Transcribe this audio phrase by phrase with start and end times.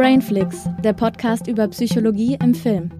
[0.00, 2.99] Brainflix, der Podcast über Psychologie im Film.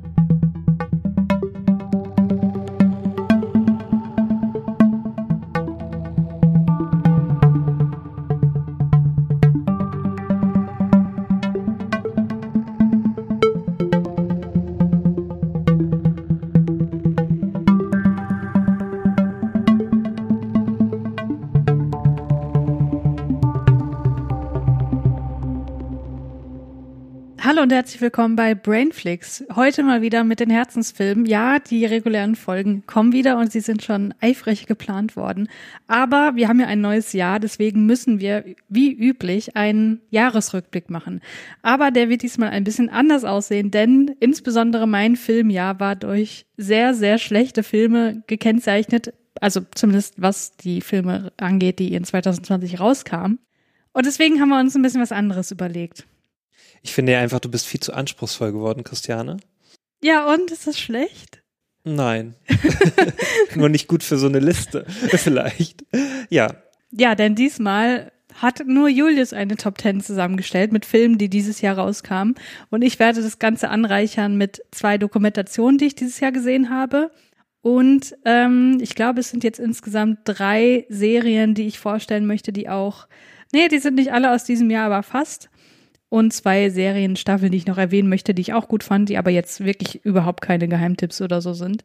[27.60, 29.44] Hallo und herzlich willkommen bei Brainflix.
[29.54, 31.26] Heute mal wieder mit den Herzensfilmen.
[31.26, 35.46] Ja, die regulären Folgen kommen wieder und sie sind schon eifrig geplant worden.
[35.86, 41.20] Aber wir haben ja ein neues Jahr, deswegen müssen wir wie üblich einen Jahresrückblick machen.
[41.60, 46.94] Aber der wird diesmal ein bisschen anders aussehen, denn insbesondere mein Filmjahr war durch sehr,
[46.94, 49.12] sehr schlechte Filme gekennzeichnet.
[49.38, 53.38] Also zumindest was die Filme angeht, die in 2020 rauskamen.
[53.92, 56.06] Und deswegen haben wir uns ein bisschen was anderes überlegt.
[56.82, 59.38] Ich finde ja einfach, du bist viel zu anspruchsvoll geworden, Christiane.
[60.02, 61.42] Ja, und ist das schlecht?
[61.84, 62.34] Nein.
[63.54, 65.84] Nur nicht gut für so eine Liste, vielleicht.
[66.28, 66.54] Ja.
[66.90, 71.78] Ja, denn diesmal hat nur Julius eine Top Ten zusammengestellt mit Filmen, die dieses Jahr
[71.78, 72.36] rauskamen.
[72.70, 77.10] Und ich werde das Ganze anreichern mit zwei Dokumentationen, die ich dieses Jahr gesehen habe.
[77.60, 82.68] Und ähm, ich glaube, es sind jetzt insgesamt drei Serien, die ich vorstellen möchte, die
[82.68, 83.06] auch,
[83.52, 85.50] nee, die sind nicht alle aus diesem Jahr, aber fast
[86.10, 89.30] und zwei Serienstaffeln, die ich noch erwähnen möchte, die ich auch gut fand, die aber
[89.30, 91.84] jetzt wirklich überhaupt keine Geheimtipps oder so sind.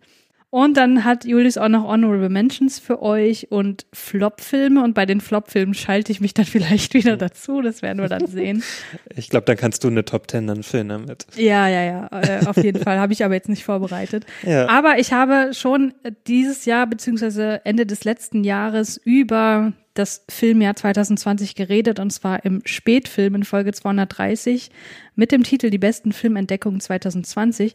[0.56, 4.82] Und dann hat Julius auch noch Honorable Mentions für euch und Flop-Filme.
[4.82, 7.62] Und bei den Flop-Filmen schalte ich mich dann vielleicht wieder dazu.
[7.62, 8.64] Das werden wir dann sehen.
[9.18, 11.28] Ich glaube, dann kannst du eine Top Ten dann füllen damit.
[11.36, 12.10] Ja, ja, ja.
[12.22, 13.00] Äh, auf jeden Fall.
[13.00, 14.26] Habe ich aber jetzt nicht vorbereitet.
[14.44, 14.70] Ja.
[14.70, 15.94] Aber ich habe schon
[16.28, 22.62] dieses Jahr beziehungsweise Ende des letzten Jahres über das Filmjahr 2020 geredet und zwar im
[22.66, 24.70] Spätfilm in Folge 230
[25.16, 27.74] mit dem Titel Die besten Filmentdeckungen 2020.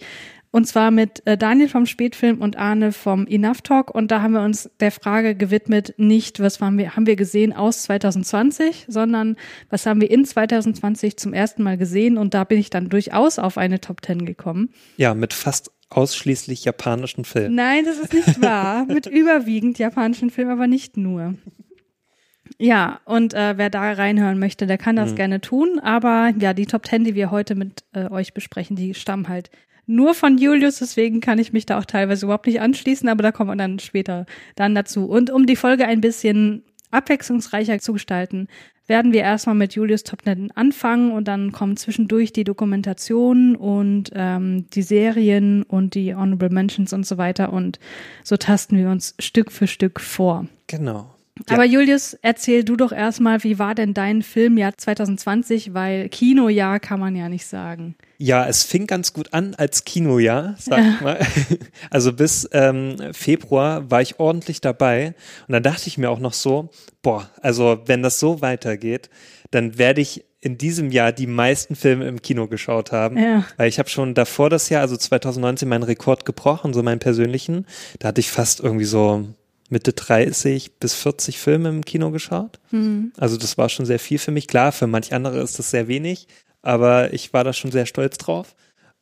[0.52, 3.94] Und zwar mit äh, Daniel vom Spätfilm und Arne vom Enough Talk.
[3.94, 7.52] Und da haben wir uns der Frage gewidmet, nicht, was haben wir, haben wir gesehen
[7.52, 9.36] aus 2020, sondern
[9.68, 12.18] was haben wir in 2020 zum ersten Mal gesehen.
[12.18, 14.70] Und da bin ich dann durchaus auf eine Top 10 gekommen.
[14.96, 17.54] Ja, mit fast ausschließlich japanischen Filmen.
[17.54, 18.84] Nein, das ist nicht wahr.
[18.88, 21.34] mit überwiegend japanischen Filmen, aber nicht nur.
[22.58, 25.16] Ja, und äh, wer da reinhören möchte, der kann das mhm.
[25.16, 25.80] gerne tun.
[25.80, 29.50] Aber ja, die Top 10, die wir heute mit äh, euch besprechen, die stammen halt
[29.86, 33.32] nur von Julius, deswegen kann ich mich da auch teilweise überhaupt nicht anschließen, aber da
[33.32, 34.26] kommen wir dann später
[34.56, 35.06] dann dazu.
[35.06, 38.48] Und um die Folge ein bisschen abwechslungsreicher zu gestalten,
[38.86, 44.66] werden wir erstmal mit Julius Topnet anfangen und dann kommen zwischendurch die Dokumentation und ähm,
[44.70, 47.78] die Serien und die Honorable Mentions und so weiter und
[48.24, 50.46] so tasten wir uns Stück für Stück vor.
[50.66, 51.14] Genau.
[51.48, 51.54] Ja.
[51.54, 55.72] Aber Julius, erzähl du doch erstmal, wie war denn dein Filmjahr 2020?
[55.72, 57.96] Weil Kinojahr kann man ja nicht sagen.
[58.18, 60.94] Ja, es fing ganz gut an als Kinojahr, sag ja.
[60.94, 61.18] ich mal.
[61.90, 65.14] Also bis ähm, Februar war ich ordentlich dabei.
[65.48, 66.70] Und dann dachte ich mir auch noch so,
[67.02, 69.08] boah, also wenn das so weitergeht,
[69.50, 73.18] dann werde ich in diesem Jahr die meisten Filme im Kino geschaut haben.
[73.18, 73.44] Ja.
[73.56, 77.66] Weil ich habe schon davor das Jahr, also 2019, meinen Rekord gebrochen, so meinen persönlichen.
[77.98, 79.26] Da hatte ich fast irgendwie so
[79.70, 82.58] Mitte 30 bis 40 Filme im Kino geschaut.
[82.70, 83.12] Mhm.
[83.16, 84.46] Also das war schon sehr viel für mich.
[84.46, 86.26] Klar, für manch andere ist das sehr wenig,
[86.60, 88.54] aber ich war da schon sehr stolz drauf.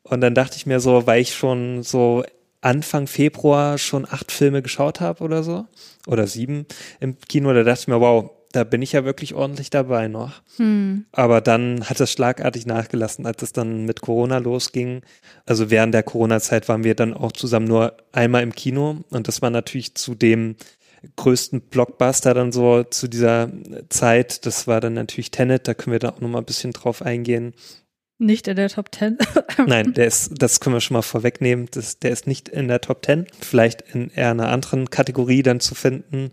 [0.02, 2.22] Und dann dachte ich mir so, weil ich schon so
[2.60, 5.66] Anfang Februar schon acht Filme geschaut habe oder so,
[6.06, 6.66] oder sieben
[7.00, 10.42] im Kino, da dachte ich mir, wow, da bin ich ja wirklich ordentlich dabei noch.
[10.56, 11.06] Hm.
[11.12, 15.03] Aber dann hat es schlagartig nachgelassen, als es dann mit Corona losging.
[15.47, 19.42] Also während der Corona-Zeit waren wir dann auch zusammen nur einmal im Kino und das
[19.42, 20.56] war natürlich zu dem
[21.16, 23.50] größten Blockbuster dann so zu dieser
[23.88, 24.47] Zeit.
[24.47, 27.54] Das war dann natürlich Tenet, da können wir da auch nochmal ein bisschen drauf eingehen.
[28.20, 29.16] Nicht in der Top 10.
[29.66, 31.69] Nein, der ist, das können wir schon mal vorwegnehmen.
[31.70, 33.26] Das, der ist nicht in der Top 10.
[33.41, 36.32] Vielleicht in eher einer anderen Kategorie dann zu finden.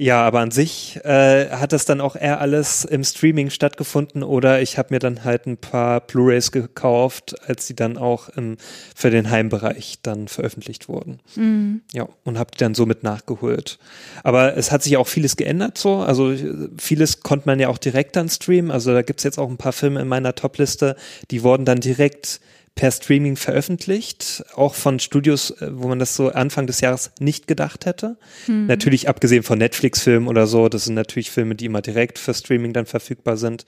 [0.00, 4.62] Ja, aber an sich äh, hat das dann auch eher alles im Streaming stattgefunden oder
[4.62, 8.58] ich habe mir dann halt ein paar Blu-rays gekauft, als sie dann auch im,
[8.94, 11.18] für den Heimbereich dann veröffentlicht wurden.
[11.34, 11.82] Mhm.
[11.92, 13.80] Ja, und habe die dann somit nachgeholt.
[14.22, 15.96] Aber es hat sich auch vieles geändert so.
[15.96, 16.32] Also
[16.78, 18.70] vieles konnte man ja auch direkt dann streamen.
[18.70, 20.94] Also da gibt's jetzt auch ein paar Filme in meiner Topliste,
[21.32, 22.40] die wurden dann direkt
[22.78, 27.48] per Streaming veröffentlicht, auch von Studios, äh, wo man das so Anfang des Jahres nicht
[27.48, 28.16] gedacht hätte.
[28.46, 28.66] Mhm.
[28.66, 32.72] Natürlich abgesehen von Netflix-Filmen oder so, das sind natürlich Filme, die immer direkt für Streaming
[32.72, 33.66] dann verfügbar sind.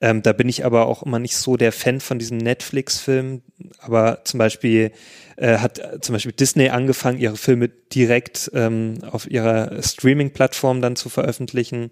[0.00, 3.42] Ähm, da bin ich aber auch immer nicht so der Fan von diesen Netflix-Filmen.
[3.80, 4.92] Aber zum Beispiel
[5.36, 10.96] äh, hat äh, zum Beispiel Disney angefangen, ihre Filme direkt ähm, auf ihrer Streaming-Plattform dann
[10.96, 11.90] zu veröffentlichen.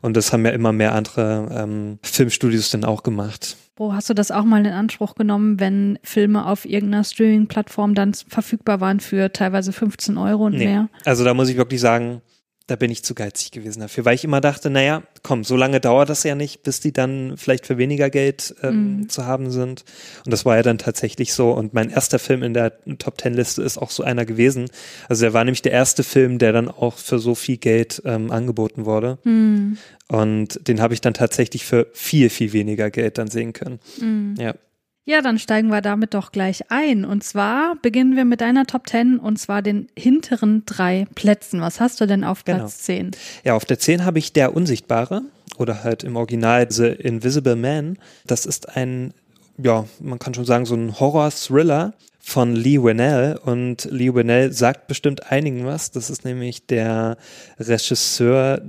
[0.00, 3.56] Und das haben ja immer mehr andere ähm, Filmstudios dann auch gemacht.
[3.76, 8.14] Wo hast du das auch mal in Anspruch genommen, wenn Filme auf irgendeiner Streaming-Plattform dann
[8.14, 10.66] verfügbar waren für teilweise 15 Euro und Nee.
[10.66, 10.88] mehr?
[11.04, 12.20] Also da muss ich wirklich sagen,
[12.66, 15.80] da bin ich zu geizig gewesen dafür, weil ich immer dachte, naja, komm, so lange
[15.80, 19.08] dauert das ja nicht, bis die dann vielleicht für weniger Geld ähm, Mhm.
[19.08, 19.84] zu haben sind.
[20.24, 21.50] Und das war ja dann tatsächlich so.
[21.52, 24.68] Und mein erster Film in der Top Ten Liste ist auch so einer gewesen.
[25.08, 28.30] Also der war nämlich der erste Film, der dann auch für so viel Geld ähm,
[28.30, 29.18] angeboten wurde.
[29.24, 29.76] Hm.
[30.08, 33.80] Und den habe ich dann tatsächlich für viel, viel weniger Geld dann sehen können.
[33.98, 34.34] Hm.
[34.38, 34.54] Ja.
[35.04, 37.04] Ja, dann steigen wir damit doch gleich ein.
[37.04, 41.60] Und zwar beginnen wir mit deiner Top 10 und zwar den hinteren drei Plätzen.
[41.60, 42.68] Was hast du denn auf Platz Genau.
[42.68, 43.10] 10?
[43.44, 45.22] Ja, auf der 10 habe ich Der Unsichtbare
[45.58, 47.98] oder halt im Original The Invisible Man.
[48.26, 49.12] Das ist ein,
[49.58, 51.94] ja, man kann schon sagen, so ein Horror-Thriller
[52.24, 55.90] von Lee Winnell und Lee Winnell sagt bestimmt einigen was.
[55.90, 57.16] Das ist nämlich der
[57.58, 58.62] Regisseur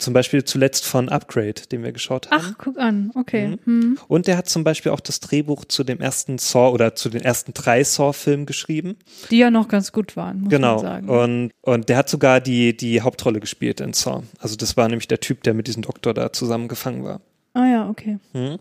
[0.00, 2.42] zum Beispiel zuletzt von Upgrade, den wir geschaut haben.
[2.44, 3.10] Ach, guck an.
[3.14, 3.58] Okay.
[3.64, 3.80] Mhm.
[3.82, 3.98] Hm.
[4.08, 7.20] Und der hat zum Beispiel auch das Drehbuch zu dem ersten Saw oder zu den
[7.22, 8.96] ersten drei Saw-Filmen geschrieben.
[9.30, 10.76] Die ja noch ganz gut waren, muss Genau.
[10.76, 11.08] man sagen.
[11.08, 14.22] Und, und der hat sogar die, die Hauptrolle gespielt in Saw.
[14.38, 17.20] Also das war nämlich der Typ, der mit diesem Doktor da zusammengefangen war.
[17.54, 18.18] ah ja, okay.
[18.32, 18.58] Mhm.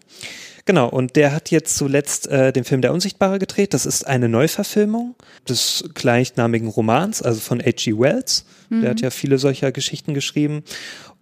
[0.69, 3.73] Genau, und der hat jetzt zuletzt äh, den Film Der Unsichtbare gedreht.
[3.73, 5.15] Das ist eine Neuverfilmung
[5.49, 7.97] des gleichnamigen Romans, also von H.G.
[7.97, 8.45] Wells.
[8.69, 10.61] Der hat ja viele solcher Geschichten geschrieben.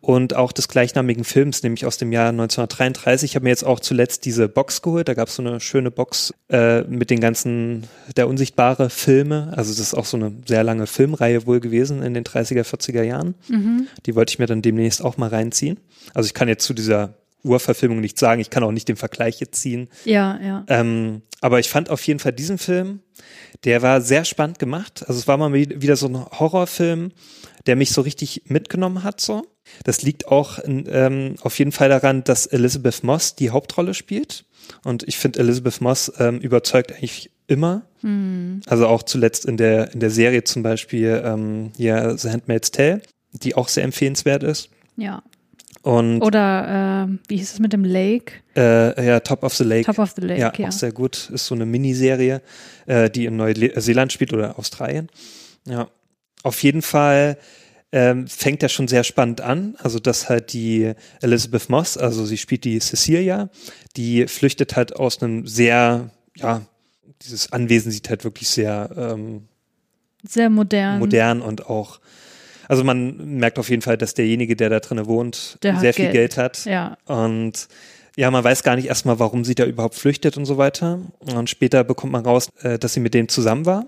[0.02, 3.32] Und auch des gleichnamigen Films, nämlich aus dem Jahr 1933.
[3.32, 5.08] Ich habe mir jetzt auch zuletzt diese Box geholt.
[5.08, 7.86] Da gab es so eine schöne Box äh, mit den ganzen
[8.18, 9.54] Der Unsichtbare Filme.
[9.56, 13.04] Also das ist auch so eine sehr lange Filmreihe wohl gewesen in den 30er, 40er
[13.04, 13.36] Jahren.
[13.48, 13.88] Mhm.
[14.06, 15.80] Die wollte ich mir dann demnächst auch mal reinziehen.
[16.14, 17.14] Also ich kann jetzt zu dieser
[17.48, 18.42] Urverfilmung nichts sagen.
[18.42, 19.90] Ich kann auch nicht den Vergleich jetzt ziehen.
[20.06, 20.66] Ja, ja.
[20.68, 23.00] Ähm, aber ich fand auf jeden Fall diesen Film,
[23.64, 25.04] der war sehr spannend gemacht.
[25.08, 27.12] Also es war mal wi- wieder so ein Horrorfilm,
[27.66, 29.20] der mich so richtig mitgenommen hat.
[29.22, 29.46] So,
[29.84, 34.46] das liegt auch in, ähm, auf jeden Fall daran, dass Elizabeth Moss die Hauptrolle spielt.
[34.84, 37.84] Und ich finde Elizabeth Moss ähm, überzeugt eigentlich immer.
[38.02, 38.62] Hm.
[38.68, 43.02] Also auch zuletzt in der in der Serie zum Beispiel ähm, ja The Handmaid's Tale,
[43.32, 44.70] die auch sehr empfehlenswert ist.
[44.98, 45.24] Ja.
[45.84, 48.34] Und Oder äh, wie hieß es mit dem Lake?
[48.56, 49.86] äh, ja, Top of the Lake.
[49.86, 50.68] Top of the Lake, ja, ja.
[50.68, 51.30] auch sehr gut.
[51.32, 52.42] Ist so eine Miniserie,
[52.88, 55.10] äh, die in Neuseeland spielt oder Australien.
[55.68, 55.88] Ja,
[56.44, 57.38] auf jeden Fall
[57.92, 59.76] ähm, fängt er schon sehr spannend an.
[59.80, 63.50] Also, dass halt die Elizabeth Moss, also sie spielt die Cecilia,
[63.96, 66.62] die flüchtet halt aus einem sehr, ja,
[67.22, 69.48] dieses Anwesen sieht halt wirklich sehr ähm,
[70.28, 71.00] Sehr modern.
[71.00, 72.00] modern und auch,
[72.68, 76.06] also man merkt auf jeden Fall, dass derjenige, der da drinnen wohnt, Der sehr viel
[76.06, 76.34] Geld.
[76.34, 76.66] Geld hat.
[76.66, 76.98] Ja.
[77.06, 77.68] Und
[78.16, 81.00] ja, man weiß gar nicht erstmal, warum sie da überhaupt flüchtet und so weiter.
[81.20, 83.86] Und später bekommt man raus, äh, dass sie mit dem zusammen war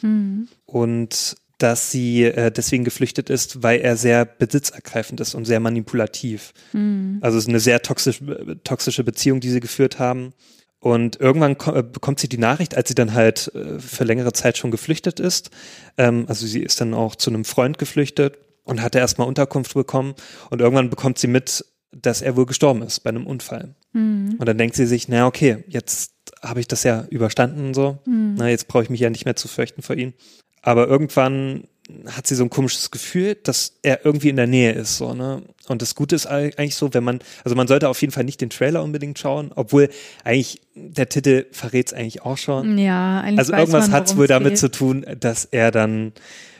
[0.00, 0.48] Hm.
[0.66, 6.52] und dass sie äh, deswegen geflüchtet ist, weil er sehr besitzergreifend ist und sehr manipulativ.
[6.72, 7.18] Hm.
[7.20, 10.32] Also es ist eine sehr toxische, toxische Beziehung, die sie geführt haben.
[10.82, 14.58] Und irgendwann äh, bekommt sie die Nachricht, als sie dann halt äh, für längere Zeit
[14.58, 15.52] schon geflüchtet ist.
[15.96, 20.14] Ähm, also sie ist dann auch zu einem Freund geflüchtet und hatte erstmal Unterkunft bekommen.
[20.50, 23.76] Und irgendwann bekommt sie mit, dass er wohl gestorben ist bei einem Unfall.
[23.92, 24.34] Hm.
[24.40, 28.00] Und dann denkt sie sich, na okay, jetzt habe ich das ja überstanden und so.
[28.04, 28.34] Hm.
[28.34, 30.14] Na, jetzt brauche ich mich ja nicht mehr zu fürchten vor ihm.
[30.62, 31.68] Aber irgendwann
[32.06, 35.42] hat sie so ein komisches Gefühl, dass er irgendwie in der Nähe ist, so, ne?
[35.68, 38.24] Und das Gute ist eig- eigentlich so, wenn man, also man sollte auf jeden Fall
[38.24, 39.88] nicht den Trailer unbedingt schauen, obwohl
[40.24, 42.78] eigentlich der Titel verrät es eigentlich auch schon.
[42.78, 44.58] Ja, eigentlich Also irgendwas hat es wohl damit geht.
[44.58, 46.12] zu tun, dass er dann,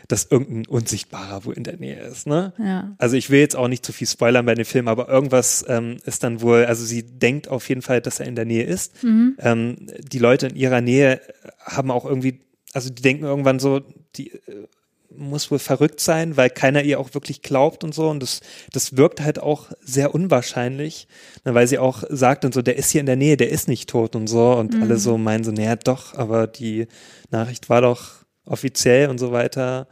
[0.09, 2.52] dass irgendein Unsichtbarer wohl in der Nähe ist, ne?
[2.59, 2.95] Ja.
[2.99, 5.99] Also ich will jetzt auch nicht zu viel spoilern bei dem Film, aber irgendwas ähm,
[6.05, 9.02] ist dann wohl, also sie denkt auf jeden Fall, dass er in der Nähe ist.
[9.05, 9.37] Mhm.
[9.38, 11.21] Ähm, die Leute in ihrer Nähe
[11.61, 12.41] haben auch irgendwie,
[12.73, 13.81] also die denken irgendwann so,
[14.17, 14.67] die äh,
[15.16, 18.09] muss wohl verrückt sein, weil keiner ihr auch wirklich glaubt und so.
[18.09, 18.40] Und das,
[18.73, 21.09] das wirkt halt auch sehr unwahrscheinlich,
[21.45, 23.69] ne, weil sie auch sagt und so, der ist hier in der Nähe, der ist
[23.69, 24.52] nicht tot und so.
[24.52, 26.87] Und alle so meinen so, naja, doch, aber die
[27.31, 29.88] Nachricht war doch offiziell und so weiter.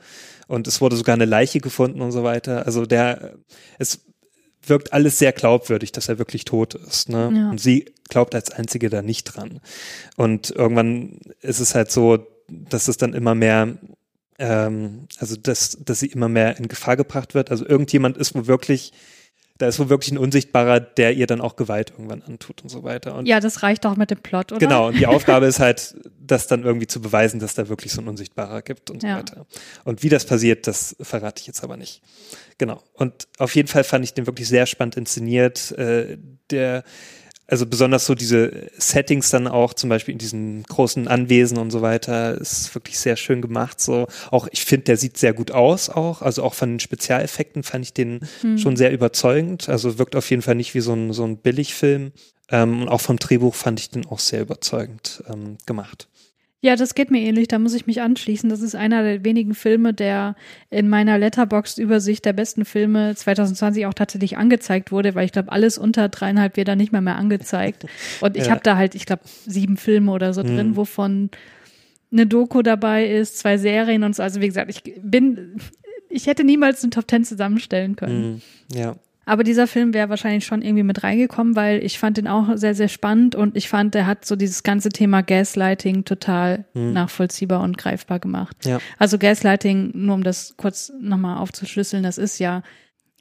[0.49, 2.67] Und es wurde sogar eine Leiche gefunden und so weiter.
[2.67, 3.35] Also der,
[3.79, 4.01] es
[4.67, 7.09] wirkt alles sehr glaubwürdig, dass er wirklich tot ist.
[7.09, 7.33] Ne?
[7.35, 7.51] Ja.
[7.51, 9.61] Und sie glaubt als Einzige da nicht dran.
[10.17, 13.79] Und irgendwann ist es halt so, dass es dann immer mehr,
[14.41, 17.51] ähm, also dass, dass sie immer mehr in Gefahr gebracht wird.
[17.51, 18.93] Also irgendjemand ist wo wirklich,
[19.59, 22.83] da ist wo wirklich ein Unsichtbarer, der ihr dann auch Gewalt irgendwann antut und so
[22.83, 23.15] weiter.
[23.17, 24.59] Und ja, das reicht auch mit dem Plot, oder?
[24.59, 28.01] Genau, und die Aufgabe ist halt, das dann irgendwie zu beweisen, dass da wirklich so
[28.01, 29.19] ein Unsichtbarer gibt und so Ja.
[29.19, 29.47] weiter.
[29.85, 32.01] Und wie das passiert, das verrate ich jetzt aber nicht.
[32.57, 32.83] Genau.
[32.95, 35.73] Und auf jeden Fall fand ich den wirklich sehr spannend inszeniert.
[35.73, 36.17] Äh,
[36.49, 36.83] der,
[37.51, 41.83] also besonders so diese Settings dann auch, zum Beispiel in diesen großen Anwesen und so
[41.83, 43.81] weiter, ist wirklich sehr schön gemacht.
[43.81, 46.23] So auch, ich finde, der sieht sehr gut aus auch.
[46.23, 48.57] Also auch von den Spezialeffekten fand ich den hm.
[48.57, 49.69] schon sehr überzeugend.
[49.69, 52.13] Also wirkt auf jeden Fall nicht wie so ein, so ein Billigfilm.
[52.51, 56.09] Ähm, und auch vom Drehbuch fand ich den auch sehr überzeugend ähm, gemacht.
[56.63, 58.51] Ja, das geht mir ähnlich, da muss ich mich anschließen.
[58.51, 60.37] Das ist einer der wenigen Filme, der
[60.69, 65.79] in meiner Letterboxd-Übersicht der besten Filme 2020 auch tatsächlich angezeigt wurde, weil ich glaube, alles
[65.79, 67.87] unter dreieinhalb wird da nicht mehr mehr angezeigt.
[68.21, 68.51] Und ich ja.
[68.51, 70.77] habe da halt, ich glaube, sieben Filme oder so drin, hm.
[70.77, 71.31] wovon
[72.13, 74.23] eine Doku dabei ist, zwei Serien und so.
[74.23, 75.57] Also wie gesagt, ich bin,
[76.11, 78.43] ich hätte niemals eine Top Ten zusammenstellen können.
[78.71, 78.79] Hm.
[78.79, 78.97] Ja.
[79.27, 82.75] Aber dieser Film wäre wahrscheinlich schon irgendwie mit reingekommen, weil ich fand den auch sehr,
[82.75, 86.93] sehr spannend und ich fand, der hat so dieses ganze Thema Gaslighting total mhm.
[86.93, 88.57] nachvollziehbar und greifbar gemacht.
[88.65, 88.79] Ja.
[88.99, 92.63] Also Gaslighting, nur um das kurz nochmal aufzuschlüsseln, das ist ja,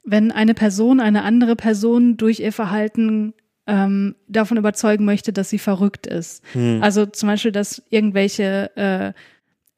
[0.04, 3.34] wenn eine Person eine andere Person durch ihr Verhalten
[3.66, 6.42] ähm, davon überzeugen möchte, dass sie verrückt ist.
[6.54, 6.82] Mhm.
[6.82, 9.12] Also zum Beispiel, dass irgendwelche äh,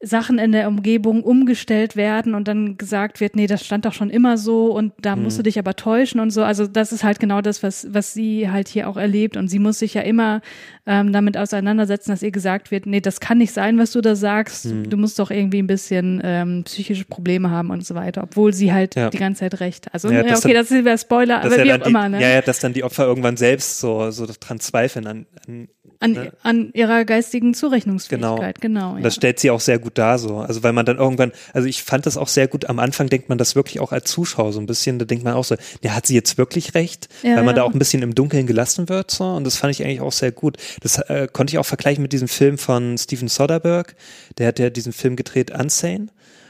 [0.03, 4.09] Sachen in der Umgebung umgestellt werden und dann gesagt wird, nee, das stand doch schon
[4.09, 5.23] immer so und da mhm.
[5.23, 6.43] musst du dich aber täuschen und so.
[6.43, 9.59] Also das ist halt genau das, was, was sie halt hier auch erlebt und sie
[9.59, 10.41] muss sich ja immer
[10.85, 14.15] ähm, damit auseinandersetzen, dass ihr gesagt wird, nee, das kann nicht sein, was du da
[14.15, 14.65] sagst.
[14.65, 14.89] Mhm.
[14.89, 18.73] Du musst doch irgendwie ein bisschen ähm, psychische Probleme haben und so weiter, obwohl sie
[18.73, 19.09] halt ja.
[19.09, 19.93] die ganze Zeit recht.
[19.93, 22.09] Also ja, ja okay, dann, das ist der Spoiler, aber wie auch die, immer.
[22.09, 22.21] Ne?
[22.21, 25.69] Ja, ja, dass dann die Opfer irgendwann selbst so so dran zweifeln an, an
[26.03, 26.31] an, ne?
[26.43, 28.91] an ihrer geistigen Zurechnungsfähigkeit, genau.
[28.91, 29.03] genau ja.
[29.03, 30.37] Das stellt sie auch sehr gut dar so.
[30.37, 33.29] Also weil man dann irgendwann, also ich fand das auch sehr gut, am Anfang denkt
[33.29, 35.95] man das wirklich auch als Zuschauer so ein bisschen, da denkt man auch so, ja,
[35.95, 37.07] hat sie jetzt wirklich recht?
[37.23, 39.71] Ja, weil man da auch ein bisschen im Dunkeln gelassen wird so und das fand
[39.71, 40.57] ich eigentlich auch sehr gut.
[40.81, 43.93] Das äh, konnte ich auch vergleichen mit diesem Film von Steven Soderbergh,
[44.37, 46.07] der hat ja diesen Film gedreht, Unsane.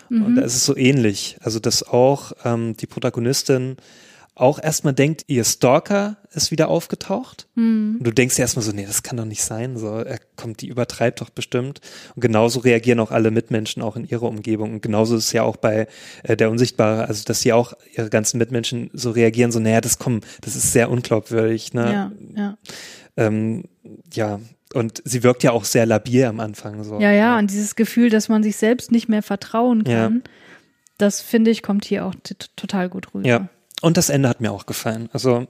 [0.09, 0.25] Mhm.
[0.25, 1.37] Und da ist es so ähnlich.
[1.41, 3.77] Also dass auch ähm, die Protagonistin
[4.35, 7.47] auch erstmal denkt, ihr Stalker ist wieder aufgetaucht.
[7.53, 7.97] Mhm.
[7.99, 9.77] Und du denkst erstmal so, nee, das kann doch nicht sein.
[9.77, 11.81] So, er kommt, die übertreibt doch bestimmt.
[12.15, 14.73] Und genauso reagieren auch alle Mitmenschen auch in ihrer Umgebung.
[14.73, 15.87] Und genauso ist es ja auch bei
[16.23, 19.99] äh, der Unsichtbare, also dass sie auch ihre ganzen Mitmenschen so reagieren, so, naja, das
[19.99, 21.73] kommt, das ist sehr unglaubwürdig.
[21.75, 21.93] Ne?
[21.93, 22.57] Ja, ja.
[23.15, 23.65] Ähm,
[24.11, 24.39] ja,
[24.73, 26.83] und sie wirkt ja auch sehr labil am Anfang.
[26.83, 26.99] So.
[26.99, 30.31] Ja, ja, und dieses Gefühl, dass man sich selbst nicht mehr vertrauen kann, ja.
[30.97, 32.15] das finde ich, kommt hier auch
[32.55, 33.27] total gut rüber.
[33.27, 33.49] Ja.
[33.83, 35.09] Und das Ende hat mir auch gefallen.
[35.11, 35.45] Also,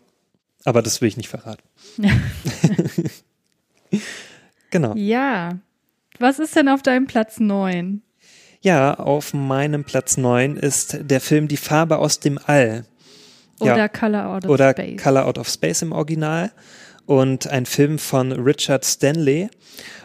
[0.65, 1.61] aber das will ich nicht verraten.
[4.71, 4.95] genau.
[4.95, 5.59] Ja.
[6.17, 8.01] Was ist denn auf deinem Platz 9?
[8.61, 12.85] Ja, auf meinem Platz 9 ist der Film Die Farbe aus dem All.
[13.59, 13.87] Oder ja.
[13.87, 15.03] Color Out of Oder Space.
[15.03, 16.51] Color Out of Space im Original.
[17.05, 19.49] Und ein Film von Richard Stanley.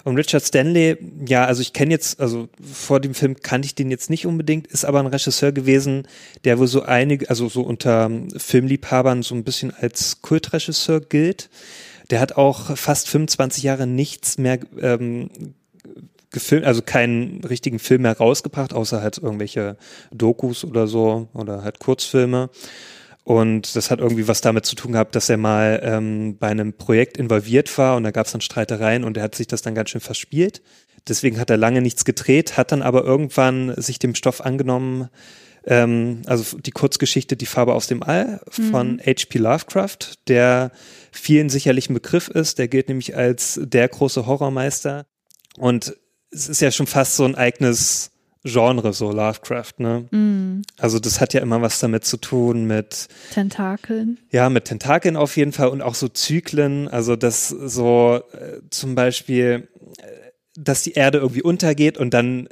[0.05, 3.91] Und Richard Stanley, ja, also ich kenne jetzt, also vor dem Film kannte ich den
[3.91, 6.09] jetzt nicht unbedingt, ist aber ein Regisseur gewesen,
[6.45, 11.51] der wohl so einige, also so unter Filmliebhabern so ein bisschen als Kultregisseur gilt.
[12.11, 15.31] Der hat auch fast 25 Jahre nichts mehr ähm,
[16.31, 19.77] gefilmt, also keinen richtigen Film mehr rausgebracht, außer halt irgendwelche
[20.13, 22.51] Dokus oder so oder halt Kurzfilme.
[23.29, 26.73] Und das hat irgendwie was damit zu tun gehabt, dass er mal ähm, bei einem
[26.73, 29.75] Projekt involviert war und da gab es dann Streitereien und er hat sich das dann
[29.75, 30.63] ganz schön verspielt.
[31.07, 35.11] Deswegen hat er lange nichts gedreht, hat dann aber irgendwann sich dem Stoff angenommen,
[35.67, 39.01] ähm, also die Kurzgeschichte Die Farbe aus dem All von mhm.
[39.01, 39.39] H.P.
[39.39, 40.73] Lovecraft, der
[41.13, 42.59] vielen sicherlich ein Begriff ist.
[42.59, 45.05] Der gilt nämlich als der große Horrormeister.
[45.59, 45.95] Und
[46.31, 48.11] es ist ja schon fast so ein eigenes
[48.49, 50.07] Genre, so Lovecraft, ne?
[50.11, 50.63] Mm.
[50.79, 54.19] Also das hat ja immer was damit zu tun mit Tentakeln.
[54.31, 58.95] Ja, mit Tentakeln auf jeden Fall und auch so Zyklen, also dass so äh, zum
[58.95, 62.49] Beispiel, äh, dass die Erde irgendwie untergeht und dann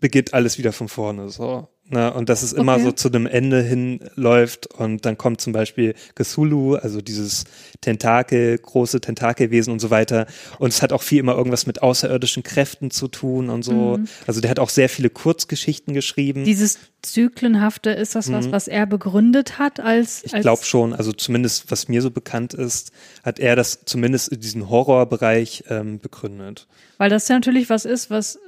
[0.00, 1.68] beginnt alles wieder von vorne, so.
[1.90, 2.84] Ne, und dass es immer okay.
[2.84, 7.44] so zu einem Ende hinläuft und dann kommt zum Beispiel Cthulhu, also dieses
[7.80, 10.26] Tentakel, große Tentakelwesen und so weiter.
[10.58, 13.96] Und es hat auch viel immer irgendwas mit außerirdischen Kräften zu tun und so.
[13.96, 14.08] Mhm.
[14.26, 16.44] Also der hat auch sehr viele Kurzgeschichten geschrieben.
[16.44, 18.52] Dieses Zyklenhafte, ist das was, mhm.
[18.52, 20.24] was er begründet hat als?
[20.24, 22.92] Ich glaube schon, also zumindest was mir so bekannt ist,
[23.22, 26.66] hat er das zumindest in diesem Horrorbereich ähm, begründet.
[26.98, 28.38] Weil das ja natürlich was ist, was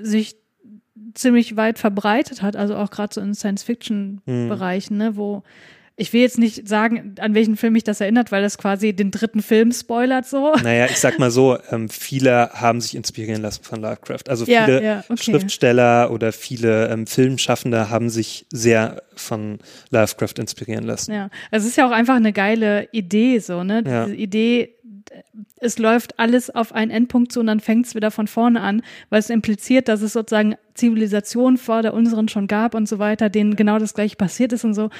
[0.00, 0.36] sich
[1.14, 5.42] ziemlich weit verbreitet hat, also auch gerade so in Science-Fiction-Bereichen, ne, wo
[5.98, 9.10] ich will jetzt nicht sagen, an welchen Film mich das erinnert, weil das quasi den
[9.10, 10.54] dritten Film spoilert so.
[10.62, 14.28] Naja, ich sag mal so, ähm, viele haben sich inspirieren lassen von Lovecraft.
[14.28, 15.22] Also viele ja, ja, okay.
[15.22, 19.58] Schriftsteller oder viele ähm, Filmschaffende haben sich sehr von
[19.90, 21.14] Lovecraft inspirieren lassen.
[21.14, 23.82] Ja, also es ist ja auch einfach eine geile Idee so, ne?
[23.82, 24.06] Diese ja.
[24.08, 24.75] Idee,
[25.60, 28.82] es läuft alles auf einen Endpunkt zu und dann fängt es wieder von vorne an,
[29.10, 33.28] weil es impliziert, dass es sozusagen Zivilisationen vor der unseren schon gab und so weiter,
[33.30, 34.90] denen genau das gleiche passiert ist und so.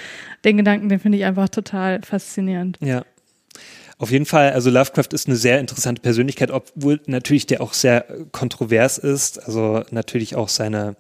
[0.44, 2.78] Den Gedanken, den finde ich einfach total faszinierend.
[2.80, 3.04] Ja.
[3.98, 8.04] Auf jeden Fall, also Lovecraft ist eine sehr interessante Persönlichkeit, obwohl natürlich der auch sehr
[8.30, 9.42] kontrovers ist.
[9.46, 10.96] Also natürlich auch seine,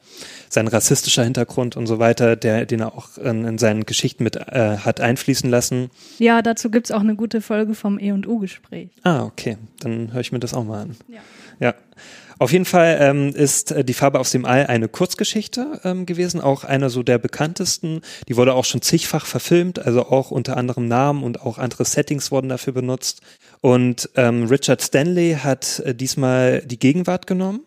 [0.48, 4.36] sein rassistischer Hintergrund und so weiter, der, den er auch in, in seinen Geschichten mit
[4.36, 5.90] äh, hat einfließen lassen.
[6.18, 8.88] Ja, dazu gibt's auch eine gute Folge vom E&U-Gespräch.
[9.02, 9.58] Ah, okay.
[9.80, 10.96] Dann höre ich mir das auch mal an.
[11.08, 11.20] Ja.
[11.60, 11.74] Ja.
[12.38, 16.40] Auf jeden Fall ähm, ist äh, die Farbe aus dem All eine Kurzgeschichte ähm, gewesen,
[16.40, 18.02] auch einer so der bekanntesten.
[18.28, 22.30] Die wurde auch schon zigfach verfilmt, also auch unter anderem Namen und auch andere Settings
[22.30, 23.22] wurden dafür benutzt.
[23.60, 27.60] Und ähm, Richard Stanley hat äh, diesmal die Gegenwart genommen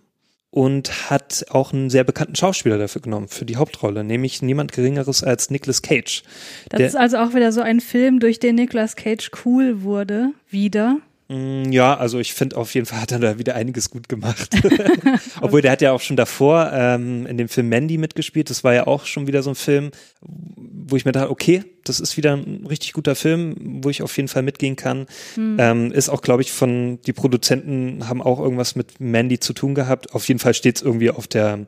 [0.51, 5.23] und hat auch einen sehr bekannten Schauspieler dafür genommen, für die Hauptrolle, nämlich niemand Geringeres
[5.23, 6.23] als Nicolas Cage.
[6.69, 10.97] Das ist also auch wieder so ein Film, durch den Nicolas Cage cool wurde, wieder.
[11.29, 14.49] Mm, Ja, also ich finde auf jeden Fall hat er da wieder einiges gut gemacht.
[15.41, 18.49] Obwohl der hat ja auch schon davor ähm, in dem Film Mandy mitgespielt.
[18.49, 21.99] Das war ja auch schon wieder so ein Film, wo ich mir dachte, okay, das
[21.99, 25.05] ist wieder ein richtig guter Film, wo ich auf jeden Fall mitgehen kann.
[25.37, 29.75] Ähm, ist auch, glaube ich, von die Produzenten haben auch irgendwas mit Mandy zu tun
[29.75, 30.13] gehabt.
[30.13, 31.67] Auf jeden Fall steht es irgendwie auf der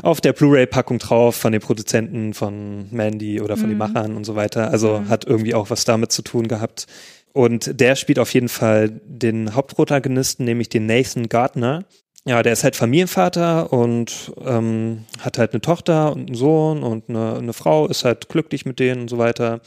[0.00, 4.36] auf der Blu-ray-Packung drauf von den Produzenten von Mandy oder von den Machern und so
[4.36, 4.70] weiter.
[4.70, 6.86] Also hat irgendwie auch was damit zu tun gehabt.
[7.32, 11.84] Und der spielt auf jeden Fall den Hauptprotagonisten, nämlich den Nathan Gardner.
[12.24, 17.08] Ja, der ist halt Familienvater und ähm, hat halt eine Tochter und einen Sohn und
[17.08, 19.60] eine, eine Frau, ist halt glücklich mit denen und so weiter.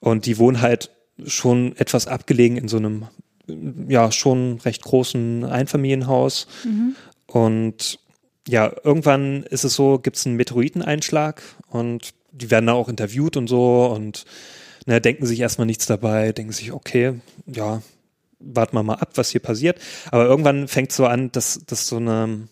[0.00, 0.90] Und die wohnen halt
[1.26, 3.08] schon etwas abgelegen in so einem,
[3.88, 6.46] ja, schon recht großen Einfamilienhaus.
[7.26, 7.98] Und
[8.46, 13.36] ja, irgendwann ist es so, gibt es einen Meteoriteneinschlag und die werden da auch interviewt
[13.36, 14.24] und so und
[14.88, 17.82] ne, denken sich erstmal nichts dabei, denken sich, okay, ja,
[18.40, 19.78] warten wir mal ab, was hier passiert.
[20.10, 22.48] Aber irgendwann fängt so an, dass, dass so eine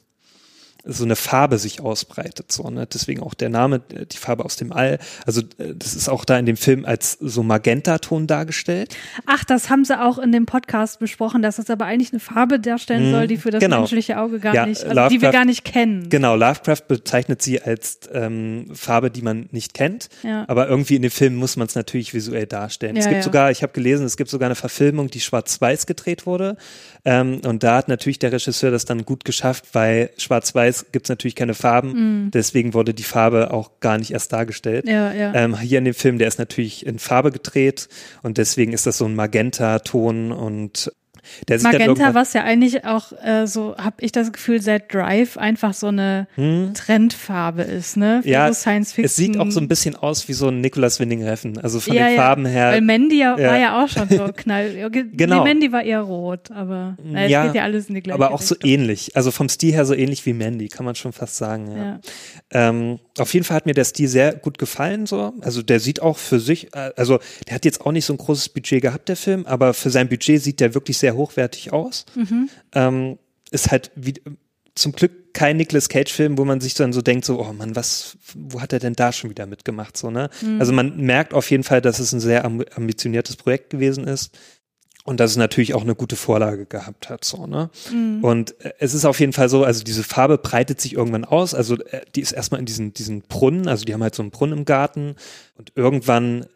[0.87, 2.87] so eine Farbe sich ausbreitet, so, ne?
[2.87, 4.99] Deswegen auch der Name, äh, die Farbe aus dem All.
[5.27, 8.95] Also, äh, das ist auch da in dem Film als so Magentaton dargestellt.
[9.27, 12.61] Ach, das haben sie auch in dem Podcast besprochen, dass es aber eigentlich eine Farbe
[12.61, 13.79] darstellen Mhm, soll, die für das genau.
[13.79, 16.09] menschliche Auge gar Ja, nicht, also die wir gar nicht kennen.
[16.09, 20.09] Genau, Lovecraft bezeichnet sie als ähm, Farbe, die man nicht kennt.
[20.23, 20.45] Ja.
[20.49, 22.97] Aber irgendwie in dem Film muss man es natürlich visuell darstellen.
[22.97, 23.25] es Ja, gibt ja.
[23.25, 26.57] sogar, ich habe gelesen, es gibt sogar eine Verfilmung, die schwarz-weiß gedreht wurde.
[27.05, 31.11] Ähm, und da hat natürlich der Regisseur das dann gut geschafft, weil schwarz-weiß gibt es
[31.11, 32.31] natürlich keine Farben.
[32.31, 34.89] Deswegen wurde die Farbe auch gar nicht erst dargestellt.
[34.89, 35.35] Ja, ja.
[35.35, 37.89] Ähm, hier in dem Film, der ist natürlich in Farbe gedreht
[38.23, 40.91] und deswegen ist das so ein Magenta-Ton und
[41.49, 45.37] der dann Magenta, was ja eigentlich auch äh, so, habe ich das Gefühl, seit Drive
[45.37, 46.27] einfach so eine
[46.75, 48.21] Trendfarbe ist, ne?
[48.23, 48.33] Für Hm?
[48.33, 49.05] Ja, so Science Fiction.
[49.07, 51.59] es sieht auch so ein bisschen aus wie so ein Nicolas Winding Refn.
[51.59, 52.73] Also von ja, den ja, Farben her.
[52.73, 54.91] Weil Mandy ja, war ja auch schon so knall.
[54.91, 55.45] Genau.
[55.45, 58.33] Nee, Mandy war eher rot, aber es Ja, geht ja alles in die gleiche aber
[58.33, 58.71] auch so Richtung.
[58.71, 59.17] ähnlich.
[59.17, 62.01] Also vom Stil her so ähnlich wie Mandy, kann man schon fast sagen.
[62.51, 65.07] Ähm, auf jeden Fall hat mir der Stil sehr gut gefallen.
[65.07, 65.33] So.
[65.41, 68.19] Also der sieht auch für sich, äh, also der hat jetzt auch nicht so ein
[68.19, 72.07] großes Budget gehabt, der Film, aber für sein Budget sieht der wirklich sehr hochwertig aus.
[72.15, 72.49] Mhm.
[72.73, 73.19] Ähm,
[73.51, 74.15] ist halt wie,
[74.75, 78.17] zum Glück kein Nicolas Cage-Film, wo man sich dann so denkt, so, oh Mann, was,
[78.35, 79.97] wo hat er denn da schon wieder mitgemacht?
[79.97, 80.31] So, ne?
[80.41, 80.61] Mhm.
[80.61, 84.37] Also man merkt auf jeden Fall, dass es ein sehr am- ambitioniertes Projekt gewesen ist.
[85.05, 87.71] Und dass es natürlich auch eine gute Vorlage gehabt hat, so, ne?
[87.93, 88.25] Mhm.
[88.25, 91.55] Und äh, es ist auf jeden Fall so, also diese Farbe breitet sich irgendwann aus.
[91.55, 94.33] Also äh, die ist erstmal in diesen, diesen Brunnen, also die haben halt so einen
[94.33, 95.15] Brunnen im Garten
[95.55, 96.47] und irgendwann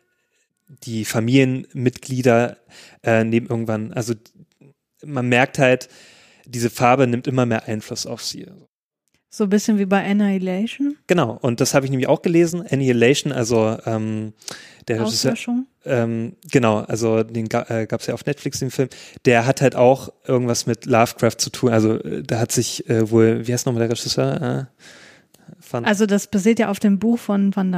[0.82, 2.56] die Familienmitglieder
[3.04, 4.14] äh, nehmen irgendwann, also
[5.04, 5.88] man merkt halt,
[6.46, 8.46] diese Farbe nimmt immer mehr Einfluss auf sie.
[9.32, 10.96] So ein bisschen wie bei Annihilation.
[11.06, 12.66] Genau, und das habe ich nämlich auch gelesen.
[12.68, 14.32] Annihilation, also ähm,
[14.88, 15.66] der Regisseur, Auslöschung.
[15.84, 18.88] ähm, genau, also den äh, gab es ja auf Netflix, den Film.
[19.26, 21.70] Der hat halt auch irgendwas mit Lovecraft zu tun.
[21.70, 24.68] Also äh, da hat sich äh, wohl, wie heißt nochmal der Regisseur?
[24.68, 24.82] Äh,
[25.60, 27.70] von, Also das basiert ja auf dem Buch von Van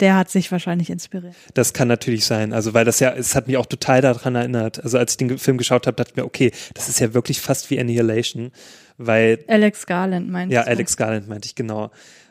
[0.00, 1.34] der hat sich wahrscheinlich inspiriert.
[1.54, 2.52] das kann natürlich sein.
[2.52, 4.82] Also weil das ja, es hat mich auch total daran erinnert.
[4.82, 7.40] Also als ich den Film geschaut habe, dachte ich mir, okay, das ist ja wirklich
[7.40, 8.52] fast wie Annihilation,
[8.96, 10.68] weil Alex Garland meinst Ja, du?
[10.68, 11.90] Alex Garland meinte ich genau.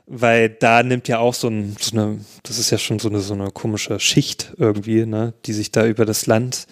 [0.10, 3.19] Weil da nimmt ja auch so, ein, so eine, das ist ja schon so eine,
[3.19, 6.65] so eine komische Schicht irgendwie, ne, die sich da über das Land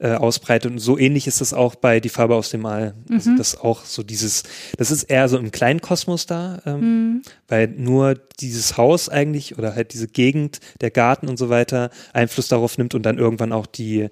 [0.00, 0.72] äh, ausbreitet.
[0.72, 2.94] Und so ähnlich ist das auch bei Die Farbe aus dem All.
[3.10, 4.44] Also das auch so dieses,
[4.78, 9.74] das ist eher so im kleinen Kosmos da, ähm, weil nur dieses Haus eigentlich oder
[9.74, 13.66] halt diese Gegend, der Garten und so weiter Einfluss darauf nimmt und dann irgendwann auch
[13.66, 14.08] die,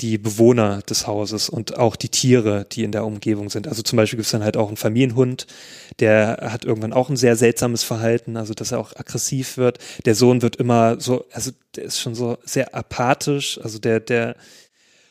[0.00, 3.66] die Bewohner des Hauses und auch die Tiere, die in der Umgebung sind.
[3.66, 5.46] Also zum Beispiel gibt es dann halt auch einen Familienhund,
[5.98, 9.78] der hat irgendwann auch ein sehr seltsames Verhalten, also dass er auch aggressiv wird.
[10.04, 14.36] Der Sohn wird immer so, also der ist schon so sehr apathisch, also der, der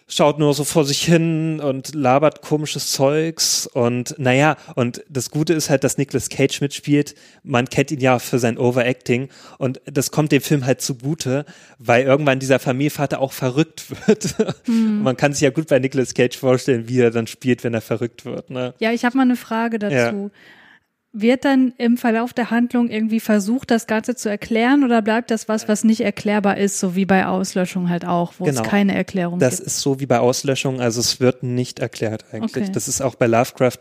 [0.08, 5.54] schaut nur so vor sich hin und labert komisches Zeugs und naja, und das Gute
[5.54, 7.16] ist halt, dass Nicolas Cage mitspielt.
[7.44, 11.46] Man kennt ihn ja für sein Overacting und das kommt dem Film halt zugute,
[11.78, 14.36] weil irgendwann dieser Familienvater auch verrückt wird.
[14.68, 15.02] Mhm.
[15.04, 17.82] Man kann sich ja gut bei Nicolas Cage vorstellen, wie er dann spielt, wenn er
[17.82, 18.50] verrückt wird.
[18.50, 18.74] Ne?
[18.80, 19.94] Ja, ich habe mal eine Frage dazu.
[19.94, 20.30] Ja
[21.22, 25.48] wird dann im Verlauf der Handlung irgendwie versucht, das Ganze zu erklären oder bleibt das
[25.48, 28.62] was, was nicht erklärbar ist, so wie bei Auslöschung halt auch, wo genau.
[28.62, 29.68] es keine Erklärung das gibt?
[29.68, 32.64] Das ist so wie bei Auslöschung, also es wird nicht erklärt eigentlich.
[32.64, 32.72] Okay.
[32.72, 33.80] Das ist auch bei Lovecraft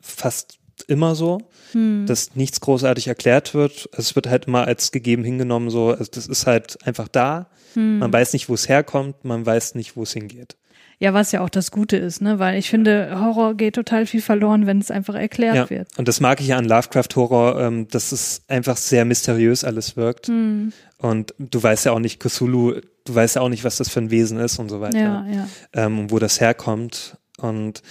[0.00, 1.38] fast immer so,
[1.72, 2.04] hm.
[2.06, 3.88] dass nichts großartig erklärt wird.
[3.96, 7.48] Es wird halt immer als gegeben hingenommen, so, also das ist halt einfach da.
[7.74, 7.98] Hm.
[7.98, 10.56] Man weiß nicht, wo es herkommt, man weiß nicht, wo es hingeht.
[11.04, 12.38] Ja, was ja auch das Gute ist, ne?
[12.38, 15.68] Weil ich finde, Horror geht total viel verloren, wenn es einfach erklärt ja.
[15.68, 15.88] wird.
[15.98, 20.30] Und das mag ich ja an Lovecraft-Horror, ähm, dass es einfach sehr mysteriös alles wirkt.
[20.30, 20.72] Mhm.
[20.96, 24.00] Und du weißt ja auch nicht, Cthulhu, du weißt ja auch nicht, was das für
[24.00, 24.98] ein Wesen ist und so weiter.
[24.98, 25.48] Ja, ja.
[25.74, 27.18] Ähm, wo das herkommt.
[27.36, 27.82] Und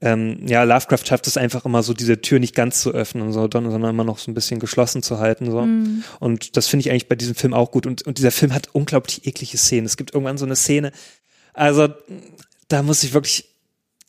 [0.00, 3.42] ähm, ja, Lovecraft schafft es einfach immer so, diese Tür nicht ganz zu öffnen, so,
[3.42, 5.48] sondern immer noch so ein bisschen geschlossen zu halten.
[5.48, 5.60] So.
[5.60, 6.02] Mm.
[6.18, 7.86] Und das finde ich eigentlich bei diesem Film auch gut.
[7.86, 9.86] Und, und dieser Film hat unglaublich eklige Szenen.
[9.86, 10.90] Es gibt irgendwann so eine Szene,
[11.58, 11.88] also
[12.68, 13.48] da muss ich wirklich,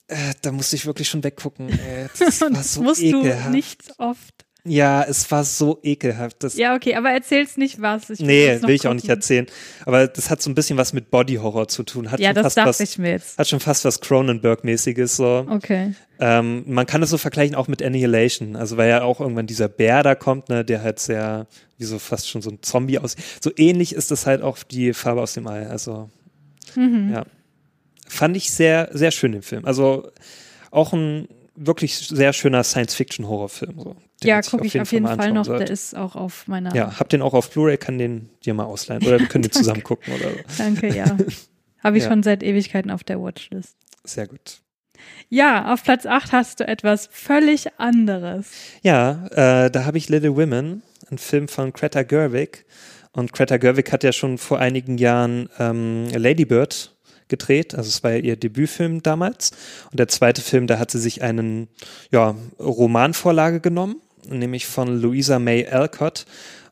[0.07, 1.69] äh, da musste ich wirklich schon weggucken.
[1.69, 2.07] Ey.
[2.19, 3.47] Das war so musst ekelhaft.
[3.47, 4.45] du nicht oft.
[4.65, 6.43] Ja, es war so ekelhaft.
[6.43, 8.09] Das ja, okay, aber erzähl's nicht was.
[8.09, 8.91] Ich nee, will ich gucken.
[8.91, 9.47] auch nicht erzählen.
[9.85, 12.11] Aber das hat so ein bisschen was mit Body-Horror zu tun.
[12.11, 13.37] Hat ja, das dachte was, ich mir jetzt.
[13.37, 15.47] Hat schon fast was Cronenberg-mäßiges so.
[15.49, 15.95] Okay.
[16.19, 18.57] Ähm, man kann es so vergleichen auch mit Annihilation.
[18.57, 21.97] Also weil ja auch irgendwann dieser Bär da kommt, ne, der halt sehr, wie so
[21.97, 23.23] fast schon so ein Zombie aussieht.
[23.41, 25.67] So ähnlich ist das halt auch die Farbe aus dem Ei.
[25.67, 26.09] Also,
[26.75, 27.11] mhm.
[27.13, 27.25] ja
[28.09, 29.65] fand ich sehr, sehr schön den Film.
[29.65, 30.11] Also
[30.71, 33.79] auch ein wirklich sehr schöner Science-Fiction-Horrorfilm.
[33.79, 35.45] So, ja, gucke ich auf jeden Fall, Fall noch.
[35.45, 35.65] Sollte.
[35.65, 36.73] Der ist auch auf meiner.
[36.75, 39.51] Ja, hab den auch auf Blu-ray, kann den dir mal ausleihen oder wir können den
[39.51, 40.37] zusammen gucken oder so.
[40.57, 41.17] Danke, ja.
[41.83, 42.09] Habe ich ja.
[42.09, 43.77] schon seit Ewigkeiten auf der Watchlist.
[44.03, 44.61] Sehr gut.
[45.29, 48.51] Ja, auf Platz 8 hast du etwas völlig anderes.
[48.81, 52.65] Ja, äh, da habe ich Little Women, ein Film von Greta Gerwig.
[53.13, 56.95] Und Greta Gerwig hat ja schon vor einigen Jahren ähm, Lady Bird
[57.29, 57.75] gedreht.
[57.75, 59.51] Also es war ja ihr Debütfilm damals.
[59.91, 61.67] Und der zweite Film, da hat sie sich einen
[62.11, 66.25] ja, Romanvorlage genommen, nämlich von Louisa May Alcott.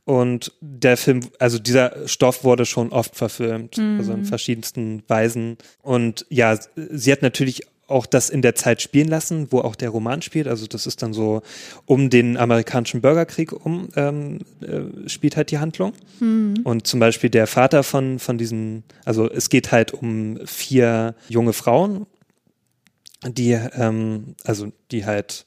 [0.03, 3.97] Und der Film, also dieser Stoff wurde schon oft verfilmt, mhm.
[3.99, 5.57] also in verschiedensten Weisen.
[5.81, 9.89] Und ja, sie hat natürlich auch das in der Zeit spielen lassen, wo auch der
[9.89, 10.47] Roman spielt.
[10.47, 11.41] Also das ist dann so
[11.85, 15.93] um den amerikanischen Bürgerkrieg um ähm, äh, spielt halt die Handlung.
[16.19, 16.59] Mhm.
[16.63, 21.53] Und zum Beispiel der Vater von von diesen, also es geht halt um vier junge
[21.53, 22.05] Frauen,
[23.25, 25.45] die ähm, also die halt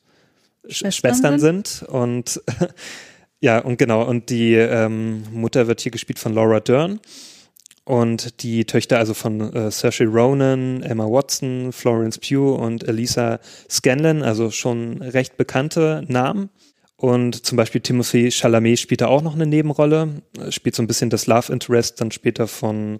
[0.66, 1.66] Schwestern, Schwestern sind.
[1.66, 2.42] sind und
[3.40, 7.00] ja und genau und die ähm, Mutter wird hier gespielt von Laura Dern.
[7.90, 14.22] Und die Töchter also von äh, Saoirse Ronan, Emma Watson, Florence Pugh und Elisa Scanlon,
[14.22, 16.50] also schon recht bekannte Namen.
[16.94, 21.10] Und zum Beispiel Timothy Chalamet spielt da auch noch eine Nebenrolle, spielt so ein bisschen
[21.10, 22.98] das Love Interest dann später von,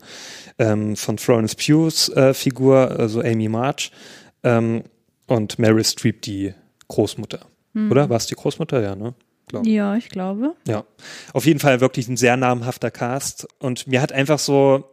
[0.59, 3.93] ähm, von Florence Pughs äh, Figur, also Amy March.
[4.43, 4.83] Ähm,
[5.29, 6.53] und Meryl Streep die
[6.89, 7.47] Großmutter.
[7.75, 7.93] Mhm.
[7.93, 8.11] Oder?
[8.11, 8.83] War es die Großmutter?
[8.83, 9.15] Ja, ne?
[9.51, 10.55] Glaube Ja, ich glaube.
[10.67, 10.85] Ja.
[11.33, 13.47] Auf jeden Fall wirklich ein sehr namhafter Cast.
[13.59, 14.85] Und mir hat einfach so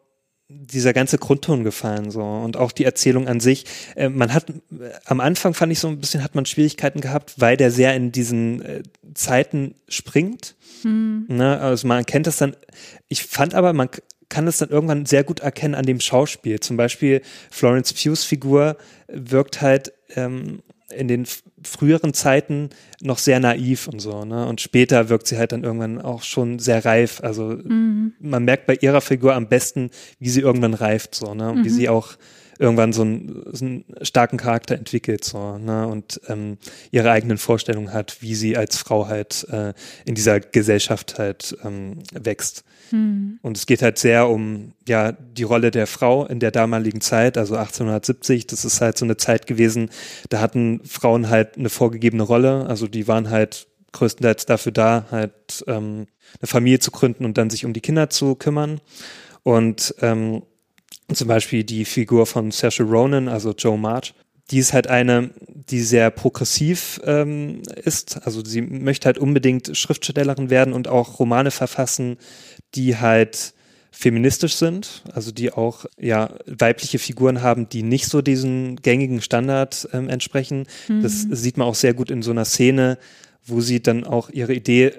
[0.50, 3.66] dieser ganze Grundton gefallen so und auch die Erzählung an sich.
[3.96, 4.46] Äh, man hat
[5.06, 8.12] am Anfang fand ich so ein bisschen hat man Schwierigkeiten gehabt, weil der sehr in
[8.12, 10.56] diesen äh, Zeiten springt.
[10.84, 11.26] Hm.
[11.28, 11.60] Ne?
[11.60, 12.56] Also man kennt das dann.
[13.10, 13.90] Ich fand aber man
[14.30, 16.60] kann es dann irgendwann sehr gut erkennen an dem Schauspiel.
[16.60, 21.26] Zum Beispiel Florence Pughs Figur wirkt halt ähm, in den
[21.64, 22.70] früheren Zeiten
[23.02, 24.46] noch sehr naiv und so, ne?
[24.48, 27.22] Und später wirkt sie halt dann irgendwann auch schon sehr reif.
[27.24, 28.14] Also mhm.
[28.20, 29.90] man merkt bei ihrer Figur am besten,
[30.20, 31.54] wie sie irgendwann reift, so, ne?
[31.54, 31.66] Mhm.
[31.66, 32.18] Wie sie auch
[32.60, 35.88] irgendwann so einen, so einen starken Charakter entwickelt, so, ne?
[35.88, 36.58] Und ähm,
[36.92, 39.74] ihre eigenen Vorstellungen hat, wie sie als Frau halt äh,
[40.06, 42.64] in dieser Gesellschaft halt ähm, wächst.
[42.92, 43.40] Mhm.
[43.42, 47.38] Und es geht halt sehr um ja die Rolle der Frau in der damaligen Zeit,
[47.38, 48.48] also 1870.
[48.48, 49.90] Das ist halt so eine Zeit gewesen,
[50.30, 52.66] da hatten Frauen halt eine vorgegebene Rolle.
[52.68, 56.08] Also die waren halt größtenteils dafür da, halt ähm,
[56.40, 58.82] eine Familie zu gründen und dann sich um die Kinder zu kümmern.
[59.44, 60.44] Und ähm,
[61.14, 64.14] zum Beispiel die Figur von Saoirse Ronan, also Joe March,
[64.52, 68.26] die ist halt eine, die sehr progressiv ähm, ist.
[68.26, 72.18] Also sie möchte halt unbedingt Schriftstellerin werden und auch Romane verfassen,
[72.76, 73.54] die halt
[73.92, 79.90] feministisch sind, also die auch ja weibliche Figuren haben, die nicht so diesen gängigen Standard
[79.92, 80.68] ähm, entsprechen.
[80.88, 81.02] Mhm.
[81.02, 83.00] Das sieht man auch sehr gut in so einer Szene,
[83.44, 84.94] wo sie dann auch ihre Idee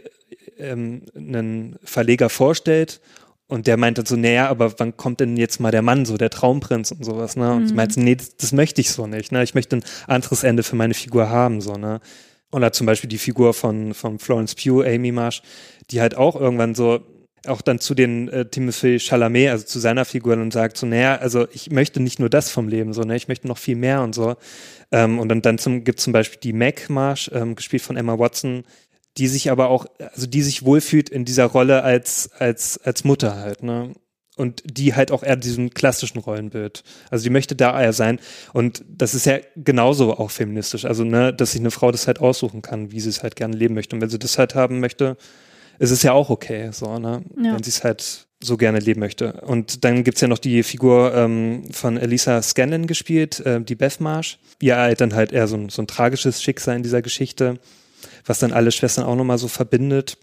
[0.59, 3.01] ähm, einen Verleger vorstellt
[3.48, 6.28] und der meinte so, naja, aber wann kommt denn jetzt mal der Mann, so der
[6.28, 7.52] Traumprinz und sowas, ne?
[7.52, 7.68] Und mhm.
[7.68, 9.42] sie meinte, nee, das, das, möchte ich so nicht, ne?
[9.42, 12.00] Ich möchte ein anderes Ende für meine Figur haben, so, ne?
[12.52, 15.42] Oder zum Beispiel die Figur von, von Florence Pugh, Amy Marsh,
[15.90, 17.00] die halt auch irgendwann so,
[17.46, 21.16] auch dann zu den äh, Timothy Chalamet, also zu seiner Figur und sagt so, naja,
[21.16, 23.16] also ich möchte nicht nur das vom Leben, so, ne?
[23.16, 24.37] Ich möchte noch viel mehr und so.
[24.92, 28.18] Ähm, und dann, dann zum, gibt zum Beispiel die Mac Marsh, ähm, gespielt von Emma
[28.18, 28.64] Watson,
[29.18, 33.37] die sich aber auch, also die sich wohlfühlt in dieser Rolle als, als, als Mutter
[33.37, 33.92] halt, ne?
[34.37, 36.85] Und die halt auch eher diesem klassischen Rollenbild.
[37.11, 38.20] Also die möchte da eher sein.
[38.52, 40.85] Und das ist ja genauso auch feministisch.
[40.85, 43.57] Also, ne, dass sich eine Frau das halt aussuchen kann, wie sie es halt gerne
[43.57, 43.96] leben möchte.
[43.96, 45.16] Und wenn sie das halt haben möchte,
[45.81, 47.24] ist es ja auch okay, so, ne?
[47.42, 47.54] Ja.
[47.54, 49.33] Wenn sie es halt so gerne leben möchte.
[49.40, 54.00] Und dann gibt's ja noch die Figur ähm, von Elisa Scanlon gespielt, äh, die Beth
[54.00, 54.38] Marsh.
[54.61, 57.59] Ihr halt dann halt eher so ein, so ein tragisches Schicksal in dieser Geschichte
[58.24, 60.18] was dann alle Schwestern auch nochmal so verbindet.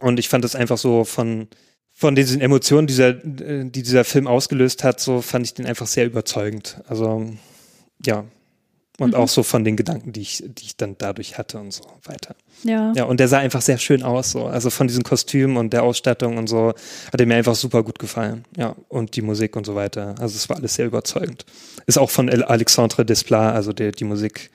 [0.00, 1.48] Und ich fand es einfach so von,
[1.92, 5.86] von diesen Emotionen, dieser, äh, die dieser Film ausgelöst hat, so fand ich den einfach
[5.86, 6.80] sehr überzeugend.
[6.88, 7.30] Also,
[8.04, 8.24] ja.
[9.02, 9.16] Und mhm.
[9.16, 12.36] auch so von den Gedanken, die ich, die ich dann dadurch hatte und so weiter.
[12.62, 12.92] Ja.
[12.94, 14.46] Ja, und der sah einfach sehr schön aus, so.
[14.46, 16.68] Also von diesen Kostümen und der Ausstattung und so
[17.12, 18.44] hat er mir einfach super gut gefallen.
[18.56, 18.76] Ja.
[18.88, 20.14] Und die Musik und so weiter.
[20.20, 21.44] Also es war alles sehr überzeugend.
[21.86, 24.52] Ist auch von Alexandre Desplat, also der, die Musik.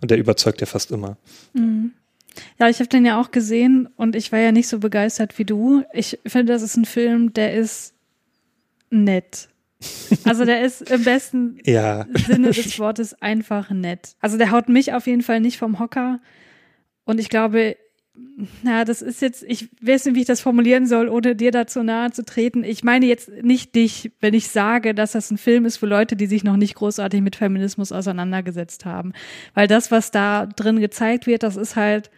[0.00, 1.18] Und der überzeugt ja fast immer.
[1.52, 1.92] Mhm.
[2.58, 5.44] Ja, ich habe den ja auch gesehen und ich war ja nicht so begeistert wie
[5.44, 5.82] du.
[5.92, 7.92] Ich finde, das ist ein Film, der ist
[8.88, 9.49] nett.
[10.24, 12.06] Also der ist im besten ja.
[12.26, 14.16] Sinne des Wortes einfach nett.
[14.20, 16.20] Also der haut mich auf jeden Fall nicht vom Hocker.
[17.04, 17.76] Und ich glaube,
[18.62, 21.82] na, das ist jetzt, ich weiß nicht, wie ich das formulieren soll, ohne dir dazu
[21.82, 22.64] nahe zu treten.
[22.64, 26.16] Ich meine jetzt nicht dich, wenn ich sage, dass das ein Film ist für Leute,
[26.16, 29.12] die sich noch nicht großartig mit Feminismus auseinandergesetzt haben.
[29.54, 32.10] Weil das, was da drin gezeigt wird, das ist halt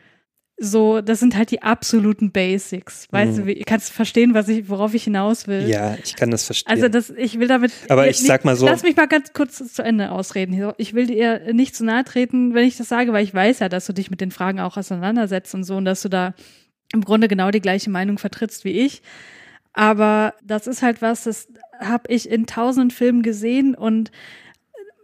[0.59, 3.09] so, das sind halt die absoluten Basics.
[3.11, 3.37] Weißt mhm.
[3.37, 5.69] du, wie, kannst du verstehen, was ich, worauf ich hinaus will?
[5.69, 6.73] Ja, ich kann das verstehen.
[6.73, 7.73] Also das, ich will damit.
[7.88, 8.67] Aber ich nicht, sag mal so.
[8.67, 10.73] Lass mich mal ganz kurz zu Ende ausreden.
[10.77, 13.69] Ich will dir nicht zu nahe treten, wenn ich das sage, weil ich weiß ja,
[13.69, 16.35] dass du dich mit den Fragen auch auseinandersetzt und so und dass du da
[16.93, 19.03] im Grunde genau die gleiche Meinung vertrittst wie ich.
[19.73, 21.49] Aber das ist halt was, das
[21.81, 24.12] habe ich in tausenden Filmen gesehen und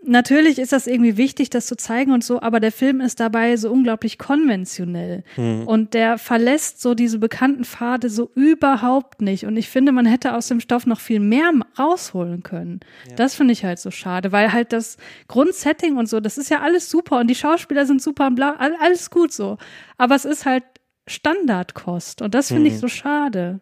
[0.09, 3.57] natürlich ist das irgendwie wichtig, das zu zeigen und so, aber der Film ist dabei
[3.57, 5.23] so unglaublich konventionell.
[5.37, 5.67] Mhm.
[5.67, 9.45] Und der verlässt so diese bekannten Pfade so überhaupt nicht.
[9.45, 12.81] Und ich finde, man hätte aus dem Stoff noch viel mehr rausholen können.
[13.09, 13.17] Ja.
[13.17, 14.97] Das finde ich halt so schade, weil halt das
[15.29, 18.57] Grundsetting und so, das ist ja alles super und die Schauspieler sind super und bla,
[18.81, 19.59] alles gut so.
[19.97, 20.65] Aber es ist halt
[21.07, 22.67] Standardkost und das finde mhm.
[22.69, 23.61] ich so schade.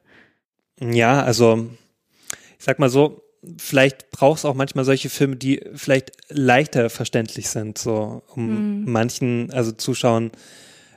[0.80, 1.68] Ja, also
[2.58, 3.22] ich sag mal so,
[3.58, 8.92] vielleicht braucht es auch manchmal solche Filme, die vielleicht leichter verständlich sind, so um mhm.
[8.92, 10.30] manchen, also Zuschauern,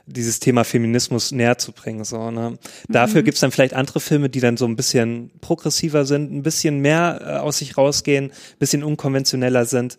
[0.06, 2.04] dieses Thema Feminismus näher zu bringen.
[2.04, 2.58] So, ne?
[2.88, 3.26] Dafür mhm.
[3.26, 7.20] gibt's dann vielleicht andere Filme, die dann so ein bisschen progressiver sind, ein bisschen mehr
[7.22, 9.98] äh, aus sich rausgehen, ein bisschen unkonventioneller sind.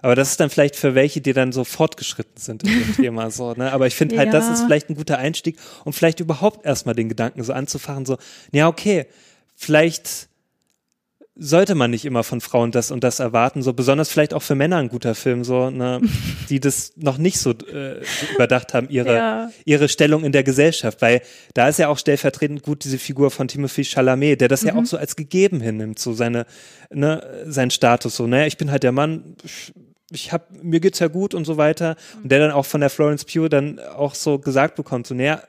[0.00, 3.30] Aber das ist dann vielleicht für welche, die dann so fortgeschritten sind in dem Thema
[3.30, 3.72] so, ne?
[3.72, 4.32] Aber ich finde halt, ja.
[4.32, 8.18] das ist vielleicht ein guter Einstieg, um vielleicht überhaupt erstmal den Gedanken so anzufachen, so,
[8.50, 9.06] ja, okay,
[9.54, 10.28] vielleicht
[11.34, 14.54] sollte man nicht immer von Frauen das und das erwarten, so besonders vielleicht auch für
[14.54, 16.00] Männer ein guter Film, so, ne,
[16.50, 18.02] die das noch nicht so äh,
[18.34, 19.50] überdacht haben, ihre, ja.
[19.64, 21.22] ihre Stellung in der Gesellschaft, weil
[21.54, 24.68] da ist ja auch stellvertretend gut diese Figur von Timothy Chalamet, der das mhm.
[24.68, 24.86] ja auch mhm.
[24.86, 26.44] so als gegeben hinnimmt, so seine,
[26.90, 29.72] ne, sein Status, so, ne, ich bin halt der Mann, ich,
[30.10, 32.90] ich hab, mir geht's ja gut und so weiter, und der dann auch von der
[32.90, 35.42] Florence Pugh dann auch so gesagt bekommt, so, naja,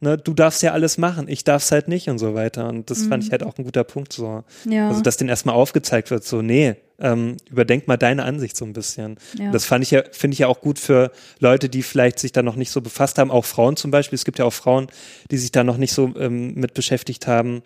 [0.00, 2.68] ne, du darfst ja alles machen, ich darf's halt nicht und so weiter.
[2.68, 3.08] Und das mhm.
[3.08, 4.44] fand ich halt auch ein guter Punkt so.
[4.68, 4.88] Ja.
[4.88, 8.72] Also, dass denen erstmal aufgezeigt wird, so, nee, ähm, überdenk mal deine Ansicht so ein
[8.72, 9.16] bisschen.
[9.38, 9.50] Ja.
[9.50, 12.42] Das fand ich ja, finde ich ja auch gut für Leute, die vielleicht sich da
[12.42, 14.16] noch nicht so befasst haben, auch Frauen zum Beispiel.
[14.16, 14.88] Es gibt ja auch Frauen,
[15.30, 17.62] die sich da noch nicht so ähm, mit beschäftigt haben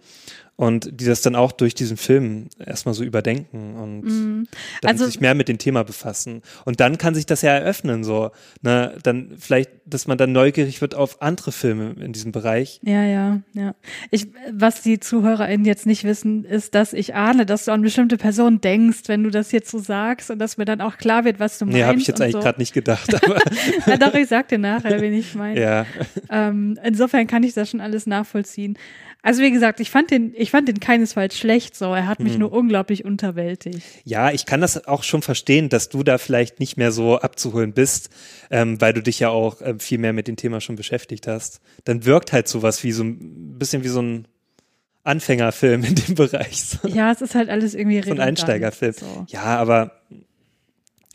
[0.57, 4.47] und die das dann auch durch diesen Film erstmal so überdenken und mm.
[4.83, 6.43] dann also, sich mehr mit dem Thema befassen.
[6.65, 8.31] Und dann kann sich das ja eröffnen, so,
[8.63, 12.81] ne, dann vielleicht, dass man dann neugierig wird auf andere Filme in diesem Bereich.
[12.85, 13.75] Ja, ja, ja.
[14.13, 18.17] Ich, was die ZuhörerInnen jetzt nicht wissen, ist, dass ich ahne, dass du an bestimmte
[18.17, 21.41] Personen denkst, wenn du das jetzt so sagst und dass mir dann auch klar wird,
[21.41, 21.77] was du meinst.
[21.77, 22.41] Nee, habe ich jetzt eigentlich so.
[22.41, 23.13] gerade nicht gedacht.
[23.25, 23.41] Aber
[23.87, 25.61] ja, doch, ich sag dir nachher, wen ich meine.
[25.61, 25.87] Ja.
[26.31, 28.79] Ähm, insofern kann ich das schon alles nachvollziehen.
[29.25, 31.95] Also wie gesagt, ich fand den, ich fand den keinesfalls schlecht so.
[31.95, 32.41] Er hat mich hm.
[32.41, 33.81] nur unglaublich unterwältigt.
[34.05, 37.73] Ja, ich kann das auch schon verstehen, dass du da vielleicht nicht mehr so abzuholen
[37.73, 38.11] bist,
[38.51, 41.63] ähm, weil du dich ja auch äh, viel mehr mit dem Thema schon beschäftigt hast.
[41.85, 44.29] Dann wirkt halt sowas wie so ein bisschen wie so ein
[45.05, 46.63] Anfängerfilm in dem Bereich.
[46.63, 46.87] So.
[46.87, 48.93] Ja, es ist halt alles irgendwie so ein Einsteigerfilm.
[48.93, 49.25] So.
[49.29, 50.03] Ja, aber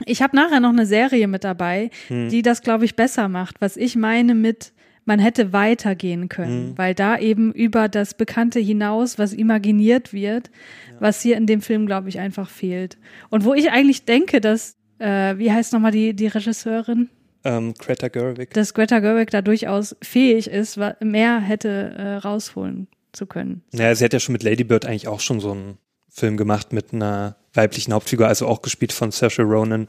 [0.06, 2.30] ich habe nachher noch eine Serie mit dabei, hm.
[2.30, 3.62] die das, glaube ich, besser macht.
[3.62, 4.74] Was ich meine mit
[5.10, 6.78] man hätte weitergehen können, mhm.
[6.78, 10.52] weil da eben über das Bekannte hinaus was imaginiert wird,
[10.88, 10.98] ja.
[11.00, 12.98] was hier in dem Film, glaube ich, einfach fehlt.
[13.30, 17.10] Und wo ich eigentlich denke, dass, äh, wie heißt nochmal die, die Regisseurin?
[17.44, 18.54] Ähm, Greta Gerwig.
[18.54, 23.64] Dass Greta Gerwig da durchaus fähig ist, mehr hätte äh, rausholen zu können.
[23.72, 26.72] Naja, sie hat ja schon mit Lady Bird eigentlich auch schon so einen Film gemacht
[26.72, 29.88] mit einer weiblichen Hauptfigur, also auch gespielt von Saoirse Ronan,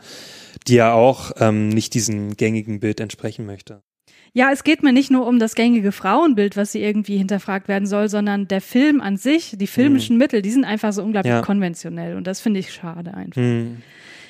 [0.66, 3.82] die ja auch ähm, nicht diesem gängigen Bild entsprechen möchte.
[4.32, 7.86] Ja, es geht mir nicht nur um das gängige Frauenbild, was sie irgendwie hinterfragt werden
[7.86, 10.20] soll, sondern der Film an sich, die filmischen mhm.
[10.20, 11.42] Mittel, die sind einfach so unglaublich ja.
[11.42, 13.40] konventionell und das finde ich schade einfach.
[13.40, 13.78] Mhm.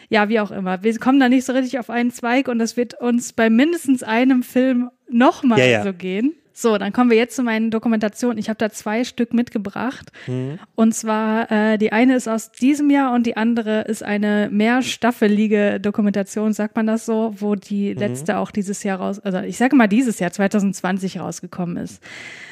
[0.08, 0.82] Ja, wie auch immer.
[0.82, 4.02] Wir kommen da nicht so richtig auf einen Zweig und das wird uns bei mindestens
[4.02, 5.82] einem Film nochmal ja, ja.
[5.84, 6.34] so gehen.
[6.61, 8.37] So, dann kommen wir jetzt zu meinen Dokumentationen.
[8.37, 10.12] Ich habe da zwei Stück mitgebracht.
[10.27, 10.59] Mhm.
[10.75, 15.81] Und zwar, äh, die eine ist aus diesem Jahr und die andere ist eine mehrstaffelige
[15.81, 18.01] Dokumentation, sagt man das so, wo die mhm.
[18.01, 22.03] letzte auch dieses Jahr raus, also ich sage mal dieses Jahr 2020 rausgekommen ist.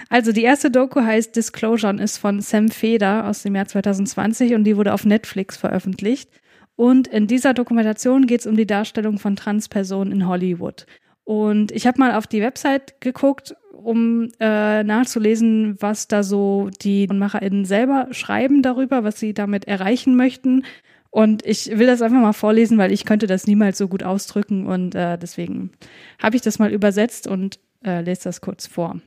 [0.09, 4.55] Also die erste Doku heißt Disclosure und ist von Sam Feder aus dem Jahr 2020
[4.55, 6.31] und die wurde auf Netflix veröffentlicht.
[6.77, 10.87] Und in dieser Dokumentation geht es um die Darstellung von Transpersonen in Hollywood.
[11.28, 17.06] Und ich habe mal auf die Website geguckt, um äh, nachzulesen, was da so die
[17.06, 20.64] MacherInnen selber schreiben darüber, was sie damit erreichen möchten.
[21.10, 24.66] Und ich will das einfach mal vorlesen, weil ich könnte das niemals so gut ausdrücken
[24.66, 25.72] und äh, deswegen
[26.18, 28.98] habe ich das mal übersetzt und äh, lese das kurz vor.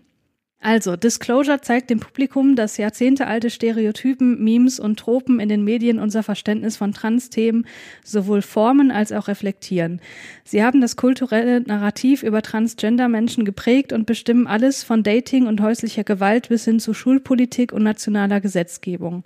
[0.63, 6.21] Also, Disclosure zeigt dem Publikum, dass jahrzehntealte Stereotypen, Memes und Tropen in den Medien unser
[6.21, 7.65] Verständnis von Trans-Themen
[8.03, 9.99] sowohl formen als auch reflektieren.
[10.43, 16.03] Sie haben das kulturelle Narrativ über Transgender-Menschen geprägt und bestimmen alles von Dating und häuslicher
[16.03, 19.23] Gewalt bis hin zu Schulpolitik und nationaler Gesetzgebung.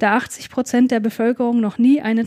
[0.00, 2.24] Da 80 Prozent der Bevölkerung noch nie eine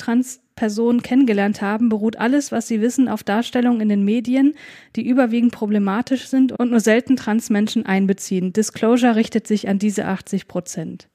[0.56, 4.54] Transperson kennengelernt haben, beruht alles, was sie wissen, auf Darstellungen in den Medien,
[4.96, 8.54] die überwiegend problematisch sind und nur selten Transmenschen einbeziehen.
[8.54, 11.10] Disclosure richtet sich an diese 80 Prozent.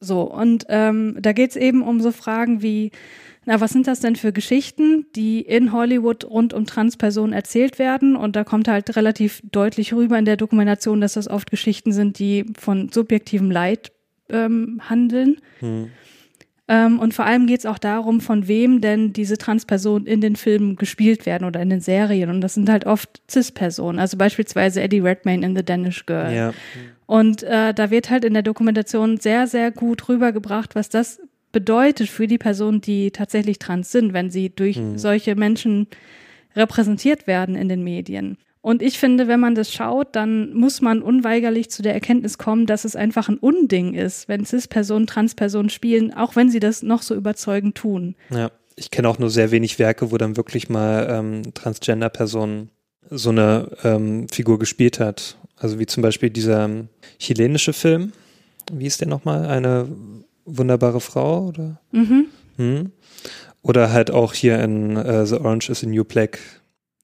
[0.00, 2.92] So, und ähm, da geht's eben um so Fragen wie,
[3.46, 8.14] na, was sind das denn für Geschichten, die in Hollywood rund um Transpersonen erzählt werden?
[8.14, 12.20] Und da kommt halt relativ deutlich rüber in der Dokumentation, dass das oft Geschichten sind,
[12.20, 13.90] die von subjektivem Leid
[14.28, 15.40] ähm, handeln.
[15.58, 15.90] Hm.
[16.68, 20.36] Ähm, und vor allem geht es auch darum, von wem denn diese Transpersonen in den
[20.36, 22.28] Filmen gespielt werden oder in den Serien.
[22.28, 26.32] Und das sind halt oft Cis-Personen, also beispielsweise Eddie Redmayne in The Danish Girl.
[26.32, 26.52] Ja.
[27.06, 31.20] Und äh, da wird halt in der Dokumentation sehr, sehr gut rübergebracht, was das
[31.52, 34.98] bedeutet für die Personen, die tatsächlich trans sind, wenn sie durch hm.
[34.98, 35.86] solche Menschen
[36.54, 38.36] repräsentiert werden in den Medien.
[38.60, 42.66] Und ich finde, wenn man das schaut, dann muss man unweigerlich zu der Erkenntnis kommen,
[42.66, 47.02] dass es einfach ein Unding ist, wenn Cis-Personen Trans-Personen spielen, auch wenn sie das noch
[47.02, 48.16] so überzeugend tun.
[48.30, 52.70] Ja, ich kenne auch nur sehr wenig Werke, wo dann wirklich mal ähm, Transgender-Personen
[53.10, 55.36] so eine ähm, Figur gespielt hat.
[55.56, 58.12] Also wie zum Beispiel dieser ähm, chilenische Film.
[58.72, 59.46] Wie ist der nochmal?
[59.46, 59.88] Eine
[60.44, 61.80] wunderbare Frau oder?
[61.92, 62.26] Mhm.
[62.56, 62.92] Hm.
[63.62, 66.38] Oder halt auch hier in uh, The Orange is a New Black.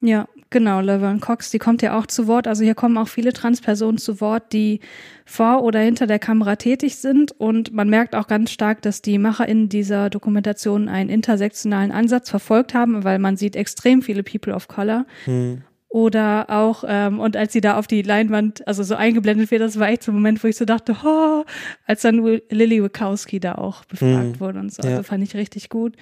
[0.00, 0.28] Ja.
[0.54, 2.46] Genau, Laverne Cox, die kommt ja auch zu Wort.
[2.46, 4.78] Also hier kommen auch viele Transpersonen zu Wort, die
[5.24, 7.32] vor oder hinter der Kamera tätig sind.
[7.32, 12.72] Und man merkt auch ganz stark, dass die MacherInnen dieser Dokumentation einen intersektionalen Ansatz verfolgt
[12.72, 15.06] haben, weil man sieht extrem viele People of Color.
[15.24, 15.62] Hm.
[15.88, 19.80] Oder auch, ähm, und als sie da auf die Leinwand, also so eingeblendet wird, das
[19.80, 21.42] war echt so ein Moment, wo ich so dachte, oh,
[21.84, 24.40] als dann Lily Wachowski da auch befragt hm.
[24.40, 24.82] wurde und so.
[24.82, 25.02] Also ja.
[25.02, 25.96] fand ich richtig gut.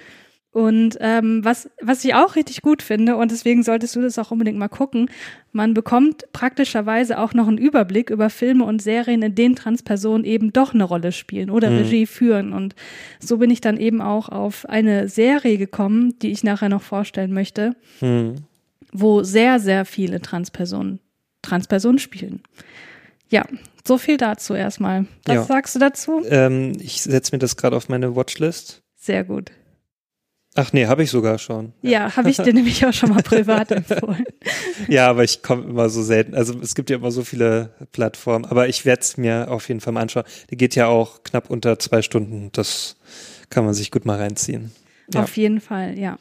[0.53, 4.29] Und ähm, was, was ich auch richtig gut finde, und deswegen solltest du das auch
[4.29, 5.09] unbedingt mal gucken,
[5.51, 10.53] man bekommt praktischerweise auch noch einen Überblick über Filme und Serien, in denen Transpersonen eben
[10.53, 11.77] doch eine Rolle spielen oder mhm.
[11.77, 12.53] Regie führen.
[12.53, 12.75] Und
[13.19, 17.33] so bin ich dann eben auch auf eine Serie gekommen, die ich nachher noch vorstellen
[17.33, 18.35] möchte, mhm.
[18.91, 20.99] wo sehr, sehr viele Transpersonen,
[21.41, 22.43] Transpersonen spielen.
[23.29, 23.43] Ja,
[23.87, 25.07] so viel dazu erstmal.
[25.25, 25.43] Was ja.
[25.45, 26.21] sagst du dazu?
[26.29, 28.83] Ähm, ich setze mir das gerade auf meine Watchlist.
[28.95, 29.49] Sehr gut.
[30.55, 31.73] Ach nee, habe ich sogar schon.
[31.81, 34.25] Ja, ja habe ich dir nämlich auch schon mal privat empfohlen.
[34.87, 36.35] Ja, aber ich komme immer so selten.
[36.35, 39.81] Also es gibt ja immer so viele Plattformen, aber ich werde es mir auf jeden
[39.81, 40.25] Fall mal anschauen.
[40.51, 42.49] Die geht ja auch knapp unter zwei Stunden.
[42.53, 42.97] Das
[43.49, 44.71] kann man sich gut mal reinziehen.
[45.13, 45.23] Ja.
[45.23, 46.19] Auf jeden Fall, ja.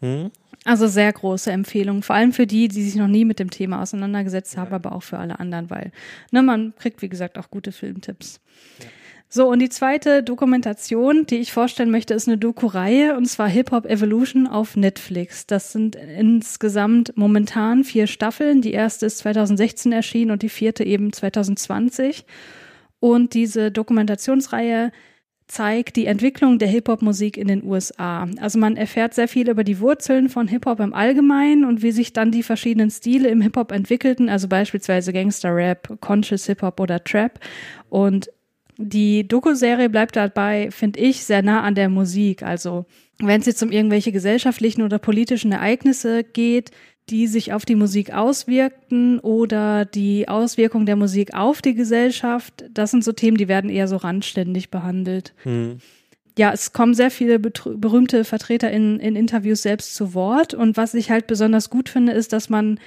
[0.00, 0.30] Hm?
[0.64, 3.82] Also sehr große Empfehlung, vor allem für die, die sich noch nie mit dem Thema
[3.82, 4.76] auseinandergesetzt haben, ja.
[4.76, 5.92] aber auch für alle anderen, weil
[6.30, 8.40] ne, man kriegt, wie gesagt, auch gute Filmtipps.
[8.78, 8.86] Ja.
[9.34, 13.84] So, und die zweite Dokumentation, die ich vorstellen möchte, ist eine Doku-Reihe, und zwar Hip-Hop
[13.84, 15.44] Evolution auf Netflix.
[15.48, 18.62] Das sind insgesamt momentan vier Staffeln.
[18.62, 22.26] Die erste ist 2016 erschienen und die vierte eben 2020.
[23.00, 24.92] Und diese Dokumentationsreihe
[25.48, 28.28] zeigt die Entwicklung der Hip-Hop-Musik in den USA.
[28.38, 32.12] Also man erfährt sehr viel über die Wurzeln von Hip-Hop im Allgemeinen und wie sich
[32.12, 37.40] dann die verschiedenen Stile im Hip-Hop entwickelten, also beispielsweise Gangster-Rap, Conscious Hip-Hop oder Trap.
[37.88, 38.30] Und
[38.76, 42.42] die Doku-Serie bleibt dabei, finde ich, sehr nah an der Musik.
[42.42, 42.86] Also
[43.18, 46.70] wenn es jetzt um irgendwelche gesellschaftlichen oder politischen Ereignisse geht,
[47.10, 52.64] die sich auf die Musik auswirkten oder die Auswirkung der Musik auf die Gesellschaft.
[52.72, 55.34] Das sind so Themen, die werden eher so randständig behandelt.
[55.42, 55.78] Hm.
[56.36, 60.54] Ja, es kommen sehr viele berühmte Vertreter in, in Interviews selbst zu Wort.
[60.54, 62.80] Und was ich halt besonders gut finde, ist, dass man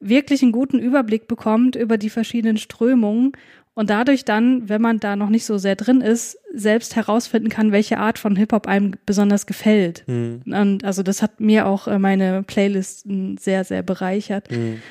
[0.00, 3.32] wirklich einen guten Überblick bekommt über die verschiedenen Strömungen
[3.80, 7.72] und dadurch dann, wenn man da noch nicht so sehr drin ist, selbst herausfinden kann,
[7.72, 10.04] welche Art von Hip-Hop einem besonders gefällt.
[10.06, 10.42] Mhm.
[10.44, 14.50] Und also das hat mir auch äh, meine Playlisten sehr, sehr bereichert.
[14.50, 14.82] Mhm.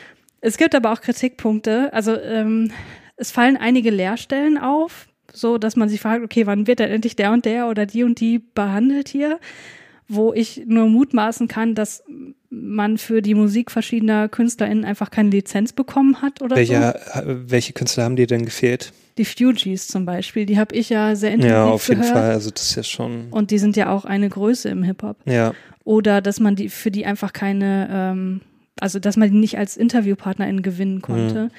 [0.41, 1.93] Es gibt aber auch Kritikpunkte.
[1.93, 2.71] Also ähm,
[3.15, 7.15] es fallen einige Leerstellen auf, so dass man sich fragt, okay, wann wird denn endlich
[7.15, 9.39] der und der oder die und die behandelt hier?
[10.07, 12.03] Wo ich nur mutmaßen kann, dass
[12.49, 17.21] man für die Musik verschiedener KünstlerInnen einfach keine Lizenz bekommen hat oder Welche, so.
[17.25, 18.91] Welche Künstler haben dir denn gefehlt?
[19.17, 22.17] Die Fugees zum Beispiel, die habe ich ja sehr intensiv Ja, auf jeden gehört.
[22.17, 22.31] Fall.
[22.31, 23.27] Also das ist ja schon.
[23.31, 25.17] Und die sind ja auch eine Größe im Hip-Hop.
[25.25, 25.53] Ja.
[25.83, 28.41] Oder dass man die für die einfach keine, ähm,
[28.79, 31.45] also dass man die nicht als InterviewpartnerInnen gewinnen konnte.
[31.45, 31.51] Mhm.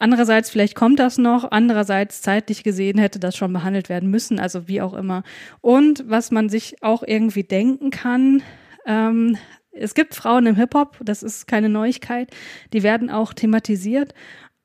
[0.00, 4.68] Andererseits, vielleicht kommt das noch, andererseits zeitlich gesehen hätte das schon behandelt werden müssen, also
[4.68, 5.24] wie auch immer.
[5.60, 8.42] Und was man sich auch irgendwie denken kann,
[8.86, 9.36] ähm,
[9.72, 12.30] es gibt Frauen im Hip-Hop, das ist keine Neuigkeit,
[12.72, 14.14] die werden auch thematisiert.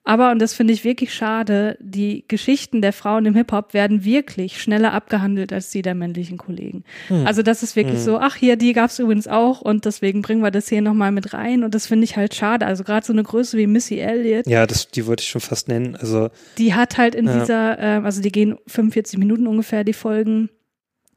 [0.06, 4.62] Aber, und das finde ich wirklich schade, die Geschichten der Frauen im Hip-Hop werden wirklich
[4.62, 6.84] schneller abgehandelt als die der männlichen Kollegen.
[7.08, 7.26] Hm.
[7.26, 8.04] Also das ist wirklich hm.
[8.04, 11.14] so, ach hier, die gab es übrigens auch und deswegen bringen wir das hier nochmal
[11.14, 11.64] mit rein.
[11.64, 12.66] Und das finde ich halt schade.
[12.66, 14.46] Also gerade so eine Größe wie Missy Elliott.
[14.46, 15.96] Ja, das, die wollte ich schon fast nennen.
[15.96, 17.40] Also Die hat halt in ja.
[17.40, 20.50] dieser, äh, also die gehen 45 Minuten ungefähr, die Folgen.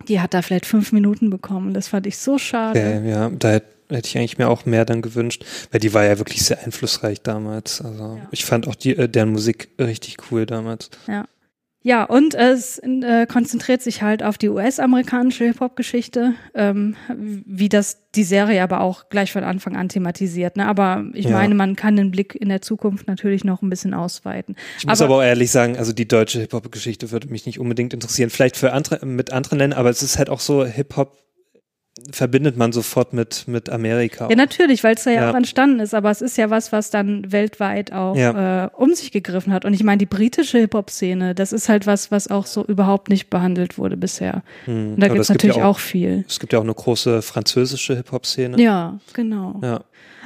[0.06, 1.74] Die hat da vielleicht fünf Minuten bekommen.
[1.74, 2.78] Das fand ich so schade.
[2.78, 6.18] Okay, ja, da hätte ich eigentlich mir auch mehr dann gewünscht, weil die war ja
[6.18, 7.80] wirklich sehr einflussreich damals.
[7.80, 8.28] Also ja.
[8.30, 10.90] ich fand auch die, äh, deren Musik richtig cool damals.
[11.06, 11.26] Ja.
[11.86, 18.24] Ja, und es äh, konzentriert sich halt auf die US-amerikanische Hip-Hop-Geschichte, ähm, wie das die
[18.24, 20.56] Serie aber auch gleich von Anfang an thematisiert.
[20.56, 20.66] Ne?
[20.66, 21.30] Aber ich ja.
[21.30, 24.56] meine, man kann den Blick in der Zukunft natürlich noch ein bisschen ausweiten.
[24.78, 27.94] Ich muss aber, aber auch ehrlich sagen, also die deutsche Hip-Hop-Geschichte würde mich nicht unbedingt
[27.94, 28.30] interessieren.
[28.30, 31.16] Vielleicht für andere, mit anderen Ländern, aber es ist halt auch so Hip-Hop
[32.12, 34.28] verbindet man sofort mit, mit Amerika.
[34.28, 36.72] Ja, natürlich, weil es da ja, ja, auch entstanden ist, aber es ist ja was,
[36.72, 38.66] was dann weltweit auch ja.
[38.66, 39.64] äh, um sich gegriffen hat.
[39.64, 43.30] Und ich meine, die britische Hip-Hop-Szene, das ist halt was, was auch so überhaupt nicht
[43.30, 44.42] behandelt wurde bisher.
[44.66, 44.94] Hm.
[44.94, 46.24] Und da gibt's gibt es natürlich ja auch, auch, viel.
[46.28, 48.60] Es gibt ja auch eine große französische Hip-Hop-Szene.
[48.62, 49.60] Ja, genau.
[49.62, 49.80] Ja.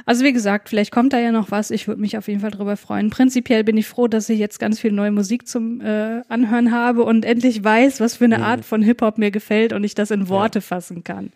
[0.05, 1.71] Also wie gesagt, vielleicht kommt da ja noch was.
[1.71, 3.09] Ich würde mich auf jeden Fall drüber freuen.
[3.09, 7.03] Prinzipiell bin ich froh, dass ich jetzt ganz viel neue Musik zum äh, Anhören habe
[7.03, 8.43] und endlich weiß, was für eine mhm.
[8.43, 10.63] Art von Hip-Hop mir gefällt und ich das in Worte ja.
[10.63, 11.31] fassen kann.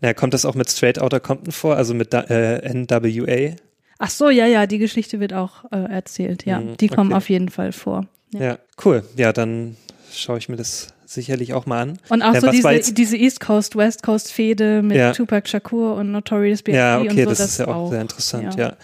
[0.00, 3.56] Na, kommt das auch mit Straight Outta Compton vor, also mit äh, NWA?
[3.98, 6.60] Ach so, ja, ja, die Geschichte wird auch äh, erzählt, ja.
[6.60, 7.18] Mhm, die kommen okay.
[7.18, 8.06] auf jeden Fall vor.
[8.32, 8.40] Ja.
[8.40, 9.04] ja, cool.
[9.16, 9.76] Ja, dann
[10.12, 11.98] schaue ich mir das sicherlich auch mal an.
[12.08, 15.12] Und auch ja, so diese, diese East Coast, West Coast Fehde mit ja.
[15.12, 16.78] Tupac Shakur und Notorious B.I.G.
[16.78, 18.68] Ja, okay, und so, das, das ist ja auch, auch sehr interessant, ja.
[18.68, 18.76] ja.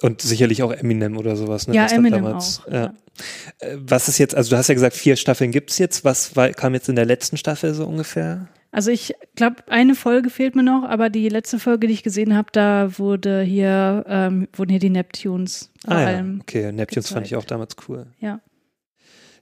[0.00, 1.74] Und sicherlich auch Eminem oder sowas, ne?
[1.74, 2.72] Ja, Eminem damals, auch.
[2.72, 2.94] Ja.
[3.58, 6.04] Äh, was ist jetzt, also du hast ja gesagt, vier Staffeln gibt's jetzt.
[6.04, 8.48] Was war, kam jetzt in der letzten Staffel so ungefähr?
[8.74, 12.34] Also ich glaube, eine Folge fehlt mir noch, aber die letzte Folge, die ich gesehen
[12.34, 16.38] habe, da wurde hier, ähm, wurden hier die Neptunes vor ah, allem.
[16.38, 16.42] Ja.
[16.42, 17.14] Okay, Neptunes gezeigt.
[17.14, 18.06] fand ich auch damals cool.
[18.18, 18.40] Ja.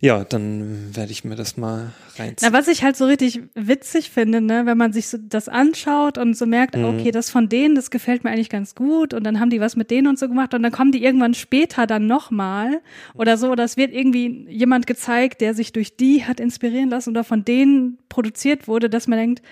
[0.04, 2.50] Ja, dann werde ich mir das mal reinziehen.
[2.50, 6.18] Na, was ich halt so richtig witzig finde, ne, wenn man sich so das anschaut
[6.18, 6.86] und so merkt, mhm.
[6.86, 9.76] okay, das von denen, das gefällt mir eigentlich ganz gut und dann haben die was
[9.76, 12.80] mit denen und so gemacht und dann kommen die irgendwann später dann nochmal
[13.14, 17.10] oder so, oder es wird irgendwie jemand gezeigt, der sich durch die hat inspirieren lassen
[17.10, 19.42] oder von denen produziert wurde, dass man denkt,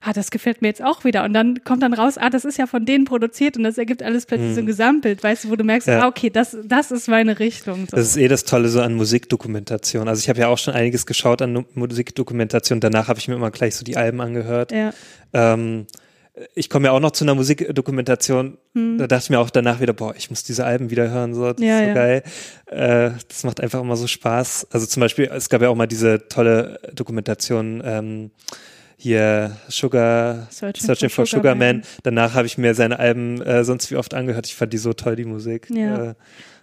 [0.00, 1.24] ah, das gefällt mir jetzt auch wieder.
[1.24, 4.02] Und dann kommt dann raus, ah, das ist ja von denen produziert und das ergibt
[4.02, 4.54] alles plötzlich mhm.
[4.54, 6.02] so ein Gesamtbild, weißt du, wo du merkst, ja.
[6.02, 7.86] ah, okay, das, das ist meine Richtung.
[7.90, 7.96] So.
[7.96, 10.08] Das ist eh das Tolle so an Musikdokumentation.
[10.08, 12.80] Also ich habe ja auch schon einiges geschaut an Musikdokumentation.
[12.80, 14.72] Danach habe ich mir immer gleich so die Alben angehört.
[14.72, 14.92] Ja.
[15.32, 15.86] Ähm,
[16.54, 18.98] ich komme ja auch noch zu einer Musikdokumentation, hm.
[18.98, 21.52] da dachte ich mir auch danach wieder, boah, ich muss diese Alben wieder hören, so,
[21.52, 21.94] das ja, ist so ja.
[21.94, 22.22] geil.
[22.66, 24.68] Äh, das macht einfach immer so Spaß.
[24.70, 28.30] Also zum Beispiel, es gab ja auch mal diese tolle Dokumentation, ähm,
[29.00, 31.76] hier Sugar, Searching, Searching for, for, Sugar, Man.
[31.76, 31.82] Man.
[32.02, 34.46] Danach habe ich mir seine Alben äh, sonst wie oft angehört.
[34.46, 35.68] Ich fand die so toll, die Musik.
[35.70, 36.10] Ja.
[36.10, 36.14] Äh,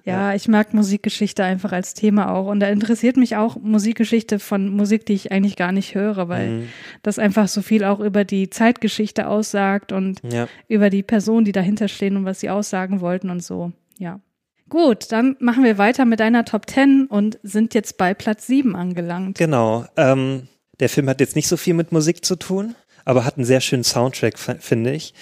[0.05, 2.47] ja, ich mag Musikgeschichte einfach als Thema auch.
[2.47, 6.49] Und da interessiert mich auch Musikgeschichte von Musik, die ich eigentlich gar nicht höre, weil
[6.49, 6.67] mhm.
[7.03, 10.47] das einfach so viel auch über die Zeitgeschichte aussagt und ja.
[10.69, 13.73] über die Personen, die dahinter stehen und was sie aussagen wollten und so.
[13.97, 14.21] Ja.
[14.69, 18.77] Gut, dann machen wir weiter mit deiner Top 10 und sind jetzt bei Platz 7
[18.77, 19.37] angelangt.
[19.37, 19.85] Genau.
[19.97, 20.47] Ähm,
[20.79, 22.75] Der Film hat jetzt nicht so viel mit Musik zu tun,
[23.05, 25.13] aber hat einen sehr schönen Soundtrack, finde ich.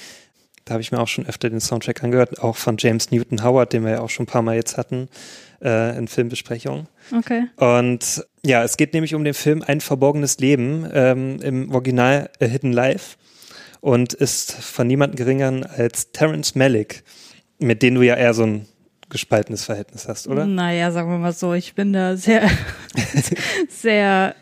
[0.66, 3.72] Da habe ich mir auch schon öfter den Soundtrack angehört, auch von James Newton Howard,
[3.72, 5.10] den wir ja auch schon ein paar Mal jetzt hatten
[5.62, 6.88] äh, in Filmbesprechungen.
[7.16, 7.44] Okay.
[7.58, 12.46] Und ja, es geht nämlich um den Film Ein verborgenes Leben ähm, im Original A
[12.46, 13.18] Hidden Life
[13.80, 17.04] und ist von niemandem geringeren als Terence Malick,
[17.60, 18.66] mit dem du ja eher so ein
[19.10, 20.46] gespaltenes Verhältnis hast, oder?
[20.46, 22.50] Naja, sagen wir mal so, ich bin da sehr,
[23.70, 24.36] sehr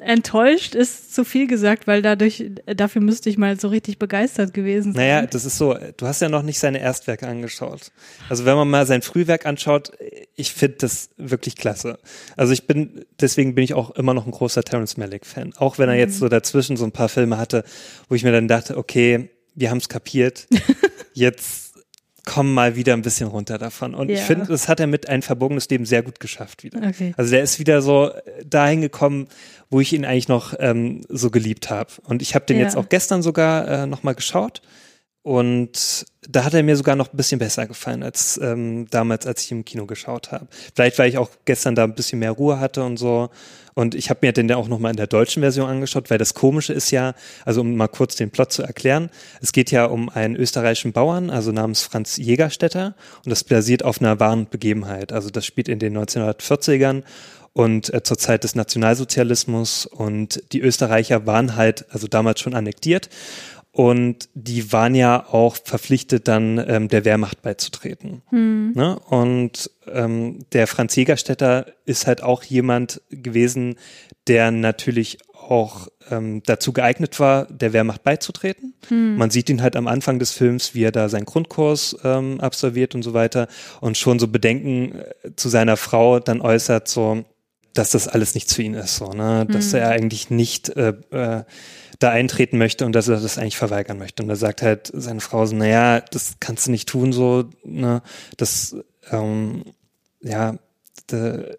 [0.00, 4.92] enttäuscht ist zu viel gesagt, weil dadurch, dafür müsste ich mal so richtig begeistert gewesen
[4.92, 5.06] sein.
[5.06, 7.92] Naja, das ist so, du hast ja noch nicht seine Erstwerke angeschaut.
[8.28, 9.92] Also wenn man mal sein Frühwerk anschaut,
[10.34, 11.98] ich finde das wirklich klasse.
[12.36, 15.54] Also ich bin, deswegen bin ich auch immer noch ein großer Terence Malick-Fan.
[15.56, 16.20] Auch wenn er jetzt mhm.
[16.20, 17.64] so dazwischen so ein paar Filme hatte,
[18.08, 20.46] wo ich mir dann dachte, okay, wir haben es kapiert.
[21.14, 21.71] Jetzt
[22.24, 23.94] komm mal wieder ein bisschen runter davon.
[23.94, 24.16] Und ja.
[24.16, 26.80] ich finde, das hat er mit ein verbogenes Leben sehr gut geschafft wieder.
[26.86, 27.14] Okay.
[27.16, 28.10] Also der ist wieder so
[28.44, 29.28] dahin gekommen,
[29.70, 31.90] wo ich ihn eigentlich noch ähm, so geliebt habe.
[32.04, 32.64] Und ich habe den ja.
[32.64, 34.62] jetzt auch gestern sogar äh, nochmal geschaut.
[35.22, 39.44] Und da hat er mir sogar noch ein bisschen besser gefallen als ähm, damals, als
[39.44, 40.48] ich im Kino geschaut habe.
[40.74, 43.30] Vielleicht, weil ich auch gestern da ein bisschen mehr Ruhe hatte und so.
[43.74, 46.34] Und ich habe mir den ja auch nochmal in der deutschen Version angeschaut, weil das
[46.34, 47.14] Komische ist ja,
[47.44, 49.10] also um mal kurz den Plot zu erklären,
[49.40, 52.94] es geht ja um einen österreichischen Bauern, also namens Franz Jägerstätter.
[53.24, 55.12] Und das basiert auf einer wahren Begebenheit.
[55.12, 57.02] Also das spielt in den 1940ern
[57.52, 63.08] und äh, zur Zeit des Nationalsozialismus und die Österreicher waren halt also damals schon annektiert
[63.72, 68.20] und die waren ja auch verpflichtet, dann ähm, der Wehrmacht beizutreten.
[68.28, 68.72] Hm.
[68.74, 68.98] Ne?
[68.98, 73.76] Und ähm, der Franz Jägerstätter ist halt auch jemand gewesen,
[74.28, 78.74] der natürlich auch ähm, dazu geeignet war, der Wehrmacht beizutreten.
[78.88, 79.16] Hm.
[79.16, 82.94] Man sieht ihn halt am Anfang des Films, wie er da seinen Grundkurs ähm, absolviert
[82.94, 83.48] und so weiter
[83.80, 87.24] und schon so Bedenken äh, zu seiner Frau dann äußert, so,
[87.72, 89.80] dass das alles nichts für ihn ist, so, ne, dass hm.
[89.80, 91.44] er eigentlich nicht äh, äh,
[92.02, 94.22] da eintreten möchte und dass er das eigentlich verweigern möchte.
[94.22, 98.02] Und da sagt halt seine Frau so, naja, das kannst du nicht tun, so, ne,
[98.36, 98.76] das,
[99.10, 99.64] ähm,
[100.22, 100.56] ja,
[101.10, 101.56] de,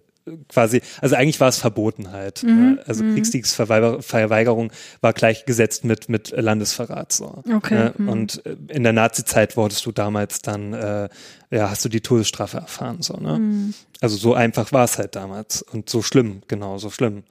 [0.47, 2.43] quasi, also eigentlich war es verboten halt.
[2.43, 2.83] Mhm, ne?
[2.85, 3.15] Also mhm.
[3.15, 4.71] Kriegsdiegsverweigerung
[5.01, 7.43] war gleichgesetzt mit, mit Landesverrat, so.
[7.53, 7.75] Okay.
[7.75, 7.93] Ne?
[7.97, 8.09] Mhm.
[8.09, 11.09] Und äh, in der Nazi-Zeit wurdest du damals dann, äh,
[11.51, 13.39] ja, hast du die Todesstrafe erfahren, so, ne?
[13.39, 13.73] Mhm.
[14.01, 17.23] Also so einfach war es halt damals und so schlimm, genau, so schlimm.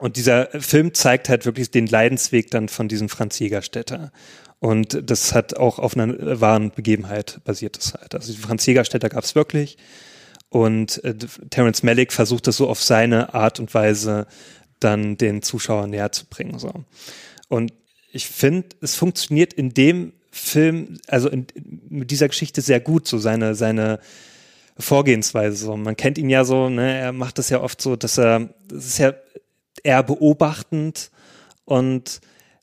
[0.00, 4.12] Und dieser Film zeigt halt wirklich den Leidensweg dann von diesem Franz Jägerstätter.
[4.58, 8.14] Und das hat auch auf einer wahren Begebenheit basiert das halt.
[8.14, 9.76] Also Franz Jägerstätter gab es wirklich.
[10.48, 11.14] Und äh,
[11.50, 14.26] Terence Malick versucht das so auf seine Art und Weise
[14.80, 16.58] dann den Zuschauern näher zu bringen.
[16.58, 16.72] So.
[17.48, 17.74] Und
[18.10, 21.46] ich finde, es funktioniert in dem Film, also in,
[21.90, 24.00] mit dieser Geschichte sehr gut, so seine, seine
[24.78, 25.56] Vorgehensweise.
[25.56, 25.76] So.
[25.76, 28.86] Man kennt ihn ja so, ne, er macht das ja oft so, dass er, das
[28.86, 29.12] ist ja
[29.84, 31.10] eher beobachtend
[31.64, 32.20] und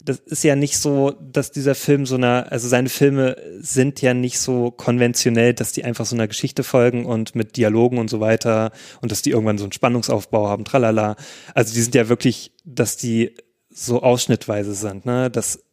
[0.07, 4.13] das ist ja nicht so, dass dieser Film so einer, also seine Filme sind ja
[4.13, 8.21] nicht so konventionell, dass die einfach so einer Geschichte folgen und mit Dialogen und so
[8.21, 11.17] weiter und dass die irgendwann so einen Spannungsaufbau haben, tralala.
[11.53, 13.35] Also die sind ja wirklich, dass die
[13.69, 15.63] so ausschnittweise sind, ne, dass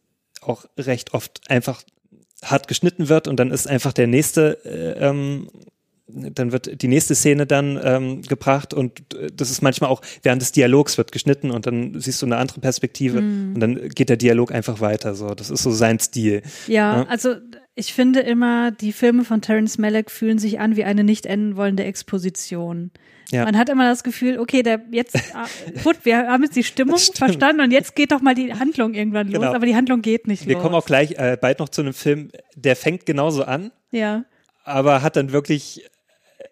[0.41, 1.83] auch recht oft einfach
[2.43, 5.49] hart geschnitten wird und dann ist einfach der nächste äh, ähm,
[6.07, 10.41] dann wird die nächste Szene dann ähm, gebracht und äh, das ist manchmal auch während
[10.41, 13.53] des Dialogs wird geschnitten und dann siehst du eine andere Perspektive mm.
[13.55, 15.15] und dann geht der Dialog einfach weiter.
[15.15, 16.43] So, das ist so sein Stil.
[16.67, 17.35] Ja, ja, also
[17.73, 21.57] ich finde immer, die Filme von Terence Malick fühlen sich an wie eine nicht enden
[21.57, 22.91] wollende Exposition.
[23.31, 23.43] Ja.
[23.43, 25.47] Man hat immer das Gefühl, okay, der jetzt, ah,
[25.83, 29.27] gut, wir haben jetzt die Stimmung verstanden und jetzt geht doch mal die Handlung irgendwann
[29.27, 29.53] los, genau.
[29.53, 30.59] aber die Handlung geht nicht wir los.
[30.59, 33.71] Wir kommen auch gleich äh, bald noch zu einem Film, der fängt genauso an.
[33.91, 34.25] Ja.
[34.63, 35.83] Aber hat dann wirklich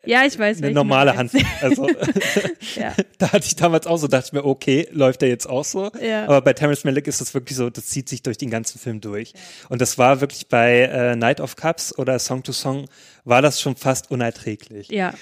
[0.05, 0.61] ja, ich weiß.
[0.61, 1.31] Eine normale Hand.
[1.61, 1.87] Also,
[2.75, 2.93] ja.
[3.17, 5.91] da hatte ich damals auch so, dachte ich mir, okay, läuft der jetzt auch so?
[6.01, 6.25] Ja.
[6.25, 9.01] Aber bei Terrence Malick ist das wirklich so, das zieht sich durch den ganzen Film
[9.01, 9.31] durch.
[9.31, 9.39] Ja.
[9.69, 12.87] Und das war wirklich bei äh, Night of Cups oder Song to Song,
[13.23, 14.89] war das schon fast unerträglich.
[14.89, 15.13] Ja.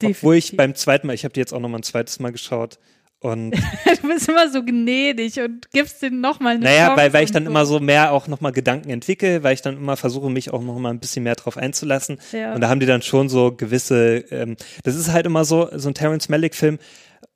[0.00, 0.22] Definitiv.
[0.22, 2.30] Obwohl ich beim zweiten Mal, ich habe die jetzt auch noch mal ein zweites Mal
[2.30, 2.78] geschaut,
[3.20, 3.50] und
[4.02, 7.32] du bist immer so gnädig und gibst den nochmal eine Naja, Chance weil, weil ich
[7.32, 7.50] dann so.
[7.50, 10.92] immer so mehr auch nochmal Gedanken entwickle, weil ich dann immer versuche, mich auch nochmal
[10.92, 12.18] ein bisschen mehr drauf einzulassen.
[12.32, 12.54] Ja.
[12.54, 15.88] Und da haben die dann schon so gewisse, ähm, das ist halt immer so, so
[15.88, 16.78] ein Terence Malick-Film,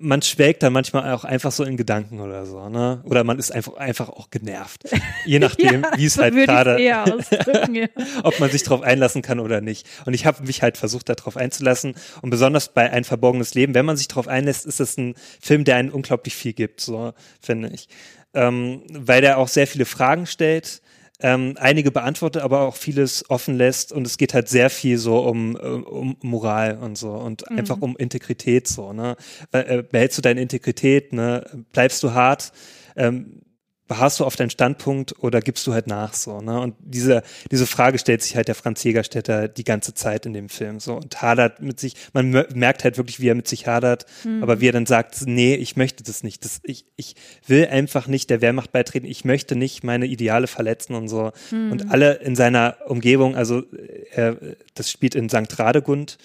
[0.01, 3.03] man schwelgt dann manchmal auch einfach so in Gedanken oder so, ne?
[3.05, 4.85] Oder man ist einfach, einfach auch genervt.
[5.27, 7.05] Je nachdem, ja, wie es so halt gerade, ja.
[8.25, 9.87] ob man sich darauf einlassen kann oder nicht.
[10.07, 11.95] Und ich habe mich halt versucht, darauf einzulassen.
[12.23, 15.65] Und besonders bei Ein verborgenes Leben, wenn man sich darauf einlässt, ist es ein Film,
[15.65, 17.89] der einen unglaublich viel gibt, so finde ich.
[18.33, 20.81] Ähm, weil der auch sehr viele Fragen stellt,
[21.23, 25.19] ähm, einige beantwortet, aber auch vieles offen lässt und es geht halt sehr viel so
[25.19, 27.59] um, um Moral und so und mhm.
[27.59, 29.17] einfach um Integrität so, ne?
[29.53, 31.45] Äh, behältst du deine Integrität, ne?
[31.73, 32.53] Bleibst du hart?
[32.97, 33.43] Ähm,
[33.91, 36.61] beharrst du auf deinen Standpunkt oder gibst du halt nach so, ne?
[36.61, 40.49] Und diese, diese Frage stellt sich halt der Franz Jägerstätter die ganze Zeit in dem
[40.49, 44.07] Film so und hadert mit sich, man merkt halt wirklich, wie er mit sich hadert,
[44.23, 44.45] mhm.
[44.45, 47.17] aber wie er dann sagt, nee, ich möchte das nicht, das, ich, ich
[47.49, 51.33] will einfach nicht der Wehrmacht beitreten, ich möchte nicht meine Ideale verletzen und so.
[51.51, 51.73] Mhm.
[51.73, 53.65] Und alle in seiner Umgebung, also
[54.13, 54.37] er,
[54.75, 55.59] das spielt in St.
[55.59, 56.17] Radegund,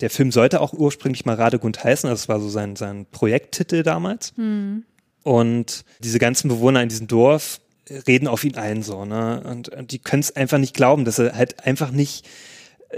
[0.00, 4.36] der Film sollte auch ursprünglich mal Radegund heißen, das war so sein, sein Projekttitel damals.
[4.36, 4.84] Mhm.
[5.24, 7.60] Und diese ganzen Bewohner in diesem Dorf
[8.06, 9.42] reden auf ihn ein, so, ne?
[9.44, 12.26] Und, und die können es einfach nicht glauben, dass er halt einfach nicht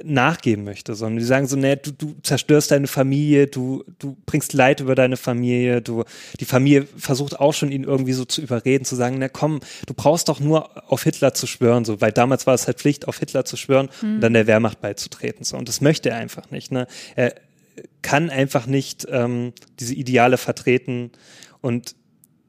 [0.04, 4.52] nachgeben möchte, sondern die sagen so, ne, du, du zerstörst deine Familie, du, du bringst
[4.52, 6.04] Leid über deine Familie, du,
[6.40, 9.94] die Familie versucht auch schon ihn irgendwie so zu überreden, zu sagen, na komm, du
[9.94, 13.18] brauchst doch nur auf Hitler zu schwören, so, weil damals war es halt Pflicht, auf
[13.18, 14.16] Hitler zu schwören mhm.
[14.16, 17.34] und dann der Wehrmacht beizutreten, so, und das möchte er einfach nicht, ne, er
[18.02, 21.10] kann einfach nicht ähm, diese Ideale vertreten
[21.60, 21.94] und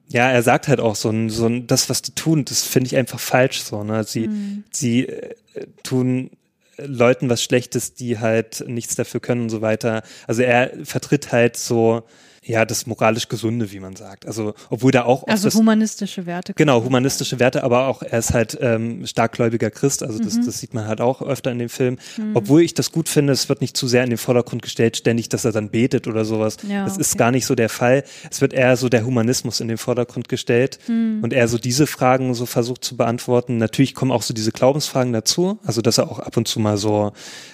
[0.09, 2.87] ja, er sagt halt auch so ein, so ein, das, was die tun, das finde
[2.87, 4.03] ich einfach falsch so, ne?
[4.03, 4.63] Sie, mhm.
[4.71, 5.35] sie äh,
[5.83, 6.31] tun
[6.77, 10.03] Leuten was Schlechtes, die halt nichts dafür können und so weiter.
[10.27, 12.03] Also er vertritt halt so
[12.47, 14.25] ja, das moralisch Gesunde, wie man sagt.
[14.25, 15.27] Also, obwohl da auch.
[15.27, 16.53] Also das, humanistische Werte.
[16.53, 20.45] Genau, humanistische Werte, aber auch er ist halt ähm, starkgläubiger Christ, also das, mhm.
[20.45, 21.97] das sieht man halt auch öfter in dem Film.
[22.17, 22.35] Mhm.
[22.35, 25.27] Obwohl ich das gut finde, es wird nicht zu sehr in den Vordergrund gestellt, ständig,
[25.27, 26.57] dass er dann betet oder sowas.
[26.67, 27.01] Ja, das okay.
[27.01, 28.03] ist gar nicht so der Fall.
[28.31, 31.19] Es wird eher so der Humanismus in den Vordergrund gestellt mhm.
[31.23, 33.57] und er so diese Fragen so versucht zu beantworten.
[33.57, 36.77] Natürlich kommen auch so diese Glaubensfragen dazu, also dass er auch ab und zu mal
[36.77, 37.11] so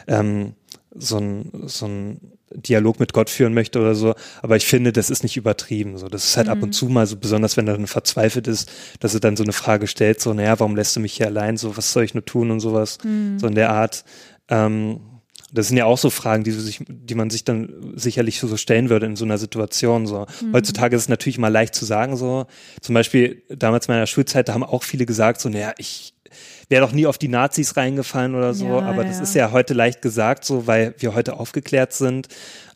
[0.07, 0.53] ähm,
[0.95, 2.19] so ein, so ein
[2.51, 4.15] Dialog mit Gott führen möchte oder so.
[4.41, 5.97] Aber ich finde, das ist nicht übertrieben.
[5.97, 6.53] So, das ist halt mhm.
[6.53, 6.73] ab und mhm.
[6.73, 9.87] zu mal so, besonders wenn er dann verzweifelt ist, dass er dann so eine Frage
[9.87, 11.57] stellt, so, naja, warum lässt du mich hier allein?
[11.57, 12.97] So, was soll ich nur tun und sowas?
[13.03, 13.39] Mhm.
[13.39, 14.05] So in der Art.
[14.49, 14.99] Ähm,
[15.53, 18.89] das sind ja auch so Fragen, die, sich, die man sich dann sicherlich so stellen
[18.89, 20.07] würde in so einer Situation.
[20.07, 20.25] So.
[20.41, 20.53] Mhm.
[20.53, 22.47] Heutzutage ist es natürlich mal leicht zu sagen, so.
[22.81, 26.15] Zum Beispiel damals in meiner Schulzeit, da haben auch viele gesagt, so, naja, ich,
[26.69, 29.09] wäre doch nie auf die Nazis reingefallen oder so, ja, aber ja.
[29.09, 32.27] das ist ja heute leicht gesagt, so weil wir heute aufgeklärt sind.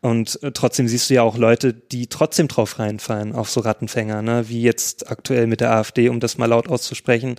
[0.01, 4.21] Und äh, trotzdem siehst du ja auch Leute, die trotzdem drauf reinfallen, auf so Rattenfänger,
[4.21, 4.47] ne?
[4.47, 7.35] wie jetzt aktuell mit der AfD, um das mal laut auszusprechen.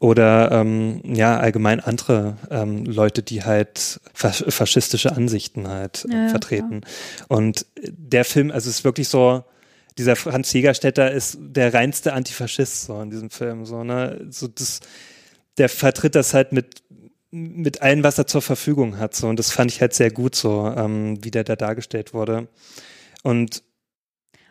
[0.00, 6.28] Oder ähm, ja, allgemein andere ähm, Leute, die halt fas faschistische Ansichten halt äh, ja,
[6.28, 6.82] vertreten.
[7.28, 9.44] Und der Film, also es ist wirklich so,
[9.98, 13.64] dieser Franz Jägerstätter ist der reinste Antifaschist so in diesem Film.
[13.66, 14.26] So, ne?
[14.30, 14.80] so das
[15.58, 16.82] der vertritt das halt mit
[17.34, 19.14] mit allem, was er zur Verfügung hat.
[19.14, 19.26] So.
[19.26, 22.48] Und das fand ich halt sehr gut so, ähm, wie der da dargestellt wurde.
[23.22, 23.62] Und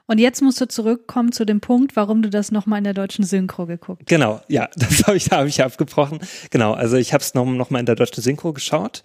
[0.08, 3.24] und jetzt musst du zurückkommen zu dem Punkt, warum du das nochmal in der deutschen
[3.24, 4.10] Synchro geguckt hast.
[4.10, 6.20] Genau, ja, das habe ich, hab ich abgebrochen.
[6.50, 9.04] Genau, also ich habe es nochmal noch in der deutschen Synchro geschaut.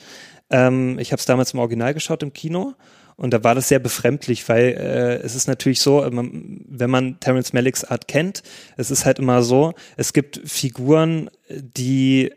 [0.51, 2.74] Ähm, ich habe es damals im Original geschaut im Kino
[3.16, 7.52] und da war das sehr befremdlich, weil äh, es ist natürlich so, wenn man Terence
[7.52, 8.42] Malicks Art kennt,
[8.76, 12.32] es ist halt immer so, es gibt Figuren, die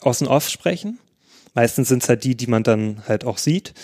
[0.00, 0.98] aus dem Off sprechen.
[1.54, 3.74] Meistens sind es halt die, die man dann halt auch sieht.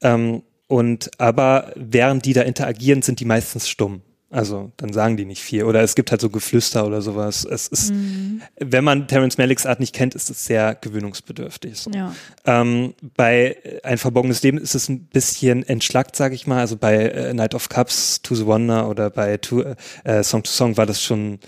[0.00, 4.02] Ähm, und aber während die da interagieren, sind die meistens stumm.
[4.34, 5.62] Also dann sagen die nicht viel.
[5.62, 7.44] Oder es gibt halt so Geflüster oder sowas.
[7.44, 8.42] Es ist, mhm.
[8.58, 11.78] wenn man Terence Malicks Art nicht kennt, ist es sehr gewöhnungsbedürftig.
[11.78, 11.92] So.
[11.92, 12.12] Ja.
[12.44, 16.58] Ähm, bei Ein verborgenes Leben ist es ein bisschen entschlackt, sage ich mal.
[16.58, 19.62] Also bei äh, Night of Cups, To the Wonder oder bei to,
[20.02, 21.38] äh, Song to Song war das schon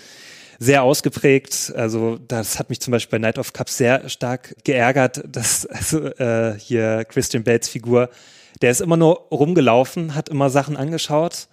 [0.60, 1.72] sehr ausgeprägt.
[1.74, 6.04] Also das hat mich zum Beispiel bei Night of Cups sehr stark geärgert, dass also,
[6.04, 8.10] äh, hier Christian Bates Figur,
[8.62, 11.48] der ist immer nur rumgelaufen, hat immer Sachen angeschaut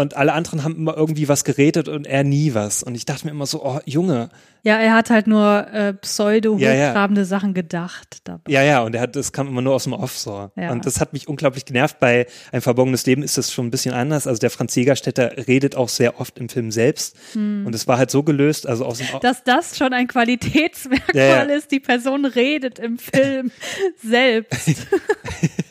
[0.00, 2.82] und alle anderen haben immer irgendwie was geredet und er nie was.
[2.82, 4.30] Und ich dachte mir immer so, oh Junge.
[4.64, 7.24] Ja, er hat halt nur äh, pseudo-hochtrabende ja, ja.
[7.24, 8.18] Sachen gedacht.
[8.24, 8.50] Dabei.
[8.50, 10.50] Ja, ja, und er hat, das kam immer nur aus dem Off so.
[10.56, 10.72] Ja.
[10.72, 12.00] Und das hat mich unglaublich genervt.
[12.00, 14.26] Bei Ein verborgenes Leben ist das schon ein bisschen anders.
[14.26, 17.16] Also der Franz Jägerstätter redet auch sehr oft im Film selbst.
[17.32, 17.66] Hm.
[17.66, 21.50] Und es war halt so gelöst, also aus dem Off Dass das schon ein Qualitätsmerkmal
[21.50, 23.50] ist, die Person redet im Film
[24.02, 24.68] selbst.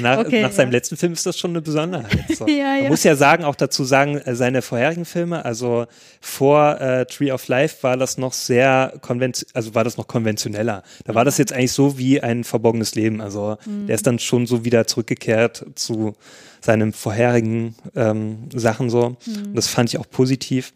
[0.00, 0.76] Nach, okay, nach seinem ja.
[0.76, 2.36] letzten Film ist das schon eine Besonderheit.
[2.36, 2.46] So.
[2.48, 5.86] ja, Man muss ja sagen, auch dazu sagen, äh, seine vorherigen Filme, also
[6.20, 10.84] vor äh, Tree of Life war das noch sehr konventionell, also war das noch konventioneller.
[11.04, 13.20] Da war das jetzt eigentlich so wie ein verborgenes Leben.
[13.20, 13.88] Also mhm.
[13.88, 16.14] der ist dann schon so wieder zurückgekehrt zu
[16.60, 19.16] seinen vorherigen ähm, Sachen so.
[19.26, 19.46] Mhm.
[19.46, 20.72] Und das fand ich auch positiv.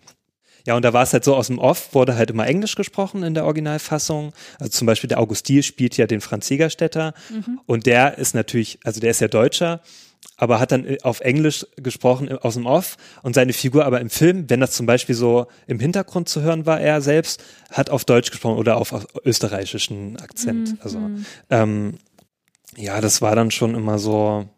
[0.67, 3.23] Ja, und da war es halt so, aus dem Off wurde halt immer Englisch gesprochen
[3.23, 4.33] in der Originalfassung.
[4.59, 7.61] Also zum Beispiel der Augustil spielt ja den Franz Siegerstätter mhm.
[7.67, 9.81] und der ist natürlich, also der ist ja Deutscher,
[10.37, 14.01] aber hat dann äh, auf Englisch gesprochen äh, aus dem Off und seine Figur aber
[14.01, 17.91] im Film, wenn das zum Beispiel so im Hintergrund zu hören war, er selbst, hat
[17.91, 20.73] auf Deutsch gesprochen oder auf, auf österreichischen Akzent.
[20.73, 20.79] Mhm.
[20.83, 21.11] Also
[21.51, 21.95] ähm,
[22.77, 24.49] ja, das war dann schon immer so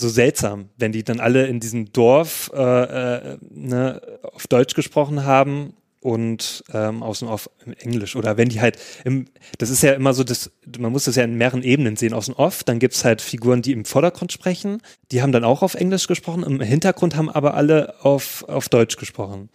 [0.00, 5.24] so seltsam, wenn die dann alle in diesem Dorf äh, äh, ne, auf Deutsch gesprochen
[5.24, 8.16] haben und ähm, außen auf im Englisch.
[8.16, 9.26] Oder wenn die halt im,
[9.58, 12.34] das ist ja immer so, das, man muss das ja in mehreren Ebenen sehen, außen
[12.34, 14.80] off, dann gibt's halt Figuren, die im Vordergrund sprechen,
[15.12, 18.96] die haben dann auch auf Englisch gesprochen, im Hintergrund haben aber alle auf, auf Deutsch
[18.96, 19.50] gesprochen.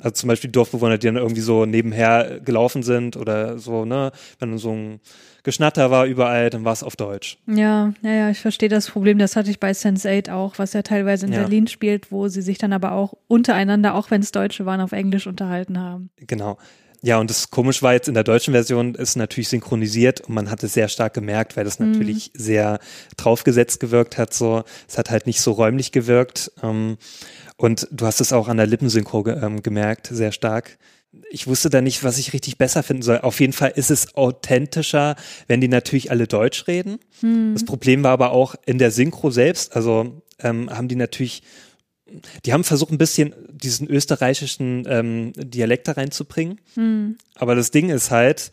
[0.00, 4.56] Also zum Beispiel Dorfbewohner, die dann irgendwie so nebenher gelaufen sind oder so, ne, wenn
[4.56, 5.00] so ein
[5.42, 7.38] Geschnatter war überall, dann war es auf Deutsch.
[7.46, 9.18] Ja, ja, ja, ich verstehe das Problem.
[9.18, 11.40] Das hatte ich bei Sense8 auch, was ja teilweise in Ja.
[11.40, 14.92] Berlin spielt, wo sie sich dann aber auch untereinander, auch wenn es Deutsche waren, auf
[14.92, 16.10] Englisch unterhalten haben.
[16.26, 16.58] Genau.
[17.02, 20.50] Ja, und das komisch war jetzt in der deutschen Version, ist natürlich synchronisiert und man
[20.50, 22.78] hat es sehr stark gemerkt, weil das natürlich sehr
[23.16, 24.34] draufgesetzt gewirkt hat.
[24.34, 26.52] So, es hat halt nicht so räumlich gewirkt.
[26.62, 26.98] Ähm,
[27.56, 30.76] und du hast es auch an der Lippensynchro ge ähm, gemerkt, sehr stark.
[31.30, 33.18] Ich wusste da nicht, was ich richtig besser finden soll.
[33.18, 35.16] Auf jeden Fall ist es authentischer,
[35.48, 36.98] wenn die natürlich alle Deutsch reden.
[37.54, 39.74] Das Problem war aber auch in der Synchro selbst.
[39.74, 41.42] Also ähm, haben die natürlich
[42.44, 46.60] die haben versucht, ein bisschen diesen österreichischen ähm, Dialekt da reinzubringen.
[47.36, 48.50] Aber das Ding ist halt,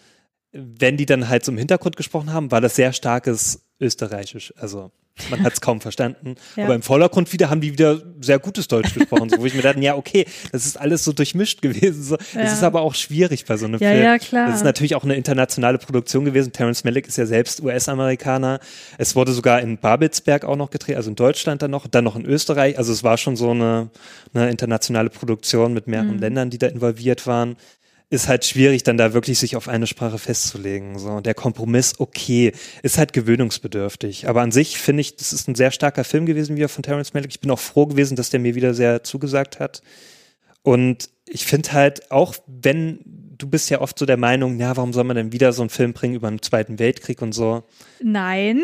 [0.51, 4.53] wenn die dann halt so im Hintergrund gesprochen haben, war das sehr starkes Österreichisch.
[4.57, 4.91] Also
[5.32, 6.36] man hat es kaum verstanden.
[6.55, 6.65] Ja.
[6.65, 9.61] Aber im Vordergrund wieder haben die wieder sehr gutes Deutsch gesprochen, so, wo ich mir
[9.61, 12.01] dachte, ja, okay, das ist alles so durchmischt gewesen.
[12.03, 12.17] So.
[12.34, 12.41] Ja.
[12.41, 14.03] Es ist aber auch schwierig bei so einem Ja, Film.
[14.03, 14.47] ja, klar.
[14.47, 16.51] Das ist natürlich auch eine internationale Produktion gewesen.
[16.51, 18.59] Terrence Malick ist ja selbst US-Amerikaner.
[18.97, 22.15] Es wurde sogar in Babelsberg auch noch gedreht, also in Deutschland dann noch, dann noch
[22.15, 22.78] in Österreich.
[22.78, 23.89] Also es war schon so eine,
[24.34, 26.19] eine internationale Produktion mit mehreren Mhm.
[26.19, 27.55] Ländern, die da involviert waren.
[28.10, 30.97] Ist halt schwierig, dann da wirklich sich auf eine Sprache festzulegen.
[30.97, 34.30] So, der Kompromiss, okay, ist halt gewöhnungsbedürftig.
[34.30, 37.14] Aber an sich finde ich, das ist ein sehr starker Film gewesen, wieder von Terrence
[37.14, 37.32] Malick.
[37.32, 39.82] Ich bin auch froh gewesen, dass der mir wieder sehr zugesagt hat.
[40.64, 42.99] Und ich finde halt, auch wenn
[43.38, 45.70] du bist ja oft so der Meinung, ja, warum soll man denn wieder so einen
[45.70, 47.64] Film bringen über den Zweiten Weltkrieg und so?
[48.01, 48.64] Nein,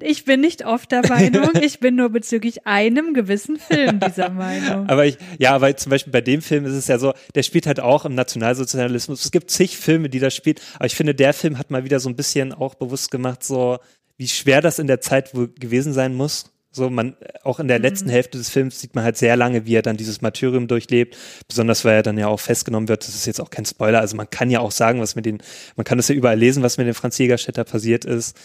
[0.00, 4.88] ich bin nicht oft der Meinung, ich bin nur bezüglich einem gewissen Film dieser Meinung.
[4.88, 7.66] Aber ich, ja, aber zum Beispiel bei dem Film ist es ja so, der spielt
[7.66, 9.24] halt auch im Nationalsozialismus.
[9.24, 12.00] Es gibt zig Filme, die das spielt, aber ich finde, der Film hat mal wieder
[12.00, 13.78] so ein bisschen auch bewusst gemacht, so
[14.16, 16.52] wie schwer das in der Zeit wohl gewesen sein muss.
[16.72, 19.74] So, man, auch in der letzten Hälfte des Films sieht man halt sehr lange, wie
[19.74, 21.16] er dann dieses Martyrium durchlebt.
[21.48, 23.02] Besonders, weil er dann ja auch festgenommen wird.
[23.02, 23.98] Das ist jetzt auch kein Spoiler.
[23.98, 25.42] Also man kann ja auch sagen, was mit den,
[25.74, 28.36] man kann das ja überall lesen, was mit dem Franz Jägerstätter passiert ist.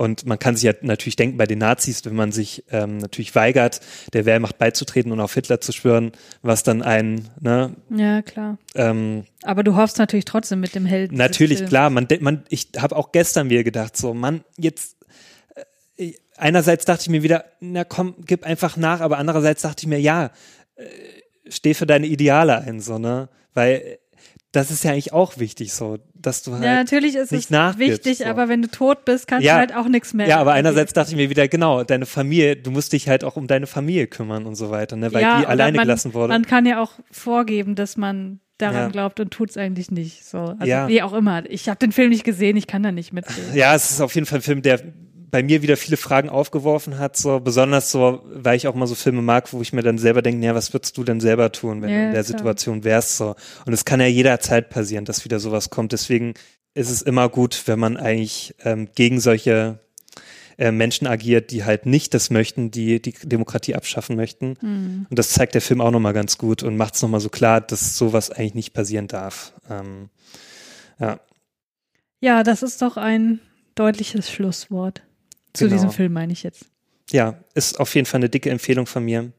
[0.00, 3.34] Und man kann sich ja natürlich denken, bei den Nazis, wenn man sich ähm, natürlich
[3.34, 3.80] weigert,
[4.12, 8.58] der Wehrmacht beizutreten und auf Hitler zu schwören, was dann ein, ne, Ja, klar.
[8.76, 11.16] ähm, Aber du hoffst natürlich trotzdem mit dem Helden.
[11.16, 14.96] natürlich, klar, man, man ich habe auch gestern wieder gedacht, so, Mann, jetzt
[15.96, 19.88] äh, einerseits dachte ich mir wieder, na komm, gib einfach nach, aber andererseits dachte ich
[19.88, 20.30] mir, ja,
[20.76, 20.84] äh,
[21.48, 23.30] steh für deine Ideale ein, so, ne?
[23.52, 23.98] Weil äh,
[24.52, 26.64] das ist ja eigentlich auch wichtig, so, dass du halt.
[26.64, 28.24] Ja, natürlich ist nicht es wichtig, so.
[28.24, 29.54] aber wenn du tot bist, kannst Ja.
[29.54, 30.26] du halt auch nichts mehr.
[30.26, 33.36] Ja, aber einerseits dachte ich mir wieder, genau, deine Familie, du musst dich halt auch
[33.36, 36.32] um deine Familie kümmern und so weiter, ne, weil ja, die alleine man, gelassen wurde.
[36.32, 38.88] Man kann ja auch vorgeben, dass man daran Ja.
[38.88, 40.24] glaubt und tut's eigentlich nicht.
[40.24, 40.88] So, also Ja.
[40.88, 41.44] wie auch immer.
[41.48, 43.54] Ich habe den Film nicht gesehen, ich kann da nicht mitreden.
[43.54, 44.80] Ja, es ist auf jeden Fall ein Film, der
[45.30, 48.94] bei mir wieder viele Fragen aufgeworfen hat, so besonders so, weil ich auch mal so
[48.94, 51.82] Filme mag, wo ich mir dann selber denke, ja, was würdest du denn selber tun,
[51.82, 52.38] wenn Ja, du in der klar.
[52.38, 53.34] Situation wärst so.
[53.66, 55.92] Und es kann ja jederzeit passieren, dass wieder sowas kommt.
[55.92, 56.34] Deswegen
[56.74, 59.80] ist es immer gut, wenn man eigentlich ähm, gegen solche
[60.56, 64.56] äh, Menschen agiert, die halt nicht das möchten, die die Demokratie abschaffen möchten.
[64.60, 65.06] Mhm.
[65.10, 67.60] Und das zeigt der Film auch nochmal ganz gut und macht es nochmal so klar,
[67.60, 69.52] dass sowas eigentlich nicht passieren darf.
[69.70, 70.08] Ähm,
[70.98, 71.20] ja,
[72.20, 73.40] Ja, das ist doch ein
[73.74, 75.02] deutliches Schlusswort.
[75.58, 75.76] Zu Genau.
[75.76, 76.64] diesem Film meine ich jetzt.
[77.10, 79.32] ja, ist auf jeden Fall eine dicke Empfehlung von mir.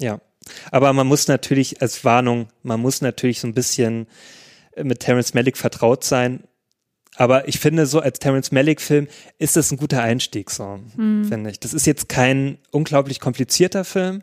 [0.00, 0.20] Ja.
[0.70, 4.06] Aber man muss natürlich als Warnung, man muss natürlich so ein bisschen
[4.72, 6.44] äh, mit Terrence Malick vertraut sein.
[7.16, 11.58] Aber ich finde, so als Terrence Malick-Film ist das ein guter Einstieg, so, finde ich.
[11.58, 14.22] Das ist jetzt kein unglaublich komplizierter Film.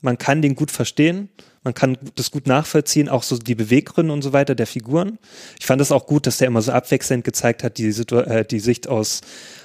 [0.00, 1.28] Man kann den gut verstehen.
[1.62, 5.18] Man kann das gut nachvollziehen, auch so die Beweggründe und so weiter der Figuren.
[5.58, 8.46] Ich fand es auch gut, dass der immer so abwechselnd gezeigt hat, die, Situ äh,
[8.46, 9.20] die Sicht aus,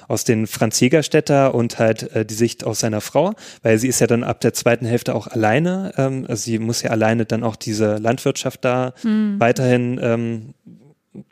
[0.08, 4.00] aus den Franz Jägerstätter und halt äh, die Sicht aus seiner Frau, weil sie ist
[4.00, 5.92] ja dann ab der zweiten Hälfte auch alleine.
[5.96, 8.92] Ähm, also sie muss ja alleine dann auch diese Landwirtschaft da
[9.38, 10.54] weiterhin ähm,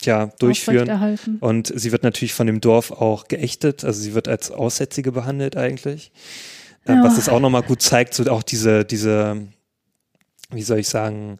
[0.02, 0.86] ja, durchführen.
[1.40, 5.56] Und sie wird natürlich von dem Dorf auch geächtet, also sie wird als Aussätzige behandelt
[5.56, 6.10] eigentlich.
[6.86, 7.04] Äh, Ja.
[7.04, 9.46] Was es auch nochmal gut zeigt, so auch diese, diese,
[10.50, 11.38] wie soll ich sagen,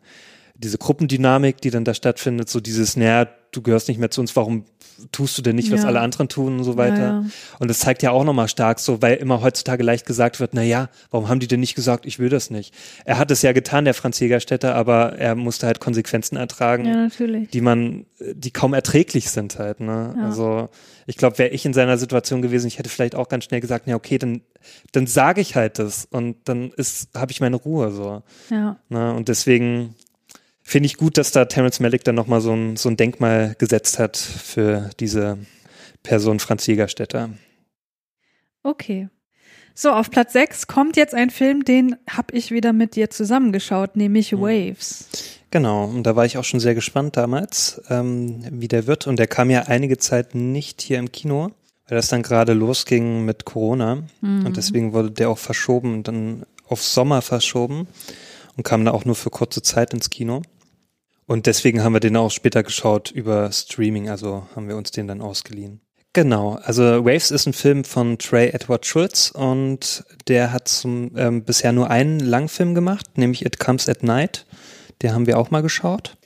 [0.57, 4.35] diese Gruppendynamik, die dann da stattfindet, so dieses, naja, du gehörst nicht mehr zu uns,
[4.37, 4.65] warum
[5.11, 5.89] tust du denn nicht, was Ja.
[5.89, 6.97] alle anderen tun und so weiter.
[6.97, 7.25] Ja, ja.
[7.59, 10.63] Und das zeigt ja auch nochmal stark so, weil immer heutzutage leicht gesagt wird, na
[10.63, 12.73] ja, warum haben die denn nicht gesagt, ich will das nicht?
[13.05, 16.95] Er hat es ja getan, der Franz Jägerstätter, aber er musste halt Konsequenzen ertragen, Ja,
[16.95, 17.51] natürlich.
[17.51, 20.15] die man, die kaum erträglich sind halt, ne?
[20.23, 20.69] Also,
[21.07, 23.87] ich glaube, wäre ich in seiner Situation gewesen, ich hätte vielleicht auch ganz schnell gesagt,
[23.89, 24.43] ja, okay, dann,
[24.93, 28.23] dann sage ich halt das und dann ist, habe ich meine Ruhe, so.
[28.49, 28.77] Ja.
[28.89, 29.13] Ne?
[29.13, 29.95] Und deswegen
[30.65, 33.99] finde ich gut, dass da Terence Malick dann nochmal so ein, so ein Denkmal gesetzt
[33.99, 35.39] hat für diese
[36.03, 37.31] Person Franz Jägerstätter.
[38.63, 39.09] Okay.
[39.77, 43.97] So, auf Platz 6 kommt jetzt ein Film, den habe ich wieder mit dir zusammengeschaut,
[43.97, 44.41] nämlich Mhm.
[44.41, 45.09] Waves.
[45.51, 49.07] Genau, und da war ich auch schon sehr gespannt damals, ähm, wie der wird.
[49.07, 51.51] Und der kam ja einige Zeit nicht hier im Kino,
[51.89, 54.05] weil das dann gerade losging mit Corona.
[54.23, 57.87] Und deswegen wurde der auch verschoben, dann auf Sommer verschoben
[58.57, 60.43] und kam da auch nur für kurze Zeit ins Kino.
[61.27, 65.07] Und deswegen haben wir den auch später geschaut über Streaming, also haben wir uns den
[65.09, 65.81] dann ausgeliehen.
[66.13, 71.43] Genau, also Waves ist ein Film von Trey Edward Schultz und der hat zum, ähm,
[71.43, 74.47] bisher nur einen Langfilm gemacht, nämlich It Comes at Night.
[75.03, 76.17] Den haben wir auch mal geschaut.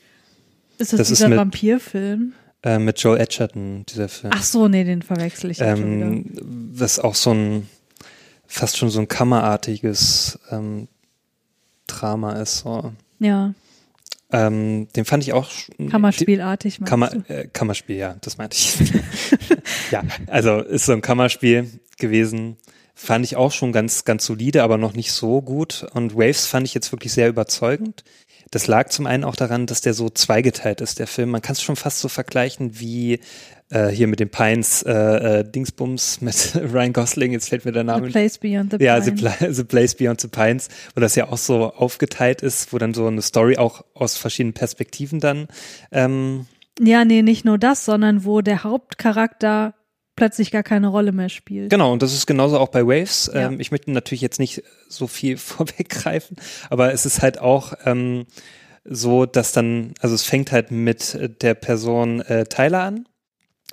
[0.77, 2.35] Ist das, Das ist dieser mit- Vampirfilm?
[2.65, 4.33] Äh, mit Joel Edgerton, dieser Film.
[4.37, 6.33] Ach so, nee, den verwechsel ich ähm,
[6.75, 7.69] was auch so ein,
[8.47, 10.89] fast schon so ein kammerartiges ähm,
[11.87, 12.59] Drama ist.
[12.59, 12.93] So.
[13.21, 13.55] Ja,
[14.31, 15.51] Ähm, den fand ich auch.
[15.91, 16.81] Kammerspielartig.
[16.81, 17.35] meinst Kammer, du?
[17.35, 18.77] äh, Kammerspiel, ja, das meinte ich.
[19.91, 22.57] ja, also ist so ein Kammerspiel gewesen.
[22.95, 25.87] Fand ich auch schon ganz, ganz solide, aber noch nicht so gut.
[25.95, 28.05] Und Waves fand ich jetzt wirklich sehr überzeugend.
[28.51, 31.31] Das lag zum einen auch daran, dass der so zweigeteilt ist, der Film.
[31.31, 33.21] Man kann es schon fast so vergleichen wie
[33.71, 37.85] äh, hier mit den Pines äh, äh, Dingsbums mit Ryan Gosling, jetzt fällt mir der
[37.85, 39.57] Name The Place Beyond the ja, the, Pines.
[39.57, 43.07] The Place Beyond the Pines, wo das ja auch so aufgeteilt ist, wo dann so
[43.07, 45.49] eine Story auch aus verschiedenen Perspektiven dann
[45.93, 46.47] ähm,
[46.81, 49.75] Ja, nee, nicht nur das, sondern wo der Hauptcharakter
[50.19, 51.71] plötzlich gar keine Rolle mehr spielt.
[51.71, 53.31] Genau, und das ist genauso auch bei Waves.
[53.33, 53.49] Ja.
[53.49, 56.37] Ähm, ich möchte natürlich jetzt nicht so viel vorweggreifen,
[56.71, 58.27] aber es ist halt auch ähm,
[58.85, 63.05] so, dass dann, also es fängt halt mit der Person äh, Tyler an,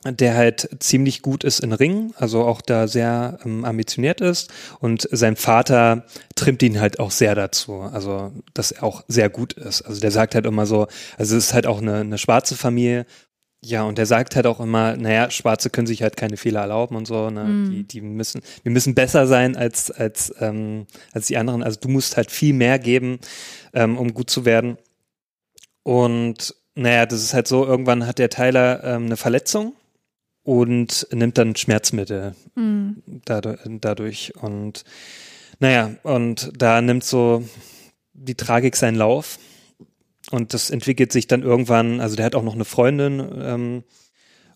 [0.06, 5.08] der halt ziemlich gut ist in Ringen, also auch da sehr ähm, ambitioniert ist und
[5.12, 9.82] sein Vater trimmt ihn halt auch sehr dazu, also dass er auch sehr gut ist.
[9.82, 10.88] Also der sagt halt immer so,
[11.18, 13.06] also es ist halt auch eine, eine schwarze Familie,
[13.66, 16.96] ja, und er sagt halt auch immer, naja, Schwarze können sich halt keine Fehler erlauben
[16.96, 17.44] und so, ne?
[17.46, 17.70] Mhm.
[17.72, 21.64] Die, die müssen, wir müssen besser sein als, als, ähm, als die anderen.
[21.64, 23.20] Also du musst halt viel mehr geben,
[23.74, 24.78] ähm, um gut zu werden.
[25.84, 29.74] Und naja, das ist halt so, irgendwann hat der Tyler ähm, eine Verletzung
[30.44, 33.02] und nimmt dann Schmerzmittel Mhm.
[33.26, 34.34] dadurch, dadurch.
[34.42, 34.84] Und
[35.60, 37.44] naja, und da nimmt so
[38.14, 39.40] die Tragik seinen Lauf.
[40.36, 43.84] Und das entwickelt sich dann irgendwann, also der hat auch noch eine Freundin, ähm,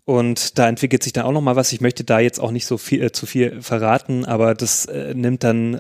[0.10, 1.72] und da entwickelt sich dann auch noch mal was.
[1.72, 5.14] Ich möchte da jetzt auch nicht so viel äh, zu viel verraten, aber das äh,
[5.14, 5.80] nimmt dann äh,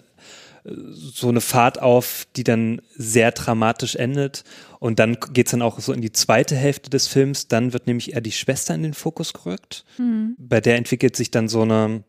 [0.65, 4.43] so eine Fahrt auf, die dann sehr dramatisch endet.
[4.79, 7.47] Und dann geht's dann auch so in die zweite Hälfte des Films.
[7.47, 9.83] Dann wird nämlich eher die Schwester in den Fokus gerückt.
[9.97, 10.35] Mhm.
[10.37, 12.03] Bei der entwickelt sich dann so eine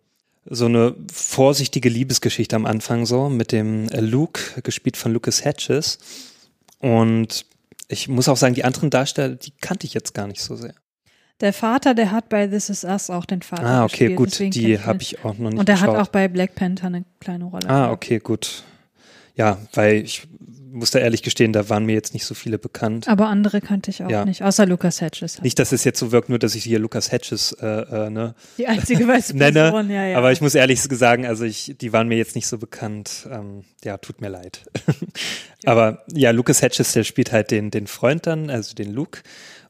[0.44, 5.98] so eine vorsichtige Liebesgeschichte am Anfang so mit dem äh, Luke, gespielt von Lucas Hedges.
[6.80, 7.46] Und
[7.90, 10.74] ich muss auch sagen, die anderen Darsteller, die kannte ich jetzt gar nicht so sehr.
[11.40, 14.16] Der Vater, der hat bei This Is Us auch den Vater Ah, okay, gespielt,
[14.52, 15.96] gut, die habe ich auch noch nicht Und der geschaut.
[15.96, 17.68] hat auch bei Black Panther eine kleine Rolle.
[17.68, 18.62] Ah, okay, gut.
[19.36, 20.26] Ja, weil ich
[20.72, 23.08] muss da ehrlich gestehen, da waren mir jetzt nicht so viele bekannt.
[23.08, 24.24] Aber andere kannte ich auch Ja.
[24.24, 25.40] nicht, außer Lucas Hedges.
[25.42, 28.34] Nicht, dass es jetzt so wirkt, nur dass ich hier Lucas Hedges äh, äh, ne,
[28.58, 29.52] Die einzige weiße nenne.
[29.70, 30.18] Person, ja, ja.
[30.18, 33.28] Aber ich muss ehrlich sagen, also ich, die waren mir jetzt nicht so bekannt.
[33.30, 34.62] Ähm, ja, tut mir leid.
[35.66, 39.20] Aber ja, Lucas Hedges, der spielt halt den, den Freund dann, also den Luke.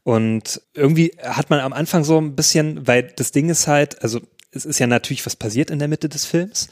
[0.03, 4.21] Und irgendwie hat man am Anfang so ein bisschen, weil das Ding ist halt, also
[4.53, 6.69] es ist ja natürlich was passiert in der Mitte des Films.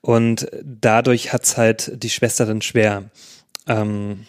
[0.00, 3.04] Und dadurch hat's halt die Schwester dann schwer.
[3.70, 4.26] Ähm,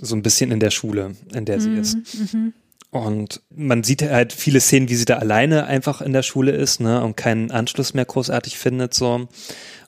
[0.00, 1.96] so ein bisschen in der Schule, in der sie ist.
[2.90, 6.80] Und man sieht halt viele Szenen, wie sie da alleine einfach in der Schule ist,
[6.80, 9.28] ne, und keinen Anschluss mehr großartig findet, so.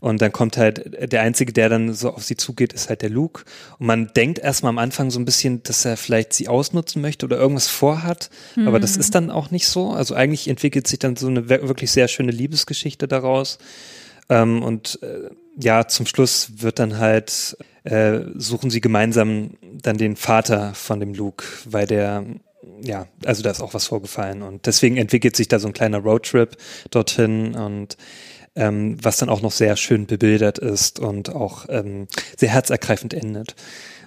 [0.00, 3.10] Und dann kommt halt, der Einzige, der dann so auf sie zugeht, ist halt der
[3.10, 3.44] Luke.
[3.78, 7.26] Und man denkt erstmal am Anfang so ein bisschen, dass er vielleicht sie ausnutzen möchte
[7.26, 8.30] oder irgendwas vorhat.
[8.66, 9.90] Aber das ist dann auch nicht so.
[9.90, 13.58] Also eigentlich entwickelt sich dann so eine wir- wirklich sehr schöne Liebesgeschichte daraus.
[14.28, 15.30] Ähm, und äh,
[15.60, 21.14] ja, zum Schluss wird dann halt, äh, suchen sie gemeinsam dann den Vater von dem
[21.14, 22.24] Luke, weil der,
[22.80, 24.42] ja, also da ist auch was vorgefallen.
[24.42, 26.56] Und deswegen entwickelt sich da so ein kleiner Roadtrip
[26.90, 27.96] dorthin und
[28.54, 33.54] ähm, was dann auch noch sehr schön bebildert ist und auch ähm, sehr herzergreifend endet.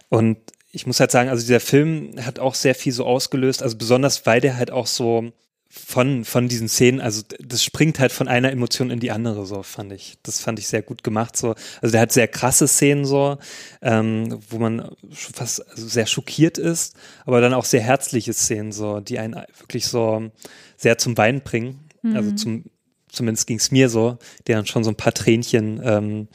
[0.09, 0.37] Und
[0.71, 4.25] ich muss halt sagen, also dieser Film hat auch sehr viel so ausgelöst, also besonders
[4.25, 5.31] weil der halt auch so
[5.71, 9.63] von, von diesen Szenen, also das springt halt von einer Emotion in die andere, so
[9.63, 10.17] fand ich.
[10.21, 11.55] Das fand ich sehr gut gemacht, so.
[11.81, 13.37] Also der hat sehr krasse Szenen, so,
[13.81, 14.79] ähm, wo man
[15.11, 16.95] schon fast also sehr schockiert ist,
[17.25, 20.29] aber dann auch sehr herzliche Szenen, so, die einen wirklich so
[20.75, 21.79] sehr zum Weinen bringen.
[22.03, 22.17] Also mhm.
[22.17, 22.63] Also zum,
[23.09, 24.17] zumindest ging es mir so,
[24.47, 26.27] die dann schon so ein paar Tränchen ähm,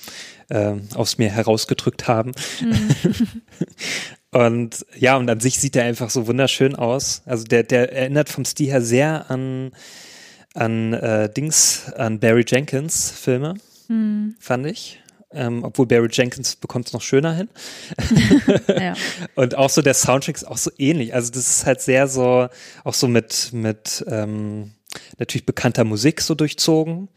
[0.48, 2.32] äh, aus mir herausgedrückt haben.
[2.60, 2.88] Mhm.
[4.36, 7.22] Und ja, und an sich sieht er einfach so wunderschön aus.
[7.24, 9.70] Also der, der erinnert vom Stil her sehr an,
[10.52, 13.54] an äh, Dings, an Barry Jenkins Filme,
[13.86, 14.36] hm.
[14.38, 15.00] fand ich.
[15.32, 17.48] Ähm, obwohl Barry Jenkins bekommt es noch schöner hin.
[18.68, 18.94] ja.
[19.36, 21.14] Und auch so der Soundtrack ist auch so ähnlich.
[21.14, 22.48] Also das ist halt sehr so,
[22.84, 24.72] auch so mit, mit ähm,
[25.18, 27.08] natürlich bekannter Musik so durchzogen.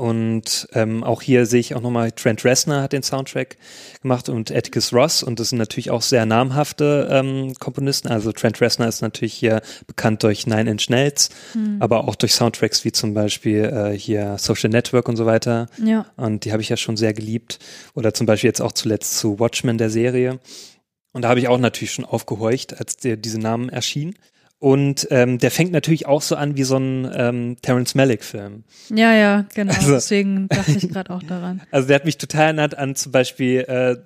[0.00, 3.58] Und ähm, auch hier sehe ich auch nochmal, Trent Reznor hat den Soundtrack
[4.00, 8.08] gemacht und Atticus Ross und das sind natürlich auch sehr namhafte ähm, Komponisten.
[8.08, 11.76] Also Trent Reznor ist natürlich hier bekannt durch Nine Inch Nails, mhm.
[11.80, 15.66] aber auch durch Soundtracks wie zum Beispiel äh, hier Social Network und so weiter.
[15.84, 16.06] Ja.
[16.16, 17.58] Und die habe ich ja schon sehr geliebt.
[17.94, 20.40] Oder zum Beispiel jetzt auch zuletzt zu Watchmen der Serie.
[21.12, 24.14] Und da habe ich auch natürlich schon aufgehorcht, als der, diese Namen erschienen.
[24.60, 28.64] Und ähm, der fängt natürlich auch so an wie so ein ähm, Terence Malick-Film.
[28.94, 29.72] Ja, ja, genau.
[29.72, 31.62] Also, Deswegen dachte ich gerade auch daran.
[31.70, 33.96] Also der hat mich total erinnert an zum Beispiel äh,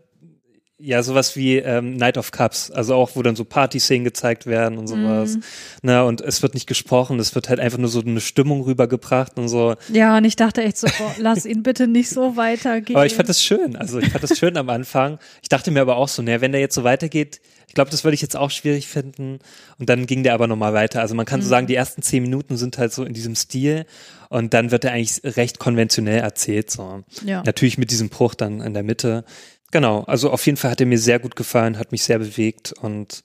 [0.78, 4.78] ja sowas wie ähm, Night of Cups, also auch wo dann so Party-Szenen gezeigt werden
[4.78, 5.36] und sowas.
[5.36, 5.40] Mm.
[5.82, 9.38] Na, und es wird nicht gesprochen, es wird halt einfach nur so eine Stimmung rübergebracht
[9.38, 9.74] und so.
[9.92, 12.96] Ja, und ich dachte echt so, boah, lass ihn bitte nicht so weitergehen.
[12.96, 15.18] Aber ich fand das schön, also ich fand das schön am Anfang.
[15.42, 17.40] Ich dachte mir aber auch so, naja, wenn der jetzt so weitergeht,
[17.74, 19.40] ich glaube, das würde ich jetzt auch schwierig finden.
[19.80, 21.00] Und dann ging der aber nochmal weiter.
[21.00, 21.42] Also man kann mhm.
[21.42, 23.84] so sagen, die ersten zehn Minuten sind halt so in diesem Stil
[24.28, 26.70] und dann wird er eigentlich recht konventionell erzählt.
[26.70, 27.02] So.
[27.24, 27.42] Ja.
[27.44, 29.24] Natürlich mit diesem Bruch dann in der Mitte.
[29.72, 32.72] Genau, also auf jeden Fall hat er mir sehr gut gefallen, hat mich sehr bewegt
[32.80, 33.24] und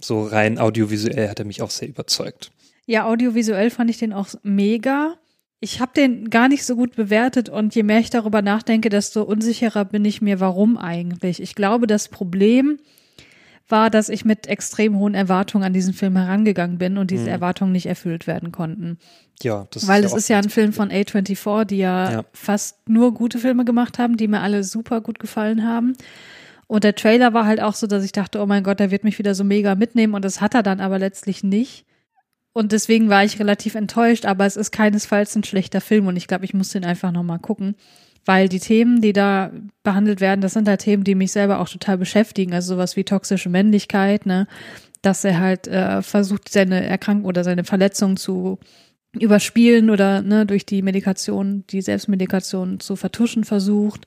[0.00, 2.52] so rein audiovisuell hat er mich auch sehr überzeugt.
[2.86, 5.18] Ja, audiovisuell fand ich den auch mega.
[5.60, 9.24] Ich habe den gar nicht so gut bewertet und je mehr ich darüber nachdenke, desto
[9.24, 11.42] unsicherer bin ich mir, warum eigentlich.
[11.42, 12.78] Ich glaube, das Problem
[13.68, 17.28] war, dass ich mit extrem hohen Erwartungen an diesen Film herangegangen bin und diese mhm.
[17.28, 18.98] Erwartungen nicht erfüllt werden konnten.
[19.42, 22.88] Ja, das Weil ist es ist ja ein Film von A24, die ja, ja, fast
[22.88, 25.94] nur gute Filme gemacht haben, die mir alle super gut gefallen haben.
[26.66, 29.04] Und der Trailer war halt auch so, dass ich dachte, oh mein Gott, der wird
[29.04, 31.86] mich wieder so mega mitnehmen und das hat er dann aber letztlich nicht.
[32.52, 36.28] Und deswegen war ich relativ enttäuscht, aber es ist keinesfalls ein schlechter Film und ich
[36.28, 37.74] glaube, ich muss den einfach nochmal gucken
[38.24, 39.50] weil die Themen, die da
[39.82, 42.54] behandelt werden, das sind halt Themen, die mich selber auch total beschäftigen.
[42.54, 44.46] Also sowas wie toxische Männlichkeit, ne,
[45.02, 48.58] dass er halt äh, versucht, seine Erkrankung oder seine Verletzung zu
[49.12, 54.06] überspielen oder ne, durch die Medikation, die Selbstmedikation zu vertuschen versucht.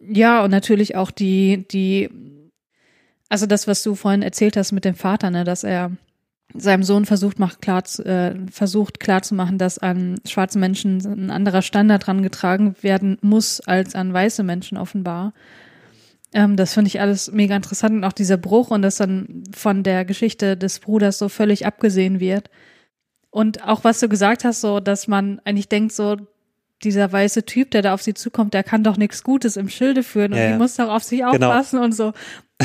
[0.00, 2.10] Ja, und natürlich auch die, die,
[3.28, 5.92] also das, was du vorhin erzählt hast mit dem Vater, ne, dass er
[6.54, 11.30] seinem Sohn versucht macht klar äh, versucht klar zu machen, dass an schwarze Menschen ein
[11.30, 15.34] anderer Standard herangetragen werden muss als an weiße Menschen offenbar.
[16.32, 19.82] Ähm, das finde ich alles mega interessant und auch dieser Bruch und dass dann von
[19.82, 22.50] der Geschichte des Bruders so völlig abgesehen wird.
[23.30, 26.16] Und auch was du gesagt hast, so dass man eigentlich denkt, so
[26.84, 30.02] dieser weiße Typ, der da auf sie zukommt, der kann doch nichts Gutes im Schilde
[30.02, 31.32] führen und ja, die muss doch auf sich genau.
[31.32, 31.84] aufpassen genau.
[31.84, 32.12] und so.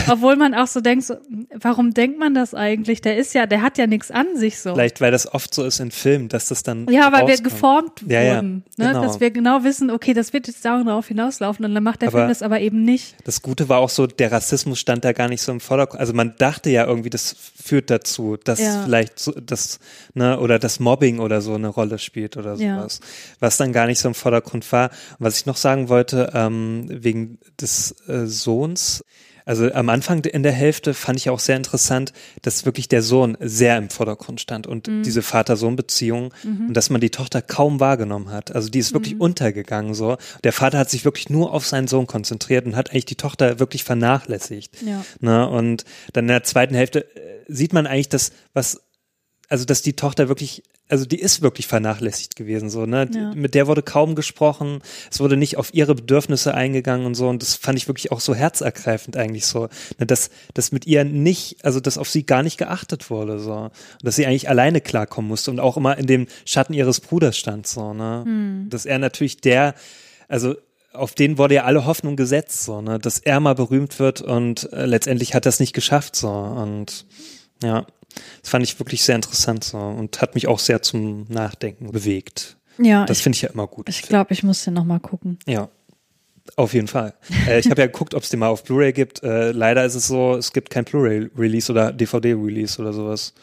[0.07, 1.15] Obwohl man auch so denkt, so,
[1.51, 3.01] warum denkt man das eigentlich?
[3.01, 4.73] Der ist ja, der hat ja nichts an sich so.
[4.73, 6.87] Vielleicht, weil das oft so ist in Filmen, dass das dann.
[6.89, 8.63] Ja, weil wir geformt ja, wurden.
[8.77, 8.91] Ja, ne?
[8.93, 9.01] genau.
[9.01, 12.19] Dass wir genau wissen, okay, das wird jetzt darauf hinauslaufen und dann macht der aber
[12.19, 13.15] Film das aber eben nicht.
[13.23, 15.99] Das Gute war auch so, der Rassismus stand da gar nicht so im Vordergrund.
[15.99, 18.83] Also man dachte ja irgendwie, das führt dazu, dass ja.
[18.83, 19.79] vielleicht so, das,
[20.13, 22.99] ne, oder das Mobbing oder so eine Rolle spielt oder sowas.
[23.39, 24.91] Was dann gar nicht so im Vordergrund war.
[25.17, 29.03] Und was ich noch sagen wollte, ähm, wegen des äh, Sohns,
[29.49, 33.35] also am Anfang in der Hälfte fand ich auch sehr interessant, dass wirklich der Sohn
[33.39, 35.01] sehr im Vordergrund stand und mhm.
[35.01, 36.67] diese Vater-Sohn-Beziehung mhm.
[36.67, 38.53] und dass man die Tochter kaum wahrgenommen hat.
[38.53, 39.21] Also die ist wirklich mhm.
[39.21, 40.17] untergegangen so.
[40.43, 43.57] Der Vater hat sich wirklich nur auf seinen Sohn konzentriert und hat eigentlich die Tochter
[43.57, 44.83] wirklich vernachlässigt.
[44.83, 45.03] Ja.
[45.19, 45.49] Ne?
[45.49, 45.83] Und
[46.13, 48.83] dann in der zweiten Hälfte äh, sieht man eigentlich das, was
[49.49, 53.07] also dass die Tochter wirklich also die ist wirklich vernachlässigt gewesen, so, ne?
[53.13, 53.31] Ja.
[53.35, 54.81] Mit der wurde kaum gesprochen,
[55.11, 58.19] es wurde nicht auf ihre Bedürfnisse eingegangen und so, und das fand ich wirklich auch
[58.19, 59.69] so herzergreifend eigentlich so,
[59.99, 60.07] ne?
[60.07, 63.71] dass, dass mit ihr nicht, also dass auf sie gar nicht geachtet wurde, so, und
[64.01, 67.67] dass sie eigentlich alleine klarkommen musste und auch immer in dem Schatten ihres Bruders stand,
[67.67, 68.23] so, ne?
[68.25, 68.67] Hm.
[68.69, 69.75] Dass er natürlich der,
[70.27, 70.55] also
[70.91, 72.97] auf den wurde ja alle Hoffnung gesetzt, so, ne?
[72.97, 77.05] Dass er mal berühmt wird und äh, letztendlich hat er es nicht geschafft, so, und
[77.61, 77.85] ja.
[78.41, 82.57] Das fand ich wirklich sehr interessant so und hat mich auch sehr zum Nachdenken bewegt.
[82.77, 83.05] Ja.
[83.05, 83.89] Das finde ich ja immer gut.
[83.89, 85.37] Ich glaube, ich muss den nochmal gucken.
[85.45, 85.69] Ja.
[86.55, 87.13] Auf jeden Fall.
[87.47, 89.21] Äh, ich habe ja geguckt, ob es den mal auf Blu-ray gibt.
[89.21, 93.33] Äh, leider ist es so, es gibt kein Blu-ray-Release oder DVD-Release oder sowas.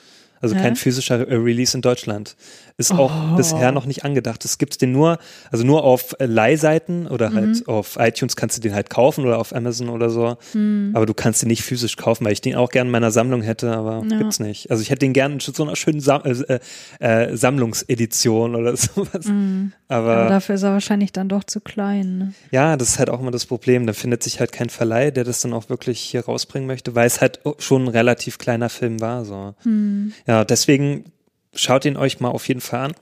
[0.40, 0.62] Also Hä?
[0.62, 2.36] kein physischer äh, Release in Deutschland.
[2.78, 3.36] Ist auch Oh.
[3.36, 4.44] bisher noch nicht angedacht.
[4.44, 5.16] Es gibt's den nur,
[5.50, 7.34] also nur auf äh, Leihseiten oder Mhm.
[7.36, 10.36] halt auf iTunes kannst du den halt kaufen oder auf Amazon oder so.
[10.52, 10.90] Mhm.
[10.94, 13.40] Aber du kannst den nicht physisch kaufen, weil ich den auch gerne in meiner Sammlung
[13.40, 14.18] hätte, aber Ja.
[14.18, 14.70] gibt's nicht.
[14.70, 16.58] Also ich hätte den gerne in so einer schönen Sam äh,
[17.00, 19.24] äh, Sammlungsedition oder sowas.
[19.24, 19.72] Mhm.
[19.88, 22.18] Aber Aber dafür ist er wahrscheinlich dann doch zu klein.
[22.18, 22.32] Ne?
[22.50, 23.86] ja, das ist halt auch immer das Problem.
[23.86, 27.06] Da findet sich halt kein Verleih, der das dann auch wirklich hier rausbringen möchte, weil
[27.06, 29.24] es halt schon ein relativ kleiner Film war.
[29.24, 29.54] So.
[29.62, 30.12] Hm.
[30.26, 31.04] Ja, deswegen
[31.57, 32.92] schaut ihn euch mal auf jeden Fall an,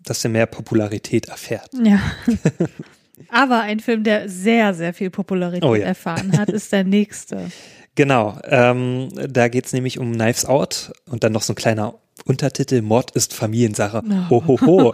[0.00, 1.70] dass er mehr Popularität erfährt.
[1.82, 2.00] Ja.
[3.30, 5.86] Aber ein Film, der sehr, sehr viel Popularität Oh ja.
[5.86, 7.50] erfahren hat, ist der nächste.
[7.94, 11.96] Genau, ähm, da geht's nämlich um Knives Out und dann noch so ein kleiner
[12.26, 14.04] Untertitel, Mord ist Familiensache.
[14.30, 14.46] Oh.
[14.46, 14.92] Ho, ho, ho.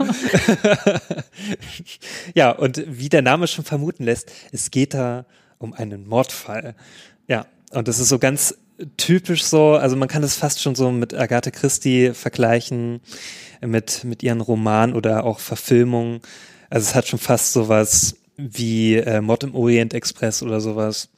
[2.34, 5.26] ja, und wie der Name schon vermuten lässt, es geht da
[5.58, 6.74] um einen Mordfall.
[7.28, 8.56] Ja, und das ist so ganz
[8.96, 13.00] typisch so, also man kann das fast schon so mit Agatha Christie vergleichen,
[13.60, 16.20] mit, mit ihren Romanen oder auch Verfilmungen.
[16.70, 21.08] Also es hat schon fast sowas wie äh, Mord im Orient Express oder sowas.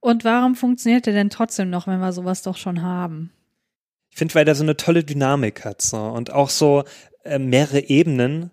[0.00, 3.32] Und warum funktioniert der denn trotzdem noch, wenn wir sowas doch schon haben?
[4.10, 6.84] Ich finde, weil der so eine tolle Dynamik hat so und auch so
[7.24, 8.50] äh, mehrere Ebenen.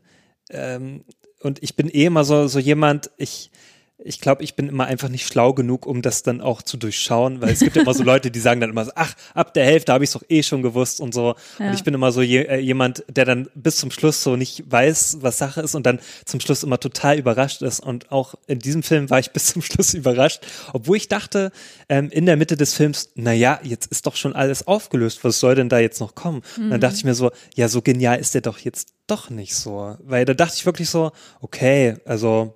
[0.49, 1.03] Ähm,
[1.41, 3.11] und ich bin eh immer so so jemand.
[3.17, 3.51] Ich
[3.97, 7.41] ich glaube, ich bin immer einfach nicht schlau genug, um das dann auch zu durchschauen,
[7.41, 9.65] weil es gibt ja immer so Leute, die sagen dann immer so, ach, ab der
[9.65, 11.35] Hälfte habe ich es doch eh schon gewusst und so.
[11.59, 11.69] Ja.
[11.69, 14.69] Und ich bin immer so je, äh, jemand, der dann bis zum Schluss so nicht
[14.69, 17.79] weiß, was Sache ist und dann zum Schluss immer total überrascht ist.
[17.79, 21.51] Und auch in diesem Film war ich bis zum Schluss überrascht, obwohl ich dachte,
[21.87, 25.39] ähm, in der Mitte des Films, na ja, jetzt ist doch schon alles aufgelöst, was
[25.39, 26.41] soll denn da jetzt noch kommen?
[26.57, 29.55] Und dann dachte ich mir so, ja, so genial ist der doch jetzt doch nicht
[29.55, 29.95] so.
[30.03, 32.55] Weil da dachte ich wirklich so, okay, also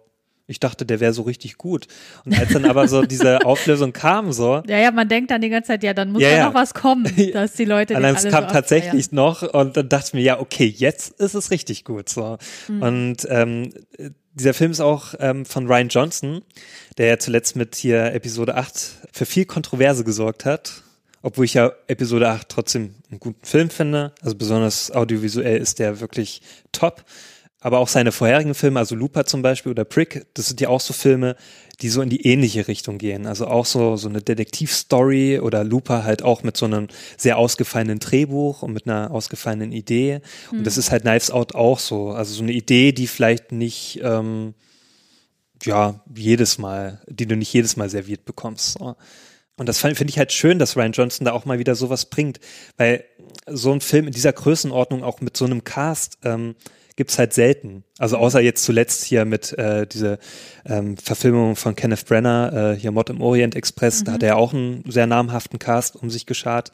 [0.50, 1.88] ich dachte, der wäre so richtig gut.
[2.26, 5.50] Und als dann aber so diese Auflösung kam, so, Ja, ja, man denkt dann die
[5.50, 6.46] ganze Zeit, ja, dann muss Ja, ja, ja.
[6.48, 9.88] noch was kommen, dass die Leute Allein alle es kam so tatsächlich noch und dann
[9.88, 12.10] dachte ich mir, ja, okay, jetzt ist es richtig gut.
[12.10, 12.38] So.
[12.68, 12.82] Mhm.
[12.82, 13.70] Und ähm,
[14.34, 16.42] dieser Film ist auch ähm, von Ryan Johnson,
[16.98, 20.84] der ja zuletzt mit hier Episode 8 für viel Kontroverse gesorgt hat.
[21.22, 24.14] Obwohl ich ja Episode 8 trotzdem einen guten Film finde.
[24.22, 26.42] Also besonders audiovisuell ist der wirklich
[26.72, 27.04] top.
[27.62, 30.80] Aber auch seine vorherigen Filme, also Looper zum Beispiel oder Prick, das sind ja auch
[30.80, 31.36] so Filme,
[31.82, 33.26] die so in die ähnliche Richtung gehen.
[33.26, 36.88] Also auch so, so eine Detektivstory oder Looper halt auch mit so einem
[37.18, 40.22] sehr ausgefallenen Drehbuch und mit einer ausgefallenen Idee.
[40.52, 42.12] Und das ist halt Knives Out auch so.
[42.12, 44.54] Also so eine Idee, die vielleicht nicht, ähm,
[45.64, 48.78] ja, jedes Mal, die du nicht jedes Mal serviert bekommst.
[48.80, 48.96] So.
[49.58, 52.40] Und das finde ich halt schön, dass Ryan Johnson da auch mal wieder sowas bringt,
[52.78, 53.04] weil
[53.46, 56.56] so ein Film in dieser Größenordnung auch mit so einem Cast ähm,
[57.00, 57.86] gibt's halt selten.
[57.98, 60.20] Also außer jetzt zuletzt hier mit äh, diese
[60.66, 64.54] ähm, Verfilmung von Kenneth Brenner, äh, hier Mord im Orient Express, da hat er auch
[64.54, 66.74] einen sehr namhaften Cast um sich geschart.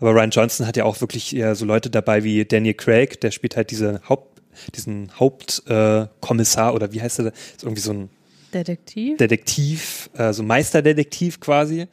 [0.00, 3.30] Aber Ryan Johnson hat ja auch wirklich eher so Leute dabei wie Daniel Craig, der
[3.30, 4.40] spielt halt diese Haupt,
[4.74, 7.26] diesen Hauptkommissar äh, oder wie heißt er?
[7.26, 8.08] Ist irgendwie so ein
[8.54, 9.18] Detektiv.
[9.18, 11.86] Detektiv, also Meisterdetektiv quasi.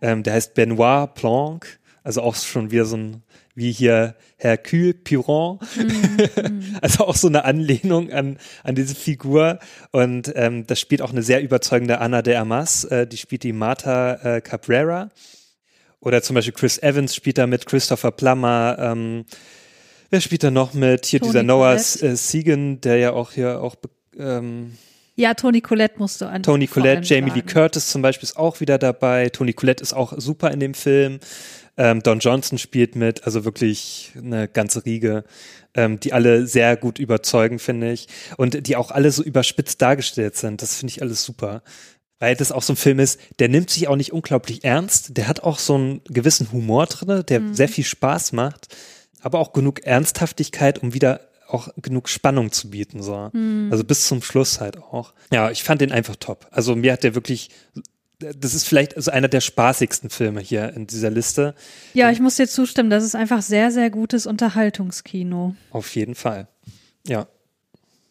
[0.00, 3.22] Ähm, der heißt Benoit Blanc, also auch schon wieder so ein,
[3.56, 5.58] wie hier Hercule Piron.
[6.82, 9.58] also auch so eine Anlehnung an, an diese Figur.
[9.90, 13.52] Und ähm, das spielt auch eine sehr überzeugende Anna de Armas, äh, die spielt die
[13.52, 15.08] Martha äh, Cabrera.
[16.00, 19.24] Oder zum Beispiel Chris Evans spielt da mit, Christopher Plummer, ähm,
[20.10, 21.06] wer spielt da noch mit?
[21.06, 21.78] Hier Toni dieser Noah äh,
[22.14, 23.74] Segan, der ja auch hier auch
[24.18, 24.76] ähm,
[25.14, 26.42] Ja, Toni Collette musst du an.
[26.42, 27.42] Tony vor Collette, Jamie Lee.
[27.42, 29.30] Curtis zum Beispiel ist auch wieder dabei.
[29.30, 31.20] Tony Collette ist auch super in dem Film.
[31.76, 35.24] Ähm, Don Johnson spielt mit, also wirklich eine ganze Riege,
[35.74, 38.08] ähm, die alle sehr gut überzeugen, finde ich.
[38.36, 40.62] Und die auch alle so überspitzt dargestellt sind.
[40.62, 41.62] Das finde ich alles super.
[42.18, 45.16] Weil das auch so ein Film ist, der nimmt sich auch nicht unglaublich ernst.
[45.18, 48.74] Der hat auch so einen gewissen Humor drin, der sehr viel Spaß macht.
[49.20, 53.30] Aber auch genug Ernsthaftigkeit, um wieder auch genug Spannung zu bieten, so.
[53.70, 55.14] Also bis zum Schluss halt auch.
[55.32, 56.48] Ja, ich fand den einfach top.
[56.50, 57.50] Also mir hat der wirklich,
[58.18, 61.54] das ist vielleicht also einer der spaßigsten Filme hier in dieser Liste.
[61.92, 65.54] Ja, ich muss dir zustimmen, das ist einfach sehr, sehr gutes Unterhaltungskino.
[65.70, 66.48] Auf jeden Fall.
[67.06, 67.26] Ja.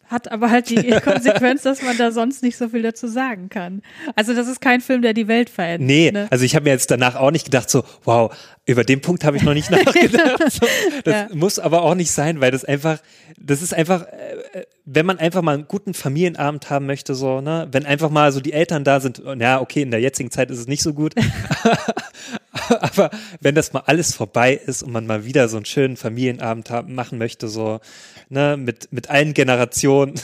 [0.08, 3.82] Hat aber halt die Konsequenz, dass man da sonst nicht so viel dazu sagen kann.
[4.14, 5.86] Also das ist kein Film, der die Welt verändert.
[5.86, 6.28] Nee, ne?
[6.30, 8.32] also ich habe mir jetzt danach auch nicht gedacht, so, wow,
[8.66, 10.42] über den Punkt habe ich noch nicht nachgedacht.
[10.52, 10.66] So,
[11.04, 11.28] das Ja.
[11.34, 12.98] muss aber auch nicht sein, weil das einfach,
[13.38, 17.68] das ist einfach, äh, wenn man einfach mal einen guten Familienabend haben möchte, so, ne,
[17.72, 20.58] wenn einfach mal so die Eltern da sind, ja, okay, in der jetzigen Zeit ist
[20.58, 21.14] es nicht so gut,
[22.80, 23.10] aber
[23.40, 26.94] wenn das mal alles vorbei ist und man mal wieder so einen schönen Familienabend haben,
[26.94, 27.80] machen möchte, so
[28.28, 30.14] ne, mit, mit allen Generationen,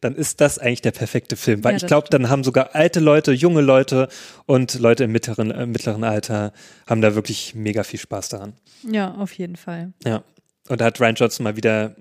[0.00, 1.62] dann ist das eigentlich der perfekte Film.
[1.62, 4.08] Weil Ja, ich glaube, dann haben sogar alte Leute, junge Leute
[4.46, 6.52] und Leute im mittleren, äh, mittleren Alter
[6.86, 8.54] haben da wirklich mega viel Spaß daran.
[8.82, 9.92] Ja, auf jeden Fall.
[10.04, 10.22] Ja.
[10.68, 11.94] Und da hat Ryan Johnson mal wieder,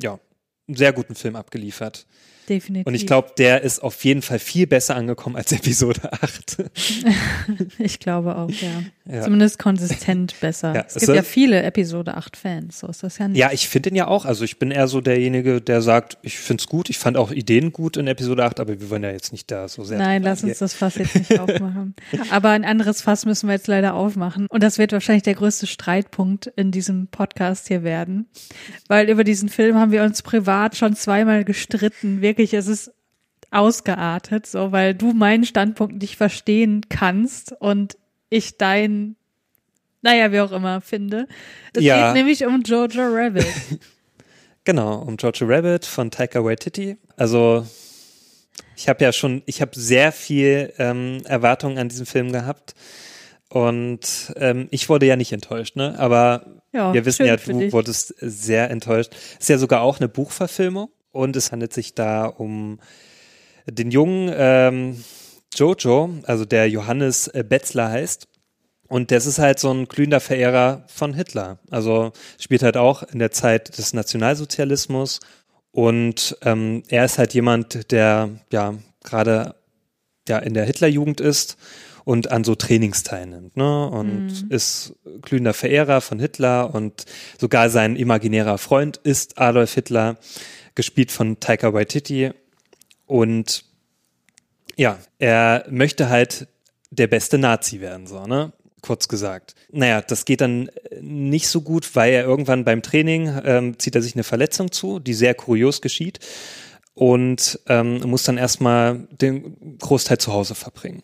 [0.00, 0.18] ja,
[0.66, 2.06] einen sehr guten Film abgeliefert.
[2.48, 2.86] Definitiv.
[2.86, 6.56] Und ich glaube, der ist auf jeden Fall viel besser angekommen als Episode 8.
[7.78, 8.82] Ich glaube auch, ja.
[9.10, 9.22] Ja.
[9.22, 10.74] Zumindest konsistent besser.
[10.74, 13.38] Ja, es gibt ja viele Episode 8 Fans, so ist das ja nicht.
[13.38, 14.26] Ja, ich finde ihn ja auch.
[14.26, 16.90] Also ich bin eher so derjenige, der sagt, ich finde es gut.
[16.90, 19.66] Ich fand auch Ideen gut in Episode 8, aber wir wollen ja jetzt nicht da
[19.68, 19.98] so sehr.
[19.98, 21.94] Nein, lass uns das Fass jetzt nicht aufmachen.
[22.30, 24.46] Aber ein anderes Fass müssen wir jetzt leider aufmachen.
[24.50, 28.26] Und das wird wahrscheinlich der größte Streitpunkt in diesem Podcast hier werden.
[28.88, 32.20] Weil über diesen Film haben wir uns privat schon zweimal gestritten.
[32.20, 32.92] Wirklich, es ist
[33.50, 37.96] ausgeartet, so, weil du meinen Standpunkt nicht verstehen kannst und
[38.30, 39.16] ich deinen,
[40.02, 41.26] naja, wie auch immer, finde.
[41.74, 42.06] Es Ja.
[42.12, 43.46] geht nämlich um Jojo Rabbit.
[44.64, 46.98] Genau, um Jojo Rabbit von Taika Waititi.
[47.16, 47.66] Also
[48.76, 52.74] ich habe ja schon, ich habe sehr viel ähm, Erwartungen an diesen Film gehabt.
[53.48, 55.98] Und ähm, ich wurde ja nicht enttäuscht, ne?
[55.98, 57.72] Aber Ja, wir wissen ja, du dich.
[57.72, 59.12] wurdest sehr enttäuscht.
[59.40, 62.78] Ist ja sogar auch eine Buchverfilmung und es handelt sich da um
[63.64, 65.02] den jungen ähm,
[65.54, 68.28] Jojo, also der Johannes äh, Betzler heißt.
[68.88, 71.58] Und das ist halt so ein glühender Verehrer von Hitler.
[71.70, 75.20] Also spielt halt auch in der Zeit des Nationalsozialismus.
[75.70, 79.54] Und ähm, er ist halt jemand, der ja gerade
[80.26, 81.56] ja in der Hitlerjugend ist
[82.04, 83.86] und an so Trainings teilnimmt, ne?
[83.90, 87.04] Und ist glühender Verehrer von Hitler und
[87.38, 90.16] sogar sein imaginärer Freund ist Adolf Hitler,
[90.74, 92.30] gespielt von Taika Waititi.
[93.04, 93.64] Und
[94.78, 96.46] ja, er möchte halt
[96.90, 98.52] der beste Nazi werden, so, ne?
[98.80, 99.56] Kurz gesagt.
[99.72, 103.96] Naja, das geht dann äh, nicht so gut, weil er irgendwann beim Training ähm, zieht
[103.96, 106.20] er sich eine Verletzung zu, die sehr kurios geschieht
[106.94, 111.02] und ähm, muss dann erstmal den Großteil zu Hause verbringen.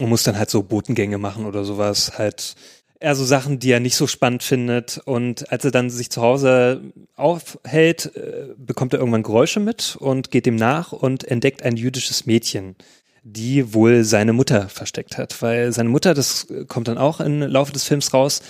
[0.00, 2.56] Und muss dann halt so Botengänge machen oder sowas, halt
[3.00, 5.00] eher so Sachen, die er nicht so spannend findet.
[5.04, 6.82] Und als er dann sich zu Hause
[7.16, 12.26] aufhält, äh, bekommt er irgendwann Geräusche mit und geht dem nach und entdeckt ein jüdisches
[12.26, 12.76] Mädchen,
[13.22, 15.40] die wohl seine Mutter versteckt hat.
[15.42, 18.42] Weil seine Mutter, das kommt dann auch im Laufe des Films raus,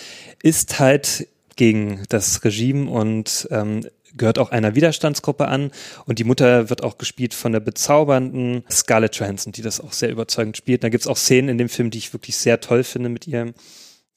[0.42, 3.86] ist halt gegen das Regime und ähm,
[4.16, 5.70] gehört auch einer Widerstandsgruppe an.
[6.06, 10.10] Und die Mutter wird auch gespielt von der bezaubernden Scarlett Johansson, die das auch sehr
[10.10, 10.82] überzeugend spielt.
[10.82, 13.52] Da gibt's auch Szenen in dem Film, die ich wirklich sehr toll finde mit ihr,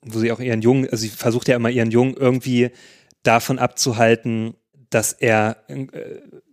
[0.06, 2.72] wo sie auch ihren Jungen, also sie versucht ja immer ihren Jungen irgendwie
[3.24, 4.56] davon abzuhalten,
[4.90, 5.86] dass er äh,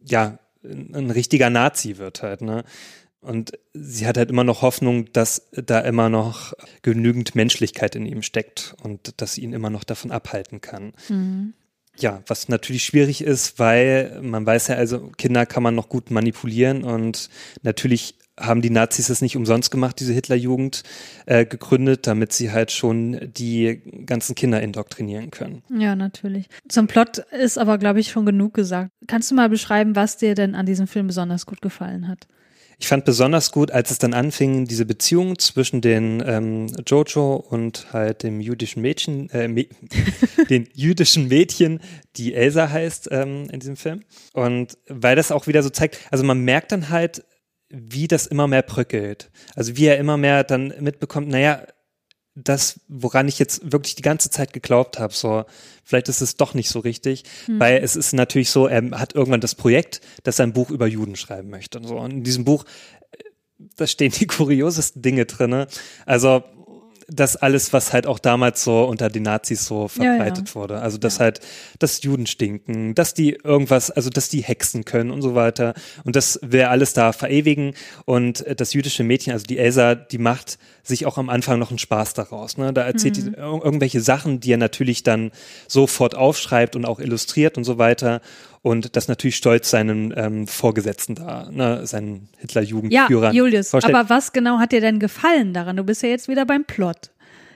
[0.04, 2.64] ja ein richtiger Nazi wird halt, ne?
[3.22, 8.22] Und sie hat halt immer noch Hoffnung, dass da immer noch genügend Menschlichkeit in ihm
[8.22, 10.94] steckt und dass sie ihn immer noch davon abhalten kann.
[11.98, 16.10] Ja, was natürlich schwierig ist, weil man weiß ja, also Kinder kann man noch gut
[16.10, 17.28] manipulieren und
[17.62, 20.82] natürlich haben die Nazis es nicht umsonst gemacht, diese Hitlerjugend
[21.26, 25.62] äh, gegründet, damit sie halt schon die ganzen Kinder indoktrinieren können.
[25.68, 26.48] Ja, natürlich.
[26.68, 28.90] Zum Plot ist aber, glaube ich, schon genug gesagt.
[29.06, 32.26] Kannst du mal beschreiben, was dir denn an diesem Film besonders gut gefallen hat?
[32.80, 37.92] Ich fand besonders gut, als es dann anfing, diese Beziehung zwischen den ähm, Jojo und
[37.92, 39.66] halt dem jüdischen Mädchen, äh, Mä
[40.48, 41.80] den jüdischen Mädchen,
[42.16, 44.00] die Elsa heißt ähm, in diesem Film.
[44.32, 47.22] Und weil das auch wieder so zeigt, also man merkt dann halt,
[47.70, 49.30] wie das immer mehr bröckelt.
[49.54, 51.62] Also wie er immer mehr dann mitbekommt, naja,
[52.34, 55.44] das, woran ich jetzt wirklich die ganze Zeit geglaubt habe, so,
[55.84, 59.40] vielleicht ist es doch nicht so richtig, weil es ist natürlich so, er hat irgendwann
[59.40, 61.98] das Projekt, dass er ein Buch über Juden schreiben möchte und so.
[61.98, 62.64] Und in diesem Buch,
[63.10, 63.24] äh,
[63.76, 65.66] da stehen die kuriosesten Dinge drinne.
[66.06, 66.44] Also,
[67.12, 70.14] das alles, was halt auch damals so unter den Nazis so Ja, ja.
[70.14, 70.80] verbreitet wurde.
[70.80, 71.40] Also, dass halt,
[71.78, 75.74] dass Juden stinken, dass die irgendwas, also, dass die hexen können und so weiter.
[76.04, 77.74] Und das will alles da verewigen.
[78.04, 81.70] Und äh, das jüdische Mädchen, also die Elsa, die macht sich auch am Anfang noch
[81.70, 82.56] einen Spaß daraus.
[82.56, 82.72] Ne?
[82.72, 83.20] Da erzählt Mhm.
[83.22, 85.30] die ir irgendwelche Sachen, die er natürlich dann
[85.68, 88.20] sofort aufschreibt und auch illustriert und so weiter.
[88.62, 91.86] Und das natürlich stolz seinen ähm, Vorgesetzten da, ne?
[91.86, 93.94] seinen Ja, Hitler-Jugendführern Julius, vorstellt.
[93.94, 95.76] aber was genau hat dir denn gefallen daran?
[95.76, 97.10] Du bist ja jetzt wieder beim Plot.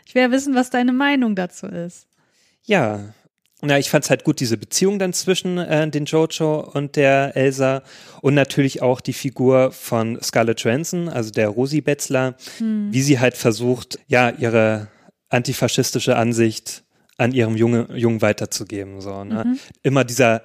[0.07, 2.07] Ich will ja wissen, was deine Meinung dazu ist.
[2.65, 3.01] Ja.
[3.61, 7.83] Na, ich fand's halt gut, diese Beziehung dann zwischen äh, den Jojo und der Elsa
[8.21, 13.37] und natürlich auch die Figur von Scarlett Johansson, also der Rosi Betzler, wie sie halt
[13.37, 14.89] versucht, ja, ihre
[15.31, 16.85] antifaschistische Ansicht
[17.17, 19.01] an ihrem Junge, Jungen weiterzugeben.
[19.01, 19.57] So, ne?
[19.83, 20.43] Immer dieser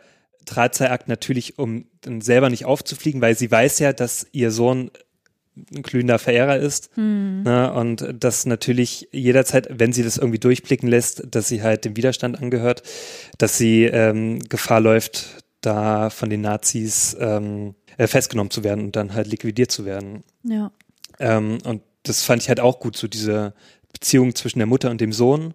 [0.49, 4.91] Drahtseilakt natürlich, um dann selber nicht aufzufliegen, weil sie weiß ja, dass ihr Sohn
[5.73, 6.89] ein glühender Verehrer ist.
[6.95, 7.43] Hm.
[7.43, 11.97] Ne, und dass natürlich jederzeit, wenn sie das irgendwie durchblicken lässt, dass sie halt dem
[11.97, 12.83] Widerstand angehört,
[13.37, 18.95] dass sie ähm, Gefahr läuft, da von den Nazis ähm, äh, festgenommen zu werden und
[18.95, 20.23] dann halt liquidiert zu werden.
[20.43, 20.71] Ja.
[21.19, 23.53] Ähm, und das fand ich halt auch gut, so diese
[23.91, 25.53] Beziehung zwischen der Mutter und dem Sohn.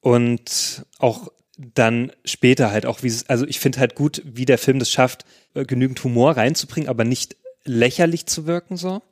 [0.00, 1.28] Und auch
[1.74, 4.90] dann später halt auch, wie es, also ich finde halt gut, wie der Film das
[4.90, 5.24] schafft,
[5.54, 9.02] äh, genügend Humor reinzubringen, aber nicht lächerlich zu wirken so.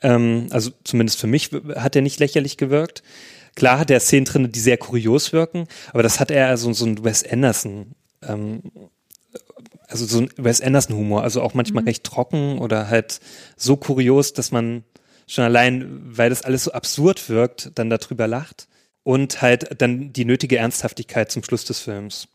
[0.00, 3.02] Ähm, also zumindest für mich hat er nicht lächerlich gewirkt.
[3.54, 6.86] Klar hat er Szenen drin, die sehr kurios wirken, aber das hat er so, so
[6.86, 8.62] ein Wes Anderson, ähm,
[9.86, 11.88] also so ein Wes Anderson Humor, also auch manchmal Mhm.
[11.88, 13.20] recht trocken oder halt
[13.56, 14.82] so kurios, dass man
[15.26, 18.66] schon allein, weil das alles so absurd wirkt, dann darüber lacht.
[19.04, 22.26] Und halt dann die nötige Ernsthaftigkeit zum Schluss des Films.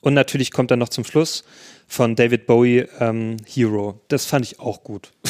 [0.00, 1.44] Und natürlich kommt dann noch zum Schluss
[1.86, 4.00] von David Bowie ähm, Hero.
[4.08, 5.12] Das fand ich auch gut.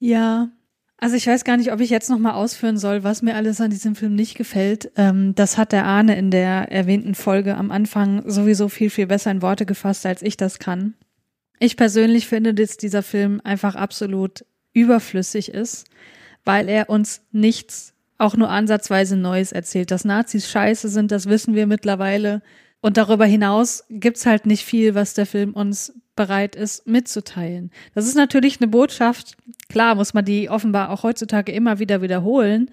[0.00, 0.50] Ja.
[0.96, 3.70] Also ich weiß gar nicht, ob ich jetzt nochmal ausführen soll, was mir alles an
[3.70, 4.90] diesem Film nicht gefällt.
[4.96, 9.30] Ähm, das hat der Arne in der erwähnten Folge am Anfang sowieso viel, viel besser
[9.30, 10.94] in Worte gefasst, als ich das kann.
[11.58, 14.44] Ich persönlich finde, dass dieser Film einfach absolut
[14.74, 15.86] überflüssig ist,
[16.44, 19.90] weil er uns nichts, auch nur ansatzweise Neues erzählt.
[19.90, 22.42] Dass Nazis scheiße sind, das wissen wir mittlerweile.
[22.80, 27.70] Und darüber hinaus gibt's halt nicht viel, was der Film uns bereit ist mitzuteilen.
[27.94, 29.36] Das ist natürlich eine Botschaft.
[29.68, 32.70] Klar muss man die offenbar auch heutzutage immer wieder wiederholen.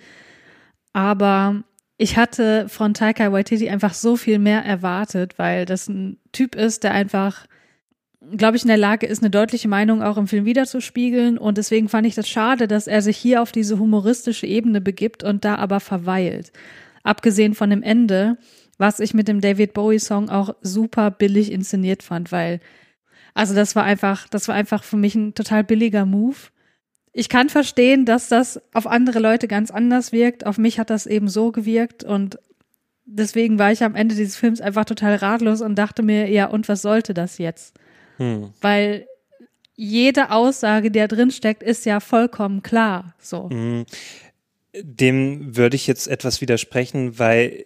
[0.94, 1.64] Aber
[1.98, 6.84] ich hatte von Taika Waititi einfach so viel mehr erwartet, weil das ein Typ ist,
[6.84, 7.46] der einfach,
[8.36, 11.38] glaube ich, in der Lage ist, eine deutliche Meinung auch im Film wiederzuspiegeln.
[11.38, 15.24] Und deswegen fand ich das schade, dass er sich hier auf diese humoristische Ebene begibt
[15.24, 16.52] und da aber verweilt.
[17.04, 18.38] Abgesehen von dem Ende,
[18.78, 22.60] was ich mit dem David Bowie Song auch super billig inszeniert fand, weil
[23.34, 26.38] also das war einfach, das war einfach für mich ein total billiger Move.
[27.14, 30.46] Ich kann verstehen, dass das auf andere Leute ganz anders wirkt.
[30.46, 32.40] Auf mich hat das eben so gewirkt und
[33.06, 36.68] deswegen war ich am Ende dieses Films einfach total ratlos und dachte mir, ja, und
[36.68, 37.76] was sollte das jetzt?
[38.18, 38.54] Hm.
[38.62, 39.08] Weil
[39.76, 43.16] jede Aussage, die da drin steckt, ist ja vollkommen klar.
[43.20, 43.50] So.
[43.50, 43.86] Mhm.
[44.74, 47.66] Dem würde ich jetzt etwas widersprechen, weil,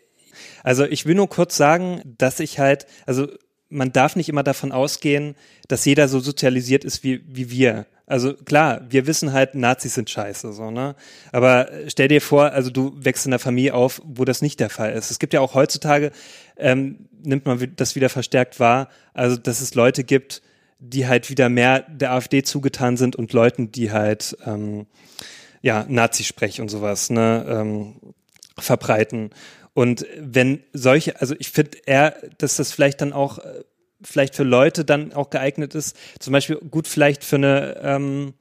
[0.64, 3.28] also ich will nur kurz sagen, dass ich halt, also
[3.70, 5.36] man darf nicht immer davon ausgehen,
[5.68, 7.86] dass jeder so sozialisiert ist wie, wie wir.
[8.12, 10.96] Also klar, wir wissen halt, Nazis sind scheiße, so, ne?
[11.32, 14.70] Aber stell dir vor, also du wächst in einer Familie auf, wo das nicht der
[14.70, 15.12] Fall ist.
[15.12, 16.12] Es gibt ja auch heutzutage,
[16.58, 20.42] ähm, nimmt man das wieder verstärkt wahr, also dass es Leute gibt,
[20.80, 24.88] die halt wieder mehr der AfD zugetan sind und Leuten, die halt ähm,
[25.62, 27.96] ja, Nazisprech und sowas, ne, ähm,
[28.58, 29.30] verbreiten.
[29.74, 33.64] Und wenn solche, also ich finde eher, dass das vielleicht dann auch äh,
[34.04, 38.34] vielleicht für Leute dann auch geeignet ist, zum Beispiel gut vielleicht für eine ähm,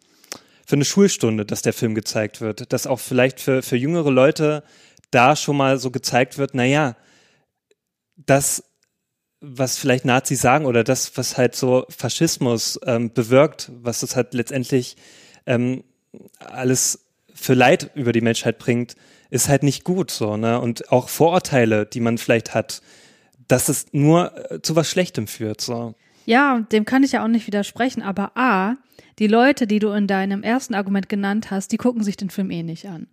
[0.67, 4.63] für eine Schulstunde, dass der Film gezeigt wird, dass auch vielleicht für für jüngere Leute
[5.11, 6.97] da schon mal so gezeigt wird, na ja,
[8.17, 8.65] das
[9.41, 14.35] was vielleicht Nazis sagen oder das, was halt so Faschismus ähm, bewirkt, was das halt
[14.35, 14.97] letztendlich
[15.47, 15.83] ähm,
[16.39, 18.97] alles für Leid über die Menschheit bringt,
[19.31, 20.61] ist halt nicht gut so, ne?
[20.61, 22.83] Und auch Vorurteile, die man vielleicht hat,
[23.51, 25.95] dass es nur äh, zu was Schlechtem führt, so.
[26.27, 28.77] Ja, dem kann ich ja auch nicht widersprechen, aber A,
[29.19, 32.51] die Leute, die du in deinem ersten Argument genannt hast, die gucken sich den Film
[32.51, 33.09] eh nicht an.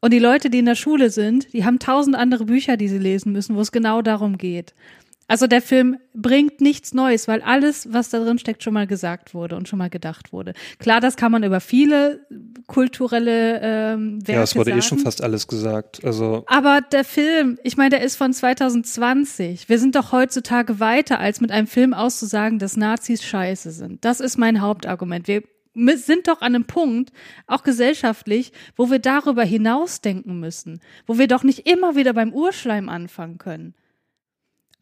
[0.00, 2.98] Und die Leute, die in der Schule sind, die haben tausend andere Bücher, die sie
[2.98, 4.74] lesen müssen, wo es genau darum geht.
[5.28, 9.34] Also der Film bringt nichts Neues, weil alles, was da drin steckt, schon mal gesagt
[9.34, 10.52] wurde und schon mal gedacht wurde.
[10.78, 12.26] Klar, das kann man über viele
[12.66, 14.78] kulturelle ähm, Werke ja, es wurde sagen.
[14.78, 16.04] eh schon fast alles gesagt.
[16.04, 19.68] Also Aber der Film, ich meine, der ist von 2020.
[19.68, 24.04] Wir sind doch heutzutage weiter, als mit einem Film auszusagen, dass Nazis scheiße sind.
[24.04, 25.28] Das ist mein Hauptargument.
[25.28, 25.42] Wir
[25.96, 27.12] sind doch an einem Punkt,
[27.46, 32.88] auch gesellschaftlich, wo wir darüber hinausdenken müssen, wo wir doch nicht immer wieder beim Urschleim
[32.88, 33.74] anfangen können.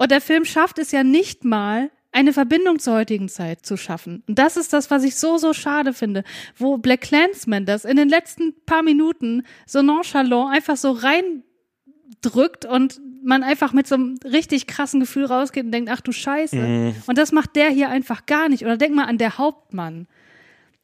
[0.01, 4.25] Und der Film schafft es ja nicht mal, eine Verbindung zur heutigen Zeit zu schaffen.
[4.27, 6.25] Und das ist das, was ich so, so schade finde,
[6.57, 12.99] wo Black Clansman das in den letzten paar Minuten so nonchalant einfach so reindrückt und
[13.23, 16.57] man einfach mit so einem richtig krassen Gefühl rausgeht und denkt, ach du Scheiße.
[16.57, 16.95] Mhm.
[17.07, 18.65] Und das macht der hier einfach gar nicht.
[18.65, 20.07] Oder denk mal an der Hauptmann.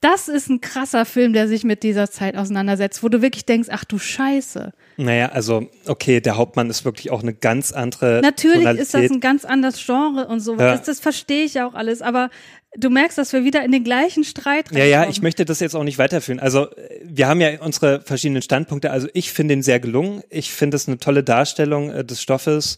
[0.09, 3.69] Das ist ein krasser Film, der sich mit dieser Zeit auseinandersetzt, wo du wirklich denkst,
[3.73, 4.73] ach du Scheiße.
[4.99, 8.83] naja, also okay, der Hauptmann ist wirklich auch eine ganz andere Natürlich Tonalität.
[8.85, 10.53] ist das ein ganz anderes Genre und so.
[10.53, 10.77] Ja.
[10.77, 12.03] Das, das verstehe ich auch alles.
[12.03, 12.31] Aber
[12.77, 15.11] du merkst, dass wir wieder in den gleichen Streit Ja, ja, reinkommen.
[15.13, 16.39] ich möchte das jetzt auch nicht weiterführen.
[16.39, 16.69] Also
[17.03, 18.93] wir haben ja unsere verschiedenen Standpunkte.
[18.93, 20.23] Also ich finde ihn sehr gelungen.
[20.31, 22.77] Ich finde es eine tolle Darstellung äh, des Stoffes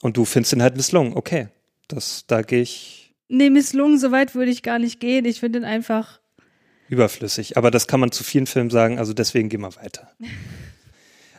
[0.00, 1.12] und du findest ihn halt misslungen.
[1.14, 1.48] Okay,
[1.88, 3.12] das, da gehe ich.
[3.28, 5.26] Nee, misslungen, so weit würde ich gar nicht gehen.
[5.26, 6.20] Ich finde ihn einfach.
[6.90, 7.56] Überflüssig.
[7.56, 10.10] Aber das kann man zu vielen Filmen sagen, also deswegen gehen wir weiter.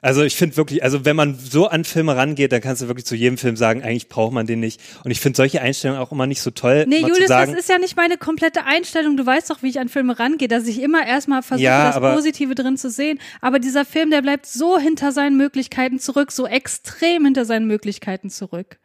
[0.03, 3.05] Also ich finde wirklich, also wenn man so an Filme rangeht, dann kannst du wirklich
[3.05, 4.81] zu jedem Film sagen, eigentlich braucht man den nicht.
[5.03, 6.85] Und ich finde solche Einstellungen auch immer nicht so toll.
[6.87, 9.15] Nee, Julius, sagen, das ist ja nicht meine komplette Einstellung.
[9.15, 11.97] Du weißt doch, wie ich an Filme rangehe, dass ich immer erstmal versuche, Ja, das
[11.97, 13.19] aber- Positive drin zu sehen.
[13.41, 18.31] Aber dieser Film, der bleibt so hinter seinen Möglichkeiten zurück, so extrem hinter seinen Möglichkeiten
[18.31, 18.79] zurück.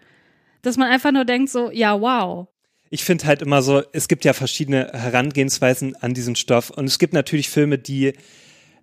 [0.61, 2.49] Dass man einfach nur denkt, so, ja, wow.
[2.91, 6.71] Ich finde halt immer so, es gibt ja verschiedene Herangehensweisen an diesen Stoff.
[6.71, 8.13] Und es gibt natürlich Filme, die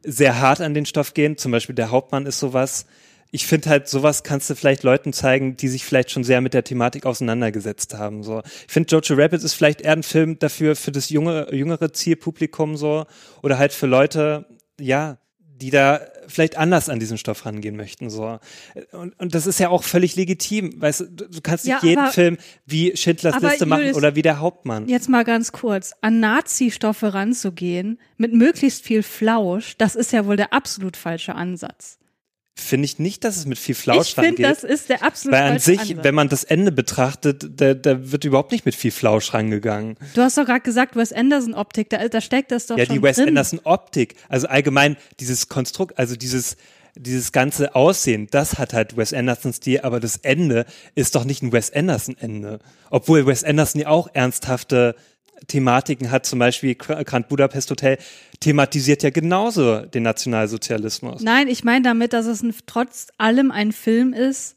[0.04, 1.38] sehr hart an den Stoff gehen.
[1.38, 2.86] Zum Beispiel Der Hauptmann ist sowas.
[3.32, 6.54] Ich finde halt, sowas kannst du vielleicht Leuten zeigen, die sich vielleicht schon sehr mit
[6.54, 8.22] der Thematik auseinandergesetzt haben.
[8.22, 11.92] So, ich finde, Jojo Rabbit ist vielleicht eher ein Film dafür für das junge, jüngere
[11.92, 13.06] Zielpublikum so
[13.42, 14.46] oder halt für Leute,
[14.80, 15.18] ja,
[15.62, 18.10] die da vielleicht anders an diesen Stoff rangehen möchten.
[18.10, 18.40] So.
[18.92, 20.82] Und, und das ist ja auch völlig legitim.
[20.82, 24.16] Weißt du, du kannst nicht Ja, jeden aber- Film wie Schindlers Liste machen Julius, oder
[24.16, 24.88] wie der Hauptmann.
[24.88, 30.38] Jetzt mal ganz kurz, an Nazi-Stoffe ranzugehen, mit möglichst viel Flausch, das ist ja wohl
[30.38, 32.00] der absolut falsche Ansatz.
[32.56, 34.46] Finde ich nicht, dass es mit viel Flausch ich finde, rangeht.
[34.46, 36.04] das ist der absolut weil an sich, Ansatz.
[36.04, 39.98] wenn man das Ende betrachtet, da, da wird überhaupt nicht mit viel Flausch rangegangen.
[40.14, 43.02] Du hast doch gerade gesagt, Wes Anderson-Optik, da, da steckt das doch ja, schon die
[43.02, 43.30] Wes drin.
[43.30, 46.56] Anderson Optik, also allgemein dieses Konstrukt, also dieses
[46.96, 51.42] dieses ganze Aussehen, das hat halt Wes Anderson Stil, aber das Ende ist doch nicht
[51.42, 52.60] ein Wes Anderson Ende.
[52.92, 54.96] Obwohl Wes Anderson ja auch ernsthafte
[55.48, 57.98] Thematiken hat, zum Beispiel Grand Budapest Hotel
[58.40, 61.22] thematisiert ja genauso den Nationalsozialismus.
[61.22, 64.56] Nein, ich meine damit, dass es ein, trotz allem ein Film ist,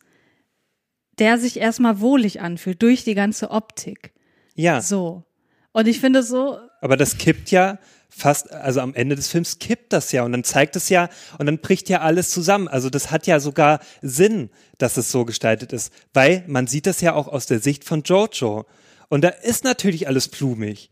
[1.18, 4.12] der sich erstmal wohlig anfühlt durch die ganze Optik.
[4.54, 5.24] Ja, So.
[5.72, 9.92] Und ich finde so, aber das kippt ja fast, also am Ende des Films kippt
[9.92, 11.08] das ja und dann zeigt es ja
[11.38, 12.68] und dann bricht ja alles zusammen.
[12.68, 17.00] Also das hat ja sogar Sinn, dass es so gestaltet ist, weil man sieht das
[17.00, 18.64] ja auch aus der Sicht von Jojo.
[19.08, 20.90] Und da ist natürlich alles plumig.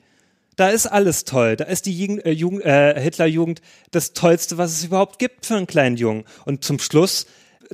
[0.56, 1.56] Da ist alles toll.
[1.56, 3.60] Da ist die Jugend, äh, Jugend, äh, Hitlerjugend
[3.90, 6.24] das Tollste, was es überhaupt gibt für einen kleinen Jungen.
[6.44, 7.26] Und zum Schluss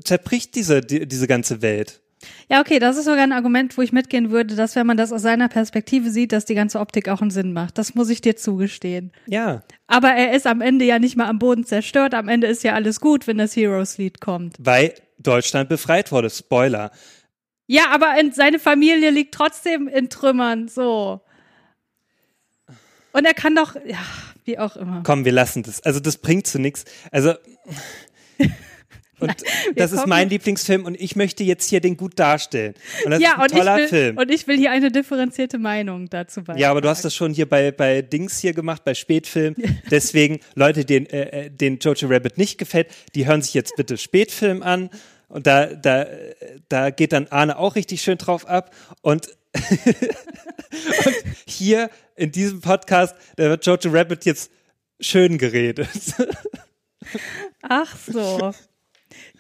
[0.03, 2.01] zerbricht diese, die, diese ganze Welt.
[2.49, 5.13] ja, okay, das ist sogar ein Argument, wo ich mitgehen würde, dass wenn man das
[5.13, 7.77] aus seiner Perspektive sieht, dass die ganze Optik auch einen Sinn macht.
[7.77, 9.13] Das muss ich dir zugestehen.
[9.27, 12.15] Ja, Aber er ist am Ende ja nicht mal am Boden zerstört.
[12.15, 14.57] Am Ende ist ja alles gut, wenn das Heroes-Lied kommt.
[14.59, 16.31] weil Deutschland befreit wurde.
[16.31, 16.93] Spoiler.
[17.71, 21.21] Ja, aber in, seine Familie liegt trotzdem in Trümmern, so.
[23.13, 24.01] Und er kann doch, ja,
[24.45, 25.05] wie auch immer.
[25.07, 25.81] Komm, wir lassen das.
[25.83, 26.85] Also das bringt zu nichts.
[27.13, 27.35] Also
[29.21, 29.37] und
[29.77, 32.75] das ist mein Lieblingsfilm und ich möchte jetzt hier den gut darstellen.
[33.05, 34.19] Und das ja, ist ein und ich, toller will, Film.
[34.19, 36.59] und ich will hier eine differenzierte Meinung dazu beitragen.
[36.59, 39.55] ja, aber du hast das schon hier bei, bei Dings hier gemacht, bei Spätfilm.
[39.93, 43.97] Deswegen, Leute, denen, äh, äh, den Jojo Rabbit nicht gefällt, die hören sich jetzt bitte
[43.97, 44.91] Spätfilm an.
[45.31, 46.07] Und da, da,
[46.69, 48.75] da geht dann Arne auch richtig schön drauf ab.
[49.01, 51.15] Und, und
[51.47, 54.51] hier in diesem Podcast, da wird Jojo Rabbit jetzt
[55.01, 55.89] schön geredet.
[57.63, 58.53] Ach so.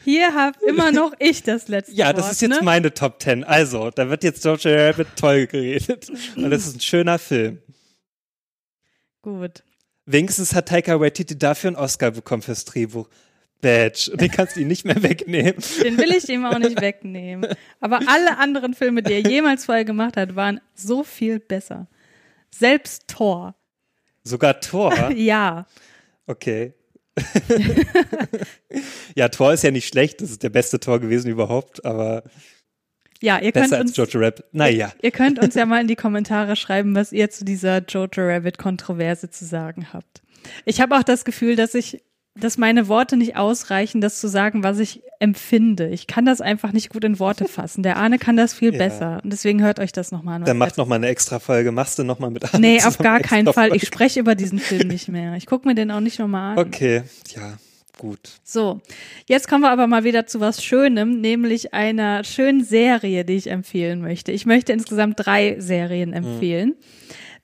[0.04, 2.18] Hier habe immer noch ich das letzte Ja, Wort.
[2.18, 2.60] das ist jetzt ne?
[2.62, 3.42] meine Top Ten.
[3.42, 6.08] Also, da wird jetzt Jojo Rabbit toll geredet.
[6.36, 7.60] Und das ist ein schöner Film.
[9.22, 9.64] Gut.
[10.06, 13.08] Wenigstens hat Taika Waititi dafür einen Oscar bekommen fürs Drehbuch.
[13.60, 14.10] Badge.
[14.12, 15.56] Und den kannst du ihm nicht mehr wegnehmen.
[15.82, 17.50] Den will ich ihm auch nicht wegnehmen.
[17.80, 21.88] Aber alle anderen Filme, die er jemals vorher gemacht hat, waren so viel besser.
[22.50, 23.54] Selbst Thor.
[24.24, 25.10] Sogar Thor.
[25.14, 25.66] Ja.
[26.26, 26.74] Okay.
[29.14, 30.20] ja, Thor ist ja nicht schlecht.
[30.20, 32.22] Das ist der beste Tor gewesen überhaupt, aber
[33.20, 34.44] Ja, ihr könnt besser als uns, Jojo Rabbit.
[34.52, 34.92] Naja.
[35.02, 38.58] ihr könnt uns ja mal in die Kommentare schreiben, was ihr zu dieser Jojo Rabbit
[38.58, 40.22] Kontroverse zu sagen habt.
[40.64, 42.02] Ich habe auch das Gefühl, dass ich,
[42.38, 45.88] dass meine Worte nicht ausreichen, das zu sagen, was ich empfinde.
[45.88, 47.82] Ich kann das einfach nicht gut in Worte fassen.
[47.82, 48.78] Der Arne kann das viel Ja.
[48.78, 49.20] besser.
[49.24, 50.44] Und deswegen hört euch das nochmal an.
[50.44, 51.72] Dann macht noch mal eine extra Folge.
[51.72, 53.66] Machst du noch mal mit Arne Nee, auf gar keinen Fall.
[53.68, 53.86] Ich Folge?
[53.86, 55.34] spreche über diesen Film nicht mehr.
[55.34, 56.64] Ich gucke mir den auch nicht nochmal an.
[56.66, 57.02] Okay,
[57.34, 57.58] ja,
[57.98, 58.20] gut.
[58.44, 58.80] So,
[59.26, 63.50] jetzt kommen wir aber mal wieder zu was Schönem, nämlich einer schönen Serie, die ich
[63.50, 64.32] empfehlen möchte.
[64.32, 66.76] Ich möchte insgesamt drei Serien empfehlen,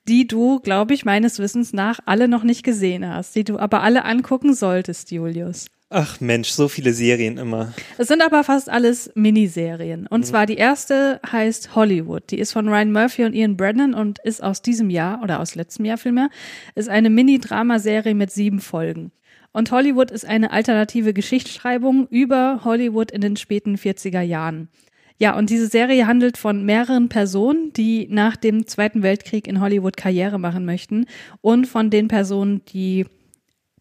[0.09, 3.83] die du, glaube ich, meines Wissens nach alle noch nicht gesehen hast, die du aber
[3.83, 5.67] alle angucken solltest, Julius.
[5.89, 7.73] Ach Mensch, so viele Serien immer.
[7.97, 10.09] Es sind aber fast alles Miniserien.
[10.09, 12.25] Und zwar die erste heißt Hollywood.
[12.31, 15.55] Die ist von Ryan Murphy und Ian Brennan und ist aus diesem Jahr oder aus
[15.55, 16.29] letztem Jahr vielmehr,
[16.75, 19.13] ist eine Mini-Dramaserie mit sieben Folgen.
[19.53, 24.69] Und Hollywood ist eine alternative Geschichtsschreibung über Hollywood in den späten 40er Jahren.
[25.19, 29.97] Ja, und diese Serie handelt von mehreren Personen, die nach dem Zweiten Weltkrieg in Hollywood
[29.97, 31.07] Karriere machen möchten
[31.41, 33.07] und von den Personen, die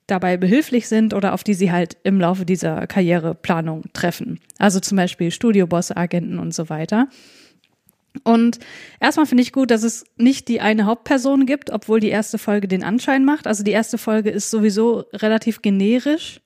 [0.07, 4.39] dabei behilflich sind oder auf die sie halt im Laufe dieser Karriereplanung treffen.
[4.59, 7.09] Also zum Beispiel Studiobosse, Agenten und so weiter.
[8.23, 8.59] Und
[9.01, 12.67] erstmal finde ich gut, dass es nicht die eine Hauptperson gibt, obwohl die erste Folge
[12.67, 13.45] den Anschein macht.
[13.45, 16.39] Also die erste Folge ist sowieso relativ generisch.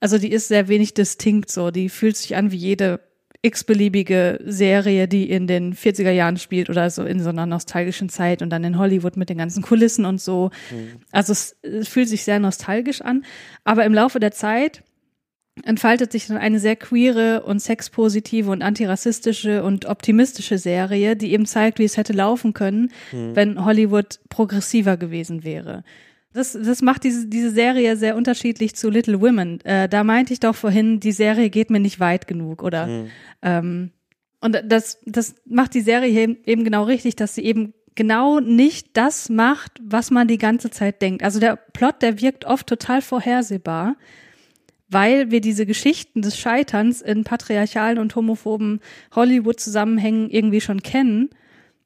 [0.00, 1.70] Also die ist sehr wenig distinkt so.
[1.70, 3.00] Die fühlt sich an wie jede
[3.46, 8.42] x-beliebige Serie, die in den 40er Jahren spielt oder so in so einer nostalgischen Zeit
[8.42, 10.50] und dann in Hollywood mit den ganzen Kulissen und so.
[10.70, 11.00] Mhm.
[11.12, 13.24] Also es, es fühlt sich sehr nostalgisch an.
[13.64, 14.82] Aber im Laufe der Zeit
[15.64, 21.46] entfaltet sich dann eine sehr queere und sexpositive und antirassistische und optimistische Serie, die eben
[21.46, 23.34] zeigt, wie es hätte laufen können, mhm.
[23.34, 25.82] wenn Hollywood progressiver gewesen wäre.
[26.36, 29.60] Das, das macht diese, diese Serie sehr unterschiedlich zu Little Women.
[29.62, 32.86] Äh, da meinte ich doch vorhin, die Serie geht mir nicht weit genug, oder?
[32.86, 33.10] Mhm.
[33.42, 33.90] Ähm,
[34.40, 39.28] und das, das macht die Serie eben genau richtig, dass sie eben genau nicht das
[39.28, 41.24] macht, was man die ganze Zeit denkt.
[41.24, 43.96] Also der Plot, der wirkt oft total vorhersehbar
[44.88, 48.80] weil wir diese Geschichten des Scheiterns in patriarchalen und homophoben
[49.14, 51.30] Hollywood-Zusammenhängen irgendwie schon kennen.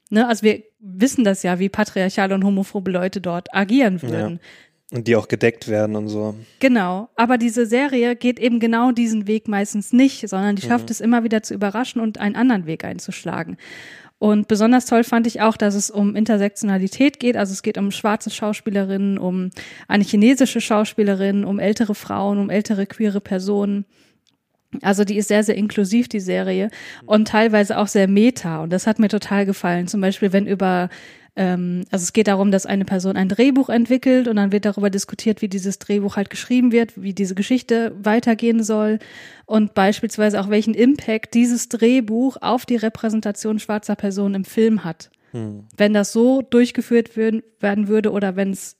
[0.09, 0.27] Ne?
[0.27, 4.39] Also wir wissen das ja, wie patriarchale und homophobe Leute dort agieren würden.
[4.91, 4.97] Ja.
[4.97, 6.35] Und die auch gedeckt werden und so.
[6.59, 7.09] Genau.
[7.15, 10.91] Aber diese Serie geht eben genau diesen Weg meistens nicht, sondern die schafft mhm.
[10.91, 13.55] es immer wieder zu überraschen und einen anderen Weg einzuschlagen.
[14.19, 17.37] Und besonders toll fand ich auch, dass es um Intersektionalität geht.
[17.37, 19.49] Also es geht um schwarze Schauspielerinnen, um
[19.87, 23.85] eine chinesische Schauspielerin, um ältere Frauen, um ältere queere Personen.
[24.81, 26.69] Also die ist sehr, sehr inklusiv, die Serie,
[27.05, 28.63] und teilweise auch sehr meta.
[28.63, 29.87] Und das hat mir total gefallen.
[29.87, 30.89] Zum Beispiel, wenn über
[31.35, 34.89] ähm, also es geht darum, dass eine Person ein Drehbuch entwickelt und dann wird darüber
[34.89, 38.99] diskutiert, wie dieses Drehbuch halt geschrieben wird, wie diese Geschichte weitergehen soll
[39.45, 45.09] und beispielsweise auch welchen Impact dieses Drehbuch auf die Repräsentation schwarzer Personen im Film hat.
[45.31, 45.65] Hm.
[45.77, 48.75] Wenn das so durchgeführt werden, werden würde oder wenn es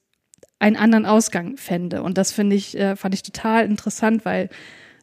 [0.60, 2.04] einen anderen Ausgang fände.
[2.04, 4.50] Und das finde ich, äh, fand ich total interessant, weil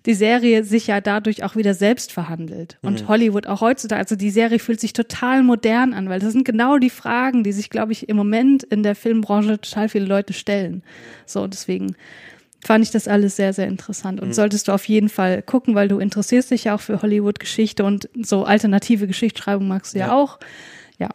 [0.08, 2.78] die Serie sich ja dadurch auch wieder selbst verhandelt.
[2.80, 3.08] Und mhm.
[3.08, 6.78] Hollywood auch heutzutage, also die Serie fühlt sich total modern an, weil das sind genau
[6.78, 10.82] die Fragen, die sich, glaube ich, im Moment in der Filmbranche total viele Leute stellen.
[11.26, 11.94] So, deswegen
[12.64, 14.32] fand ich das alles sehr, sehr interessant und mhm.
[14.32, 18.08] solltest du auf jeden Fall gucken, weil du interessierst dich ja auch für Hollywood-Geschichte und
[18.22, 20.38] so alternative Geschichtsschreibung magst du ja, ja auch.
[20.98, 21.10] Ja.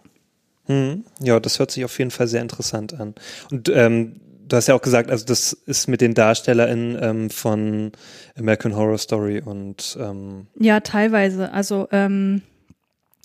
[0.68, 1.03] Mhm.
[1.20, 3.15] Ja, das hört sich auf jeden Fall sehr interessant an.
[3.49, 4.22] Und ähm,
[4.53, 7.91] du hast ja auch gesagt, also das ist mit den DarstellerInnen ähm, von
[8.38, 11.51] American Horror Story und ähm, Ja, teilweise.
[11.51, 12.43] Also ähm,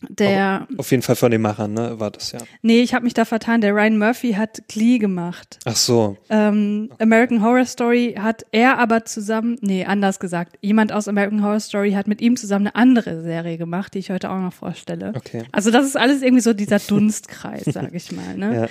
[0.09, 2.39] der auf jeden Fall von den Machern, ne, war das ja.
[2.63, 3.61] Nee, ich habe mich da vertan.
[3.61, 5.59] Der Ryan Murphy hat Glee gemacht.
[5.67, 6.17] Ach so.
[6.31, 11.61] Ähm, American Horror Story hat er aber zusammen, nee, anders gesagt, jemand aus American Horror
[11.61, 15.13] Story hat mit ihm zusammen eine andere Serie gemacht, die ich heute auch noch vorstelle.
[15.15, 15.43] Okay.
[15.53, 18.71] Also das ist alles irgendwie so dieser Dunstkreis, sag ich mal, ne?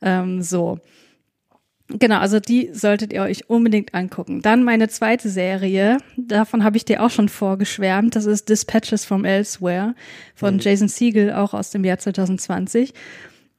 [0.00, 0.20] Ja.
[0.20, 0.78] Ähm, so.
[1.90, 4.42] Genau, also die solltet ihr euch unbedingt angucken.
[4.42, 9.24] Dann meine zweite Serie, davon habe ich dir auch schon vorgeschwärmt, das ist Dispatches from
[9.24, 9.94] Elsewhere
[10.34, 10.60] von mhm.
[10.60, 12.92] Jason Siegel, auch aus dem Jahr 2020.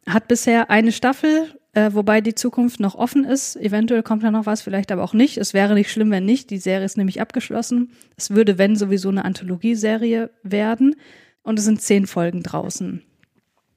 [0.08, 3.56] Hat bisher eine Staffel, äh, wobei die Zukunft noch offen ist.
[3.56, 5.38] Eventuell kommt da noch was, vielleicht aber auch nicht.
[5.38, 6.52] Es wäre nicht schlimm, wenn nicht.
[6.52, 7.92] Die Serie ist nämlich abgeschlossen.
[8.16, 10.96] Es würde, wenn, sowieso eine Anthologieserie werden.
[11.42, 13.02] Und es sind zehn Folgen draußen.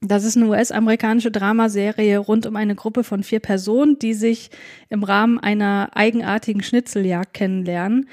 [0.05, 4.51] Das ist eine US-amerikanische Dramaserie rund um eine Gruppe von vier Personen, die sich
[4.89, 8.09] im Rahmen einer eigenartigen Schnitzeljagd kennenlernen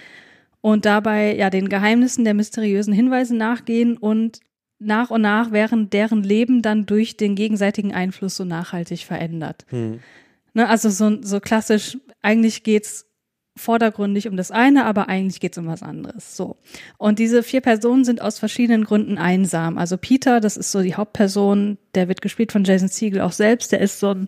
[0.61, 4.39] und dabei ja den Geheimnissen der mysteriösen Hinweise nachgehen und
[4.77, 9.65] nach und nach während deren Leben dann durch den gegenseitigen Einfluss so nachhaltig verändert.
[9.69, 9.99] Hm.
[10.53, 13.08] Ne, also so, so klassisch, eigentlich geht's
[13.59, 16.35] vordergründig um das eine, aber eigentlich geht es um was anderes.
[16.35, 16.57] So.
[16.97, 19.77] Und diese vier Personen sind aus verschiedenen Gründen einsam.
[19.77, 23.71] Also Peter, das ist so die Hauptperson, der wird gespielt von Jason Siegel auch selbst,
[23.71, 24.27] der ist so ein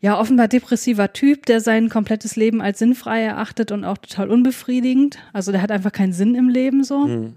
[0.00, 5.18] ja, offenbar depressiver Typ, der sein komplettes Leben als sinnfrei erachtet und auch total unbefriedigend.
[5.32, 7.06] Also der hat einfach keinen Sinn im Leben so.
[7.06, 7.34] Mhm.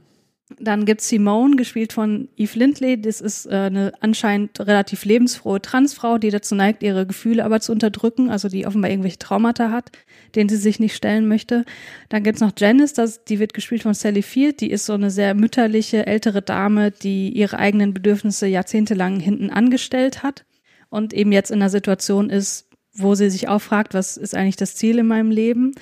[0.60, 3.02] Dann gibt's Simone, gespielt von Eve Lindley.
[3.02, 7.72] Das ist äh, eine anscheinend relativ lebensfrohe Transfrau, die dazu neigt, ihre Gefühle aber zu
[7.72, 9.92] unterdrücken, also die offenbar irgendwelche Traumata hat,
[10.36, 11.66] denen sie sich nicht stellen möchte.
[12.10, 14.62] Dann gibt's noch Janice, das, die wird gespielt von Sally Field.
[14.62, 20.22] Die ist so eine sehr mütterliche, ältere Dame, die ihre eigenen Bedürfnisse jahrzehntelang hinten angestellt
[20.22, 20.46] hat
[20.90, 24.56] und eben jetzt in einer Situation ist, wo sie sich auch fragt, was ist eigentlich
[24.56, 25.74] das Ziel in meinem Leben?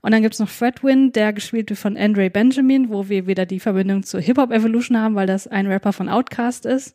[0.00, 3.60] Und dann gibt's noch Fredwin, der gespielt wird von Andre Benjamin, wo wir wieder die
[3.60, 6.94] Verbindung zur Hip-Hop-Evolution haben, weil das ein Rapper von Outkast ist.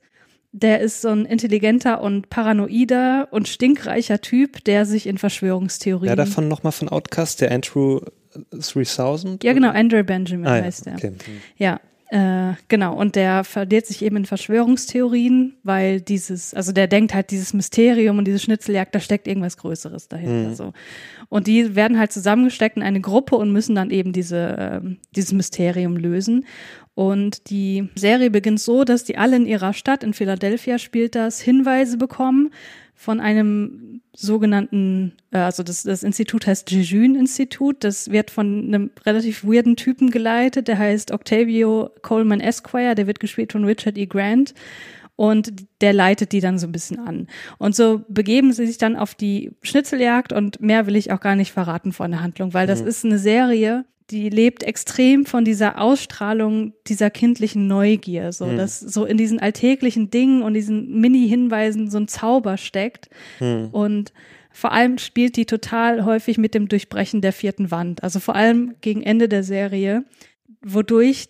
[0.52, 6.10] Der ist so ein intelligenter und paranoider und stinkreicher Typ, der sich in Verschwörungstheorien.
[6.10, 8.02] Ja, davon nochmal von Outcast, der Andrew
[8.52, 9.44] 3000?
[9.44, 11.14] Ja, genau, Andre Benjamin ah, heißt ja, okay.
[11.58, 11.66] er.
[11.66, 11.80] Ja,
[12.14, 17.32] Äh, genau, und der verliert sich eben in Verschwörungstheorien, weil dieses, also der denkt halt,
[17.32, 20.50] dieses Mysterium und diese Schnitzeljagd, da steckt irgendwas Größeres dahinter.
[20.50, 20.54] Mhm.
[20.54, 20.74] So.
[21.30, 24.82] Und die werden halt zusammengesteckt in eine Gruppe und müssen dann eben diese, äh,
[25.16, 26.46] dieses Mysterium lösen.
[26.94, 31.42] Und die Serie beginnt so, dass die alle in ihrer Stadt, in Philadelphia spielt das,
[31.42, 32.52] Hinweise bekommen
[32.94, 39.44] von einem sogenannten, äh, also das, das Institut heißt Jejune-Institut, das wird von einem relativ
[39.44, 44.06] weirden Typen geleitet, der heißt Octavio Coleman Esquire, der wird gespielt von Richard E.
[44.06, 44.54] Grant
[45.16, 47.28] und der leitet die dann so ein bisschen an.
[47.60, 51.36] Und so begeben sie sich dann auf die Schnitzeljagd und mehr will ich auch gar
[51.36, 52.88] nicht verraten von der Handlung, weil das Mhm.
[52.88, 58.58] ist eine Serie, die lebt extrem von dieser Ausstrahlung dieser kindlichen Neugier, so Mhm.
[58.58, 63.10] dass so in diesen alltäglichen Dingen und diesen Mini-Hinweisen so ein Zauber steckt
[63.40, 63.70] Hm.
[63.72, 64.14] und
[64.52, 68.04] vor allem spielt die total häufig mit dem Durchbrechen der vierten Wand.
[68.04, 70.06] Also vor allem gegen Ende der Serie,
[70.62, 71.28] wodurch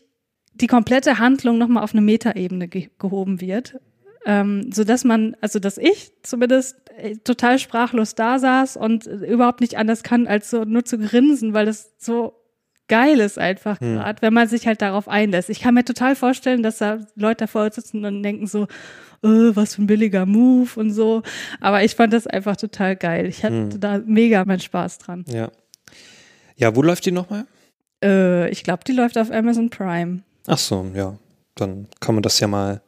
[0.56, 3.80] die komplette Handlung nochmal auf eine Metaebene ge gehoben wird.
[4.26, 9.60] Ähm, so dass man, also dass ich zumindest äh, total sprachlos da saß und überhaupt
[9.62, 12.34] nicht anders kann, als so nur zu grinsen, weil das so
[12.88, 13.96] geil ist einfach Hm.
[13.96, 15.50] gerade, wenn man sich halt darauf einlässt.
[15.50, 18.64] Ich kann mir total vorstellen, dass da Leute davor sitzen und denken so,
[19.24, 21.24] äh, was für ein billiger Move und so.
[21.62, 23.26] Aber ich fand das einfach total geil.
[23.26, 23.80] Ich hatte Hm.
[23.80, 25.24] da mega meinen Spaß dran.
[25.28, 25.50] Ja.
[26.56, 27.46] Ja, wo läuft die nochmal?
[28.04, 30.20] Äh, ich glaube, die läuft auf Amazon Prime.
[30.48, 31.16] Ach so, ja.
[31.56, 32.82] Dann kann man das ja mal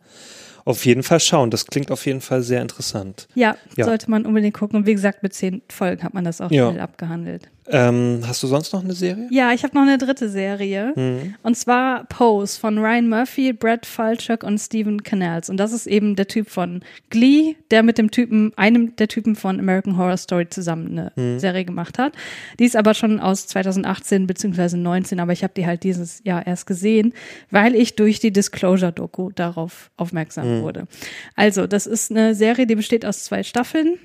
[0.66, 1.52] auf jeden Fall schauen.
[1.52, 3.28] Das klingt auf jeden Fall sehr interessant.
[3.36, 3.86] Ja, Ja.
[3.86, 4.78] sollte man unbedingt gucken.
[4.80, 6.70] Und wie gesagt, mit zehn Folgen hat man das auch Ja.
[6.70, 7.50] schnell abgehandelt.
[7.68, 9.28] Ähm, hast du sonst noch eine Serie?
[9.32, 10.94] Ja, ich habe noch eine dritte Serie.
[10.96, 11.34] Mhm.
[11.42, 15.50] Und zwar Pose von Ryan Murphy, Brad Falchuk und Stephen Canals.
[15.50, 19.36] Und das ist eben der Typ von Glee, der mit dem Typen, einem der Typen
[19.36, 21.40] von American Horror Story zusammen eine Mhm.
[21.40, 22.14] Serie gemacht hat.
[22.60, 26.46] Die ist aber schon aus 2018 beziehungsweise 19, aber ich habe die halt dieses Jahr
[26.46, 27.14] erst gesehen,
[27.50, 30.62] weil ich durch die Disclosure-Doku darauf aufmerksam Mhm.
[30.62, 30.88] wurde.
[31.36, 33.98] Also, das ist eine Serie, die besteht aus zwei Staffeln.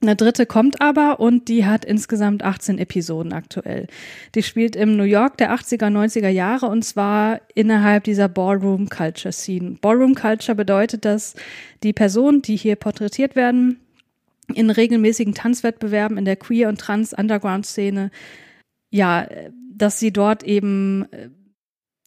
[0.00, 3.88] Eine dritte kommt aber und die hat insgesamt 18 Episoden aktuell.
[4.36, 9.32] Die spielt im New York der 80er, 90er Jahre und zwar innerhalb dieser Ballroom Culture
[9.32, 9.76] Scene.
[9.80, 11.34] Ballroom Culture bedeutet, dass
[11.82, 13.80] die Personen, die hier porträtiert werden,
[14.54, 18.10] in regelmäßigen Tanzwettbewerben in der Queer- und Trans-Underground-Szene,
[18.90, 19.26] ja,
[19.74, 21.28] dass sie dort eben äh,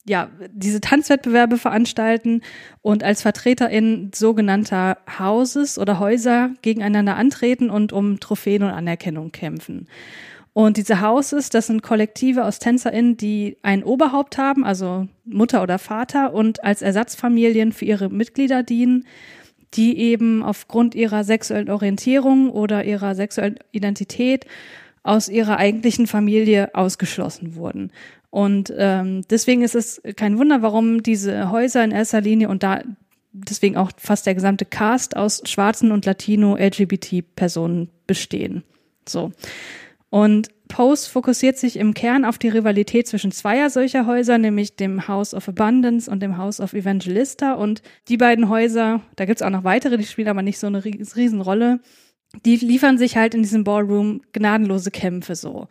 [0.06, 2.41] ja, diese Tanzwettbewerbe veranstalten
[2.82, 9.88] und als VertreterInnen sogenannter Houses oder Häuser gegeneinander antreten und um Trophäen und Anerkennung kämpfen.
[10.53, 15.80] Und diese Houses, das sind Kollektive aus TänzerInnen, die ein Oberhaupt haben, also Mutter oder
[15.80, 19.06] Vater, und als Ersatzfamilien für ihre Mitglieder dienen,
[19.73, 24.45] die eben aufgrund ihrer sexuellen Orientierung oder ihrer sexuellen Identität
[25.03, 27.91] aus ihrer eigentlichen Familie ausgeschlossen wurden.
[28.32, 32.82] Und ähm, deswegen ist es kein Wunder, warum diese Häuser in erster Linie und da
[33.34, 38.64] deswegen auch fast der gesamte Cast aus schwarzen und Latino-LGBT-Personen bestehen.
[39.08, 39.32] So.
[40.10, 45.08] Und Pose fokussiert sich im Kern auf die Rivalität zwischen zweier solcher Häuser, nämlich dem
[45.08, 47.53] House of Abundance und dem House of Evangelista.
[47.53, 50.84] Und die beiden Häuser, da gibt's auch noch weitere, die spielen aber nicht so eine
[50.84, 51.82] ries- Riesenrolle,
[52.45, 55.68] die liefern sich halt in diesem Ballroom gnadenlose Kämpfe so.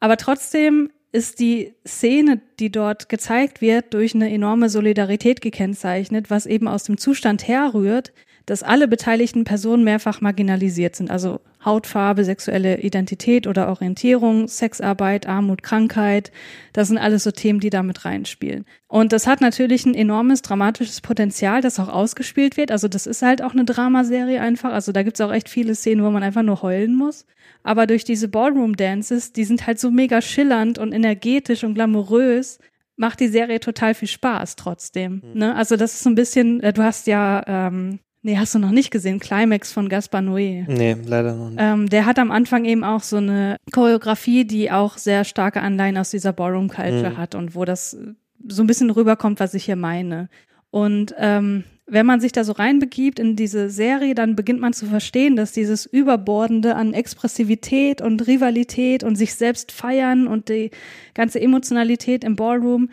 [0.00, 6.46] Aber trotzdem ist die Szene, die dort gezeigt wird, durch eine enorme Solidarität gekennzeichnet, was
[6.46, 8.12] eben aus dem Zustand herrührt,
[8.48, 15.62] dass alle beteiligten Personen mehrfach marginalisiert sind, also Hautfarbe, sexuelle Identität oder Orientierung, Sexarbeit, Armut,
[15.62, 16.32] Krankheit,
[16.72, 18.64] das sind alles so Themen, die damit reinspielen.
[18.86, 22.70] Und das hat natürlich ein enormes dramatisches Potenzial, das auch ausgespielt wird.
[22.70, 24.72] Also das ist halt auch eine Dramaserie einfach.
[24.72, 27.26] Also da gibt's auch echt viele Szenen, wo man einfach nur heulen muss.
[27.62, 32.60] Aber durch diese Ballroom-Dances, die sind halt so mega schillernd und energetisch und glamourös,
[32.96, 35.22] macht die Serie total viel Spaß trotzdem.
[35.34, 35.54] Ne?
[35.54, 38.70] Also das ist so ein bisschen, äh, du hast ja, ähm, nee, hast du noch
[38.72, 40.64] nicht gesehen, Climax von Gaspar Noé.
[40.68, 41.58] Nee, leider noch nicht.
[41.60, 45.96] Ähm, der hat am Anfang eben auch so eine Choreografie, die auch sehr starke Anleihen
[45.96, 47.16] aus dieser Ballroom Culture Mhm.
[47.16, 48.12] hat und wo das äh,
[48.46, 50.28] so ein bisschen rüberkommt, was ich hier meine.
[50.70, 54.84] Und ähm, wenn man sich da so reinbegibt in diese Serie, dann beginnt man zu
[54.84, 60.70] verstehen, dass dieses Überbordende an Expressivität und Rivalität und sich selbst feiern und die
[61.14, 62.90] ganze Emotionalität im Ballroom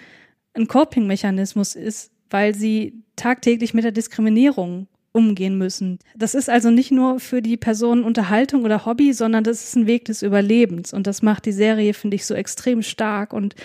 [0.54, 5.98] ein Coping-Mechanismus ist, weil sie tagtäglich mit der Diskriminierung umgehen müssen.
[6.16, 9.88] Das ist also nicht nur für die Person Unterhaltung oder Hobby, sondern das ist ein
[9.88, 10.94] Weg des Überlebens.
[10.94, 13.32] Und das macht die Serie, finde ich, so extrem stark.
[13.34, 13.56] Und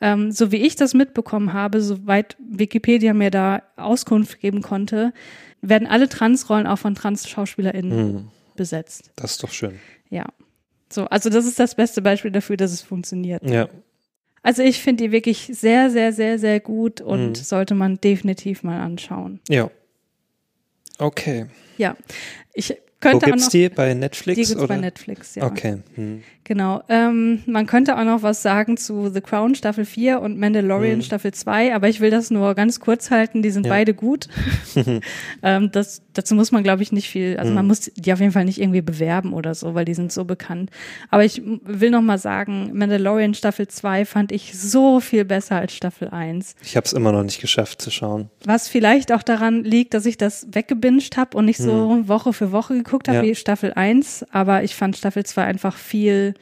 [0.00, 5.12] ähm, so wie ich das mitbekommen habe, soweit Wikipedia mir da Auskunft geben konnte,
[5.60, 9.10] werden alle Transrollen auch von Trans-SchauspielerInnen Hm, besetzt.
[9.16, 9.74] das ist doch schön.
[10.10, 10.26] Ja.
[10.92, 13.48] So, also das ist das beste Beispiel dafür, dass es funktioniert.
[13.48, 13.68] Ja.
[14.42, 17.34] Also ich finde die wirklich sehr, sehr, sehr, sehr gut und Mhm.
[17.36, 19.40] sollte man definitiv mal anschauen.
[19.48, 19.70] Ja.
[21.02, 21.46] Okay.
[21.78, 21.96] Ja,
[22.54, 23.50] ich Wo könnte auch gibt's noch.
[23.50, 23.68] die?
[23.68, 24.36] Bei Netflix?
[24.36, 24.68] die gibt's oder?
[24.74, 25.44] bei Netflix, ja.
[25.44, 25.78] Okay.
[25.94, 26.22] Hm.
[26.44, 26.82] Genau.
[26.88, 31.02] Ähm, man könnte auch noch was sagen zu The Crown Staffel 4 und Mandalorian Mhm.
[31.02, 33.42] Staffel 2, aber ich will das nur ganz kurz halten.
[33.42, 33.72] Die sind Ja.
[33.72, 34.28] beide gut.
[35.42, 37.68] ähm, das, dazu muss man, glaube ich, nicht viel, also man Mhm.
[37.68, 40.70] muss die auf jeden Fall nicht irgendwie bewerben oder so, weil die sind so bekannt.
[41.10, 45.72] Aber ich will noch mal sagen, Mandalorian Staffel 2 fand ich so viel besser als
[45.74, 46.56] Staffel 1.
[46.62, 48.30] Ich habe es immer noch nicht geschafft zu schauen.
[48.44, 52.52] Was vielleicht auch daran liegt, dass ich das weggebinged habe und nicht so Woche für
[52.52, 53.14] Woche geguckt habe Mhm.
[53.14, 53.22] Ja.
[53.22, 54.26] wie Staffel 1.
[54.30, 56.34] Aber ich fand Staffel 2 einfach viel,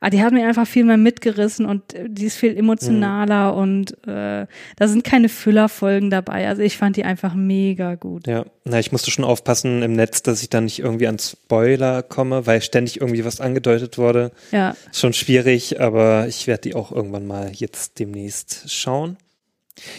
[0.00, 3.58] ah, die hat mir einfach viel mehr mitgerissen und äh, die ist viel emotionaler Mhm.
[3.58, 6.46] und äh, da sind keine Füllerfolgen dabei.
[6.48, 8.26] Also ich fand die einfach mega gut.
[8.26, 12.02] Ja, na, ich musste schon aufpassen im Netz, dass ich da nicht irgendwie an Spoiler
[12.02, 14.30] komme, weil ständig irgendwie was angedeutet wurde.
[14.52, 19.16] Ja, schon schwierig, aber ich werde die auch irgendwann mal jetzt demnächst schauen.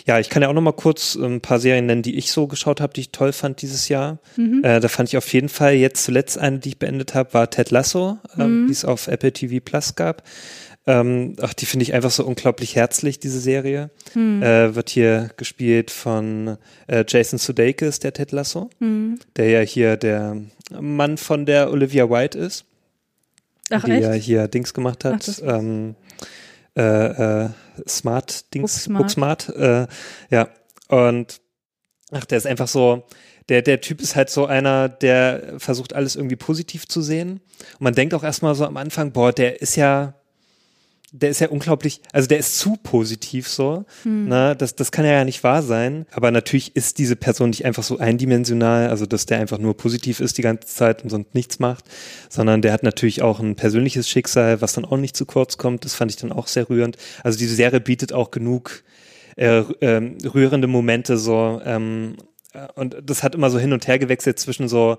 [0.05, 2.31] Ja, ich kann ja auch noch mal kurz ähm, ein paar Serien nennen, die ich
[2.31, 4.19] so geschaut habe, die ich toll fand dieses Jahr.
[4.37, 4.63] Mhm.
[4.63, 7.49] Äh, da fand ich auf jeden Fall jetzt zuletzt eine, die ich beendet habe, war
[7.49, 8.67] Ted Lasso, ähm, Mhm.
[8.67, 10.23] die es auf Apple TV Plus gab.
[10.87, 13.91] Ähm, ach, die finde ich einfach so unglaublich herzlich, diese Serie.
[14.15, 14.41] Mhm.
[14.41, 16.57] Äh, wird hier gespielt von
[16.87, 19.19] äh, Jason Sudeikis, der Ted Lasso, Mhm.
[19.35, 20.37] der ja hier der
[20.79, 22.65] Mann von der Olivia White ist
[23.71, 24.25] Ach die ja echt?
[24.25, 25.41] hier Dings gemacht Ach, hat.
[25.45, 25.95] ähm,
[26.79, 27.49] äh, äh,
[27.87, 29.47] Smart Dings, Booksmart.
[29.47, 29.49] Booksmart.
[29.49, 29.87] Äh,
[30.29, 30.49] ja.
[30.87, 31.41] Und
[32.11, 33.05] ach, der ist einfach so,
[33.49, 37.41] der, der Typ ist halt so einer, der versucht alles irgendwie positiv zu sehen.
[37.73, 40.15] Und man denkt auch erstmal so am Anfang, boah, der ist ja,
[41.11, 43.85] der ist ja unglaublich, also der ist zu positiv so.
[44.27, 46.05] Na, das, das kann ja nicht wahr sein.
[46.11, 50.19] Aber natürlich ist diese Person nicht einfach so eindimensional, also dass der einfach nur positiv
[50.19, 51.85] ist die ganze Zeit und sonst nichts macht,
[52.29, 55.85] sondern der hat natürlich auch ein persönliches Schicksal, was dann auch nicht zu kurz kommt.
[55.85, 56.97] Das fand ich dann auch sehr rührend.
[57.23, 58.83] Also diese Serie bietet auch genug
[59.35, 61.61] äh, ähm, rührende Momente so.
[61.65, 62.17] Ähm,
[62.53, 64.97] äh, und das hat immer so hin und her gewechselt zwischen so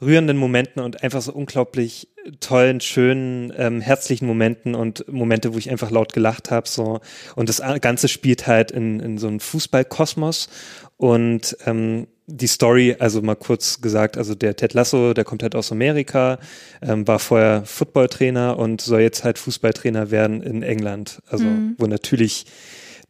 [0.00, 2.08] rührenden Momenten und einfach so unglaublich
[2.40, 6.68] tollen, schönen, ähm, herzlichen Momenten und Momente, wo ich einfach laut gelacht habe.
[6.68, 7.00] So.
[7.36, 10.48] Und das Ganze spielt halt in, in so einem Fußballkosmos.
[10.96, 15.54] Und ähm, die Story, also mal kurz gesagt, also der Ted Lasso, der kommt halt
[15.54, 16.38] aus Amerika,
[16.80, 21.20] ähm, war vorher Footballtrainer und soll jetzt halt Fußballtrainer werden in England.
[21.28, 21.44] Also
[21.76, 22.46] wo natürlich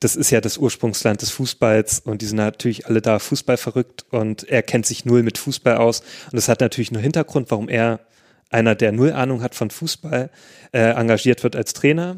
[0.01, 4.05] das ist ja das Ursprungsland des Fußballs und die sind natürlich alle da Fußball verrückt
[4.11, 7.69] und er kennt sich null mit Fußball aus und das hat natürlich nur Hintergrund, warum
[7.69, 8.01] er
[8.55, 10.31] einer, der null Ahnung hat von Fußball,
[10.73, 12.17] äh, engagiert wird als Trainer,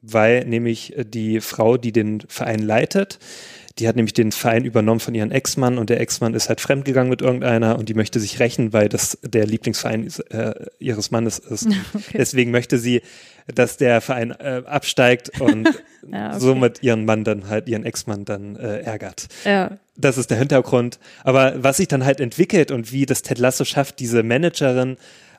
[0.00, 3.18] weil nämlich äh, die Frau, die den Verein leitet,
[3.78, 7.10] die hat nämlich den Verein übernommen von ihrem Ex-Mann und der Ex-Mann ist halt fremdgegangen
[7.10, 11.66] mit irgendeiner und die möchte sich rächen, weil das der Lieblingsverein äh, ihres Mannes ist.
[11.94, 12.18] Okay.
[12.18, 13.02] Deswegen möchte sie,
[13.52, 15.68] dass der Verein äh, absteigt und
[16.10, 16.40] Ja, okay.
[16.40, 19.28] somit ihren Mann dann halt, ihren Ex-Mann dann äh, ärgert.
[19.44, 20.98] Ja, Das ist der Hintergrund.
[21.22, 24.96] Aber was sich dann halt entwickelt und wie das Ted Lasso schafft, diese Managerin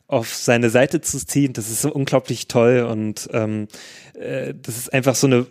[0.08, 3.68] auf seine Seite zu ziehen, das ist so unglaublich toll und ähm,
[4.14, 5.48] äh, das ist einfach so eine,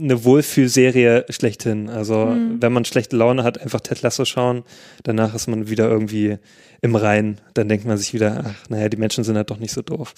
[0.00, 1.90] eine Wohlfühlserie schlechthin.
[1.90, 4.64] Also wenn man schlechte Laune hat, einfach Ted Lasso schauen,
[5.02, 6.38] danach ist man wieder irgendwie
[6.80, 7.38] im Rein.
[7.54, 10.14] Dann denkt man sich wieder, ach naja, die Menschen sind halt doch nicht so doof.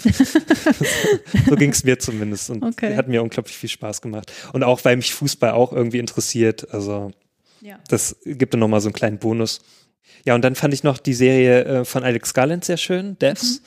[1.48, 2.96] so ging es mir zumindest und Okay.
[2.96, 4.32] hat mir unglaublich viel Spaß gemacht.
[4.52, 7.10] Und auch, weil mich Fußball auch irgendwie interessiert, also
[7.60, 7.78] ja.
[7.88, 9.60] das gibt dann nochmal so einen kleinen Bonus.
[10.24, 13.62] Ja, und dann fand ich noch die Serie äh, von Alex Garland sehr schön, Devs.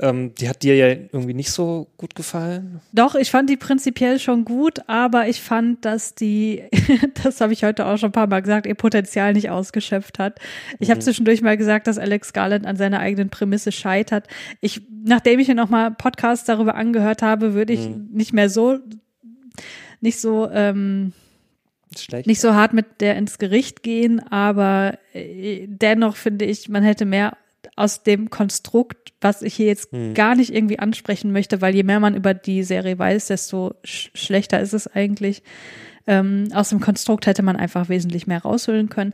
[0.00, 2.80] Ähm, die hat dir ja irgendwie nicht so gut gefallen.
[2.92, 6.62] Doch, ich fand die prinzipiell schon gut, aber ich fand, dass die,
[7.24, 10.38] das habe ich heute auch schon ein paar Mal gesagt, ihr Potenzial nicht ausgeschöpft hat.
[10.78, 14.28] Ich habe zwischendurch mal gesagt, dass Alex Garland an seiner eigenen Prämisse scheitert.
[14.60, 18.78] Ich, nachdem ich mir nochmal Podcasts darüber angehört habe, würde ich nicht mehr so,
[20.00, 21.12] nicht so, ähm,
[21.96, 22.26] Schlecht.
[22.26, 27.04] nicht so hart mit der ins Gericht gehen, aber äh, dennoch finde ich, man hätte
[27.04, 27.36] mehr
[27.76, 32.00] aus dem Konstrukt, was ich hier jetzt gar nicht irgendwie ansprechen möchte, weil je mehr
[32.00, 35.42] man über die Serie weiß, desto sch schlechter ist es eigentlich.
[36.06, 39.12] Ähm, aus dem Konstrukt hätte man einfach wesentlich mehr rausholen können.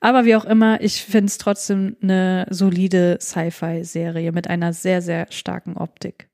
[0.00, 5.26] Aber wie auch immer, ich finde es trotzdem eine solide Sci-Fi-Serie mit einer sehr, sehr
[5.30, 6.28] starken Optik.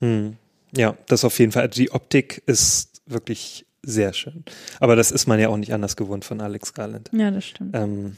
[0.00, 0.36] Hm.
[0.74, 1.62] Ja, das auf jeden Fall.
[1.64, 4.44] Also die Optik ist wirklich sehr schön.
[4.78, 7.10] Aber das ist man ja auch nicht anders gewohnt von Alex Garland.
[7.12, 7.74] Ja, das stimmt.
[7.74, 8.16] Ähm,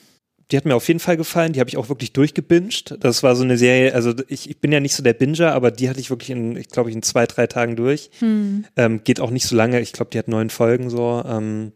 [0.51, 1.55] die hat mir auf jeden Fall gefallen.
[1.55, 2.97] Die habe ich auch wirklich durchgebinged.
[3.01, 5.70] Das war so eine Serie, also ich, ich bin ja nicht so der Binger, aber
[5.70, 8.10] die hatte ich wirklich in, ich glaube, ich in zwei, drei Tagen durch.
[8.18, 8.66] Hm.
[8.76, 9.80] Ähm, geht auch nicht so lange.
[9.80, 11.22] Ich glaube, die hat neun Folgen so.
[11.26, 11.72] Ähm,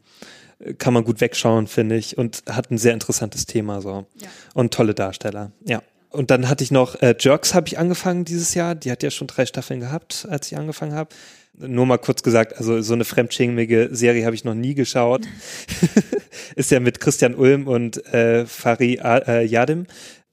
[0.78, 2.18] kann man gut wegschauen, finde ich.
[2.18, 4.06] Und hat ein sehr interessantes Thema so.
[4.20, 4.28] Ja.
[4.54, 5.52] Und tolle Darsteller.
[5.64, 5.82] Ja.
[6.10, 8.74] und dann hatte ich noch äh, Jerks habe ich angefangen dieses Jahr.
[8.74, 11.14] Die hat ja schon drei Staffeln gehabt, als ich angefangen habe.
[11.58, 15.26] Nur mal kurz gesagt, also so eine fremdschämige Serie habe ich noch nie geschaut.
[16.56, 19.86] Ist ja mit Christian Ulm und äh, Fari äh, Yadim,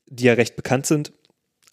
[0.08, 1.14] die ja recht bekannt sind.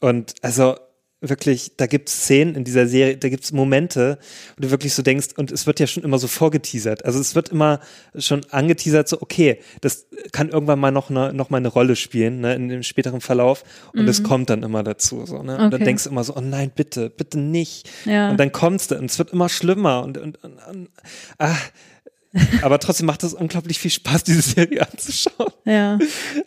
[0.01, 0.77] Und also
[1.21, 4.19] wirklich, da gibt es Szenen in dieser Serie, da gibt es Momente,
[4.57, 7.05] wo du wirklich so denkst, und es wird ja schon immer so vorgeteasert.
[7.05, 7.81] Also es wird immer
[8.19, 12.41] schon angeteasert, so, okay, das kann irgendwann mal noch, eine, noch mal eine Rolle spielen,
[12.41, 13.65] ne, in dem späteren Verlauf.
[13.93, 14.25] Und es mhm.
[14.25, 15.27] kommt dann immer dazu.
[15.27, 15.57] So, ne?
[15.57, 15.71] Und okay.
[15.71, 17.89] dann denkst du immer so, oh nein, bitte, bitte nicht.
[18.07, 18.31] Ja.
[18.31, 20.89] Und dann kommst du und es wird immer schlimmer und, und, und, und
[21.39, 21.57] ah,
[22.63, 25.53] aber trotzdem macht es unglaublich viel Spaß, diese Serie anzuschauen.
[25.65, 25.99] Ja.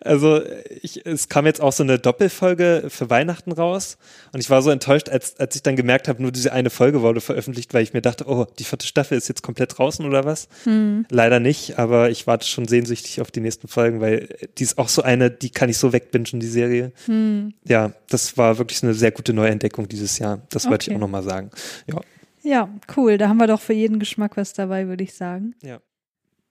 [0.01, 0.41] Also
[0.81, 3.97] ich, es kam jetzt auch so eine Doppelfolge für Weihnachten raus
[4.31, 7.01] und ich war so enttäuscht, als, als ich dann gemerkt habe, nur diese eine Folge
[7.01, 10.23] wurde veröffentlicht, weil ich mir dachte, oh, die vierte Staffel ist jetzt komplett draußen oder
[10.23, 10.47] was?
[10.63, 11.05] Hm.
[11.09, 14.89] Leider nicht, aber ich warte schon sehnsüchtig auf die nächsten Folgen, weil die ist auch
[14.89, 16.91] so eine, die kann ich so wegbingen, die Serie.
[17.05, 17.53] Hm.
[17.67, 20.41] Ja, das war wirklich eine sehr gute Neuentdeckung dieses Jahr.
[20.49, 20.71] Das okay.
[20.71, 21.51] wollte ich auch nochmal sagen.
[21.87, 21.99] Ja.
[22.43, 23.17] Ja, cool.
[23.17, 25.55] Da haben wir doch für jeden Geschmack was dabei, würde ich sagen.
[25.63, 25.79] Ja.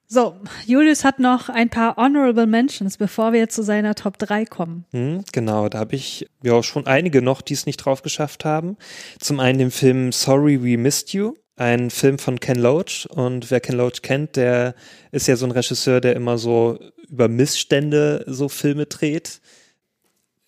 [0.07, 4.85] So, Julius hat noch ein paar Honorable Mentions, bevor wir zu seiner Top 3 kommen.
[4.91, 8.77] Hm, genau, da habe ich ja schon einige noch, die es nicht drauf geschafft haben.
[9.19, 13.07] Zum einen den Film Sorry We Missed You, ein Film von Ken Loach.
[13.09, 14.75] Und wer Ken Loach kennt, der
[15.11, 16.79] ist ja so ein Regisseur, der immer so
[17.09, 19.41] über Missstände so Filme dreht.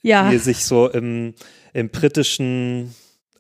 [0.02, 0.30] Ja.
[0.30, 1.34] Die sich so im,
[1.74, 2.94] im britischen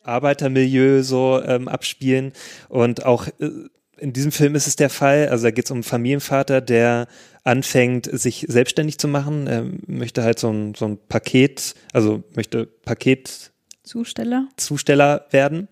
[0.07, 2.33] Arbeitermilieu so ähm, abspielen.
[2.69, 3.49] Und auch äh,
[3.97, 5.29] in diesem Film ist es der Fall.
[5.29, 7.07] Also da geht es um einen Familienvater, der
[7.43, 9.47] anfängt, sich selbstständig zu machen.
[9.47, 13.51] Er möchte halt so ein, so ein Paket, also möchte Paket
[13.83, 15.67] Zusteller, Zusteller werden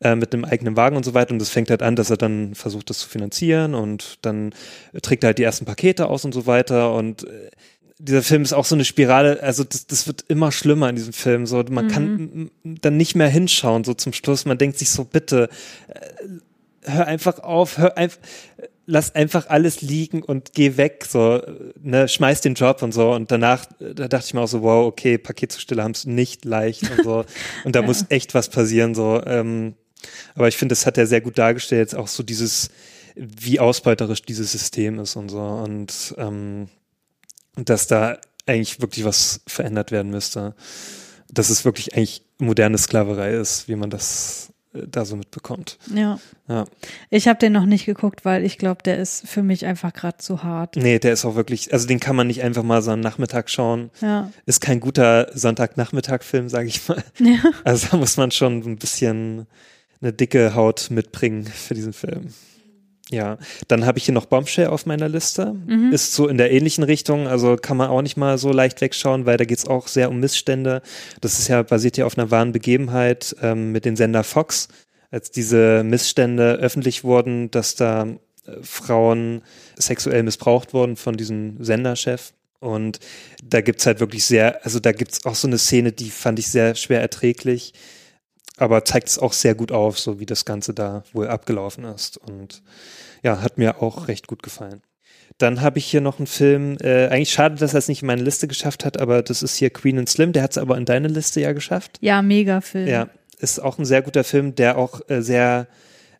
[0.00, 1.32] äh, mit einem eigenen Wagen und so weiter.
[1.32, 4.54] Und das fängt halt an, dass er dann versucht, das zu finanzieren und dann
[5.02, 6.94] trägt er halt die ersten Pakete aus und so weiter.
[6.94, 7.50] Und äh,
[8.02, 11.12] dieser Film ist auch so eine Spirale, also das, das wird immer schlimmer in diesem
[11.12, 11.46] Film.
[11.46, 11.90] So, man mhm.
[11.90, 14.46] kann dann nicht mehr hinschauen, so zum Schluss.
[14.46, 15.48] Man denkt sich so, bitte,
[15.88, 18.18] äh, hör einfach auf, hör einfach,
[18.86, 21.42] lass einfach alles liegen und geh weg, so,
[21.80, 23.12] ne, schmeiß den Job und so.
[23.12, 26.90] Und danach, da dachte ich mir auch so, wow, okay, Paketzusteller haben es nicht leicht
[26.90, 27.24] und so.
[27.64, 27.86] Und da ja.
[27.86, 29.22] muss echt was passieren, so.
[29.26, 29.74] Ähm,
[30.34, 32.70] aber ich finde, das hat er sehr gut dargestellt, auch so dieses,
[33.14, 35.40] wie ausbeuterisch dieses System ist und so.
[35.40, 36.68] Und ähm,
[37.56, 40.54] dass da eigentlich wirklich was verändert werden müsste.
[41.28, 45.78] Dass es wirklich eigentlich moderne Sklaverei ist, wie man das äh, da so mitbekommt.
[45.94, 46.18] Ja.
[46.48, 46.64] ja.
[47.10, 50.18] Ich habe den noch nicht geguckt, weil ich glaube, der ist für mich einfach gerade
[50.18, 50.76] zu hart.
[50.76, 53.50] Nee, der ist auch wirklich, also den kann man nicht einfach mal so am Nachmittag
[53.50, 53.90] schauen.
[54.00, 54.30] Ja.
[54.46, 57.02] Ist kein guter Sonntagnachmittag-Film, sage ich mal.
[57.20, 57.38] Ja.
[57.64, 59.46] Also da muss man schon ein bisschen
[60.00, 62.32] eine dicke Haut mitbringen für diesen Film.
[63.10, 65.54] Ja, dann habe ich hier noch Bombshell auf meiner Liste.
[65.66, 65.92] Mhm.
[65.92, 69.26] Ist so in der ähnlichen Richtung, also kann man auch nicht mal so leicht wegschauen,
[69.26, 70.80] weil da geht's auch sehr um Missstände.
[71.20, 74.68] Das ist ja basiert ja auf einer wahren Begebenheit ähm, mit dem Sender Fox,
[75.10, 79.42] als diese Missstände öffentlich wurden, dass da äh, Frauen
[79.76, 82.32] sexuell missbraucht wurden von diesem Senderchef.
[82.60, 83.00] Und
[83.42, 86.48] da gibt's halt wirklich sehr, also da gibt's auch so eine Szene, die fand ich
[86.48, 87.72] sehr schwer erträglich,
[88.60, 92.18] aber zeigt es auch sehr gut auf, so wie das Ganze da wohl abgelaufen ist.
[92.18, 92.62] Und
[93.22, 94.82] ja, hat mir auch recht gut gefallen.
[95.38, 98.06] Dann habe ich hier noch einen Film, äh, eigentlich schade, dass er es nicht in
[98.06, 100.76] meine Liste geschafft hat, aber das ist hier Queen and Slim, der hat es aber
[100.76, 101.96] in deine Liste ja geschafft.
[102.02, 102.86] Ja, mega Film.
[102.86, 103.08] Ja,
[103.38, 105.66] ist auch ein sehr guter Film, der auch äh, sehr,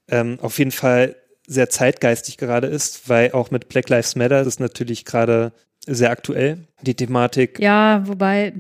[0.09, 4.55] ähm, auf jeden Fall sehr zeitgeistig gerade ist, weil auch mit Black Lives Matter das
[4.55, 5.53] ist natürlich gerade
[5.87, 7.59] sehr aktuell, die Thematik.
[7.59, 8.55] Ja, wobei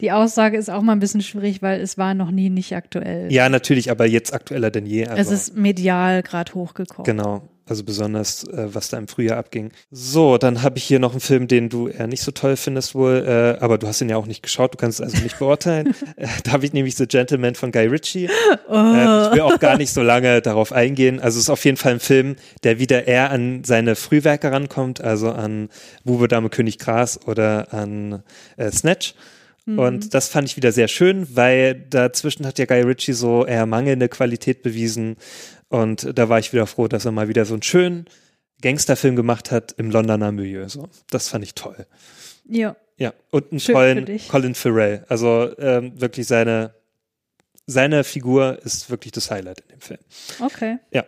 [0.00, 3.32] die Aussage ist auch mal ein bisschen schwierig, weil es war noch nie nicht aktuell.
[3.32, 5.06] Ja, natürlich, aber jetzt aktueller denn je.
[5.06, 5.20] Also.
[5.20, 7.04] Es ist medial gerade hochgekommen.
[7.04, 7.42] Genau.
[7.64, 9.70] Also besonders, äh, was da im Frühjahr abging.
[9.90, 12.96] So, dann habe ich hier noch einen Film, den du eher nicht so toll findest
[12.96, 15.38] wohl, äh, aber du hast ihn ja auch nicht geschaut, du kannst es also nicht
[15.38, 15.94] beurteilen.
[16.16, 18.28] äh, da habe ich nämlich The Gentleman von Guy Ritchie.
[18.68, 18.74] Oh.
[18.74, 21.20] Äh, ich will auch gar nicht so lange darauf eingehen.
[21.20, 22.34] Also es ist auf jeden Fall ein Film,
[22.64, 25.68] der wieder eher an seine Frühwerke rankommt, also an
[26.04, 28.24] Bube, Dame, König, Gras oder an
[28.56, 29.14] äh, Snatch.
[29.64, 29.78] Mhm.
[29.78, 33.66] Und das fand ich wieder sehr schön, weil dazwischen hat ja Guy Ritchie so eher
[33.66, 35.16] mangelnde Qualität bewiesen.
[35.68, 38.06] Und da war ich wieder froh, dass er mal wieder so einen schönen
[38.60, 40.68] Gangsterfilm gemacht hat im Londoner Milieu.
[40.68, 41.86] So, das fand ich toll.
[42.44, 42.76] Ja.
[42.98, 45.04] Ja, und einen Schön tollen Colin Farrell.
[45.08, 46.74] Also ähm, wirklich seine,
[47.66, 50.00] seine Figur ist wirklich das Highlight in dem Film.
[50.40, 50.78] Okay.
[50.92, 51.04] Ja.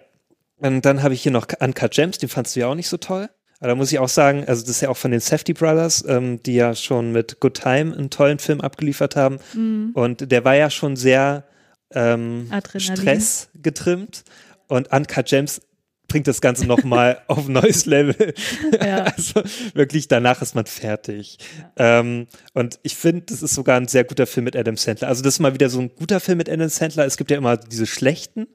[0.56, 2.96] Und dann habe ich hier noch Uncut Gems, den fandst du ja auch nicht so
[2.96, 3.28] toll.
[3.64, 6.04] Aber da muss ich auch sagen, also das ist ja auch von den Safety Brothers,
[6.06, 9.38] ähm, die ja schon mit Good Time einen tollen Film abgeliefert haben.
[9.54, 9.92] Mhm.
[9.94, 11.44] Und der war ja schon sehr
[11.90, 14.24] ähm, Stress getrimmt.
[14.68, 15.62] Und Uncut Gems
[16.08, 18.34] bringt das Ganze nochmal auf ein neues Level.
[18.84, 19.04] Ja.
[19.04, 19.42] Also
[19.72, 21.38] wirklich, danach ist man fertig.
[21.78, 25.08] Ähm, und ich finde, das ist sogar ein sehr guter Film mit Adam Sandler.
[25.08, 27.06] Also das ist mal wieder so ein guter Film mit Adam Sandler.
[27.06, 28.46] Es gibt ja immer diese schlechten,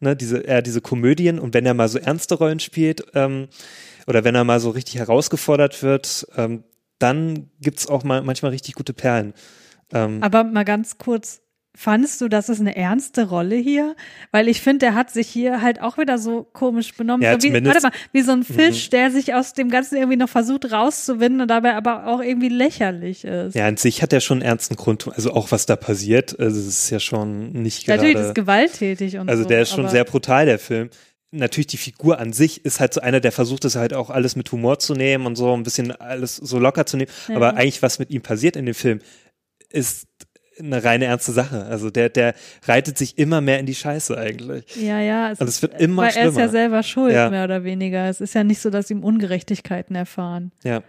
[0.00, 1.38] ne, diese, eher diese Komödien.
[1.38, 3.48] Und wenn er mal so ernste Rollen spielt, ähm,
[4.10, 6.64] oder wenn er mal so richtig herausgefordert wird, ähm,
[6.98, 9.32] dann gibt's auch mal manchmal richtig gute Perlen.
[9.92, 11.40] Ähm, Aber mal ganz kurz,
[11.74, 13.96] fandest du, das ist eine ernste Rolle hier?
[14.32, 17.22] Weil ich finde, der hat sich hier halt auch wieder so komisch benommen.
[17.22, 17.64] Ja, so wie, Mhm.
[17.64, 21.40] warte mal, wie so ein Fisch, der sich aus dem Ganzen irgendwie noch versucht rauszuwinden
[21.40, 23.54] und dabei aber auch irgendwie lächerlich ist.
[23.54, 26.38] ja, an sich hat er schon einen ernsten Grund, also auch was da passiert.
[26.38, 27.98] Also es ist ja schon nicht gerade.
[28.02, 29.48] Natürlich ist es gewalttätig und Also so.
[29.48, 30.90] der ist schon sehr brutal, der Film.
[31.32, 34.34] Natürlich die Figur an sich ist halt so einer, der versucht es halt auch alles
[34.34, 37.10] mit Humor zu nehmen und so ein bisschen alles so locker zu nehmen.
[37.28, 37.36] Ja.
[37.36, 38.98] Aber eigentlich, was mit ihm passiert in dem Film,
[39.68, 40.08] ist
[40.58, 41.64] eine reine ernste Sache.
[41.66, 42.34] Also der, der
[42.66, 44.64] reitet sich immer mehr in die Scheiße eigentlich.
[44.76, 45.28] Ja, ja.
[45.30, 46.48] Und es wird immer weil er ist ja schlimmer.
[46.48, 47.30] selber schuld, Ja.
[47.30, 48.08] mehr oder weniger.
[48.08, 50.50] Es ist ja nicht so, dass ihm Ungerechtigkeiten erfahren.
[50.64, 50.82] Ja.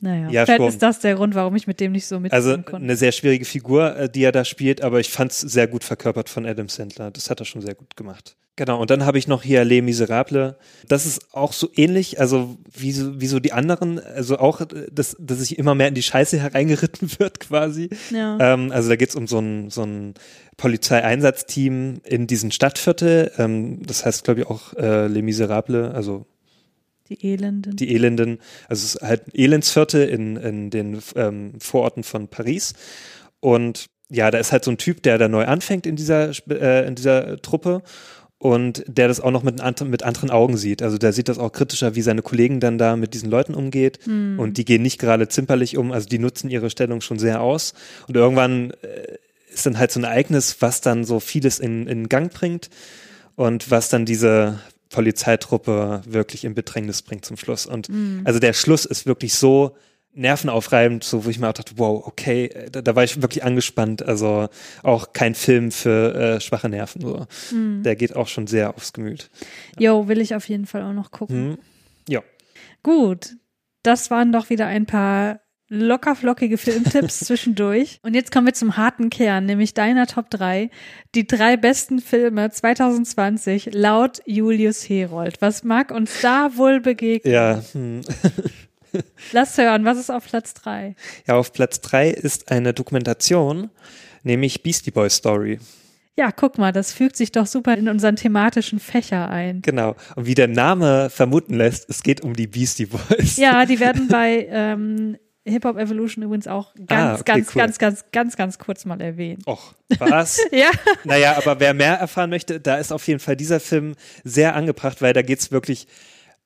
[0.00, 0.68] Naja, Ja, vielleicht schon.
[0.68, 2.76] ist das der Grund, warum ich mit dem nicht so mitgehen Also konnte.
[2.76, 5.84] eine sehr schwierige Figur, äh, die er da spielt, aber ich fand es sehr gut
[5.84, 7.10] verkörpert von Adam Sandler.
[7.12, 8.36] Das hat er schon sehr gut gemacht.
[8.58, 10.56] Genau, und dann habe ich noch hier Les Miserables.
[10.88, 15.16] Das ist auch so ähnlich, also wie so, wie so die anderen, also auch, dass,
[15.20, 17.88] dass sich immer mehr in die Scheiße hereingeritten wird quasi.
[18.10, 18.36] ja.
[18.40, 20.14] Ähm, also da geht's um so ein, so ein
[20.56, 23.30] Polizeieinsatzteam in diesem Stadtviertel.
[23.38, 26.26] Ähm, das heißt, glaube ich, auch äh, Les Miserables, also
[27.10, 27.76] die Elenden.
[27.76, 32.74] die Elenden, also es ist halt ein Elendsviertel in, in den ähm, Vororten von Paris.
[33.38, 36.86] Und ja, da ist halt so ein Typ, der da neu anfängt in dieser, äh,
[36.86, 37.82] in dieser Truppe
[38.38, 40.80] und der das auch noch mit, anderen- mit anderen Augen sieht.
[40.82, 43.98] Also der sieht das auch kritischer, wie seine Kollegen dann da mit diesen Leuten umgeht.
[44.38, 47.74] Und die gehen nicht gerade zimperlich um, also die nutzen ihre Stellung schon sehr aus.
[48.06, 49.16] Und irgendwann äh,
[49.52, 52.70] ist dann halt so ein Ereignis, was dann so vieles in, in Gang bringt
[53.34, 54.60] und was dann diese
[54.90, 57.66] Polizeitruppe wirklich in Bedrängnis bringt zum Schluss.
[57.66, 57.88] Und
[58.24, 59.76] also der Schluss ist wirklich so
[60.18, 63.44] nervenaufreibend, so wo ich mir auch dachte, wow, okay, äh, da, da war ich wirklich
[63.44, 64.02] angespannt.
[64.02, 64.48] Also
[64.82, 67.00] auch kein Film für äh, schwache Nerven.
[67.00, 67.26] So.
[67.50, 69.30] Der geht auch schon sehr aufs Gemüt.
[69.78, 71.36] Jo, will ich auf jeden Fall auch noch gucken.
[71.36, 71.58] Hm.
[72.08, 72.22] Ja.
[72.82, 73.36] Gut,
[73.82, 78.00] das waren doch wieder ein paar lockerflockige Filmtipps zwischendurch.
[78.02, 80.70] Und jetzt kommen wir zum harten Kern, nämlich deiner Top 3.
[81.14, 85.40] Die drei besten Filme 2020 laut Julius Herold.
[85.40, 87.32] Was mag uns da wohl begegnen?
[87.32, 88.00] Ja, hm.
[89.32, 90.94] Lass hören, was ist auf Platz 3?
[91.26, 93.70] ja, auf Platz drei ist eine Dokumentation,
[94.22, 95.58] nämlich Beastie Boy Story.
[96.16, 99.62] Ja, guck mal, das fügt sich doch super in unseren thematischen Fächer ein.
[99.62, 99.94] Genau.
[100.16, 103.36] Und wie der Name vermuten lässt, es geht um die Beastie Boys.
[103.36, 107.62] Ja, die werden bei ähm, Hip Hop Evolution übrigens auch ganz, Ah, okay, ganz, cool.
[107.62, 109.46] ganz, ganz, ganz, ganz kurz mal erwähnt.
[109.46, 110.40] Och, was?
[110.50, 110.70] Ja.
[111.04, 113.94] Naja, aber wer mehr erfahren möchte, da ist auf jeden Fall dieser Film
[114.24, 115.86] sehr angebracht, weil da geht's wirklich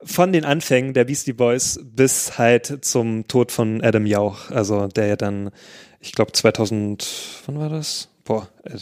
[0.04, 5.06] von den Anfängen der Beastie Boys bis halt zum Tod von Adam Jauch, also der
[5.06, 5.50] ja dann,
[6.00, 7.06] ich glaube 2000,
[7.46, 8.08] wann war das?
[8.24, 8.78] Boah, äh,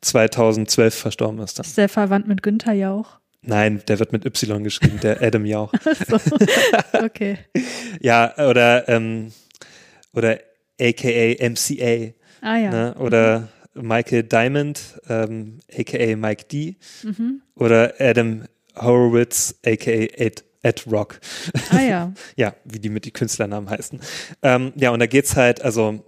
[0.00, 1.64] 2012 verstorben ist dann.
[1.66, 3.18] Ist der verwandt mit Günther Jauch?
[3.42, 5.72] Nein, der wird mit Y geschrieben, der Adam Jauch.
[6.08, 6.18] So.
[7.04, 7.38] Okay.
[8.00, 9.32] Ja, oder, ähm,
[10.12, 10.38] oder
[10.80, 12.70] aka MCA, Ah ja.
[12.70, 12.94] ne?
[12.98, 17.42] oder Michael Diamond, ähm, aka Mike D, Mhm.
[17.54, 18.44] oder Adam
[18.76, 21.20] Horowitz, aka Ed, Ed Rock.
[21.70, 22.12] Ah ja.
[22.36, 24.00] ja, wie die mit die Künstlernamen heißen.
[24.42, 26.04] Ähm, ja, und da geht's halt, also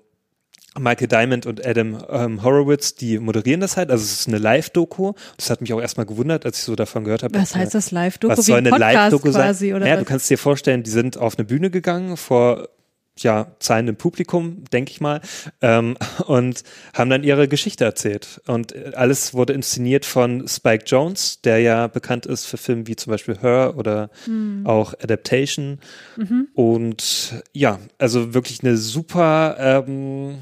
[0.78, 3.90] Michael Diamond und Adam ähm, Horowitz, die moderieren das halt.
[3.90, 5.12] Also es ist eine Live-Doku.
[5.36, 7.34] Das hat mich auch erstmal gewundert, als ich so davon gehört habe.
[7.38, 8.36] Was heißt das Live-Doku?
[8.36, 9.54] Was soll ein eine Live-Doku sein?
[9.74, 10.00] oder ja, was?
[10.00, 12.68] du kannst dir vorstellen, die sind auf eine Bühne gegangen vor
[13.18, 15.20] ja, zahlendem Publikum, denke ich mal,
[15.60, 16.62] ähm, und
[16.94, 18.40] haben dann ihre Geschichte erzählt.
[18.46, 22.96] Und äh, alles wurde inszeniert von Spike Jones, der ja bekannt ist für Filme wie
[22.96, 24.62] zum Beispiel Her oder Hm.
[24.66, 25.78] auch Adaptation.
[26.16, 26.48] Mhm.
[26.54, 30.38] Und ja, also wirklich eine super ähm,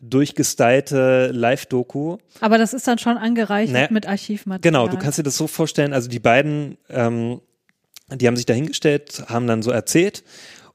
[0.00, 2.18] durchgestylte Live-Doku.
[2.40, 3.88] Aber das ist dann schon angereichert Ne.
[3.90, 4.60] mit Archivmaterial.
[4.60, 7.40] Genau, du kannst dir das so vorstellen, also die beiden, ähm,
[8.14, 10.22] die haben sich dahingestellt, haben dann so erzählt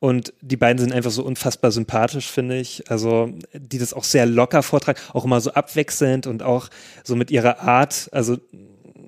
[0.02, 2.90] und die beiden sind einfach so unfassbar sympathisch, finde ich.
[2.90, 6.70] Also die das auch sehr locker vortragen, auch immer so abwechselnd und auch
[7.04, 8.38] so mit ihrer Art, also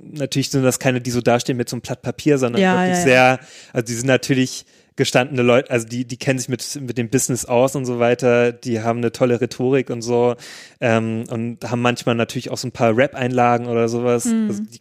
[0.03, 2.91] natürlich sind das keine, die so dastehen mit so einem Blatt Papier, sondern Ja, wirklich
[2.91, 3.03] ja, ja.
[3.03, 3.39] sehr,
[3.73, 7.45] also die sind natürlich gestandene Leute, also die, die kennen sich mit, mit dem Business
[7.45, 10.35] aus und so weiter, die haben eine tolle Rhetorik und so
[10.79, 14.25] ähm, und haben manchmal natürlich auch so ein paar Rap-Einlagen oder sowas.
[14.25, 14.47] Mhm.
[14.47, 14.79] Also die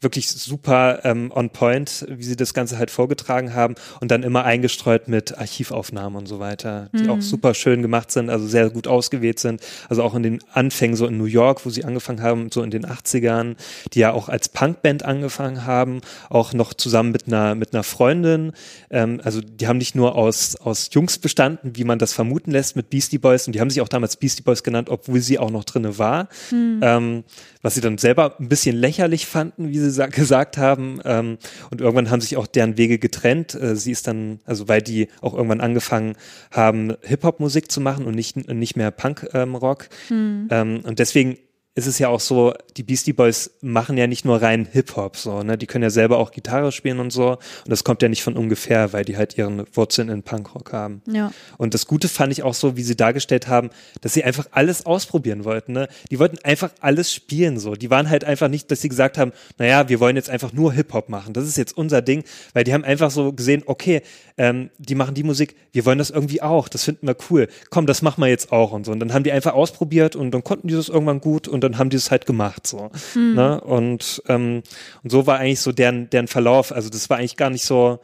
[0.00, 4.44] wirklich super ähm, on point, wie sie das Ganze halt vorgetragen haben und dann immer
[4.44, 7.10] eingestreut mit Archivaufnahmen und so weiter, die mhm.
[7.10, 9.60] auch super schön gemacht sind, also sehr gut ausgewählt sind.
[9.88, 12.70] Also auch in den Anfängen so in New York, wo sie angefangen haben, so in
[12.70, 13.56] den 80ern,
[13.92, 18.52] die ja auch als Punkband angefangen haben, auch noch zusammen mit einer mit einer Freundin.
[18.90, 22.76] Ähm, also die haben nicht nur aus aus Jungs bestanden, wie man das vermuten lässt
[22.76, 25.50] mit Beastie Boys und die haben sich auch damals Beastie Boys genannt, obwohl sie auch
[25.50, 26.28] noch drinne war.
[26.50, 26.80] Mhm.
[26.82, 27.24] Ähm,
[27.62, 31.00] was sie dann selber ein bisschen lächerlich fanden, wie sie gesagt haben.
[31.04, 31.36] Ähm,
[31.70, 33.54] und irgendwann haben sich auch deren Wege getrennt.
[33.54, 36.14] Äh, sie ist dann, also weil die auch irgendwann angefangen
[36.50, 39.90] haben, Hip-Hop-Musik zu machen und nicht, nicht mehr Punk-Rock.
[40.10, 40.80] Ähm, hm.
[40.84, 41.36] und deswegen
[41.76, 45.42] ist es ja auch so, die Beastie Boys machen ja nicht nur rein Hip-Hop, so,
[45.42, 45.58] ne?
[45.58, 47.32] Die können ja selber auch Gitarre spielen und so.
[47.32, 47.38] Und
[47.68, 51.02] das kommt ja nicht von ungefähr, weil die halt ihren Wurzeln in Punkrock haben.
[51.06, 51.32] Ja.
[51.58, 53.68] Und das Gute fand ich auch so, wie sie dargestellt haben,
[54.00, 55.88] dass sie einfach alles ausprobieren wollten, ne?
[56.10, 57.74] Die wollten einfach alles spielen, so.
[57.74, 60.72] Die waren halt einfach nicht, dass sie gesagt haben, naja, wir wollen jetzt einfach nur
[60.72, 61.34] Hip-Hop machen.
[61.34, 62.24] Das ist jetzt unser Ding,
[62.54, 64.00] weil die haben einfach so gesehen, okay,
[64.38, 66.68] ähm, die machen die Musik, wir wollen das irgendwie auch.
[66.68, 67.48] Das finden wir cool.
[67.68, 68.92] Komm, das machen wir jetzt auch und so.
[68.92, 71.78] Und dann haben die einfach ausprobiert und dann konnten die das irgendwann gut und dann
[71.78, 72.90] haben die es halt gemacht so.
[73.14, 73.34] Mhm.
[73.34, 73.60] Ne?
[73.60, 74.62] Und, ähm,
[75.02, 76.72] und so war eigentlich so deren, deren Verlauf.
[76.72, 78.00] Also das war eigentlich gar nicht so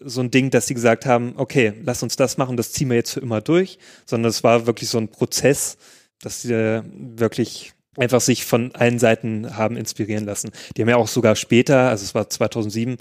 [0.00, 2.96] so ein Ding, dass sie gesagt haben, okay, lass uns das machen, das ziehen wir
[2.96, 5.78] jetzt für immer durch, sondern es war wirklich so ein Prozess,
[6.20, 10.50] dass sie wirklich einfach sich von allen Seiten haben inspirieren lassen.
[10.76, 12.96] Die haben ja auch sogar später, also es war 2007,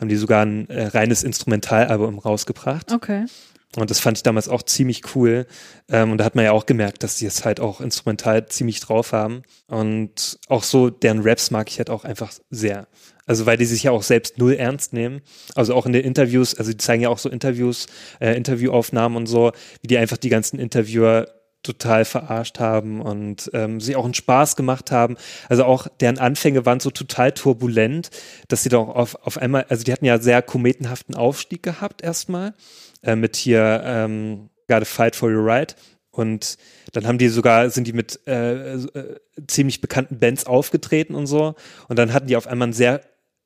[0.00, 2.92] haben die sogar ein äh, reines Instrumentalalbum rausgebracht.
[2.92, 3.26] Okay.
[3.76, 5.46] Und das fand ich damals auch ziemlich cool.
[5.88, 8.80] Ähm, und da hat man ja auch gemerkt, dass die es halt auch instrumental ziemlich
[8.80, 9.42] drauf haben.
[9.68, 12.88] Und auch so deren Raps mag ich halt auch einfach sehr.
[13.26, 15.20] Also weil die sich ja auch selbst null ernst nehmen.
[15.54, 17.86] Also auch in den Interviews, also die zeigen ja auch so Interviews,
[18.18, 19.52] äh, Interviewaufnahmen und so,
[19.82, 21.28] wie die einfach die ganzen Interviewer
[21.62, 25.16] total verarscht haben und ähm, sie auch einen Spaß gemacht haben.
[25.48, 28.10] Also auch deren Anfänge waren so total turbulent,
[28.48, 32.54] dass sie doch auf, auf einmal, also die hatten ja sehr kometenhaften Aufstieg gehabt erstmal
[33.02, 35.76] äh, mit hier ähm, Gotta Fight for Your Right.
[36.10, 36.56] Und
[36.92, 39.16] dann haben die sogar, sind die mit äh, äh,
[39.46, 41.54] ziemlich bekannten Bands aufgetreten und so.
[41.88, 43.00] Und dann hatten die auf einmal einen sehr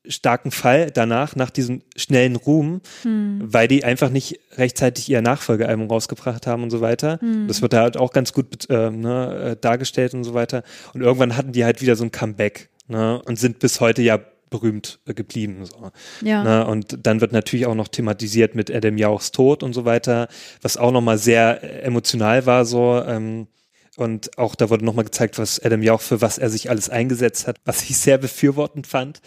[0.07, 3.41] starken Fall danach, nach diesem schnellen Ruhm, hm.
[3.43, 7.19] weil die einfach nicht rechtzeitig ihr Nachfolgealbum rausgebracht haben und so weiter.
[7.21, 7.49] Hm.
[7.49, 10.63] Das wird da halt auch ganz gut äh, ne, äh, dargestellt und so weiter.
[10.93, 14.21] Und irgendwann hatten die halt wieder so ein Comeback ne, und sind bis heute ja
[14.55, 15.67] berühmt äh, geblieben.
[15.67, 15.91] So.
[16.23, 16.45] Ja.
[16.45, 16.67] Ne?
[16.67, 20.29] Und dann wird natürlich auch noch thematisiert mit Adam Jauchs Tod und so weiter,
[20.63, 23.03] was auch nochmal sehr äh, emotional war so.
[23.05, 23.49] Ähm,
[23.97, 27.49] und auch da wurde nochmal gezeigt, was Adam Jauch für was er sich alles eingesetzt
[27.49, 29.21] hat, was ich sehr befürwortend fand.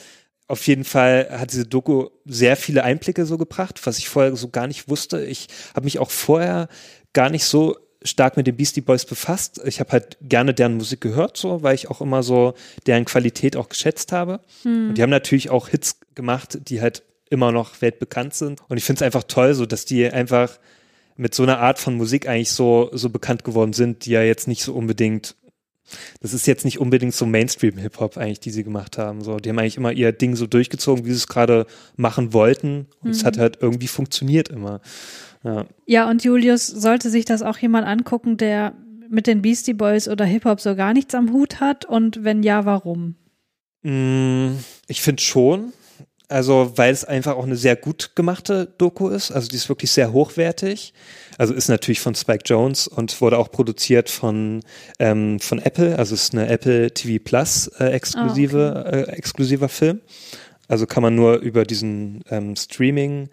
[0.48, 4.48] Auf jeden Fall hat diese Doku sehr viele Einblicke so gebracht, was ich vorher so
[4.48, 5.26] gar nicht wusste.
[5.26, 6.70] Ich habe mich auch vorher
[7.12, 7.76] gar nicht so
[8.08, 9.62] stark mit den Beastie Boys befasst.
[9.66, 12.54] Ich habe halt gerne deren Musik gehört, so, weil ich auch immer so
[12.86, 14.40] deren Qualität auch geschätzt habe.
[14.64, 14.90] Hm.
[14.90, 18.62] Und die haben natürlich auch Hits gemacht, die halt immer noch weltbekannt sind.
[18.70, 20.58] Und ich finde es einfach toll, so dass die einfach
[21.18, 24.48] mit so einer Art von Musik eigentlich so, so bekannt geworden sind, die ja jetzt
[24.48, 25.36] nicht so unbedingt,
[26.22, 29.24] das ist jetzt nicht unbedingt so Mainstream-Hip-Hop eigentlich, die sie gemacht haben.
[29.24, 31.66] So, die haben eigentlich immer ihr Ding so durchgezogen, wie sie es gerade
[31.96, 32.88] machen wollten.
[33.02, 33.12] Und mhm.
[33.12, 34.80] es hat halt irgendwie funktioniert immer.
[35.44, 35.66] Ja.
[35.86, 38.74] ja, und Julius, sollte sich das auch jemand angucken, der
[39.10, 41.86] mit den Beastie Boys oder Hip-Hop so gar nichts am Hut hat?
[41.86, 43.16] Und wenn ja, warum?
[43.84, 44.58] Mm,
[44.88, 45.74] ich finde schon.
[46.30, 49.32] Also, weil es einfach auch eine sehr gut gemachte Doku ist.
[49.32, 50.94] Also, die ist wirklich sehr hochwertig.
[51.38, 54.62] Also, ist natürlich von Spike Jones und wurde auch produziert von,
[55.00, 55.98] ähm, von Apple.
[55.98, 59.00] Also, ist eine Apple TV Plus äh, exklusive, oh, okay.
[59.00, 60.02] äh, exklusiver Film.
[60.68, 63.30] Also, kann man nur über diesen ähm, Streaming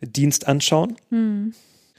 [0.00, 0.96] Dienst anschauen.
[1.10, 1.54] Hm.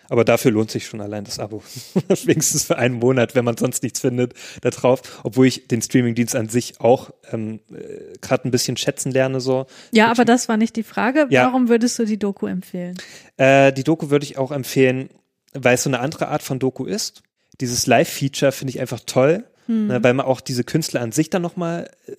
[0.10, 1.62] Aber dafür lohnt sich schon allein das Abo.
[2.24, 5.02] Wenigstens für einen Monat, wenn man sonst nichts findet, da drauf.
[5.24, 9.42] Obwohl ich den Streamingdienst an sich auch ähm, äh, gerade ein bisschen schätzen lerne.
[9.42, 9.66] so.
[9.92, 11.28] Ja, aber das war nicht die Frage.
[11.30, 11.48] Ja.
[11.48, 12.98] Warum würdest du die Doku empfehlen?
[13.36, 15.10] Äh, die Doku würde ich auch empfehlen,
[15.54, 17.24] weil es so eine andere Art von Doku ist.
[17.60, 19.44] Dieses Live-Feature finde ich einfach toll.
[19.68, 19.88] Hm.
[19.88, 22.14] Ne, weil man auch diese Künstler an sich dann nochmal, äh,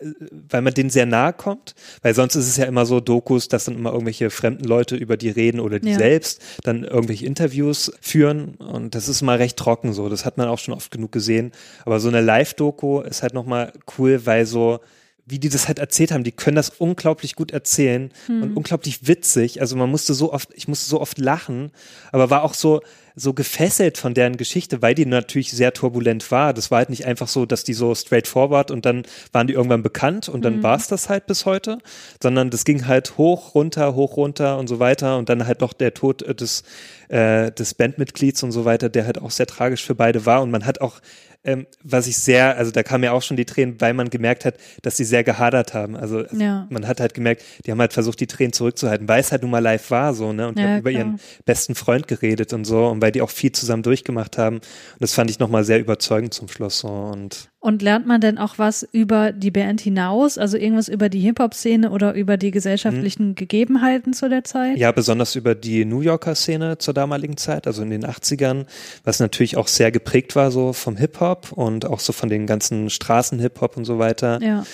[0.50, 1.74] weil man denen sehr nahe kommt.
[2.02, 5.16] Weil sonst ist es ja immer so Dokus, dass dann immer irgendwelche fremden Leute über
[5.16, 5.98] die reden oder die ja.
[5.98, 8.54] selbst dann irgendwelche Interviews führen.
[8.56, 10.08] Und das ist mal recht trocken so.
[10.08, 11.52] Das hat man auch schon oft genug gesehen.
[11.84, 14.80] Aber so eine Live-Doku ist halt nochmal cool, weil so,
[15.28, 18.42] wie die das halt erzählt haben, die können das unglaublich gut erzählen hm.
[18.42, 19.60] und unglaublich witzig.
[19.60, 21.70] Also man musste so oft, ich musste so oft lachen,
[22.12, 22.80] aber war auch so,
[23.14, 26.54] so gefesselt von deren Geschichte, weil die natürlich sehr turbulent war.
[26.54, 29.02] Das war halt nicht einfach so, dass die so straightforward und dann
[29.32, 30.62] waren die irgendwann bekannt und dann mhm.
[30.62, 31.78] war es das halt bis heute,
[32.22, 35.72] sondern das ging halt hoch, runter, hoch, runter und so weiter und dann halt noch
[35.72, 36.62] der Tod äh, des,
[37.08, 40.50] äh, des Bandmitglieds und so weiter, der halt auch sehr tragisch für beide war und
[40.50, 41.00] man hat auch
[41.44, 44.44] ähm, was ich sehr, also da kam ja auch schon die Tränen, weil man gemerkt
[44.44, 45.96] hat, dass sie sehr gehadert haben.
[45.96, 46.66] Also, also Ja.
[46.70, 49.50] man hat halt gemerkt, die haben halt versucht, die Tränen zurückzuhalten, weil es halt nun
[49.50, 50.48] mal live war so, ne?
[50.48, 53.30] Und die Ja, haben über ihren besten Freund geredet und so und weil die auch
[53.30, 54.56] viel zusammen durchgemacht haben.
[54.56, 54.64] Und
[55.00, 56.88] das fand ich nochmal sehr überzeugend zum Schluss so.
[56.88, 61.20] Und Und lernt man denn auch was über die Band hinaus, also irgendwas über die
[61.20, 64.78] Hip-Hop-Szene oder über die gesellschaftlichen Gegebenheiten zu der Zeit?
[64.78, 68.64] ja, besonders über die New Yorker Szene zur damaligen Zeit, also in den 80ern,
[69.04, 72.88] was natürlich auch sehr geprägt war so vom Hip-Hop und auch so von den ganzen
[72.88, 74.40] Straßen-Hip-Hop und so weiter.
[74.40, 74.64] Ja.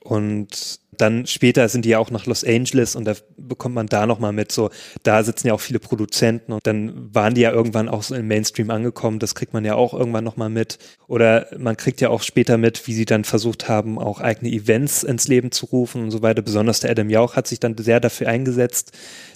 [0.00, 4.06] Und dann später sind die ja auch nach Los Angeles und da bekommt man da
[4.06, 4.70] nochmal mit, so,
[5.02, 8.28] da sitzen ja auch viele Produzenten und dann waren die ja irgendwann auch so im
[8.28, 10.78] Mainstream angekommen, das kriegt man ja auch irgendwann nochmal mit.
[11.08, 15.02] Oder man kriegt ja auch später mit, wie sie dann versucht haben, auch eigene Events
[15.02, 16.40] ins Leben zu rufen und so weiter.
[16.40, 18.92] Besonders der Adam Jauch hat sich dann sehr dafür eingesetzt,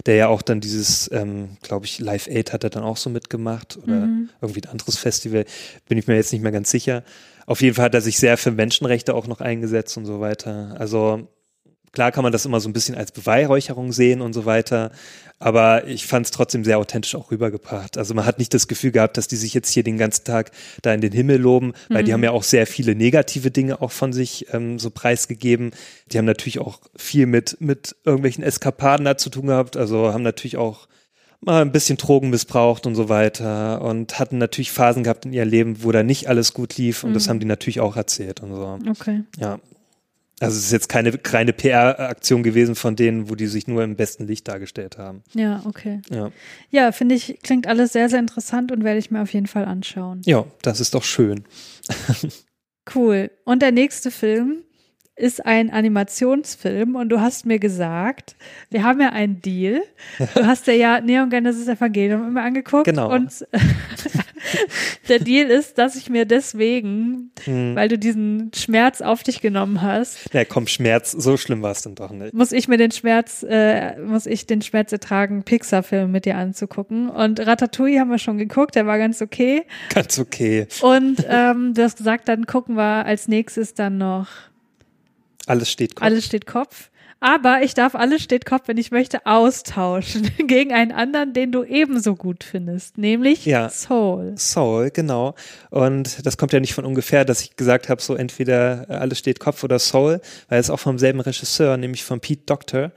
[0.06, 3.10] der ja auch dann dieses, ähm, glaube ich, Live Aid hat er dann auch so
[3.10, 4.08] mitgemacht oder
[4.40, 5.44] irgendwie ein anderes Festival,
[5.88, 7.02] bin ich mir jetzt nicht mehr ganz sicher.
[7.46, 10.76] Auf jeden Fall hat er sich sehr für Menschenrechte auch noch eingesetzt und so weiter.
[10.78, 11.28] Also
[11.96, 14.90] klar kann man das immer so ein bisschen als Beweihräucherung sehen und so weiter,
[15.38, 17.96] aber ich fand es trotzdem sehr authentisch auch rübergebracht.
[17.96, 20.50] Also man hat nicht das Gefühl gehabt, dass die sich jetzt hier den ganzen Tag
[20.82, 23.92] da in den Himmel loben, weil die haben ja auch sehr viele negative Dinge auch
[23.92, 25.70] von sich ähm, so preisgegeben.
[26.12, 30.22] Die haben natürlich auch viel mit, mit irgendwelchen Eskapaden da zu tun gehabt, also haben
[30.22, 30.88] natürlich auch
[31.40, 35.46] mal ein bisschen Drogen missbraucht und so weiter und hatten natürlich Phasen gehabt in ihr
[35.46, 38.54] Leben, wo da nicht alles gut lief und das haben die natürlich auch erzählt und
[38.54, 38.78] so.
[38.90, 39.22] Okay.
[39.38, 39.58] Ja.
[40.38, 43.96] Also es ist jetzt keine reine PR-Aktion gewesen von denen, wo die sich nur im
[43.96, 45.22] besten Licht dargestellt haben.
[45.32, 46.02] Ja, okay.
[46.10, 46.30] Ja.
[46.70, 49.64] Ja, finde ich, klingt alles sehr, sehr interessant und werde ich mir auf jeden Fall
[49.64, 50.20] anschauen.
[50.26, 51.44] Ja, das ist doch schön.
[52.94, 53.30] Cool.
[53.44, 54.62] Und der nächste Film
[55.16, 58.36] ist ein Animationsfilm und du hast mir gesagt,
[58.70, 59.82] wir haben ja einen Deal.
[60.34, 62.84] Du hast dir ja Neon Genesis Evangelium immer angeguckt.
[62.84, 63.12] Genau.
[63.12, 63.32] Und
[65.08, 67.74] der Deal ist, dass ich mir deswegen, Hm.
[67.76, 71.82] weil du diesen Schmerz auf dich genommen hast, Na komm, Schmerz, so schlimm war es
[71.82, 72.32] dann doch nicht.
[72.34, 77.08] muss ich mir den Schmerz, äh, muss ich den Schmerz ertragen, Pixar-Film mit dir anzugucken.
[77.10, 79.64] Und Ratatouille haben wir schon geguckt, der war ganz okay.
[79.94, 80.66] Ganz okay.
[80.82, 84.28] Und ähm, du hast gesagt, dann gucken wir als nächstes dann noch
[85.46, 86.04] Alles steht Kopf.
[86.04, 86.90] Alles steht Kopf.
[87.18, 91.64] Aber ich darf Alles steht Kopf, wenn ich möchte, austauschen gegen einen anderen, den du
[91.64, 93.68] ebenso gut findest, nämlich Ja.
[93.70, 94.34] Soul.
[94.36, 95.34] Soul, genau.
[95.70, 99.18] Und das kommt ja nicht von ungefähr, dass ich gesagt habe, so entweder äh, alles
[99.18, 102.92] steht Kopf oder Soul, weil es auch vom selben Regisseur, nämlich von Pete Doctor.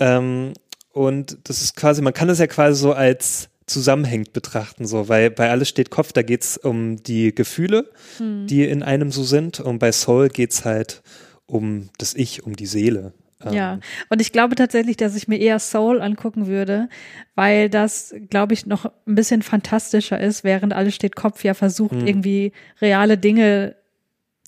[0.00, 0.52] Ähm,
[0.92, 5.30] und das ist quasi, man kann das ja quasi so als zusammenhängend betrachten, so, weil
[5.30, 9.60] bei alles steht Kopf, da geht's um die Gefühle, die in einem so sind.
[9.60, 11.02] Und bei Soul geht's halt
[11.46, 13.12] um das Ich, um die Seele.
[13.44, 13.78] Ähm, Ja,
[14.08, 16.88] und ich glaube tatsächlich, dass ich mir eher Soul angucken würde,
[17.34, 21.92] weil das, glaube ich, noch ein bisschen fantastischer ist, während Alles steht Kopf ja versucht,
[21.94, 22.06] Mhm.
[22.06, 23.76] irgendwie reale Dinge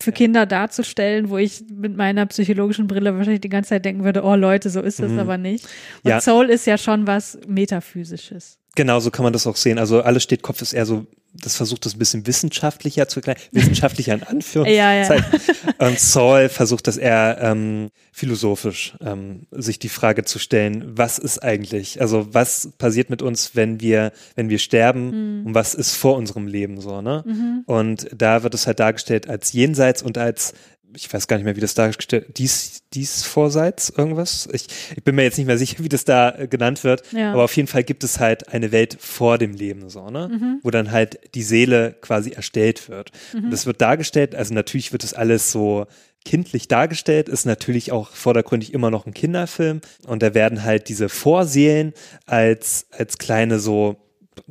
[0.02, 4.24] für Kinder darzustellen, wo ich mit meiner psychologischen Brille wahrscheinlich die ganze Zeit denken würde,
[4.24, 5.64] oh Leute, so ist es aber nicht.
[5.66, 6.10] Und Mhm.
[6.10, 6.20] Ja.
[6.22, 8.58] Soul ist ja schon was Metaphysisches.
[8.76, 9.78] Genau, so kann man das auch sehen.
[9.78, 13.38] Also alles steht Kopf ist eher so, das versucht das ein bisschen wissenschaftlicher zu erklären,
[13.52, 15.24] wissenschaftlicher in Anführungszeichen.
[15.78, 21.42] Und Saul versucht das eher ähm, philosophisch, ähm, sich die Frage zu stellen, was ist
[21.42, 26.16] eigentlich, also was passiert mit uns, wenn wir, wenn wir sterben und was ist vor
[26.16, 27.24] unserem Leben so, ne?
[27.66, 30.55] Und da wird es halt dargestellt als jenseits und als
[30.94, 34.48] ich weiß gar nicht mehr, wie das dargestellt, dies, dies vorseits, irgendwas.
[34.52, 37.02] Ich, ich bin mir jetzt nicht mehr sicher, wie das da äh, genannt wird.
[37.12, 37.32] Ja.
[37.32, 40.58] Aber auf jeden Fall gibt es halt eine Welt vor dem Leben, so, ne?
[40.62, 43.12] Wo dann halt die Seele quasi erstellt wird.
[43.32, 45.86] Und das wird dargestellt, also natürlich wird das alles so
[46.24, 49.80] kindlich dargestellt, ist natürlich auch vordergründig immer noch ein Kinderfilm.
[50.06, 51.94] Und da werden halt diese Vorseelen
[52.26, 53.96] als, als kleine so,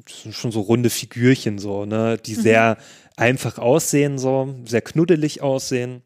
[0.08, 2.78] schon so runde Figürchen so, ne, die sehr
[3.16, 6.02] einfach aussehen, so, sehr knuddelig aussehen.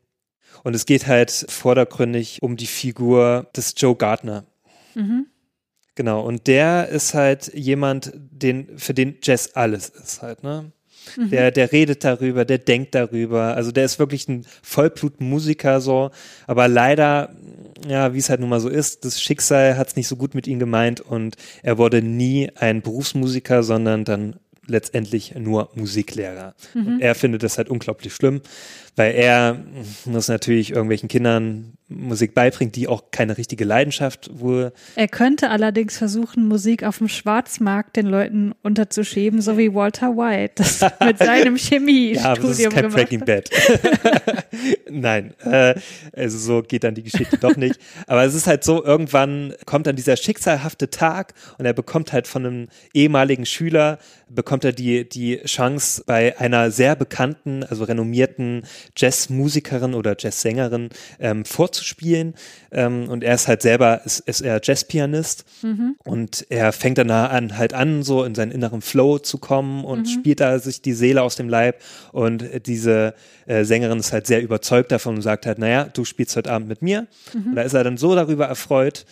[0.64, 4.45] Und es geht halt vordergründig um die Figur des Joe Gardner.
[5.95, 10.72] Genau, und der ist halt jemand, den, für den Jazz alles ist halt, ne?
[11.18, 13.56] Der, der redet darüber, der denkt darüber.
[13.56, 16.11] Also der ist wirklich ein Vollblutmusiker so.
[16.48, 17.35] Aber leider,
[17.88, 20.34] ja, wie es halt nun mal so ist, das Schicksal hat es nicht so gut
[20.34, 26.56] mit ihm gemeint und er wurde nie ein Berufsmusiker, sondern dann letztendlich nur Musiklehrer.
[26.73, 28.41] Und er findet das halt unglaublich schlimm,
[28.95, 29.57] weil er
[30.06, 34.74] muss natürlich irgendwelchen Kindern Musik beibringt, die auch keine richtige Leidenschaft wohl.
[34.95, 40.53] Er könnte allerdings versuchen, Musik auf dem Schwarzmarkt den Leuten unterzuschieben, so wie Walter White
[40.56, 43.49] das mit seinem Chemiestudium ja, aber das ist kein gemacht Breaking Bad.
[44.90, 45.76] Nein, äh,
[46.15, 47.80] also so geht dann die Geschichte doch nicht.
[48.07, 52.28] Aber es ist halt so, irgendwann kommt dann dieser schicksalhafte Tag und er bekommt halt
[52.28, 53.99] von einem ehemaligen Schüler,
[54.30, 58.64] bekommt er die, die Chance bei einer sehr bekannten, also renommierten
[58.95, 60.89] Jazzmusikerin oder Jazzsängerin
[61.19, 62.34] ähm, vorzuspielen.
[62.72, 65.95] Ähm, und er ist halt selber, ist, ist er Jazzpianist Mhm.
[66.03, 70.05] und er fängt dann an, halt an, so in seinen inneren Flow zu kommen und
[70.10, 71.81] spielt da sich die Seele aus dem Leib.
[72.11, 73.14] Und diese
[73.45, 76.68] äh, Sängerin ist halt sehr überzeugt davon und sagt halt, naja, du spielst heute Abend
[76.68, 77.07] mit mir.
[77.34, 79.05] Und da ist er dann so darüber erfreut,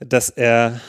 [0.00, 0.80] dass er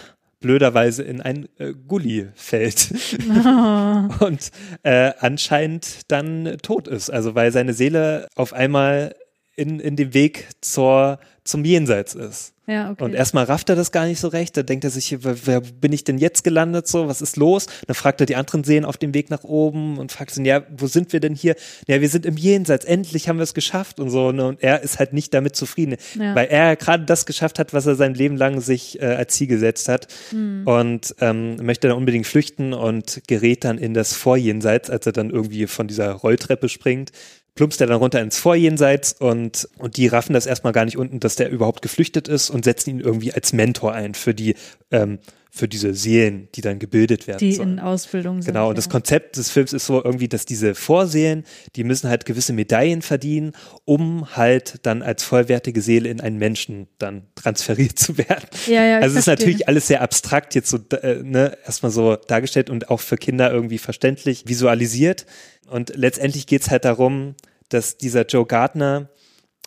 [0.45, 2.91] blöderweise in ein äh, Gully fällt
[4.19, 4.51] und
[4.83, 7.09] äh, anscheinend dann tot ist.
[7.09, 9.15] Also weil seine Seele auf einmal
[9.55, 12.53] in, in dem Weg zur, zum Jenseits ist.
[12.67, 13.03] Ja, okay.
[13.03, 14.57] Und erstmal rafft er das gar nicht so recht.
[14.57, 16.87] Da denkt er sich, wer, wer bin ich denn jetzt gelandet?
[16.87, 17.67] So, was ist los?
[17.85, 20.63] Dann fragt er die anderen Seen auf dem Weg nach oben und fragt sie, ja,
[20.75, 21.55] wo sind wir denn hier?
[21.87, 22.83] Ja, wir sind im Jenseits.
[22.83, 24.31] Endlich haben wir es geschafft und so.
[24.31, 24.47] Ne?
[24.47, 26.33] Und er ist halt nicht damit zufrieden, Ja.
[26.33, 29.47] weil er gerade das geschafft hat, was er sein Leben lang sich äh, als Ziel
[29.47, 30.07] gesetzt hat.
[30.31, 35.29] Und ähm, möchte dann unbedingt flüchten und gerät dann in das Vorjenseits, als er dann
[35.29, 37.11] irgendwie von dieser Rolltreppe springt
[37.55, 41.19] plumpst er dann runter ins Vorjenseits und, und die raffen das erstmal gar nicht unten,
[41.21, 44.55] dass der überhaupt geflüchtet ist und setzen ihn irgendwie als Mentor ein für die,
[44.91, 45.19] ähm,
[45.55, 47.73] für diese Seelen, die dann gebildet werden die sollen.
[47.75, 48.53] in Ausbildung sind.
[48.53, 48.91] Genau, und das ja.
[48.91, 51.45] Konzept des Films ist so irgendwie, dass diese Vorseelen,
[51.77, 53.53] die müssen halt gewisse Medaillen verdienen,
[53.85, 58.45] um halt dann als vollwertige Seele in einen Menschen dann transferiert zu werden.
[58.67, 62.17] Ja, ja, also es ist natürlich alles sehr abstrakt jetzt so, äh, ne, erstmal so
[62.17, 65.25] dargestellt und auch für Kinder irgendwie verständlich visualisiert.
[65.69, 67.35] Und letztendlich geht's halt darum,
[67.69, 69.09] dass dieser Joe Gardner,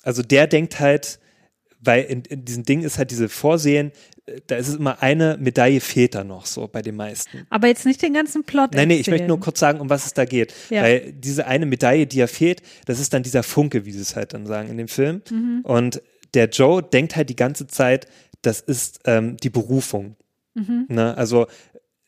[0.03, 1.19] also der denkt halt,
[1.81, 3.93] weil in, in diesem Ding ist halt diese Vorsehen,
[4.47, 7.47] da ist es immer eine Medaille fehlt da noch so bei den meisten.
[7.51, 8.75] Aber jetzt nicht den ganzen Plot.
[8.75, 9.29] Nein, nee, ich möchte erzählen.
[9.29, 10.55] nur kurz sagen, um was es da geht.
[10.71, 10.83] Ja.
[10.83, 14.17] Weil diese eine Medaille, die ja fehlt, das ist dann dieser Funke, wie sie es
[14.17, 15.23] halt dann sagen in dem Film.
[15.31, 15.61] Mhm.
[15.63, 16.03] Und
[16.35, 18.07] der Joe denkt halt die ganze Zeit,
[18.43, 20.17] das ist ähm, die Berufung.
[20.55, 20.87] Mhm.
[20.89, 21.17] Ne?
[21.17, 21.47] Also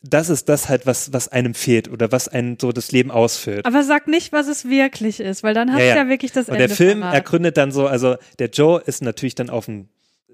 [0.02, 3.66] das ist das halt, was, was einem fehlt oder was einen so das Leben ausfüllt.
[3.66, 6.54] Aber sag nicht, was es wirklich ist, weil dann hast du ja, wirklich das Und
[6.54, 7.14] Ende der Film verraten.
[7.14, 9.88] ergründet dann so, also der Joe ist natürlich dann auf dem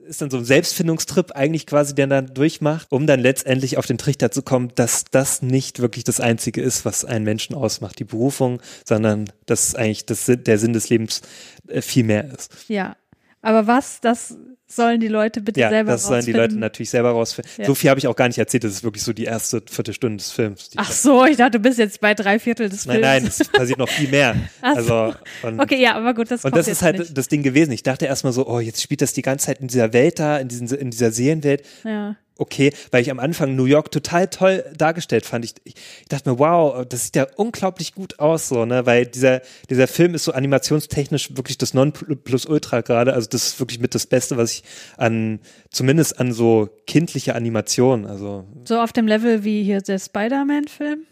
[0.07, 3.99] ist dann so ein Selbstfindungstrip eigentlich quasi, der dann durchmacht, um dann letztendlich auf den
[3.99, 8.05] Trichter zu kommen, dass das nicht wirklich das Einzige ist, was einen Menschen ausmacht, die
[8.05, 11.23] Berufung, sondern dass eigentlich das, der Sinn des Lebens
[11.69, 12.51] äh, viel mehr ist.
[12.69, 12.97] Ja.
[13.43, 14.37] Aber was, das
[14.69, 16.61] sollen die Leute bitte Ja, selber das sollen die Leute rausfinden.
[16.61, 17.51] natürlich selber rausfinden.
[17.59, 17.65] Ja.
[17.67, 20.17] So viel habe ich auch gar nicht erzählt, das ist wirklich so die erste Viertelstunde
[20.17, 20.71] des Films.
[20.77, 23.07] Ach so, ich dachte, du bist jetzt bei drei Viertel des Nein, Films.
[23.07, 24.35] nein, es passiert noch viel mehr.
[24.63, 24.95] Ach so.
[24.95, 27.17] Also, und, Okay, ja, aber gut, das und das ist halt nicht.
[27.17, 27.71] das Ding gewesen.
[27.73, 30.39] Ich dachte erstmal so, oh, jetzt spielt das die ganze Zeit in dieser Welt da,
[30.39, 31.63] in, diesen, in dieser Seelenwelt.
[31.85, 32.17] Ja.
[32.39, 35.45] Okay, weil ich am Anfang New York total toll dargestellt fand.
[35.45, 35.75] Ich, ich
[36.09, 39.41] dachte mir, wow, das sieht ja unglaublich gut aus, so, ne, weil dieser,
[39.71, 43.15] dieser Film ist so animationstechnisch wirklich das Nonplusultra gerade.
[43.15, 44.65] Also das ist wirklich mit das Beste, was ich
[44.99, 45.41] an,
[45.71, 51.07] zumindest an so kindliche Animation, also So auf dem Level wie hier der Spider-Man-Film?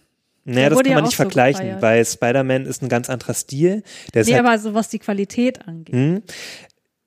[0.44, 1.82] Naja, das kann ja man auch nicht so vergleichen, gefeiert.
[1.82, 3.82] weil Spider-Man ist ein ganz anderer Stil.
[4.12, 5.94] Der Nee, halt, aber so was die Qualität angeht.
[5.94, 6.22] Hm?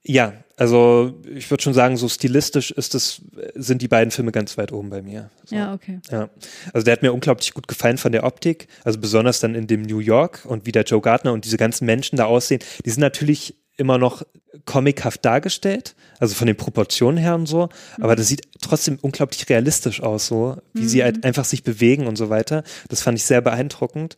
[0.04, 3.22] ja, also ich würde schon sagen, so stilistisch ist es,
[3.54, 5.30] sind die beiden Filme ganz weit oben bei mir.
[5.46, 5.56] So.
[5.56, 6.00] Ja, okay.
[6.10, 6.30] Ja,
[6.74, 9.84] also der hat mir unglaublich gut gefallen von der Optik, also besonders dann in dem
[9.84, 13.02] New York und wie der Joe Gardner und diese ganzen Menschen da aussehen, die sind
[13.02, 14.24] natürlich immer noch
[14.66, 17.70] comichaft dargestellt, also von den Proportionen her und so,
[18.02, 22.16] aber das sieht trotzdem unglaublich realistisch aus, so wie sie halt einfach sich bewegen und
[22.18, 22.64] so weiter.
[22.90, 24.16] Das fand ich sehr beeindruckend.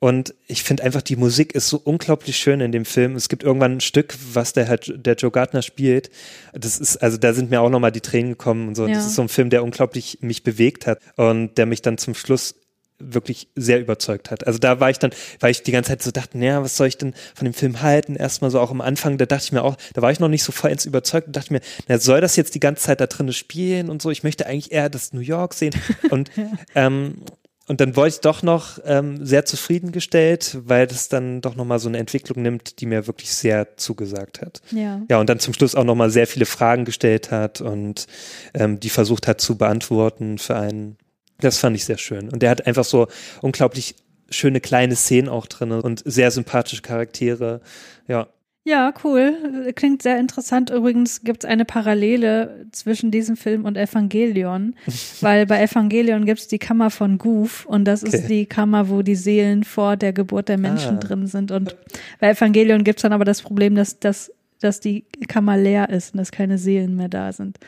[0.00, 3.16] Und ich finde einfach, die Musik ist so unglaublich schön in dem Film.
[3.16, 6.10] Es gibt irgendwann ein Stück, was der der Joe Gardner spielt.
[6.52, 8.86] Das ist, also da sind mir auch nochmal die Tränen gekommen und so.
[8.86, 8.94] Ja.
[8.94, 12.14] Das ist so ein Film, der unglaublich mich bewegt hat und der mich dann zum
[12.14, 12.54] Schluss
[12.98, 14.46] wirklich sehr überzeugt hat.
[14.46, 15.10] Also da war ich dann,
[15.40, 17.82] weil ich die ganze Zeit so dachte, naja, was soll ich denn von dem Film
[17.82, 18.16] halten?
[18.16, 20.42] Erstmal so auch am Anfang, da dachte ich mir auch, da war ich noch nicht
[20.42, 23.32] so vollends überzeugt und dachte mir, na, soll das jetzt die ganze Zeit da drinnen
[23.32, 24.10] spielen und so?
[24.10, 25.74] Ich möchte eigentlich eher das New York sehen.
[26.10, 26.30] Und
[26.74, 27.22] ähm,
[27.68, 31.88] und dann wollte ich doch noch ähm, sehr zufriedengestellt, weil das dann doch nochmal so
[31.88, 34.62] eine Entwicklung nimmt, die mir wirklich sehr zugesagt hat.
[34.70, 35.02] Ja.
[35.10, 38.06] Ja, und dann zum Schluss auch nochmal sehr viele Fragen gestellt hat und
[38.54, 40.96] ähm, die versucht hat zu beantworten für einen.
[41.40, 42.28] Das fand ich sehr schön.
[42.28, 43.06] Und der hat einfach so
[43.42, 43.94] unglaublich
[44.30, 47.60] schöne kleine Szenen auch drin und sehr sympathische Charaktere.
[48.06, 48.28] Ja.
[48.64, 49.72] Ja, cool.
[49.76, 50.68] Klingt sehr interessant.
[50.68, 54.74] Übrigens gibt es eine Parallele zwischen diesem Film und Evangelion,
[55.22, 58.16] weil bei Evangelion gibt es die Kammer von Goof und das okay.
[58.16, 61.00] ist die Kammer, wo die Seelen vor der Geburt der Menschen ah.
[61.00, 61.50] drin sind.
[61.50, 61.76] Und
[62.20, 66.12] bei Evangelion gibt es dann aber das Problem, dass, dass, dass die Kammer leer ist
[66.12, 67.58] und dass keine Seelen mehr da sind.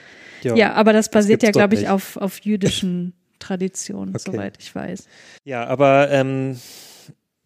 [0.42, 4.30] Jo, ja, aber das basiert das ja, glaube ich, auf, auf jüdischen Traditionen, okay.
[4.30, 5.04] soweit ich weiß.
[5.44, 6.60] Ja, aber ähm,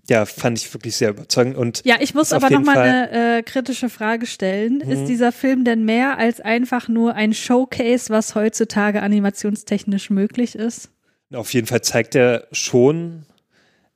[0.09, 1.57] ja, fand ich wirklich sehr überzeugend.
[1.57, 4.83] Und ja, ich muss aber nochmal eine äh, kritische Frage stellen.
[4.85, 4.91] Mhm.
[4.91, 10.91] Ist dieser Film denn mehr als einfach nur ein Showcase, was heutzutage animationstechnisch möglich ist?
[11.33, 13.25] Auf jeden Fall zeigt er schon,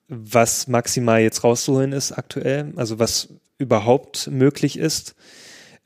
[0.09, 5.15] was maximal jetzt rauszuholen ist aktuell, also was überhaupt möglich ist.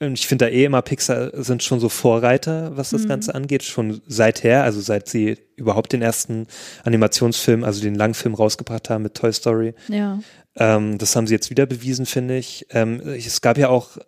[0.07, 3.09] Und ich finde da eh immer, Pixar sind schon so Vorreiter, was das mhm.
[3.09, 6.49] Ganze angeht, schon seither, also seit sie überhaupt den ersten
[6.85, 9.75] Animationsfilm, also den Langfilm rausgebracht haben mit Toy Story.
[9.89, 10.19] Ja.
[10.57, 12.67] Ähm, das haben sie jetzt wieder bewiesen, finde ich.
[12.71, 13.99] Ähm, es gab ja auch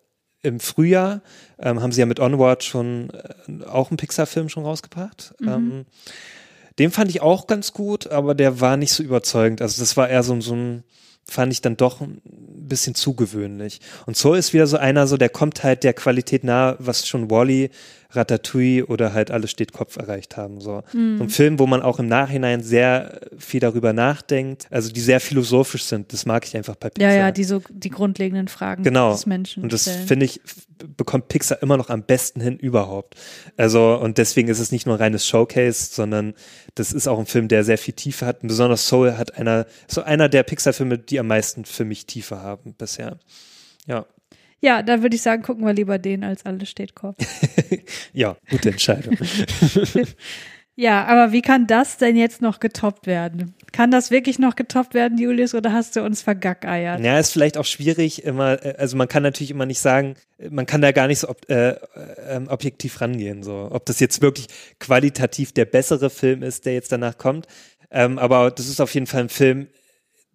[0.42, 1.22] im Frühjahr,
[1.58, 5.34] ähm, haben sie ja mit Onward schon äh, auch einen Pixar-Film schon rausgebracht.
[5.38, 5.48] Mhm.
[5.48, 5.86] Ähm,
[6.80, 9.62] den fand ich auch ganz gut, aber der war nicht so überzeugend.
[9.62, 10.84] Also das war eher so, so ein
[11.28, 13.80] fand ich dann doch ein bisschen zugewöhnlich.
[14.06, 17.30] Und so ist wieder so einer, so der kommt halt der Qualität nahe, was schon
[17.30, 17.70] Wally
[18.16, 20.60] Ratatouille oder halt Alles steht Kopf erreicht haben.
[20.60, 20.82] So.
[20.92, 21.18] Mhm.
[21.18, 25.20] so ein Film, wo man auch im Nachhinein sehr viel darüber nachdenkt, also die sehr
[25.20, 26.12] philosophisch sind.
[26.12, 27.12] Das mag ich einfach bei Pixar.
[27.12, 29.12] Ja, ja, die so die grundlegenden Fragen genau.
[29.12, 29.62] des Menschen.
[29.62, 30.40] Und das finde ich,
[30.96, 33.14] bekommt Pixar immer noch am besten hin überhaupt.
[33.56, 36.34] Also, und deswegen ist es nicht nur ein reines Showcase, sondern
[36.74, 38.42] das ist auch ein Film, der sehr viel Tiefe hat.
[38.42, 42.40] Und besonders Soul hat einer, so einer der Pixar-Filme, die am meisten für mich Tiefe
[42.40, 43.18] haben bisher.
[43.86, 44.06] Ja.
[44.60, 47.22] Ja, da würde ich sagen, gucken wir lieber den als alles steht Kopf.
[48.14, 49.18] ja, gute Entscheidung.
[50.76, 53.54] ja, aber wie kann das denn jetzt noch getoppt werden?
[53.72, 57.00] Kann das wirklich noch getoppt werden, Julius, oder hast du uns vergackeiert?
[57.00, 60.16] Ja, ist vielleicht auch schwierig immer, äh, also man kann natürlich immer nicht sagen,
[60.50, 64.20] man kann da gar nicht so ob, äh, äh, objektiv rangehen, so ob das jetzt
[64.20, 64.48] wirklich
[64.80, 67.46] qualitativ der bessere Film ist, der jetzt danach kommt.
[67.90, 69.68] Ähm, aber das ist auf jeden Fall ein Film,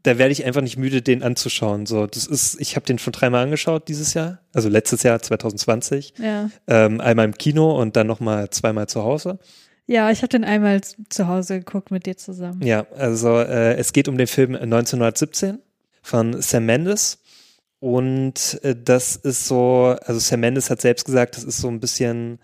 [0.04, 1.86] da werde ich einfach nicht müde, den anzuschauen.
[1.86, 6.14] So, das ist, ich habe den schon dreimal angeschaut dieses Jahr, also letztes Jahr 2020.
[6.18, 6.50] Ja.
[6.68, 9.40] Ähm, einmal im Kino und dann nochmal zweimal zu Hause.
[9.90, 12.62] Ja, ich habe den einmal zu Hause geguckt mit dir zusammen.
[12.62, 15.58] Ja, also äh, es geht um den Film 1917
[16.04, 17.18] von Sam Mendes.
[17.80, 21.80] Und äh, das ist so, also Sam Mendes hat selbst gesagt, das ist so ein
[21.80, 22.38] bisschen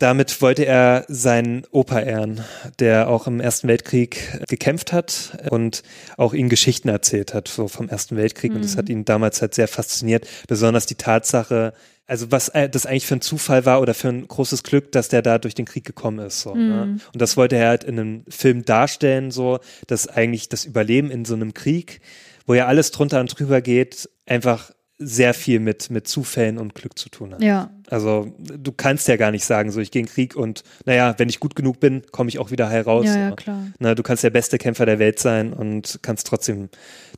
[0.00, 2.42] damit wollte er seinen Opa ehren,
[2.78, 5.82] der auch im Ersten Weltkrieg gekämpft hat und
[6.16, 8.52] auch ihn Geschichten erzählt hat, so vom Ersten Weltkrieg.
[8.52, 8.56] Mhm.
[8.56, 8.92] Und das hat mhm.
[8.92, 10.26] ihn damals halt sehr fasziniert.
[10.48, 11.74] Besonders die Tatsache,
[12.10, 15.08] also was äh, das eigentlich für ein Zufall war oder für ein großes Glück, dass
[15.08, 16.40] der da durch den Krieg gekommen ist.
[16.40, 16.62] So, ne?
[16.62, 16.68] mhm.
[16.68, 16.98] ne?
[17.12, 21.24] Und das wollte er halt in einem Film darstellen, so, dass eigentlich das Überleben in
[21.24, 22.00] so einem Krieg,
[22.46, 26.98] wo ja alles drunter und drüber geht, einfach sehr viel mit, mit Zufällen und Glück
[26.98, 27.42] zu tun hat.
[27.42, 27.70] Ja.
[27.88, 31.28] Also du kannst ja gar nicht sagen, so ich gehe in Krieg und naja, wenn
[31.28, 33.06] ich gut genug bin, komme ich auch wieder heraus.
[33.06, 33.66] Ja, ja, klar.
[33.78, 36.68] Na, du kannst der beste Kämpfer der Welt sein und kannst trotzdem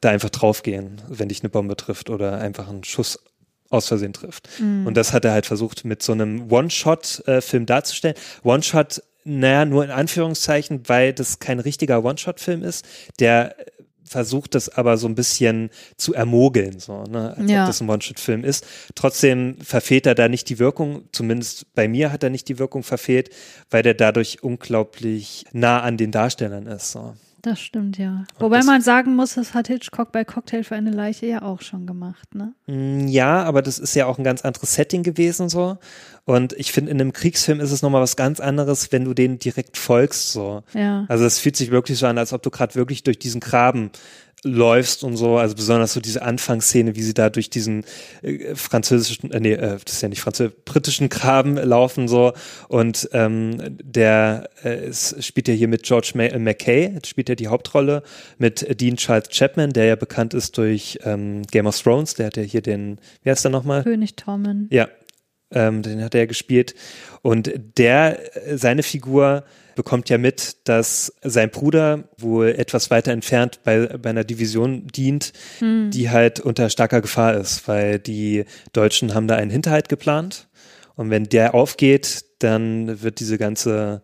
[0.01, 3.19] da einfach draufgehen, wenn dich eine Bombe trifft oder einfach ein Schuss
[3.73, 4.49] aus Versehen trifft.
[4.59, 4.87] Mhm.
[4.87, 8.17] Und das hat er halt versucht mit so einem One-Shot-Film darzustellen.
[8.45, 12.85] One-Shot naja, nur in Anführungszeichen, weil das kein richtiger One-Shot-Film ist.
[13.21, 13.55] Der
[14.05, 17.63] versucht das aber so ein bisschen zu ermogeln, so, ne, als ja.
[17.63, 18.67] ob das ein One-Shot-Film ist.
[18.95, 22.83] Trotzdem verfehlt er da nicht die Wirkung, zumindest bei mir hat er nicht die Wirkung
[22.83, 23.31] verfehlt,
[23.71, 26.93] weil der dadurch unglaublich nah an den Darstellern ist.
[26.93, 27.15] So.
[27.43, 28.25] Das stimmt, ja.
[28.39, 31.61] Und Wobei man sagen muss, das hat Hitchcock bei Cocktail für eine Leiche ja auch
[31.61, 32.55] schon gemacht, ne?
[32.69, 35.77] Mm, ja, aber das ist ja auch ein ganz anderes Setting gewesen, so.
[36.25, 39.41] Und ich finde, in einem Kriegsfilm ist es nochmal was ganz anderes, wenn du denen
[39.41, 40.63] direkt folgst, so.
[40.73, 41.05] Ja.
[41.09, 43.91] Also es fühlt sich wirklich so an, als ob du gerade wirklich durch diesen Graben
[44.45, 47.85] läufst und so, also besonders so diese Anfangsszene, wie sie da durch diesen
[48.23, 52.33] äh, französischen, äh, nee, äh, das ist ja nicht französisch, britischen Graben laufen so
[52.69, 57.37] und ähm, der äh, es spielt ja hier mit George May äh, McKay, spielt ja
[57.37, 58.03] die Hauptrolle
[58.39, 62.37] mit Dean Charles Chapman, der ja bekannt ist durch ähm, Game of Thrones, der hat
[62.37, 63.85] ja hier den, wie heißt der nochmal?
[63.85, 64.67] König Tommen.
[64.73, 64.89] Ja,
[65.53, 66.75] ähm, den hat er gespielt
[67.23, 73.61] und der, äh, seine Figur bekommt ja mit, dass sein Bruder wohl etwas weiter entfernt
[73.65, 75.91] bei, bei einer Division dient, hm.
[75.91, 80.49] die halt unter starker Gefahr ist, weil die Deutschen haben da einen Hinterhalt geplant.
[80.95, 84.03] Und wenn der aufgeht, dann wird diese ganze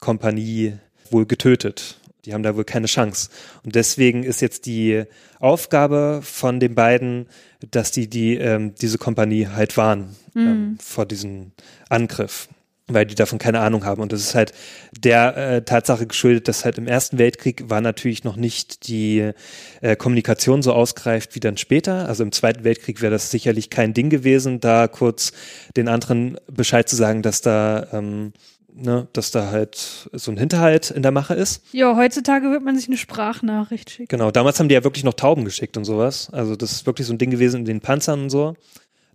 [0.00, 0.78] Kompanie
[1.10, 1.98] wohl getötet.
[2.24, 3.30] Die haben da wohl keine Chance.
[3.64, 5.04] Und deswegen ist jetzt die
[5.38, 7.28] Aufgabe von den beiden,
[7.70, 10.46] dass die, die ähm, diese Kompanie halt warnen hm.
[10.46, 11.52] ähm, vor diesem
[11.88, 12.48] Angriff.
[12.88, 14.00] Weil die davon keine Ahnung haben.
[14.00, 14.52] Und das ist halt
[14.96, 19.32] der äh, Tatsache geschuldet, dass halt im Ersten Weltkrieg war natürlich noch nicht die
[19.80, 22.08] äh, Kommunikation so ausgereift wie dann später.
[22.08, 25.32] Also im Zweiten Weltkrieg wäre das sicherlich kein Ding gewesen, da kurz
[25.76, 28.32] den anderen Bescheid zu sagen, dass da ähm,
[28.76, 31.62] ne, dass da halt so ein Hinterhalt in der Mache ist.
[31.72, 34.08] Ja, heutzutage wird man sich eine Sprachnachricht schicken.
[34.08, 36.28] Genau, damals haben die ja wirklich noch Tauben geschickt und sowas.
[36.32, 38.54] Also das ist wirklich so ein Ding gewesen in den Panzern und so.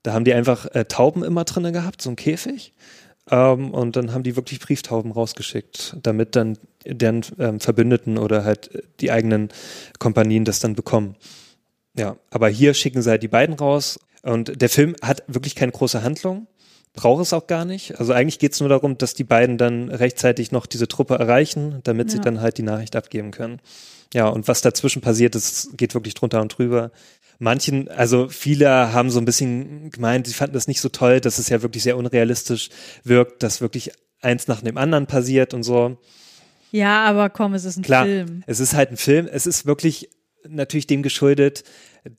[0.04, 2.74] Da haben die einfach äh, Tauben immer drinne gehabt, so ein Käfig.
[3.32, 8.84] Ähm, und dann haben die wirklich Brieftauben rausgeschickt, damit dann deren ähm, Verbündeten oder halt
[9.00, 9.50] die eigenen
[9.98, 11.16] Kompanien das dann bekommen.
[11.98, 14.00] Ja, aber hier schicken sie halt die beiden raus.
[14.24, 16.48] Und der Film hat wirklich keine große Handlung,
[16.94, 18.00] braucht es auch gar nicht.
[18.00, 21.80] Also eigentlich geht es nur darum, dass die beiden dann rechtzeitig noch diese Truppe erreichen,
[21.84, 22.18] damit ja.
[22.18, 23.62] sie dann halt die Nachricht abgeben können.
[24.14, 26.92] Ja, und was dazwischen passiert, das geht wirklich drunter und drüber
[27.42, 31.40] manchen, also viele haben so ein bisschen gemeint, sie fanden das nicht so toll, dass
[31.40, 32.70] es ja wirklich sehr unrealistisch
[33.04, 33.92] wirkt, dass wirklich
[34.22, 35.98] eins nach dem anderen passiert und so.
[36.72, 38.44] Ja, aber komm, es ist ein Klar, Film.
[38.46, 39.28] Es ist halt ein Film.
[39.30, 40.10] Es ist wirklich
[40.48, 41.64] natürlich dem geschuldet,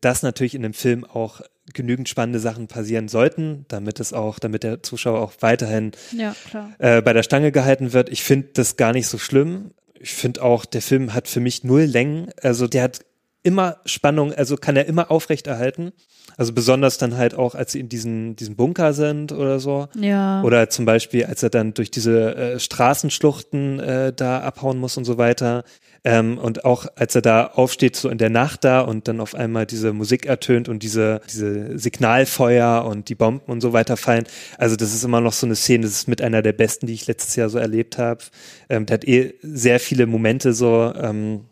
[0.00, 1.40] dass natürlich in dem Film auch
[1.72, 6.34] genügend spannende Sachen passieren sollten, damit es auch, damit der Zuschauer auch weiterhin ja,
[6.78, 8.08] äh, bei der Stange gehalten wird.
[8.08, 9.70] Ich finde das gar nicht so schlimm.
[10.00, 12.30] Ich finde auch, der Film hat für mich null Längen.
[12.42, 13.00] Also der hat
[13.42, 15.92] immer Spannung, also kann er immer aufrechterhalten.
[16.36, 19.88] Also besonders dann halt auch, als sie in diesen, diesen Bunker sind oder so.
[19.98, 20.42] Ja.
[20.42, 25.04] Oder zum Beispiel, als er dann durch diese äh, Straßenschluchten äh, da abhauen muss und
[25.04, 25.64] so weiter.
[26.04, 29.34] Ähm, und auch als er da aufsteht, so in der Nacht da und dann auf
[29.34, 34.24] einmal diese Musik ertönt und diese, diese Signalfeuer und die Bomben und so weiter fallen.
[34.58, 36.94] Also das ist immer noch so eine Szene, das ist mit einer der besten, die
[36.94, 38.20] ich letztes Jahr so erlebt habe.
[38.68, 41.42] Ähm, der hat eh sehr viele Momente so, ähm,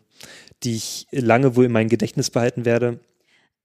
[0.63, 2.99] die ich lange wohl in mein Gedächtnis behalten werde.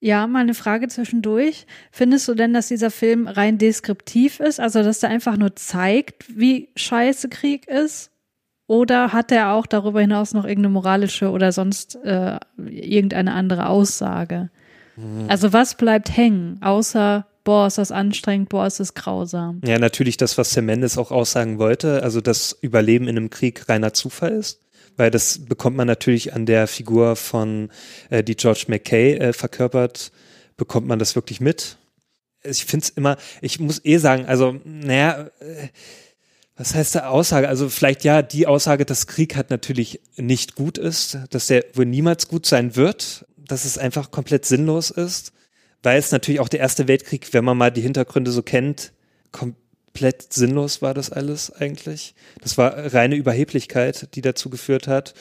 [0.00, 1.66] Ja, mal eine Frage zwischendurch.
[1.90, 4.60] Findest du denn, dass dieser Film rein deskriptiv ist?
[4.60, 8.10] Also, dass er einfach nur zeigt, wie scheiße Krieg ist?
[8.66, 14.50] Oder hat er auch darüber hinaus noch irgendeine moralische oder sonst äh, irgendeine andere Aussage?
[14.96, 15.26] Mhm.
[15.28, 19.60] Also, was bleibt hängen, außer boah, ist das anstrengend, boah, ist das grausam.
[19.64, 23.68] Ja, natürlich das, was Sam Mendes auch aussagen wollte, also dass Überleben in einem Krieg
[23.68, 24.65] reiner Zufall ist
[24.96, 27.70] weil das bekommt man natürlich an der Figur von,
[28.10, 30.12] äh, die George McKay äh, verkörpert,
[30.56, 31.76] bekommt man das wirklich mit.
[32.42, 35.68] Ich finde es immer, ich muss eh sagen, also, naja, äh,
[36.56, 37.48] was heißt da Aussage?
[37.48, 41.84] Also vielleicht ja die Aussage, dass Krieg halt natürlich nicht gut ist, dass der wohl
[41.84, 45.32] niemals gut sein wird, dass es einfach komplett sinnlos ist,
[45.82, 48.92] weil es natürlich auch der Erste Weltkrieg, wenn man mal die Hintergründe so kennt,
[49.32, 49.56] kommt
[49.96, 52.14] komplett sinnlos war das alles eigentlich.
[52.42, 55.14] Das war reine Überheblichkeit, die dazu geführt hat.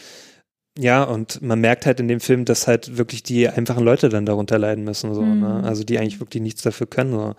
[0.77, 4.25] Ja, und man merkt halt in dem Film, dass halt wirklich die einfachen Leute dann
[4.25, 5.39] darunter leiden müssen, so, mhm.
[5.39, 5.63] ne?
[5.63, 7.13] Also die eigentlich wirklich nichts dafür können.
[7.13, 7.35] So.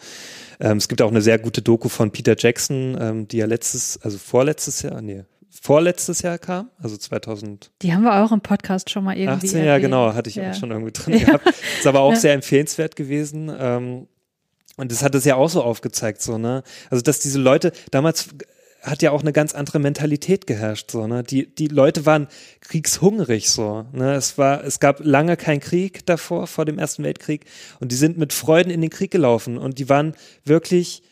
[0.61, 4.01] Ähm, es gibt auch eine sehr gute Doku von Peter Jackson, ähm, die ja letztes,
[4.01, 7.71] also vorletztes Jahr, nee, vorletztes Jahr kam, also 2000.
[7.83, 9.49] Die haben wir auch im Podcast schon mal irgendwie.
[9.49, 10.53] 18, ja, genau, hatte ich ja.
[10.53, 11.27] auch schon irgendwie drin ja.
[11.27, 11.49] gehabt.
[11.49, 12.17] Ist aber auch ja.
[12.17, 13.55] sehr empfehlenswert gewesen.
[13.59, 14.07] Ähm,
[14.77, 16.63] und das hat es ja auch so aufgezeigt, so, ne?
[16.91, 18.29] Also, dass diese Leute, damals
[18.83, 21.23] hat ja auch eine ganz andere Mentalität geherrscht, so, ne?
[21.23, 22.29] Die, die Leute waren
[22.61, 24.15] kriegshungrig, so, ne?
[24.15, 27.47] Es war, es gab lange keinen Krieg davor, vor dem Ersten Weltkrieg.
[27.81, 29.59] Und die sind mit Freuden in den Krieg gelaufen.
[29.59, 31.03] Und die waren wirklich,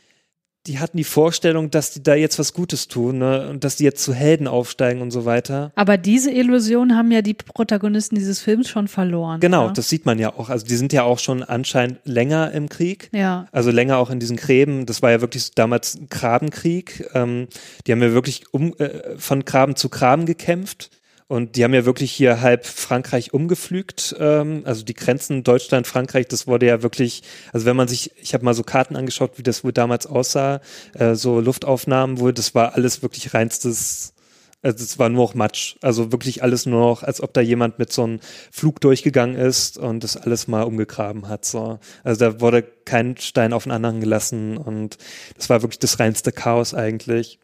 [0.66, 3.48] die hatten die Vorstellung, dass die da jetzt was Gutes tun ne?
[3.50, 5.72] und dass die jetzt zu Helden aufsteigen und so weiter.
[5.74, 9.40] Aber diese Illusion haben ja die Protagonisten dieses Films schon verloren.
[9.40, 9.74] Genau, oder?
[9.74, 10.48] das sieht man ja auch.
[10.48, 13.10] Also die sind ja auch schon anscheinend länger im Krieg.
[13.12, 13.46] Ja.
[13.52, 14.86] Also länger auch in diesen Gräben.
[14.86, 17.10] Das war ja wirklich damals ein Grabenkrieg.
[17.12, 17.48] Ähm,
[17.86, 20.90] die haben ja wirklich um, äh, von Graben zu Graben gekämpft.
[21.26, 24.14] Und die haben ja wirklich hier halb Frankreich umgepflügt.
[24.18, 27.22] Ähm, also die Grenzen Deutschland, Frankreich, das wurde ja wirklich,
[27.52, 30.60] also wenn man sich, ich habe mal so Karten angeschaut, wie das wohl damals aussah,
[30.92, 34.12] äh, so Luftaufnahmen wohl, das war alles wirklich reinstes,
[34.60, 35.76] also es war nur noch Matsch.
[35.80, 38.20] Also wirklich alles nur noch, als ob da jemand mit so einem
[38.50, 41.46] Flug durchgegangen ist und das alles mal umgegraben hat.
[41.46, 41.78] So.
[42.02, 44.98] Also da wurde kein Stein auf den anderen gelassen und
[45.38, 47.38] das war wirklich das reinste Chaos eigentlich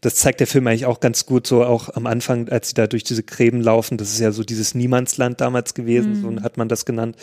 [0.00, 2.86] das zeigt der Film eigentlich auch ganz gut, so auch am Anfang, als sie da
[2.86, 6.38] durch diese Gräben laufen, das ist ja so dieses Niemandsland damals gewesen, mhm.
[6.38, 7.16] so hat man das genannt.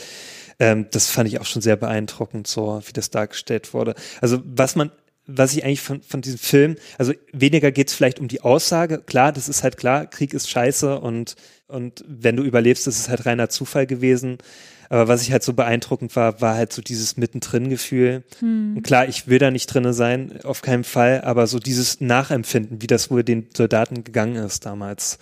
[0.60, 3.96] Ähm, das fand ich auch schon sehr beeindruckend, so wie das dargestellt wurde.
[4.22, 4.92] Also was man
[5.26, 9.00] was ich eigentlich von, von diesem Film, also weniger geht es vielleicht um die Aussage,
[9.00, 11.36] klar, das ist halt klar, Krieg ist scheiße und,
[11.68, 14.40] und wenn du überlebst, das ist halt reiner Zufall gewesen.
[14.94, 18.22] Aber was ich halt so beeindruckend war, war halt so dieses Mittendrin-Gefühl.
[18.38, 18.84] Hm.
[18.84, 22.86] Klar, ich will da nicht drinne sein, auf keinen Fall, aber so dieses Nachempfinden, wie
[22.86, 25.18] das wohl den Soldaten gegangen ist damals,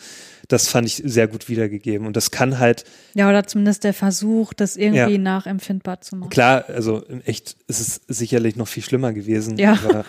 [0.50, 2.06] das fand ich sehr gut wiedergegeben.
[2.06, 2.84] Und das kann halt.
[3.14, 5.18] Ja, oder zumindest der Versuch, das irgendwie ja.
[5.18, 6.32] nachempfindbar zu machen.
[6.32, 9.58] Klar, also echt ist es sicherlich noch viel schlimmer gewesen.
[9.58, 9.80] Ja.
[9.86, 10.04] Aber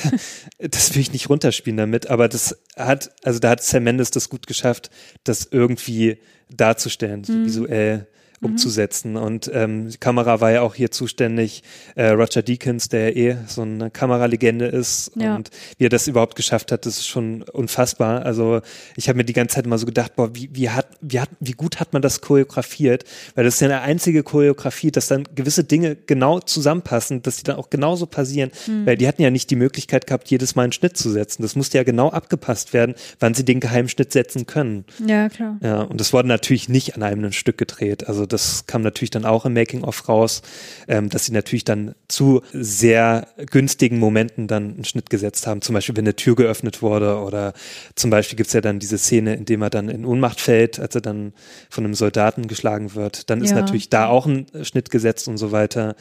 [0.58, 4.30] das will ich nicht runterspielen damit, aber das hat, also da hat Sam Mendes das
[4.30, 4.88] gut geschafft,
[5.24, 6.16] das irgendwie
[6.48, 7.44] darzustellen, so Mhm.
[7.44, 8.06] visuell
[8.44, 9.16] umzusetzen.
[9.16, 11.62] Und ähm, die Kamera war ja auch hier zuständig,
[11.94, 15.12] äh, Roger Deakins, der ja eh so eine Kameralegende ist.
[15.16, 15.36] Ja.
[15.36, 18.24] Und wie er das überhaupt geschafft hat, das ist schon unfassbar.
[18.24, 18.60] Also
[18.96, 21.30] ich habe mir die ganze Zeit immer so gedacht, boah, wie, wie, hat, wie, hat,
[21.40, 23.04] wie gut hat man das choreografiert?
[23.34, 27.44] Weil das ist ja eine einzige Choreografie, dass dann gewisse Dinge genau zusammenpassen, dass die
[27.44, 28.50] dann auch genauso passieren.
[28.84, 31.42] Weil die hatten ja nicht die Möglichkeit gehabt, jedes Mal einen Schnitt zu setzen.
[31.42, 34.84] Das musste ja genau abgepasst werden, wann sie den geheimen Schnitt setzen können.
[35.06, 35.58] Ja, klar.
[35.62, 38.08] Ja, und das wurde natürlich nicht an einem Stück gedreht.
[38.08, 40.42] Also das kam natürlich dann auch im Making-of raus,
[40.88, 45.62] ähm, dass sie natürlich dann zu sehr günstigen Momenten dann einen Schnitt gesetzt haben.
[45.62, 47.54] Zum Beispiel, wenn eine Tür geöffnet wurde oder
[47.94, 50.94] zum Beispiel gibt's ja dann diese Szene, in dem er dann in Ohnmacht fällt, als
[50.94, 51.32] er dann
[51.70, 53.30] von einem Soldaten geschlagen wird.
[53.30, 53.56] Dann ist Ja.
[53.56, 55.94] natürlich da auch ein Schnitt gesetzt und so weiter.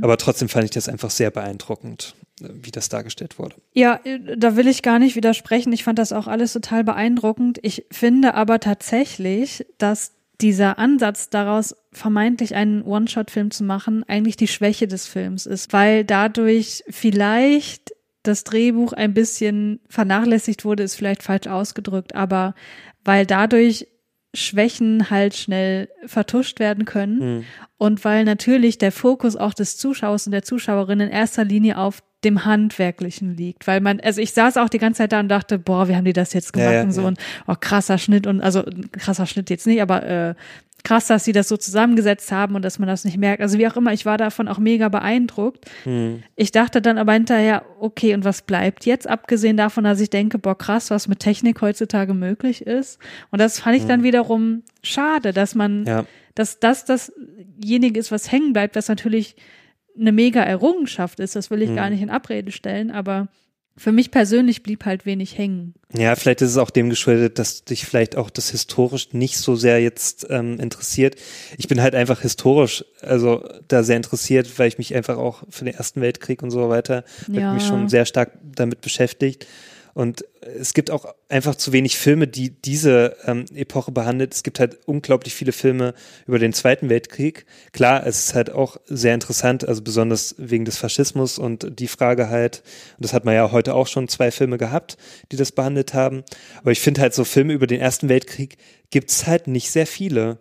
[0.00, 3.56] Aber trotzdem fand ich das einfach sehr beeindruckend, äh, wie das dargestellt wurde.
[3.74, 5.72] Ja, äh, da will ich gar nicht widersprechen.
[5.72, 7.58] Ich fand das auch alles total beeindruckend.
[7.62, 14.48] Ich finde aber tatsächlich, dass dieser Ansatz daraus vermeintlich einen One-Shot-Film zu machen eigentlich die
[14.48, 17.92] Schwäche des Films ist, weil dadurch vielleicht
[18.22, 22.54] das Drehbuch ein bisschen vernachlässigt wurde, ist vielleicht falsch ausgedrückt, aber
[23.04, 23.86] weil dadurch
[24.34, 27.44] Schwächen halt schnell vertuscht werden können Mhm.
[27.78, 32.00] und weil natürlich der Fokus auch des Zuschauers und der Zuschauerin in erster Linie auf
[32.22, 35.58] dem Handwerklichen liegt, weil man, also ich saß auch die ganze Zeit da und dachte,
[35.58, 37.08] boah, wie haben die das jetzt Ja, gemacht ja, und so ja.
[37.08, 37.18] und
[37.48, 38.62] oh, krasser Schnitt und also
[38.92, 40.34] krasser Schnitt jetzt nicht, aber äh,
[40.84, 43.42] krass, dass sie das so zusammengesetzt haben und dass man das nicht merkt.
[43.42, 45.70] Also wie auch immer, ich war davon auch mega beeindruckt.
[45.84, 46.22] Mhm.
[46.36, 50.38] Ich dachte dann aber hinterher, okay, und was bleibt jetzt, abgesehen davon, dass ich denke,
[50.38, 52.98] boah, krass, was mit Technik heutzutage möglich ist.
[53.30, 55.84] Und das fand ich dann wiederum schade, dass man.
[55.86, 56.04] Ja.
[56.34, 59.36] dass das dasjenige ist, was hängen bleibt, was natürlich
[59.98, 61.36] eine mega Errungenschaft ist.
[61.36, 61.76] Das will ich Mhm.
[61.76, 63.28] gar nicht in Abrede stellen, aber
[63.76, 65.74] für mich persönlich blieb halt wenig hängen.
[65.96, 69.56] Ja, vielleicht ist es auch dem geschuldet, dass dich vielleicht auch das historisch nicht so
[69.56, 71.16] sehr jetzt ähm, interessiert.
[71.56, 75.64] Ich bin halt einfach historisch, also da sehr interessiert, weil ich mich einfach auch für
[75.64, 77.54] den Ersten Weltkrieg und so weiter, Ja.
[77.54, 79.46] mich schon sehr stark damit beschäftigt.
[79.94, 84.34] Und es gibt auch einfach zu wenig Filme, die diese ähm, Epoche behandelt.
[84.34, 85.94] Es gibt halt unglaublich viele Filme
[86.26, 87.46] über den Zweiten Weltkrieg.
[87.72, 92.28] Klar, es ist halt auch sehr interessant, also besonders wegen des Faschismus und die Frage
[92.28, 92.62] halt,
[92.96, 94.96] und das hat man ja heute auch schon zwei Filme gehabt,
[95.32, 96.24] die das behandelt haben.
[96.60, 98.56] Aber ich finde halt so Filme über den Ersten Weltkrieg
[98.90, 100.38] gibt's halt nicht sehr viele.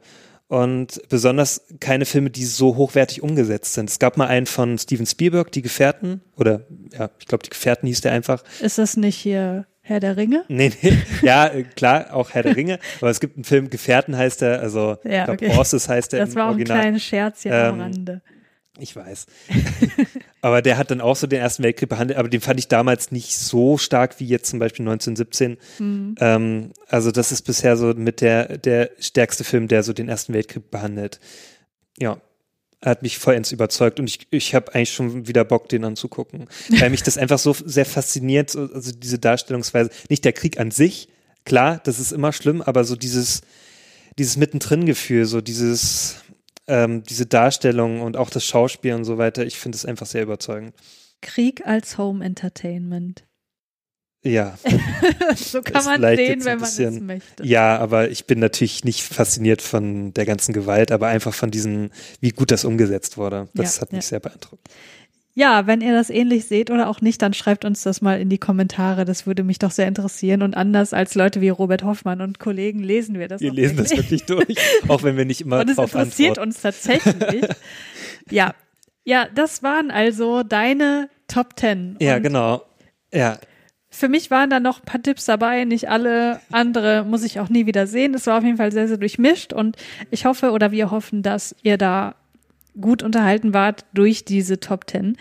[0.49, 3.87] Und besonders keine Filme, die so hochwertig umgesetzt sind.
[3.87, 6.61] Es gab mal einen von Steven Spielberg, Die Gefährten, oder
[6.91, 8.43] ja, ich glaube, Die Gefährten hieß der einfach.
[8.59, 10.45] Ist das nicht hier Herr der Ringe?
[10.47, 14.17] Nee, nee, ja, äh, klar, auch Herr der Ringe, aber es gibt einen Film, Gefährten
[14.17, 15.55] heißt er, also Ja, ich glaube, okay.
[15.55, 18.21] Horses heißt er Das war auch ein kleines Scherzchen am Ähm, Rande.
[18.79, 19.25] Ich weiß.
[20.41, 23.11] aber der hat dann auch so den Ersten Weltkrieg behandelt, aber den fand ich damals
[23.11, 25.57] nicht so stark wie jetzt zum Beispiel 1917.
[25.79, 26.15] Mhm.
[26.19, 30.33] Ähm, also das ist bisher so mit der, der stärkste Film, der so den Ersten
[30.33, 31.19] Weltkrieg behandelt.
[31.97, 32.21] Ja.
[32.83, 36.47] Hat mich vollends überzeugt und ich, ich habe eigentlich schon wieder Bock, den anzugucken.
[36.79, 39.89] Weil mich das einfach so sehr fasziniert, so- also diese Darstellungsweise.
[40.09, 41.09] Nicht der Krieg an sich,
[41.43, 43.41] klar, das ist immer schlimm, aber so dieses,
[44.17, 46.21] dieses Mittendrin-Gefühl, so dieses,
[46.69, 50.23] ähm, diese Darstellung und auch das Schauspiel und so weiter, ich finde es einfach sehr
[50.23, 50.73] überzeugend.
[51.21, 53.25] Krieg als Home Entertainment.
[54.21, 54.57] Ja,
[55.35, 57.43] so kann man sehen, wenn man es möchte.
[57.45, 61.91] ja, aber ich bin natürlich nicht fasziniert von der ganzen Gewalt, aber einfach von diesen,
[62.19, 63.47] wie gut das umgesetzt wurde.
[63.53, 64.09] Das Ja, hat mich ja.
[64.09, 64.67] sehr beeindruckt.
[65.39, 68.27] Ja, wenn ihr das ähnlich seht oder auch nicht, dann schreibt uns das mal in
[68.27, 69.05] die Kommentare.
[69.05, 70.41] Das würde mich doch sehr interessieren.
[70.41, 73.91] Und anders als Leute wie Robert Hoffmann und Kollegen lesen wir das Wir lesen das
[73.95, 74.57] wirklich durch,
[74.89, 76.49] auch wenn wir nicht immer Und es interessiert antworten.
[76.49, 77.45] uns tatsächlich.
[78.29, 78.53] ja.
[79.05, 81.95] Ja, das waren also deine Top Ten.
[82.01, 82.61] Ja, Und genau.
[83.13, 83.37] Ja,
[83.89, 87.47] Für mich waren da noch ein paar Tipps dabei, nicht alle andere muss ich auch
[87.47, 88.13] nie wieder sehen.
[88.13, 89.77] Es war auf jeden Fall sehr, sehr durchmischt und
[90.11, 92.15] ich hoffe oder wir hoffen, dass ihr da
[92.79, 95.17] gut unterhalten wart durch diese Top Ten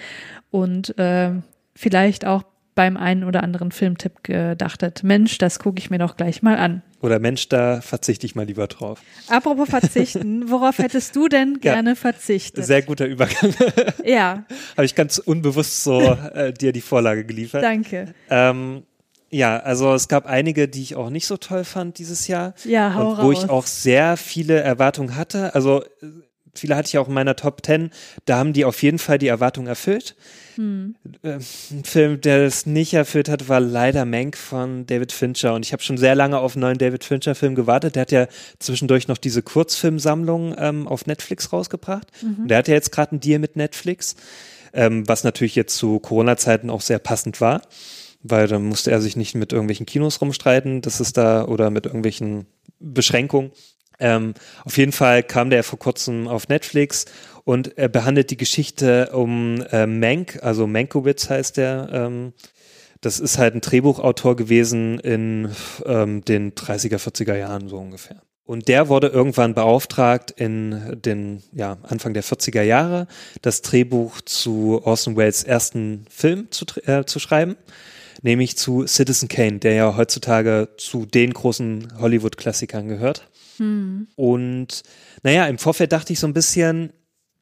[0.50, 1.32] und äh,
[1.74, 2.42] vielleicht auch
[2.74, 6.82] beim einen oder anderen Filmtipp gedachtet, Mensch, das gucke ich mir doch gleich mal an.
[7.00, 9.00] oder Mensch, da verzichte ich mal lieber drauf.
[9.28, 11.72] Apropos verzichten, worauf hättest du denn Ja.
[11.74, 12.64] gerne verzichtet?
[12.64, 13.52] Sehr guter Übergang.
[14.04, 14.44] ja,
[14.76, 16.00] Habe ich ganz unbewusst so
[16.34, 17.64] äh, dir die Vorlage geliefert.
[17.64, 18.14] danke.
[18.30, 18.84] Ähm,
[19.30, 22.54] ja, also es gab einige, die ich auch nicht so toll fand dieses Jahr.
[22.64, 23.42] Ja, hau und wo raus.
[23.44, 25.52] ich auch sehr viele Erwartungen hatte.
[25.56, 26.06] Also äh,
[26.54, 27.90] viele hatte ich auch in meiner Top 10.
[28.24, 30.16] Da haben die auf jeden Fall die Erwartungen erfüllt.
[30.56, 30.96] Hm.
[31.22, 31.38] Äh,
[31.70, 35.54] Ein Film, der es nicht erfüllt hat, war leider Mank von David Fincher.
[35.54, 37.94] Und ich habe schon sehr lange auf einen neuen David Fincher-Film gewartet.
[37.94, 38.26] Der hat ja
[38.58, 42.10] zwischendurch noch diese Kurzfilmsammlung ähm, auf Netflix rausgebracht.
[42.22, 42.42] Mhm.
[42.42, 44.16] Und der hat ja jetzt gerade einen Deal mit Netflix,
[44.72, 47.62] ähm, was natürlich jetzt zu Corona-Zeiten auch sehr passend war.
[48.22, 51.86] weil dann musste er sich nicht mit irgendwelchen Kinos rumstreiten, das ist da oder mit
[51.86, 52.46] irgendwelchen
[52.80, 53.52] Beschränkungen.
[54.00, 54.34] Ähm,
[54.64, 57.06] auf jeden Fall kam der vor kurzem auf Netflix
[57.44, 61.88] und er behandelt die Geschichte um äh, Mank, also Mankowitz heißt der.
[61.92, 62.32] Ähm,
[63.00, 65.50] das ist halt ein Drehbuchautor gewesen in
[65.86, 68.22] ähm, den 30er, 40er Jahren so ungefähr.
[68.44, 73.06] Und der wurde irgendwann beauftragt, in den ja, Anfang der 40er Jahre
[73.42, 77.56] das Drehbuch zu Orson Welles ersten Film zu, äh, zu schreiben,
[78.22, 83.28] nämlich zu Citizen Kane, der ja heutzutage zu den großen Hollywood-Klassikern gehört.
[83.58, 84.08] Hm.
[84.16, 84.82] Und
[85.22, 86.92] naja, im Vorfeld dachte ich so ein bisschen,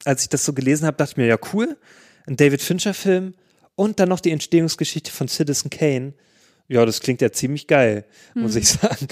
[0.05, 1.77] als ich das so gelesen habe, dachte ich mir, ja cool,
[2.27, 3.35] ein David Fincher-Film
[3.75, 6.15] und dann noch die Entstehungsgeschichte von Citizen Kane.
[6.69, 8.43] Ja, das klingt ja ziemlich geil, hm.
[8.43, 9.09] muss ich sagen.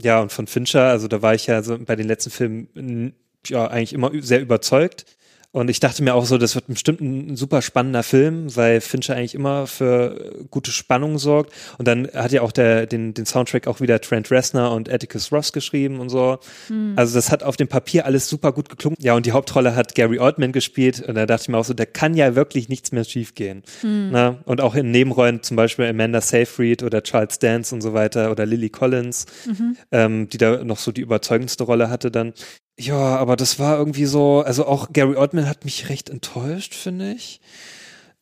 [0.00, 3.14] Ja, und von Fincher, also da war ich ja so bei den letzten Filmen
[3.46, 5.06] ja eigentlich immer sehr überzeugt.
[5.50, 9.16] Und ich dachte mir auch so, das wird bestimmt ein super spannender Film, weil Fincher
[9.16, 11.54] eigentlich immer für gute Spannung sorgt.
[11.78, 15.32] Und dann hat ja auch der, den, den Soundtrack auch wieder Trent Reznor und Atticus
[15.32, 16.38] Ross geschrieben und so.
[16.68, 16.92] Mhm.
[16.96, 18.98] Also das hat auf dem Papier alles super gut geklungen.
[19.00, 21.00] Ja, und die Hauptrolle hat Gary Oldman gespielt.
[21.00, 23.62] Und da dachte ich mir auch so, da kann ja wirklich nichts mehr schiefgehen.
[23.82, 24.10] Mhm.
[24.12, 24.38] Na?
[24.44, 28.44] Und auch in Nebenrollen, zum Beispiel Amanda Seyfried oder Charles Dance und so weiter oder
[28.44, 29.76] Lily Collins, mhm.
[29.92, 32.34] ähm, die da noch so die überzeugendste Rolle hatte dann.
[32.78, 37.12] Ja, aber das war irgendwie so, also auch Gary Oldman hat mich recht enttäuscht, finde
[37.12, 37.40] ich.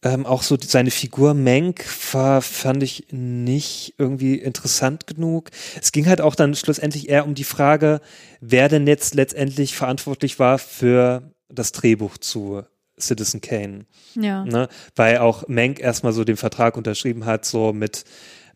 [0.03, 5.51] Ähm, auch so seine Figur Mank war, fand ich nicht irgendwie interessant genug.
[5.81, 8.01] Es ging halt auch dann schlussendlich eher um die Frage,
[8.41, 12.63] wer denn jetzt letztendlich verantwortlich war für das Drehbuch zu
[12.99, 13.85] Citizen Kane.
[14.15, 14.45] Ja.
[14.45, 14.69] Ne?
[14.95, 18.05] Weil auch Mank erstmal so den Vertrag unterschrieben hat, so mit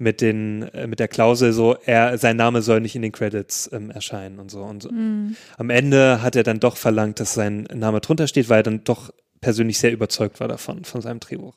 [0.01, 3.71] mit den äh, mit der Klausel so er sein Name soll nicht in den Credits
[3.73, 5.37] ähm, erscheinen und so und mhm.
[5.59, 8.85] am Ende hat er dann doch verlangt, dass sein Name drunter steht, weil er dann
[8.85, 11.55] doch persönlich sehr überzeugt war davon von seinem Drehbuch.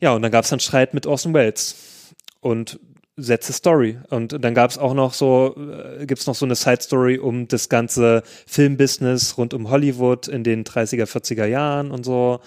[0.00, 2.78] Ja, und dann gab es dann Streit mit Orson Welles und
[3.16, 3.98] Sätze Story.
[4.10, 7.18] Und dann gab es auch noch so, äh, gibt es noch so eine Side Story
[7.18, 12.40] um das ganze Filmbusiness rund um Hollywood in den 30er, 40er Jahren und so.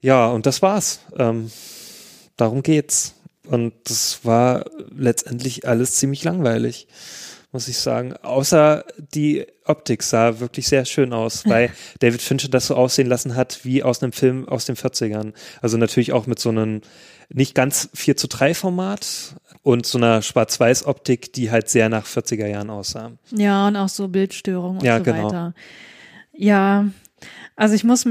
[0.00, 1.00] Ja, und das war's.
[1.18, 1.50] Ähm,
[2.36, 3.16] darum geht's.
[3.46, 4.64] Und das war
[4.96, 6.86] letztendlich alles ziemlich langweilig,
[7.52, 8.14] muss ich sagen.
[8.22, 13.36] Außer die Optik sah wirklich sehr schön aus, weil David Fincher das so aussehen lassen
[13.36, 15.32] hat wie aus einem Film aus den 40ern.
[15.60, 16.80] Also natürlich auch mit so einem
[17.28, 22.46] nicht ganz 4 zu 3 Format und so einer Schwarz-Weiß-Optik, die halt sehr nach 40er
[22.46, 23.12] Jahren aussah.
[23.30, 25.26] Ja, und auch so Bildstörungen und ja, so genau.
[25.26, 25.54] weiter.
[26.32, 26.86] Ja,
[27.56, 28.06] also ich muss,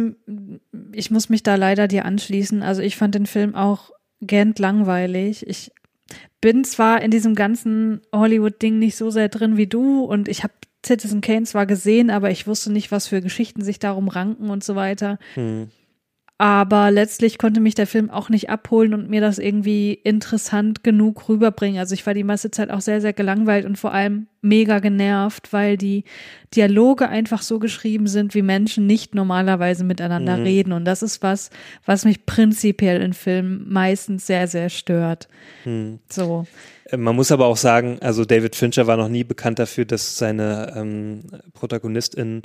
[0.94, 2.64] ich muss mich da leider dir anschließen.
[2.64, 3.92] Also ich fand den Film auch
[4.26, 5.48] gähnt langweilig.
[5.48, 5.72] Ich
[6.42, 10.54] bin zwar in diesem ganzen Hollywood-Ding nicht so sehr drin wie du und ich habe
[10.86, 14.64] Citizen Kane zwar gesehen, aber ich wusste nicht, was für Geschichten sich darum ranken und
[14.64, 15.18] so weiter.
[15.36, 15.72] Hm.
[16.40, 21.30] Aber letztlich konnte mich der Film auch nicht abholen und mir das irgendwie interessant genug
[21.30, 21.80] rüberbringen.
[21.80, 25.54] Also ich war die meiste Zeit auch sehr, sehr gelangweilt und vor allem mega genervt,
[25.54, 26.04] weil die
[26.56, 30.44] Dialoge einfach so geschrieben sind, wie Menschen nicht normalerweise miteinander mhm.
[30.44, 30.74] reden.
[30.74, 31.52] Und das ist was,
[31.86, 35.28] was mich prinzipiell in Filmen meistens sehr, sehr stört.
[35.66, 36.00] Mhm.
[36.10, 36.48] So.
[36.90, 40.18] Äh, man muss aber auch sagen, also David Fincher war noch nie bekannt dafür, dass
[40.18, 41.22] seine ähm,
[41.54, 42.42] ProtagonistInnen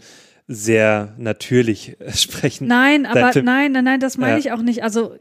[0.49, 2.67] sehr natürlich sprechen.
[2.67, 4.39] Nein, aber nein, nein, nein, das meine ja.
[4.39, 4.83] ich auch nicht.
[4.83, 5.15] Also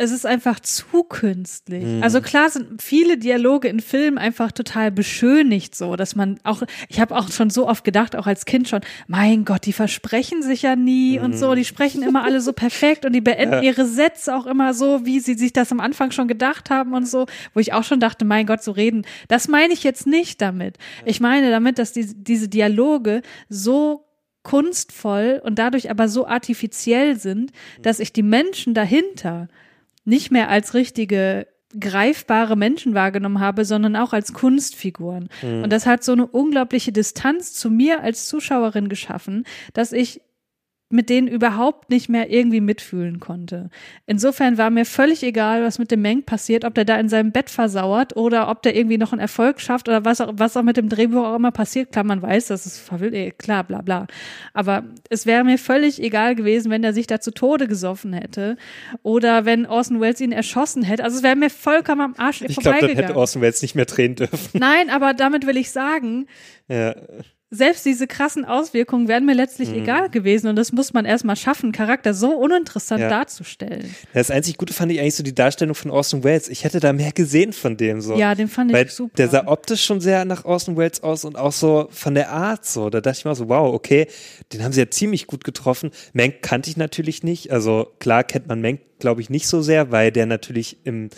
[0.00, 1.82] es ist einfach zu künstlich.
[1.82, 2.04] Mhm.
[2.04, 7.00] Also klar sind viele Dialoge in Filmen einfach total beschönigt so, dass man auch, ich
[7.00, 10.62] habe auch schon so oft gedacht, auch als Kind schon, mein Gott, die versprechen sich
[10.62, 11.24] ja nie mhm.
[11.24, 13.62] und so, die sprechen immer alle so perfekt und die beenden ja.
[13.62, 17.08] ihre Sätze auch immer so, wie sie sich das am Anfang schon gedacht haben und
[17.08, 19.04] so, wo ich auch schon dachte, mein Gott, so reden.
[19.26, 20.76] Das meine ich jetzt nicht damit.
[21.06, 24.07] Ich meine damit, dass die, diese Dialoge so
[24.48, 27.52] kunstvoll und dadurch aber so artifiziell sind,
[27.82, 29.48] dass ich die Menschen dahinter
[30.06, 31.46] nicht mehr als richtige
[31.78, 35.28] greifbare Menschen wahrgenommen habe, sondern auch als Kunstfiguren.
[35.42, 35.64] Mhm.
[35.64, 39.44] Und das hat so eine unglaubliche Distanz zu mir als Zuschauerin geschaffen,
[39.74, 40.22] dass ich
[40.90, 43.68] mit denen überhaupt nicht mehr irgendwie mitfühlen konnte.
[44.06, 47.30] Insofern war mir völlig egal, was mit dem Meng passiert, ob der da in seinem
[47.30, 50.62] Bett versauert oder ob der irgendwie noch einen Erfolg schafft oder was auch, was auch
[50.62, 51.92] mit dem Drehbuch auch immer passiert.
[51.92, 54.06] Klar, man weiß, das ist eh, klar, bla bla.
[54.54, 58.56] Aber es wäre mir völlig egal gewesen, wenn er sich da zu Tode gesoffen hätte
[59.02, 61.04] oder wenn Orson Welles ihn erschossen hätte.
[61.04, 62.74] Also es wäre mir vollkommen am Arsch ich vorbeigegangen.
[62.74, 64.58] Ich glaube, dann hätte Orson Welles nicht mehr drehen dürfen.
[64.58, 66.26] Nein, aber damit will ich sagen,
[66.68, 66.94] ja
[67.50, 69.82] selbst diese krassen Auswirkungen wären mir letztlich mhm.
[69.82, 73.08] egal gewesen und das muss man erstmal schaffen, Charakter so uninteressant ja.
[73.08, 73.94] darzustellen.
[74.12, 76.48] Das einzig Gute fand ich eigentlich so die Darstellung von Orson Welles.
[76.48, 78.16] Ich hätte da mehr gesehen von dem so.
[78.16, 79.14] Ja, den fand ich Weil super.
[79.16, 82.66] Der sah optisch schon sehr nach Orson Welles aus und auch so von der Art
[82.66, 82.90] so.
[82.90, 84.08] Da dachte ich mir so, wow, okay,
[84.52, 85.90] den haben sie ja ziemlich gut getroffen.
[86.12, 87.50] Menk kannte ich natürlich nicht.
[87.50, 91.08] Also klar kennt man Menk, glaube ich, nicht so sehr, weil der natürlich im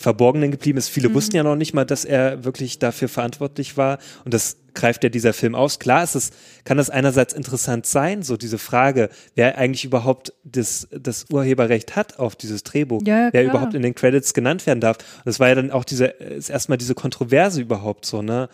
[0.00, 0.88] Verborgenen geblieben ist.
[0.88, 1.14] Viele Mhm.
[1.14, 3.98] wussten ja noch nicht mal, dass er wirklich dafür verantwortlich war.
[4.24, 5.78] Und das greift ja dieser Film aus.
[5.78, 6.30] Klar ist es,
[6.64, 12.18] kann das einerseits interessant sein, so diese Frage, wer eigentlich überhaupt das, das Urheberrecht hat
[12.18, 14.96] auf dieses Drehbuch, Ja, wer überhaupt in den Credits genannt werden darf.
[15.18, 18.48] Und das war ja dann auch diese, ist erstmal diese Kontroverse überhaupt so, ne?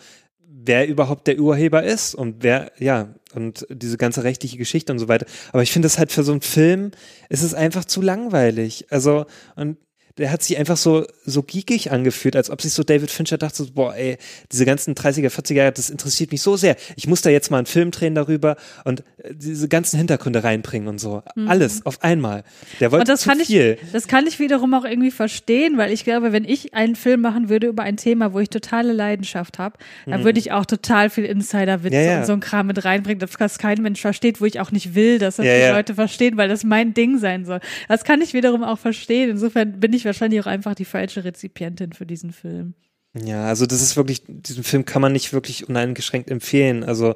[0.49, 5.07] Wer überhaupt der Urheber ist und wer, ja, und diese ganze rechtliche Geschichte und so
[5.07, 5.25] weiter.
[5.53, 6.91] Aber ich finde das halt für so einen Film,
[7.29, 8.87] ist es einfach zu langweilig.
[8.89, 9.77] Also, und
[10.17, 13.57] der hat sich einfach so, so geekig angefühlt, als ob sich so David Fincher dachte,
[13.63, 14.17] so, boah, ey,
[14.51, 16.75] diese ganzen 30er, 40er Jahre, das interessiert mich so sehr.
[16.95, 20.87] Ich muss da jetzt mal einen Film drehen darüber und äh, diese ganzen Hintergründe reinbringen
[20.87, 21.23] und so.
[21.47, 22.43] Alles auf einmal.
[22.79, 23.01] Der wollte Mhm.
[23.01, 23.77] Und das zu kann, ich, viel.
[23.93, 27.49] das kann ich wiederum auch irgendwie verstehen, weil ich glaube, wenn ich einen Film machen
[27.49, 31.25] würde über ein Thema, wo ich totale Leidenschaft habe, dann würde ich auch total viel
[31.25, 32.03] Insider-Witze Mhm.
[32.03, 32.19] Ja, ja.
[32.19, 34.95] und so ein Kram mit reinbringen, dass das kein Mensch versteht, wo ich auch nicht
[34.95, 35.73] will, dass das Ja, die.
[35.75, 37.59] Leute verstehen, weil das mein Ding sein soll.
[37.87, 39.29] Das kann ich wiederum auch verstehen.
[39.29, 42.73] Insofern bin ich wahrscheinlich auch einfach die falsche Rezipientin für diesen Film.
[43.13, 46.83] Ja, also das ist wirklich, diesen Film kann man nicht wirklich uneingeschränkt empfehlen.
[46.83, 47.15] Also,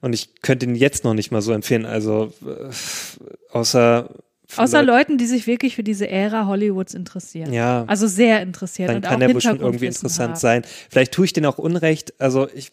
[0.00, 1.86] und ich könnte ihn jetzt noch nicht mal so empfehlen.
[1.86, 2.70] Also, äh,
[3.50, 4.10] außer.
[4.56, 7.52] Außer Leute- Leuten, die sich wirklich für diese Ära Hollywoods interessieren.
[7.52, 7.84] Ja.
[7.86, 10.38] Also sehr interessiert dann und kann er wohl schon irgendwie interessant haben.
[10.38, 10.62] sein.
[10.90, 12.14] Vielleicht tue ich den auch Unrecht.
[12.18, 12.72] Also ich,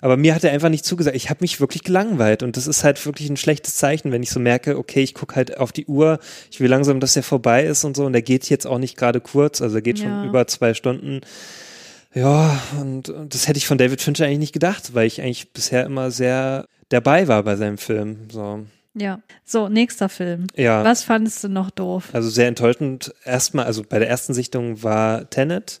[0.00, 1.14] aber mir hat er einfach nicht zugesagt.
[1.16, 4.30] Ich habe mich wirklich gelangweilt und das ist halt wirklich ein schlechtes Zeichen, wenn ich
[4.30, 6.18] so merke, okay, ich gucke halt auf die Uhr,
[6.50, 8.96] ich will langsam, dass der vorbei ist und so und der geht jetzt auch nicht
[8.96, 10.24] gerade kurz, also er geht schon Ja.
[10.24, 11.20] über zwei Stunden.
[12.14, 15.52] Ja, und, und das hätte ich von David Fincher eigentlich nicht gedacht, weil ich eigentlich
[15.52, 18.28] bisher immer sehr dabei war bei seinem Film.
[18.30, 18.64] So,
[18.94, 19.20] Ja.
[19.44, 20.46] So, nächster Film.
[20.56, 20.84] ja.
[20.84, 22.10] Was fandest du noch doof?
[22.12, 23.12] Also sehr enttäuschend.
[23.24, 25.80] Erstmal, also bei der ersten Sichtung war Tenet,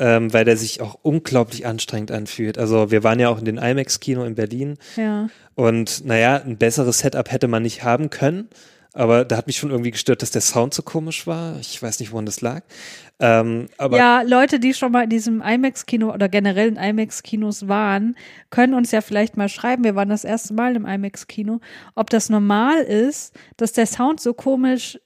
[0.00, 2.58] ähm, weil der sich auch unglaublich anstrengend anfühlt.
[2.58, 5.28] Also wir waren ja auch in den IMAX-Kino in Berlin Ja.
[5.54, 8.48] und naja, ein besseres Setup hätte man nicht haben können.
[8.94, 11.58] Aber da hat mich schon irgendwie gestört, dass der Sound so komisch war.
[11.60, 12.62] Ich weiß nicht, woran das lag.
[13.20, 18.16] Ähm, aber ja, Leute, die schon mal in diesem IMAX-Kino oder generell in IMAX-Kinos waren,
[18.50, 21.60] können uns ja vielleicht mal schreiben, wir waren das erste Mal im IMAX-Kino,
[21.94, 24.98] ob das normal ist, dass der Sound so komisch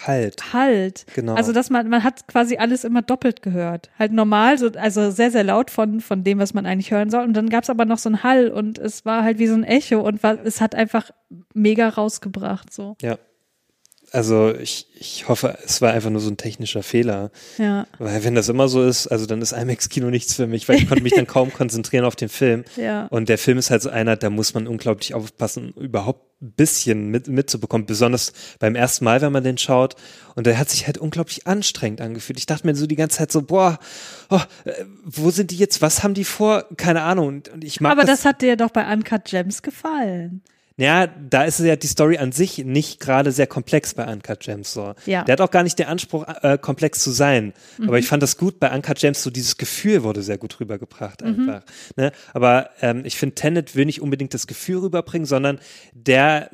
[0.00, 1.06] halt, halt.
[1.14, 1.34] genau.
[1.34, 3.90] Also, dass man, man hat quasi alles immer doppelt gehört.
[3.98, 7.24] Halt normal, so, also sehr, sehr laut von, von dem, was man eigentlich hören soll.
[7.24, 9.54] Und dann gab es aber noch so einen Hall und es war halt wie so
[9.54, 11.10] ein Echo und war, es hat einfach
[11.54, 12.96] mega rausgebracht, so.
[13.02, 13.18] ja.
[14.12, 17.30] Also ich, ich hoffe, es war einfach nur so ein technischer Fehler.
[17.58, 20.76] Ja, Weil wenn das immer so ist, also dann ist IMAX-Kino nichts für mich, weil
[20.76, 22.64] ich konnte mich dann kaum konzentrieren auf den Film.
[22.76, 23.06] ja.
[23.06, 27.10] Und der Film ist halt so einer, da muss man unglaublich aufpassen, überhaupt ein bisschen
[27.10, 27.86] mit, mitzubekommen.
[27.86, 29.96] Besonders beim ersten Mal, wenn man den schaut.
[30.34, 32.38] Und der hat sich halt unglaublich anstrengend angefühlt.
[32.38, 33.78] Ich dachte mir so die ganze Zeit so, boah,
[34.30, 35.82] oh, äh, wo sind die jetzt?
[35.82, 36.66] Was haben die vor?
[36.76, 37.28] Keine Ahnung.
[37.28, 38.20] Und, und ich mag Aber das.
[38.20, 40.42] das hat dir doch bei Uncut Gems gefallen.
[40.78, 44.74] Ja, da ist ja die Story an sich nicht gerade sehr komplex bei Uncut Gems
[44.74, 44.94] so.
[45.06, 45.24] Ja.
[45.24, 47.54] Der hat auch gar nicht den Anspruch, äh, komplex zu sein.
[47.78, 47.88] Mhm.
[47.88, 51.22] Aber ich fand das gut bei Uncut Gems, so dieses Gefühl wurde sehr gut rübergebracht
[51.22, 51.48] Mhm.
[51.48, 51.62] einfach.
[51.96, 52.12] Ne?
[52.34, 55.60] Aber ähm, ich finde, Tenet will nicht unbedingt das Gefühl rüberbringen, sondern
[55.92, 56.50] der,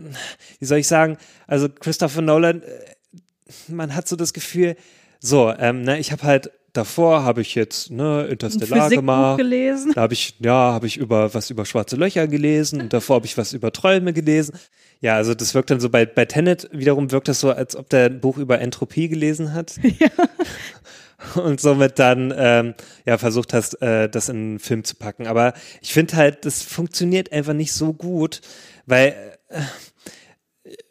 [0.61, 1.19] wie soll ich sagen,
[1.49, 2.67] also Christopher Nolan, äh,
[3.67, 4.77] man hat so das Gefühl,
[5.19, 9.39] so, ähm, ne, ich habe halt davor habe ich jetzt ne Interstellar gemacht.
[9.39, 9.93] gelesen.
[9.95, 13.27] Da habe ich, ja, habe ich über was über schwarze Löcher gelesen und davor habe
[13.27, 14.55] ich was über Träume gelesen.
[15.01, 17.89] Ja, also das wirkt dann so bei, bei Tenet wiederum wirkt das so, als ob
[17.89, 19.75] der ein Buch über Entropie gelesen hat.
[21.35, 25.27] Und somit dann ähm, ja versucht hast, äh, das in einen Film zu packen.
[25.27, 28.41] Aber ich finde halt, das funktioniert einfach nicht so gut,
[28.87, 29.15] weil
[29.49, 29.61] äh,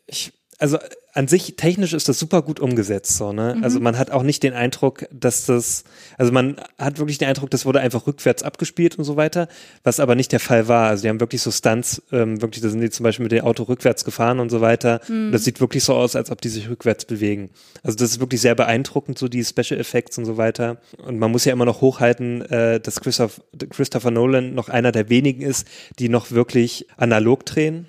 [0.07, 0.77] ich, also
[1.13, 3.57] an sich technisch ist das super gut umgesetzt, so, ne?
[3.61, 5.83] Also man hat auch nicht den Eindruck, dass das,
[6.17, 9.47] also man hat wirklich den Eindruck, das wurde einfach rückwärts abgespielt und so weiter,
[9.83, 10.87] was aber nicht der Fall war.
[10.87, 13.43] Also die haben wirklich so Stunts, ähm, wirklich, da sind die zum Beispiel mit dem
[13.43, 15.01] Auto rückwärts gefahren und so weiter.
[15.09, 17.49] Und das sieht wirklich so aus, als ob die sich rückwärts bewegen.
[17.83, 20.77] Also das ist wirklich sehr beeindruckend, so die Special Effects und so weiter.
[21.05, 25.09] Und man muss ja immer noch hochhalten, äh, dass Christoph, Christopher Nolan noch einer der
[25.09, 25.67] wenigen ist,
[25.99, 27.87] die noch wirklich analog drehen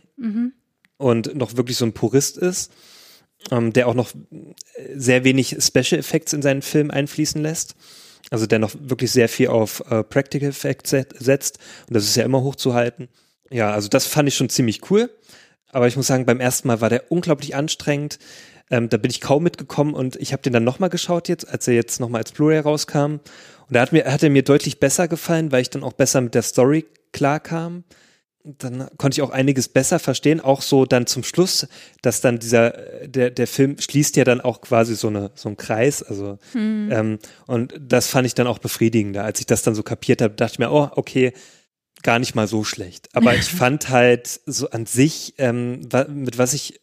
[0.97, 2.73] und noch wirklich so ein Purist ist,
[3.51, 4.13] ähm, der auch noch
[4.95, 7.75] sehr wenig Special Effects in seinen Film einfließen lässt.
[8.31, 12.17] Also der noch wirklich sehr viel auf äh, Practical Effects set- setzt und das ist
[12.17, 13.09] ja immer hochzuhalten.
[13.51, 15.11] Ja, also das fand ich schon ziemlich cool.
[15.71, 18.19] Aber ich muss sagen, beim ersten Mal war der unglaublich anstrengend.
[18.71, 21.69] Ähm, da bin ich kaum mitgekommen und ich habe den dann nochmal geschaut jetzt, als
[21.69, 23.15] er jetzt nochmal als Blu-ray rauskam.
[23.15, 23.21] Und
[23.69, 26.35] da hat mir, hat er mir deutlich besser gefallen, weil ich dann auch besser mit
[26.35, 27.85] der Story klarkam
[28.45, 31.69] dann konnte ich auch einiges besser verstehen, auch so dann zum Schluss,
[32.03, 35.49] dass dann dieser, äh, der, der Film schließt ja dann auch quasi so eine, so
[35.49, 39.25] einen Kreis, also, ähm, und das fand ich dann auch befriedigender.
[39.25, 41.33] Als ich das dann so kapiert habe, dachte ich mir, oh, okay,
[42.03, 43.09] gar nicht mal so schlecht.
[43.13, 46.81] Aber ich fand halt so an sich, ähm, mit was ich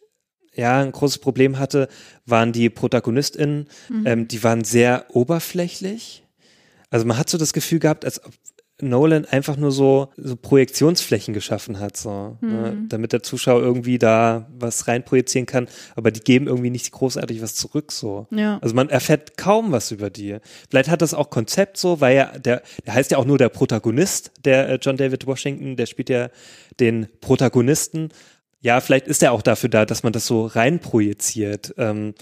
[0.54, 1.88] ja ein großes Problem hatte,
[2.26, 4.06] waren die ProtagonistInnen, Mhm.
[4.06, 6.24] ähm, die waren sehr oberflächlich.
[6.90, 8.32] Also man hat so das Gefühl gehabt, als ob
[8.82, 12.88] Nolan einfach nur so, so Projektionsflächen geschaffen hat, so, ne, Mhm.
[12.88, 17.54] damit der Zuschauer irgendwie da was reinprojizieren kann, aber die geben irgendwie nicht großartig was
[17.54, 18.26] zurück, so.
[18.30, 18.58] Ja.
[18.62, 20.36] Also man erfährt kaum was über die.
[20.68, 23.48] Vielleicht hat das auch Konzept so, weil ja der, der heißt ja auch nur der
[23.48, 26.28] Protagonist, der äh, John David Washington, der spielt ja
[26.78, 28.10] den Protagonisten.
[28.62, 31.74] Ja, vielleicht ist er auch dafür da, dass man das so reinprojiziert.
[31.78, 32.14] Ähm,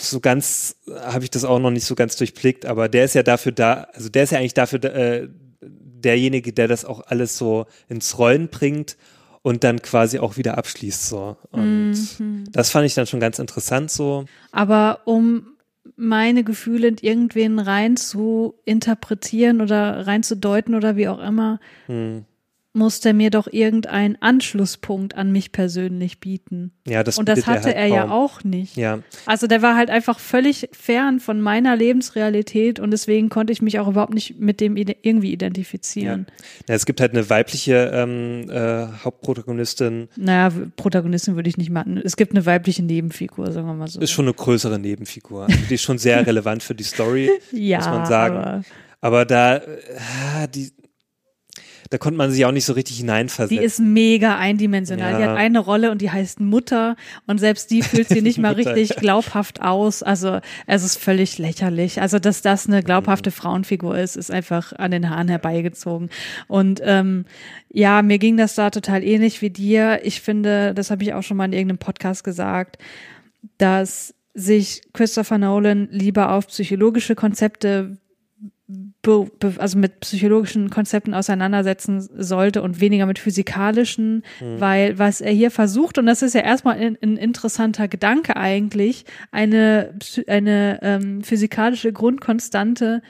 [0.00, 3.22] so ganz habe ich das auch noch nicht so ganz durchblickt, aber der ist ja
[3.22, 5.28] dafür da, also der ist ja eigentlich dafür da, äh,
[5.60, 8.96] derjenige, der das auch alles so ins Rollen bringt
[9.42, 11.36] und dann quasi auch wieder abschließt so.
[11.50, 12.44] Und Mhm.
[12.52, 14.24] das fand ich dann schon ganz interessant so.
[14.52, 15.46] Aber um
[15.96, 22.24] meine Gefühle in irgendwen rein zu interpretieren oder reinzudeuten oder wie auch immer, Hm.
[22.74, 26.72] Muss der mir doch irgendeinen Anschlusspunkt an mich persönlich bieten.
[26.86, 28.12] Ja, das Und das hatte er, halt ja kaum.
[28.12, 28.76] auch nicht.
[28.76, 33.62] Ja, Also der war halt einfach völlig fern von meiner Lebensrealität und deswegen konnte ich
[33.62, 36.26] mich auch überhaupt nicht mit dem irgendwie identifizieren.
[36.68, 42.00] ja, es gibt halt eine weibliche ähm, äh, Hauptprotagonistin, Naja, Protagonistin würde ich nicht machen.
[42.02, 44.00] Es gibt eine weibliche Nebenfigur, sagen wir mal so.
[44.00, 45.44] ist schon eine größere Nebenfigur.
[45.44, 48.36] Also die ist schon sehr relevant für die Story, ja, muss man sagen.
[48.36, 48.62] aber
[49.00, 50.72] aber da, äh, die,
[51.90, 53.56] da konnte man sich auch nicht so richtig hineinversetzen.
[53.58, 55.16] die ist mega eindimensional.
[55.16, 55.30] Die Ja.
[55.30, 58.96] hat eine Rolle und die heißt Mutter und selbst die fühlt sie nicht mal richtig
[58.96, 60.02] glaubhaft aus.
[60.02, 62.00] Also es ist völlig lächerlich.
[62.00, 62.84] Also dass das eine Mhm.
[62.84, 66.10] glaubhafte Frauenfigur ist, ist einfach an den Haaren herbeigezogen.
[66.46, 67.24] Und ähm,
[67.70, 70.00] ja, mir ging das da total ähnlich wie dir.
[70.04, 72.78] Ich finde, das habe ich auch schon mal in irgendeinem Podcast gesagt,
[73.58, 77.96] dass sich Christopher Nolan lieber auf psychologische Konzepte
[79.58, 84.22] also mit psychologischen Konzepten auseinandersetzen sollte und weniger mit physikalischen,
[84.58, 89.06] weil was er hier versucht, und das ist ja erstmal ein, ein interessanter Gedanke eigentlich,
[89.30, 89.94] eine,
[90.26, 93.00] eine ähm, physikalische Grundkonstante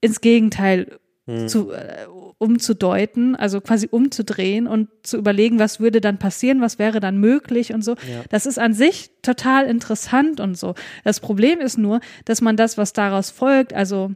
[0.00, 1.00] ins Gegenteil
[1.46, 2.06] zu, äh,
[2.38, 7.74] umzudeuten, also quasi umzudrehen und zu überlegen, was würde dann passieren, was wäre dann möglich
[7.74, 7.96] und so.
[8.30, 10.74] Das ist an sich total interessant und so.
[11.04, 14.12] Das Problem ist nur, dass man das, was daraus folgt, also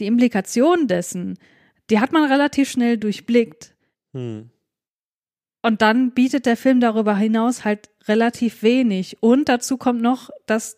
[0.00, 1.38] die Implikation dessen,
[1.90, 3.74] die hat man relativ schnell durchblickt.
[4.14, 4.50] Hm.
[5.62, 9.16] Und dann bietet der Film darüber hinaus halt relativ wenig.
[9.20, 10.76] Und dazu kommt noch, dass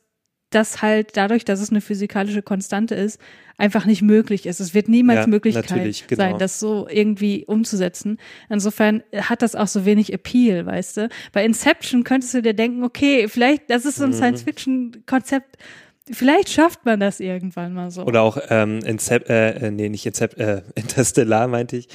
[0.49, 3.21] das halt dadurch, dass es eine physikalische Konstante ist,
[3.57, 4.59] einfach nicht möglich ist.
[4.59, 5.69] Es wird niemals Ja, Möglichkeit
[6.09, 6.23] genau.
[6.23, 8.19] sein, das so irgendwie umzusetzen.
[8.49, 11.09] Insofern hat das auch so wenig Appeal, weißt du?
[11.33, 14.13] Bei Inception könntest du dir denken, okay, vielleicht, das ist so Mhm.
[14.13, 15.57] ein Science-Fiction-Konzept,
[16.13, 18.03] vielleicht schafft man das irgendwann mal so.
[18.05, 21.89] Oder auch ähm, Incep äh, äh, nee, nicht Incep äh, Interstellar meinte ich,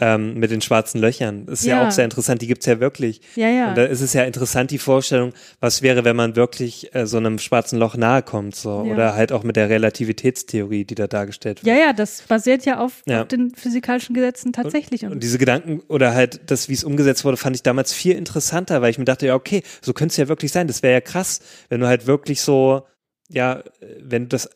[0.00, 1.46] ähm, mit den schwarzen Löchern.
[1.46, 1.88] Das ist ja, Ja.
[1.88, 3.20] auch sehr interessant, die gibt's ja wirklich.
[3.34, 3.68] ja, ja.
[3.70, 7.16] Und da ist es ja interessant, die Vorstellung, was wäre, wenn man wirklich äh, so
[7.16, 8.84] einem schwarzen Loch nahe kommt, so.
[8.86, 8.92] Ja.
[8.92, 11.76] Oder halt auch mit der Relativitätstheorie, die da dargestellt wird.
[11.76, 13.22] Ja, ja, das basiert ja auf, Ja.
[13.22, 15.04] auf den physikalischen Gesetzen tatsächlich.
[15.04, 18.80] Und diese Gedanken oder halt das, wie es umgesetzt wurde, fand ich damals viel interessanter,
[18.82, 20.66] weil ich mir dachte, ja, okay, so könnte es ja wirklich sein.
[20.68, 22.82] Das wäre ja krass, wenn du halt wirklich so,
[23.28, 23.62] ja,
[24.00, 24.48] wenn du das,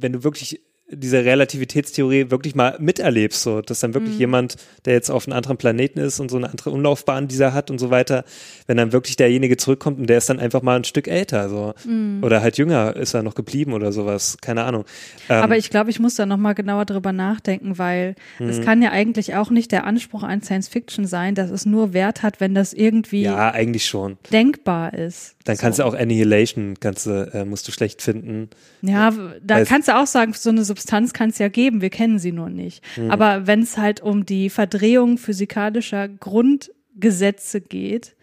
[0.00, 0.60] wenn du wirklich
[0.92, 3.94] diese Relativitätstheorie wirklich mal miterlebst, so, dass dann Mhm.
[3.94, 4.56] wirklich jemand,
[4.86, 7.78] der jetzt auf einem anderen Planeten ist und so eine andere Umlaufbahn dieser hat und
[7.78, 8.24] so weiter,
[8.66, 11.74] wenn dann wirklich derjenige zurückkommt und der ist dann einfach mal ein Stück älter, so.
[11.86, 12.24] Mhm.
[12.24, 14.84] Oder halt jünger ist er noch geblieben oder sowas, keine Ahnung.
[15.28, 18.48] Ähm, Aber ich glaube, ich muss da nochmal genauer drüber nachdenken, weil Mhm.
[18.48, 21.92] es kann ja eigentlich auch nicht der Anspruch an Science Fiction sein, dass es nur
[21.92, 24.18] Wert hat, wenn das irgendwie ja, eigentlich schon.
[24.32, 25.36] denkbar ist.
[25.44, 28.50] Dann kannst du auch Annihilation, kannst du, äh, musst du schlecht finden.
[28.82, 29.10] Ja,
[29.42, 32.18] da Weil's- kannst du auch sagen, so eine Substanz kann es ja geben, wir kennen
[32.18, 32.84] sie nur nicht.
[32.98, 33.10] Mhm.
[33.10, 38.16] Aber wenn es halt um die Verdrehung physikalischer Grundgesetze geht,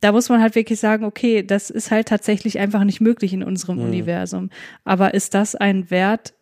[0.00, 3.42] da muss man halt wirklich sagen, okay, das ist halt tatsächlich einfach nicht möglich in
[3.42, 3.84] unserem Mhm.
[3.84, 4.50] Universum.
[4.84, 6.34] Aber ist das ein Wert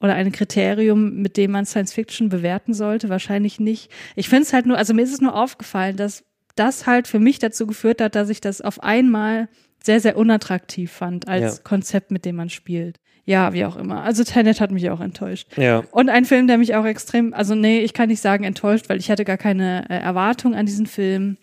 [0.00, 3.08] oder ein Kriterium, mit dem man Science Fiction bewerten sollte?
[3.08, 3.90] Wahrscheinlich nicht.
[4.14, 6.24] Ich finde es halt nur, also mir ist es nur aufgefallen, dass
[6.56, 9.48] das halt für mich dazu geführt hat, dass ich das auf einmal
[9.84, 11.62] sehr, sehr unattraktiv fand als Ja.
[11.62, 12.96] Konzept, mit dem man spielt.
[13.24, 14.02] Ja, wie auch immer.
[14.04, 15.48] Also Tenet hat mich auch enttäuscht.
[15.56, 15.82] Ja.
[15.90, 18.98] Und ein Film, der mich auch extrem, also nee, ich kann nicht sagen enttäuscht, weil
[18.98, 21.36] ich hatte gar keine äh, Erwartung an diesen Film,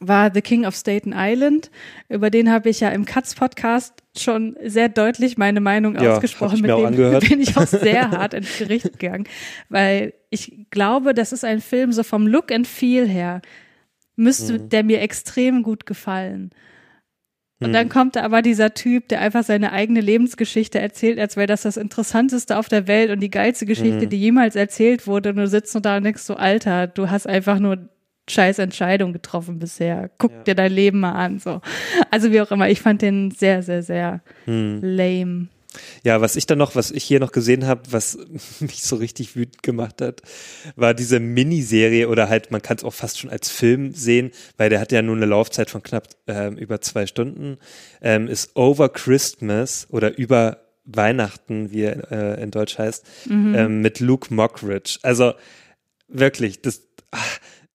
[0.00, 1.70] war The King of Staten Island.
[2.08, 6.60] Über den habe ich ja im Katz-Podcast schon sehr deutlich meine Meinung Ja, ausgesprochen.
[6.62, 7.28] Mit dem angehört.
[7.28, 9.24] bin ich auch sehr hart ins Gericht gegangen,
[9.68, 13.42] weil ich glaube, das ist ein Film, so vom Look and Feel her,
[14.16, 14.68] müsste Mhm.
[14.68, 16.50] der mir extrem gut gefallen.
[17.60, 17.72] Und Mhm.
[17.74, 21.62] dann kommt da aber dieser Typ, der einfach seine eigene Lebensgeschichte erzählt, als wäre das
[21.62, 24.10] das Interessanteste auf der Welt und die geilste Geschichte, Mhm.
[24.10, 25.30] die jemals erzählt wurde.
[25.30, 27.88] Und du sitzt nur da und denkst so, Alter, du hast einfach nur
[28.28, 30.10] scheiß Entscheidung getroffen bisher.
[30.18, 30.42] Guck Ja.
[30.42, 31.38] dir dein Leben mal an.
[31.38, 31.60] So.
[32.10, 34.80] Also wie auch immer, ich fand den sehr, sehr, sehr Hm.
[34.82, 35.48] lame.
[36.04, 38.18] Ja, was ich dann noch, was ich hier noch gesehen habe, was
[38.60, 40.22] mich so richtig wütend gemacht hat,
[40.76, 44.70] war diese Miniserie oder halt, man kann es auch fast schon als Film sehen, weil
[44.70, 47.58] der hat ja nur eine Laufzeit von knapp ähm, über zwei Stunden,
[48.00, 54.00] ähm, ist Over Christmas oder über Weihnachten, wie er äh, in Deutsch heißt, ähm, mit
[54.00, 54.98] Luke Mockridge.
[55.02, 55.34] Also
[56.08, 57.18] wirklich, das, ah,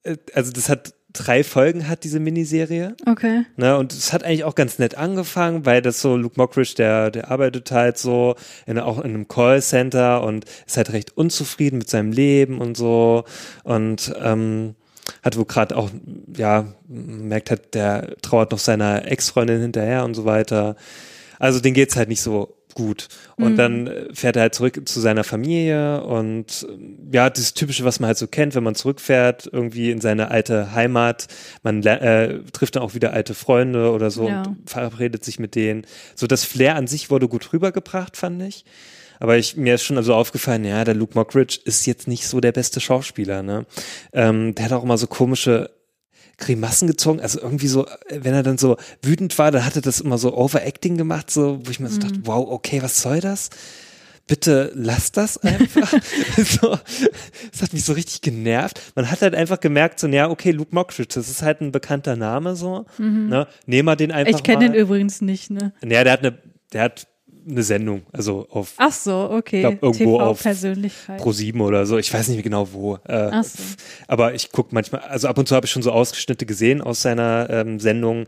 [0.03, 2.95] äh, also das hat drei Folgen hat diese Miniserie.
[3.05, 3.43] Okay.
[3.55, 7.11] Ne, und es hat eigentlich auch ganz nett angefangen, weil das so, Luke Mockridge, der,
[7.11, 11.89] der arbeitet halt so in, auch in einem Callcenter und ist halt recht unzufrieden mit
[11.89, 13.25] seinem Leben und so
[13.63, 14.75] und ähm,
[15.23, 15.89] hat wohl gerade auch,
[16.35, 20.75] ja, merkt halt, der trauert noch seiner Ex-Freundin hinterher und so weiter.
[21.39, 23.07] Also den geht's halt nicht so gut.
[23.37, 23.55] Und Mhm.
[23.57, 27.99] dann äh, fährt er halt zurück zu seiner Familie und äh, ja, das typische, was
[27.99, 31.27] man halt so kennt, wenn man zurückfährt, irgendwie in seine alte Heimat.
[31.63, 34.43] Man äh, trifft dann auch wieder alte Freunde oder so Ja.
[34.43, 35.85] und verabredet sich mit denen.
[36.15, 38.63] So das Flair an sich wurde gut rübergebracht, fand ich.
[39.19, 42.39] Aber ich, mir ist schon also aufgefallen, ja, der Luke Mockridge ist jetzt nicht so
[42.39, 43.65] der beste Schauspieler, ne?
[44.13, 45.71] Ähm, der hat auch immer so komische
[46.37, 49.99] Grimassen gezogen, also irgendwie so, wenn er dann so wütend war, dann hat er das
[49.99, 53.49] immer so Overacting gemacht, so, wo ich mir so dachte, wow, okay, was soll das?
[54.27, 55.91] Bitte lass das einfach.
[56.37, 56.77] so,
[57.51, 58.81] das hat mich so richtig genervt.
[58.95, 62.15] Man hat halt einfach gemerkt, so, ja, okay, Luke Mockridge, das ist halt ein bekannter
[62.15, 63.47] Name, so, ne?
[63.65, 65.73] Nehmen wir den einfach Ich kenne den übrigens nicht, ne?
[65.83, 66.37] Ja, der hat eine,
[66.73, 67.07] der hat
[67.49, 69.61] eine Sendung, also auf Ach so, okay.
[69.61, 70.43] glaub, irgendwo auf.
[71.17, 71.97] Pro 7 oder so.
[71.97, 72.95] Ich weiß nicht mehr genau wo.
[73.07, 73.59] Äh, so.
[74.07, 77.01] Aber ich gucke manchmal, also ab und zu habe ich schon so Ausgeschnitte gesehen aus
[77.01, 78.25] seiner ähm, Sendung.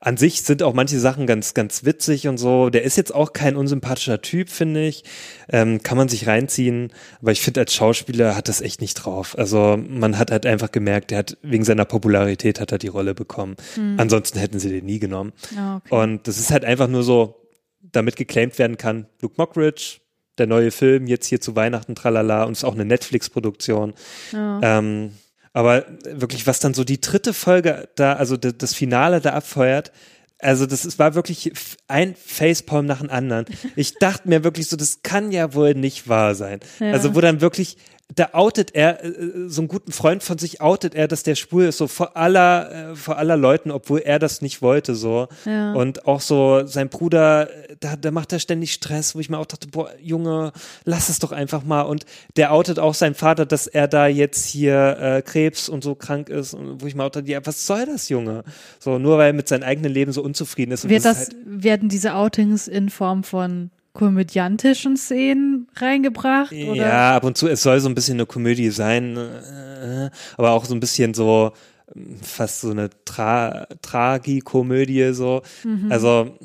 [0.00, 2.70] An sich sind auch manche Sachen ganz, ganz witzig und so.
[2.70, 5.04] Der ist jetzt auch kein unsympathischer Typ, finde ich.
[5.48, 6.90] Ähm, kann man sich reinziehen.
[7.20, 9.38] Aber ich finde, als Schauspieler hat das echt nicht drauf.
[9.38, 13.14] Also man hat halt einfach gemerkt, der hat wegen seiner Popularität hat er die Rolle
[13.14, 13.54] bekommen.
[13.96, 15.32] Ansonsten hätten sie den nie genommen.
[15.56, 15.94] Ah, okay.
[15.94, 17.41] Und das ist halt einfach nur so,
[17.82, 19.98] damit geclaimed werden kann, Luke Mockridge,
[20.38, 23.94] der neue Film, jetzt hier zu Weihnachten, tralala, und ist auch eine Netflix-Produktion.
[24.32, 24.60] Ja.
[24.62, 25.12] Ähm,
[25.52, 29.92] aber wirklich, was dann so die dritte Folge da, also das Finale da abfeuert,
[30.38, 31.52] also das ist, war wirklich
[31.86, 33.44] ein Facepalm nach dem anderen.
[33.76, 36.60] Ich dachte mir wirklich so, das kann ja wohl nicht wahr sein.
[36.80, 36.92] Ja.
[36.92, 37.76] Also wo dann wirklich,
[38.14, 39.12] da outet er, äh,
[39.48, 42.92] so einen guten Freund von sich outet er, dass der schwul ist, so vor aller,
[42.92, 45.28] äh, vor aller Leuten, obwohl er das nicht wollte, so.
[45.44, 45.72] Ja.
[45.74, 49.38] Und auch so sein Bruder, äh, da, da macht er ständig Stress, wo ich mir
[49.38, 50.52] auch dachte, boah, Junge,
[50.84, 51.82] lass es doch einfach mal.
[51.82, 52.04] Und
[52.36, 56.28] der outet auch seinen Vater, dass er da jetzt hier äh, Krebs und so krank
[56.28, 56.54] ist.
[56.54, 58.44] Und wo ich mir auch dachte, ja, was soll das, Junge?
[58.78, 60.84] So, nur weil er mit seinem eigenen Leben so unzufrieden ist.
[60.84, 66.52] Und Wird das halt, werden diese Outings in Form von komödiantischen Szenen reingebracht?
[66.52, 66.74] Oder?
[66.74, 70.64] ja, ab und zu, es soll so ein bisschen eine Komödie sein, äh, aber auch
[70.64, 71.52] so ein bisschen so
[71.94, 75.42] ähm, fast so eine Tra Tragikomödie so.
[75.90, 76.36] Also,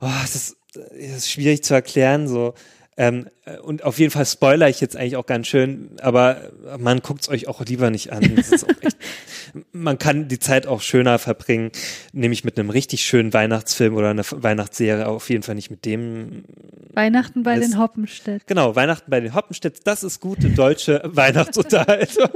[0.00, 2.54] oh, das, ist, das ist schwierig zu erklären so.
[2.96, 7.00] Ähm, äh, und auf jeden Fall spoiler ich jetzt eigentlich auch ganz schön, aber man
[7.00, 8.22] guckt es euch auch lieber nicht an.
[8.36, 8.96] Ist echt,
[9.72, 11.70] man kann die Zeit auch schöner verbringen,
[12.12, 16.44] nämlich mit einem richtig schönen Weihnachtsfilm oder einer Weihnachtsserie, auf jeden Fall nicht mit dem
[16.92, 18.46] Weihnachten bei Es- den Hoppenstedt.
[18.46, 22.28] Genau, Weihnachten bei den Hoppenstedts, das ist gute deutsche Weihnachtsunterhaltung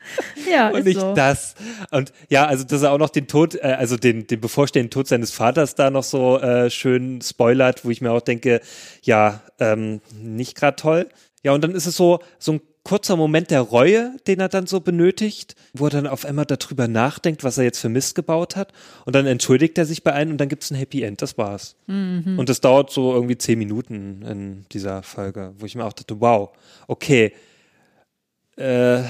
[0.50, 1.14] Ja, und nicht so.
[1.14, 1.54] das.
[1.90, 5.08] Und ja, also dass er auch noch den Tod, äh, also den, den bevorstehenden Tod
[5.08, 8.60] seines Vaters da noch so äh, schön spoilert, wo ich mir auch denke,
[9.02, 11.08] ja, ähm, nicht gerade toll.
[11.42, 14.66] Ja, und dann ist es so, so ein kurzer Moment der Reue, den er dann
[14.66, 18.56] so benötigt, wo er dann auf einmal darüber nachdenkt, was er jetzt für Mist gebaut
[18.56, 18.72] hat.
[19.04, 21.22] Und dann entschuldigt er sich bei einem und dann gibt es ein Happy End.
[21.22, 21.76] Das war's.
[22.38, 26.20] Und das dauert so irgendwie zehn Minuten in dieser Folge, wo ich mir auch dachte,
[26.20, 26.50] wow,
[26.88, 27.32] okay,
[28.56, 29.02] äh,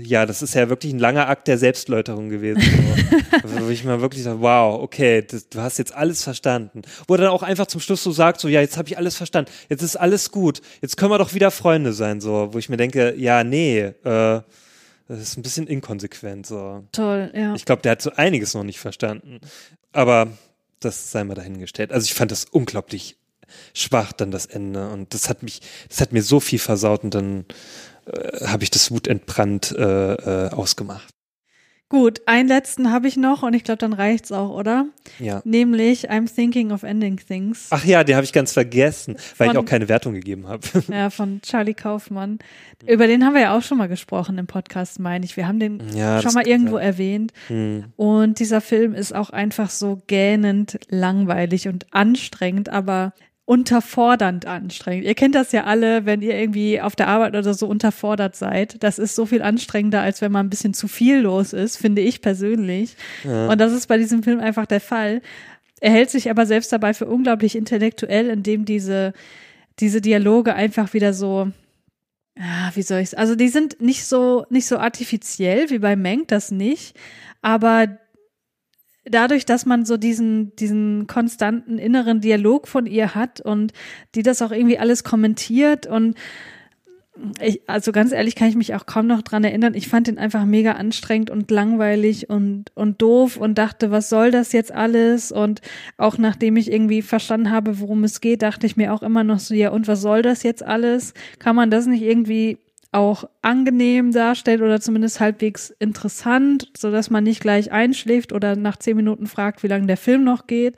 [0.00, 2.60] ja, das ist ja wirklich ein langer Akt der Selbstläuterung gewesen.
[2.60, 3.64] So.
[3.66, 6.82] Wo ich mir wirklich sage, wow, okay, das, du hast jetzt alles verstanden.
[7.06, 9.16] Wo er dann auch einfach zum Schluss so sagt, so, ja, jetzt habe ich alles
[9.16, 12.68] verstanden, jetzt ist alles gut, jetzt können wir doch wieder Freunde sein, so, wo ich
[12.68, 13.92] mir denke, ja, nee, äh,
[15.08, 16.84] das ist ein bisschen inkonsequent, so.
[16.92, 17.54] Toll, ja.
[17.54, 19.40] Ich glaube, der hat so einiges noch nicht verstanden.
[19.92, 20.28] Aber
[20.80, 21.92] das sei mal dahingestellt.
[21.92, 23.16] Also ich fand das unglaublich
[23.72, 27.14] schwach dann das Ende und das hat mich, das hat mir so viel versaut und
[27.14, 27.46] dann
[28.12, 31.08] äh, habe ich das wutentbrannt äh, äh, ausgemacht.
[31.90, 34.84] Gut, einen letzten habe ich noch und ich glaube, dann reicht's auch, oder?
[35.18, 35.40] Ja.
[35.46, 39.54] Nämlich I'm Thinking of Ending Things Ach ja, den habe ich ganz vergessen, weil ich
[39.54, 40.60] Von- auch keine Wertung gegeben habe.
[40.92, 42.40] ja, von Charlie Kaufmann.
[42.86, 45.38] Über den haben wir ja auch schon mal gesprochen im Podcast, meine ich.
[45.38, 46.84] Wir haben den Ja, schon mal irgendwo sein.
[46.84, 47.32] erwähnt.
[47.46, 47.84] Hm.
[47.96, 53.14] Und dieser Film ist auch einfach so gähnend langweilig und anstrengend, aber
[53.48, 55.06] unterfordernd anstrengend.
[55.06, 58.82] Ihr kennt das ja alle, wenn ihr irgendwie auf der Arbeit oder so unterfordert seid.
[58.82, 62.02] Das ist so viel anstrengender, als wenn man ein bisschen zu viel los ist, finde
[62.02, 62.94] ich persönlich.
[63.24, 63.48] Ja.
[63.48, 65.22] Und das ist bei diesem Film einfach der Fall.
[65.80, 69.14] Er hält sich aber selbst dabei für unglaublich intellektuell, indem diese,
[69.80, 71.50] diese Dialoge einfach wieder so,
[72.36, 73.14] ja, wie soll ich's?
[73.14, 76.94] Also die sind nicht so, nicht so artifiziell wie bei Menk, das nicht.
[77.40, 77.98] Aber
[79.10, 83.72] dadurch, dass man so diesen, diesen konstanten inneren Dialog von ihr hat und
[84.14, 86.16] die das auch irgendwie alles kommentiert und
[87.40, 89.74] ich, also ganz ehrlich kann ich mich auch kaum noch dran erinnern.
[89.74, 94.30] Ich fand ihn einfach mega anstrengend und langweilig und, und doof und dachte, was soll
[94.30, 95.32] das jetzt alles?
[95.32, 95.60] Und
[95.96, 99.40] auch nachdem ich irgendwie verstanden habe, worum es geht, dachte ich mir auch immer noch
[99.40, 101.14] so, ja, und was soll das jetzt alles?
[101.38, 102.58] Kann man das nicht irgendwie
[102.90, 108.76] auch angenehm darstellt oder zumindest halbwegs interessant, so dass man nicht gleich einschläft oder nach
[108.76, 110.76] zehn Minuten fragt, wie lange der Film noch geht.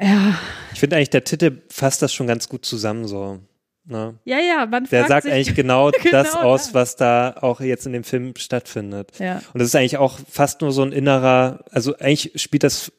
[0.00, 0.38] Ja.
[0.72, 3.40] Ich finde eigentlich, der Titel fasst das schon ganz gut zusammen, so.
[3.88, 4.18] Ne?
[4.24, 7.92] Ja, ja, man Der sagt eigentlich genau, genau das aus, was da auch jetzt in
[7.92, 9.12] dem Film stattfindet.
[9.18, 9.36] Ja.
[9.52, 12.92] Und das ist eigentlich auch fast nur so ein innerer, also eigentlich spielt das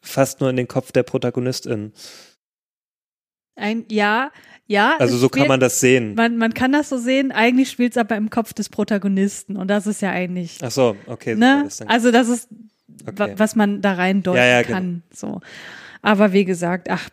[0.00, 1.92] fast nur in den Kopf der Protagonistin.
[3.56, 4.30] Ein, ja,
[4.70, 4.96] ja.
[5.00, 6.14] Also so spielt, kann man das sehen.
[6.14, 7.32] Man, man kann das so sehen.
[7.32, 10.58] Eigentlich spielt es aber im Kopf des Protagonisten und das ist ja eigentlich.
[10.62, 11.34] Ach so, okay.
[11.34, 11.62] Ne?
[11.64, 12.48] Das also das ist,
[13.04, 13.34] okay.
[13.36, 15.02] was man da rein deuten ja, ja, kann.
[15.10, 15.12] Genau.
[15.12, 15.40] So.
[16.02, 17.10] Aber wie gesagt, ach,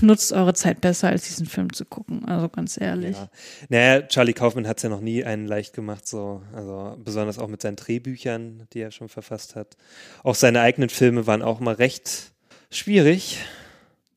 [0.00, 2.24] nutzt eure Zeit besser, als diesen Film zu gucken.
[2.24, 3.16] Also ganz ehrlich.
[3.16, 3.30] Ja.
[3.68, 6.42] Naja, Charlie Kaufman hat es ja noch nie einen leicht gemacht, so.
[6.52, 9.76] Also besonders auch mit seinen Drehbüchern, die er schon verfasst hat.
[10.24, 12.32] Auch seine eigenen Filme waren auch mal recht
[12.70, 13.38] schwierig.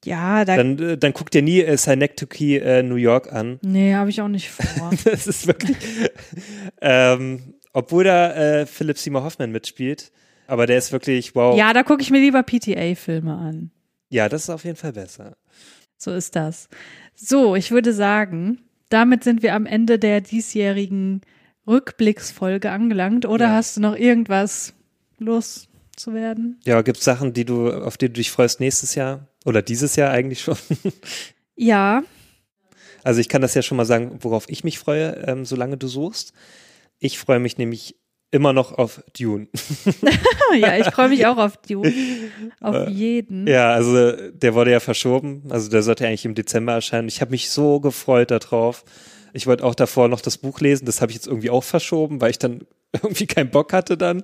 [0.06, 3.60] Ja, da dann, äh, dann guckt ihr nie äh, Synecdoche äh, New York an.
[3.66, 4.92] Nee, habe ich auch nicht vor.
[5.04, 5.78] das ist wirklich.
[6.80, 10.12] ähm, obwohl da äh, Philip Seymour Hoffman mitspielt.
[10.48, 11.58] Aber der ist wirklich, wow.
[11.58, 13.72] Ja, da gucke ich mir lieber PTA-Filme an.
[14.10, 15.36] Ja, das ist auf jeden Fall besser.
[15.98, 16.70] So ist das.
[17.16, 18.60] So, ich würde sagen,
[18.90, 21.22] damit sind wir am Ende der diesjährigen
[21.68, 23.26] Rückblicksfolge angelangt.
[23.26, 23.52] Oder ja.
[23.54, 24.74] hast du noch irgendwas
[25.18, 26.60] loszuwerden?
[26.64, 29.28] Ja, gibt es Sachen, die du, auf die du dich freust nächstes Jahr?
[29.46, 30.58] Oder dieses Jahr eigentlich schon?
[31.56, 32.04] ja.
[33.04, 35.88] Also ich kann das ja schon mal sagen, worauf ich mich freue, ähm, solange du
[35.88, 36.34] suchst.
[37.00, 37.96] Ich freue mich nämlich
[38.32, 39.48] immer noch auf Dune.
[40.60, 41.94] ja, ich freue mich auch auf Dune.
[42.60, 43.48] Auf äh, jeden.
[43.48, 45.44] Ja, also der wurde ja verschoben.
[45.50, 47.08] Also der sollte eigentlich im Dezember erscheinen.
[47.08, 48.84] Ich habe mich so gefreut darauf.
[49.34, 50.86] Ich wollte auch davor noch das Buch lesen.
[50.86, 54.24] Das habe ich jetzt irgendwie auch verschoben, weil ich dann irgendwie keinen Bock hatte dann.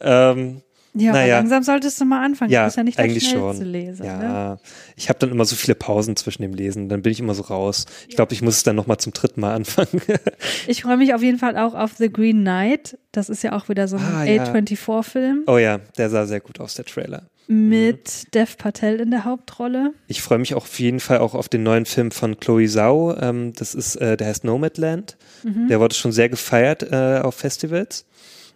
[0.00, 0.62] Ähm,
[0.94, 1.36] ja, naja.
[1.36, 2.50] aber langsam solltest du mal anfangen.
[2.50, 3.60] Ja, du bist ja nicht eigentlich schon.
[3.62, 4.04] Leser.
[4.04, 4.58] Ja, ne?
[4.94, 6.88] ich habe dann immer so viele Pausen zwischen dem Lesen.
[6.88, 7.86] Dann bin ich immer so raus.
[8.08, 10.02] Ich glaube, ich muss es dann nochmal zum dritten Mal anfangen.
[10.66, 12.98] ich freue mich auf jeden Fall auch auf The Green Knight.
[13.10, 15.44] Das ist ja auch wieder so ein ah, A24-Film.
[15.46, 17.22] Oh ja, der sah sehr gut aus, der Trailer.
[17.48, 18.30] Mit mhm.
[18.34, 19.92] Dev Patel in der Hauptrolle.
[20.08, 23.16] Ich freue mich auch auf jeden Fall auch auf den neuen Film von Chloe Zhao.
[23.18, 25.16] Ähm, das ist, äh, der heißt Nomadland.
[25.42, 25.68] Mhm.
[25.68, 28.06] Der wurde schon sehr gefeiert äh, auf Festivals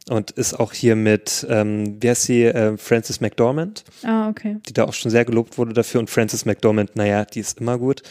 [0.08, 3.84] und ist auch hier mit, ähm, wie heißt sie, äh, Frances McDormand.
[4.04, 4.58] Ah, okay.
[4.68, 6.00] Die da auch schon sehr gelobt wurde dafür.
[6.00, 8.02] Und Frances McDormand, naja, die ist immer gut.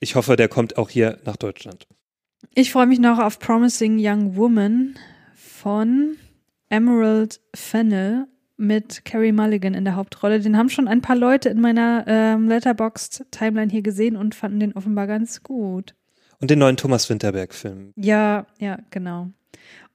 [0.00, 1.86] Ich hoffe, der kommt auch hier nach Deutschland.
[2.54, 4.96] Ich freue mich noch auf Promising Young Woman
[5.34, 6.16] von
[6.68, 10.40] Emerald Fennel mit Carrie Mulligan in der Hauptrolle.
[10.40, 14.72] Den haben schon ein paar Leute in meiner ähm, Letterboxd-Timeline hier gesehen und fanden den
[14.74, 15.94] offenbar ganz gut.
[16.40, 17.92] Und den neuen Thomas Winterberg-Film.
[17.96, 19.30] Ja, ja, genau.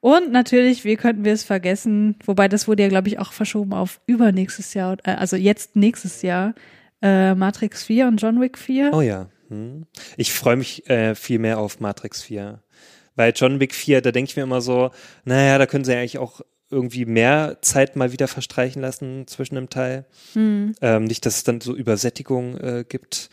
[0.00, 3.74] Und natürlich, wie könnten wir es vergessen, wobei das wurde ja, glaube ich, auch verschoben
[3.74, 6.54] auf übernächstes Jahr, äh, also jetzt nächstes Jahr,
[7.02, 8.92] äh, Matrix 4 und John Wick 4.
[8.92, 9.28] Oh ja.
[9.48, 9.86] Hm.
[10.16, 12.62] Ich freue mich äh, viel mehr auf Matrix 4.
[13.16, 14.90] Weil John Wick 4, da denke ich mir immer so,
[15.24, 19.56] naja, da können sie ja eigentlich auch irgendwie mehr Zeit mal wieder verstreichen lassen zwischen
[19.56, 20.06] dem Teil.
[20.34, 20.74] Hm.
[20.80, 23.28] Ähm, nicht, dass es dann so Übersättigung äh, gibt.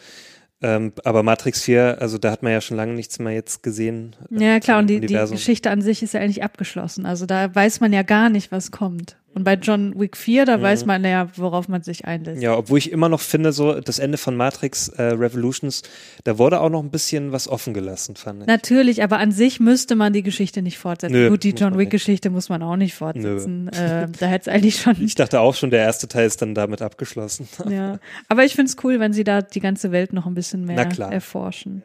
[0.62, 4.16] Ähm, aber Matrix 4, also da hat man ja schon lange nichts mehr jetzt gesehen.
[4.32, 7.06] Ja, klar, und die, die Geschichte an sich ist ja eigentlich abgeschlossen.
[7.06, 9.18] Also da weiß man ja gar nicht, was kommt.
[9.34, 10.62] Und bei John Wick 4, da mhm.
[10.64, 12.42] weiß man ja, worauf man sich einlässt.
[12.42, 15.84] Ja, obwohl ich immer noch finde, so das Ende von Matrix äh, Revolutions,
[16.24, 18.48] da wurde auch noch ein bisschen was offen gelassen, fand ich.
[18.48, 21.14] Natürlich, aber an sich müsste man die Geschichte nicht fortsetzen.
[21.14, 23.70] Nö, Gut, die John Wick-Geschichte muss man auch nicht fortsetzen.
[23.78, 24.96] Äh, da hätte es eigentlich schon.
[25.00, 27.48] Ich dachte auch schon, der erste Teil ist dann damit abgeschlossen.
[27.70, 30.66] ja, aber ich finde es cool, wenn sie da die ganze Welt noch ein bisschen
[30.66, 31.84] mehr erforschen.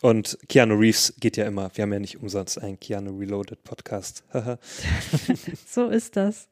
[0.00, 1.70] Und Keanu Reeves geht ja immer.
[1.74, 4.22] Wir haben ja nicht umsonst einen Keanu Reloaded Podcast.
[5.66, 6.48] so ist das.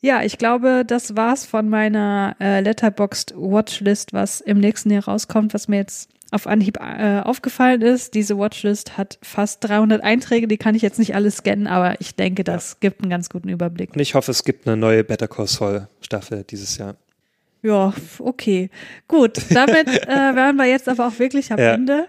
[0.00, 5.54] Ja, ich glaube, das war's von meiner äh, Letterboxd Watchlist, was im nächsten Jahr rauskommt,
[5.54, 8.14] was mir jetzt auf Anhieb äh, aufgefallen ist.
[8.14, 12.16] Diese Watchlist hat fast 300 Einträge, die kann ich jetzt nicht alles scannen, aber ich
[12.16, 12.76] denke, das ja.
[12.80, 13.92] gibt einen ganz guten Überblick.
[13.92, 16.96] Und ich hoffe, es gibt eine neue Better Call Saul Staffel dieses Jahr.
[17.62, 18.70] Ja, okay.
[19.06, 21.74] Gut, damit äh, wären wir jetzt aber auch wirklich am Ja.
[21.74, 22.08] Ende.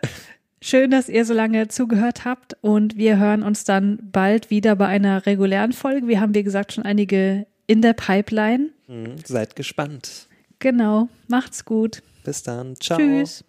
[0.65, 4.87] Schön, dass ihr so lange zugehört habt und wir hören uns dann bald wieder bei
[4.87, 6.07] einer regulären Folge.
[6.07, 8.69] Wir haben, wie gesagt, schon einige in der Pipeline.
[8.87, 10.29] Mhm, Seid gespannt.
[10.59, 11.09] Genau.
[11.27, 12.01] Macht's gut.
[12.23, 12.77] Bis dann.
[12.77, 12.97] Ciao.
[12.97, 13.43] Tschüss.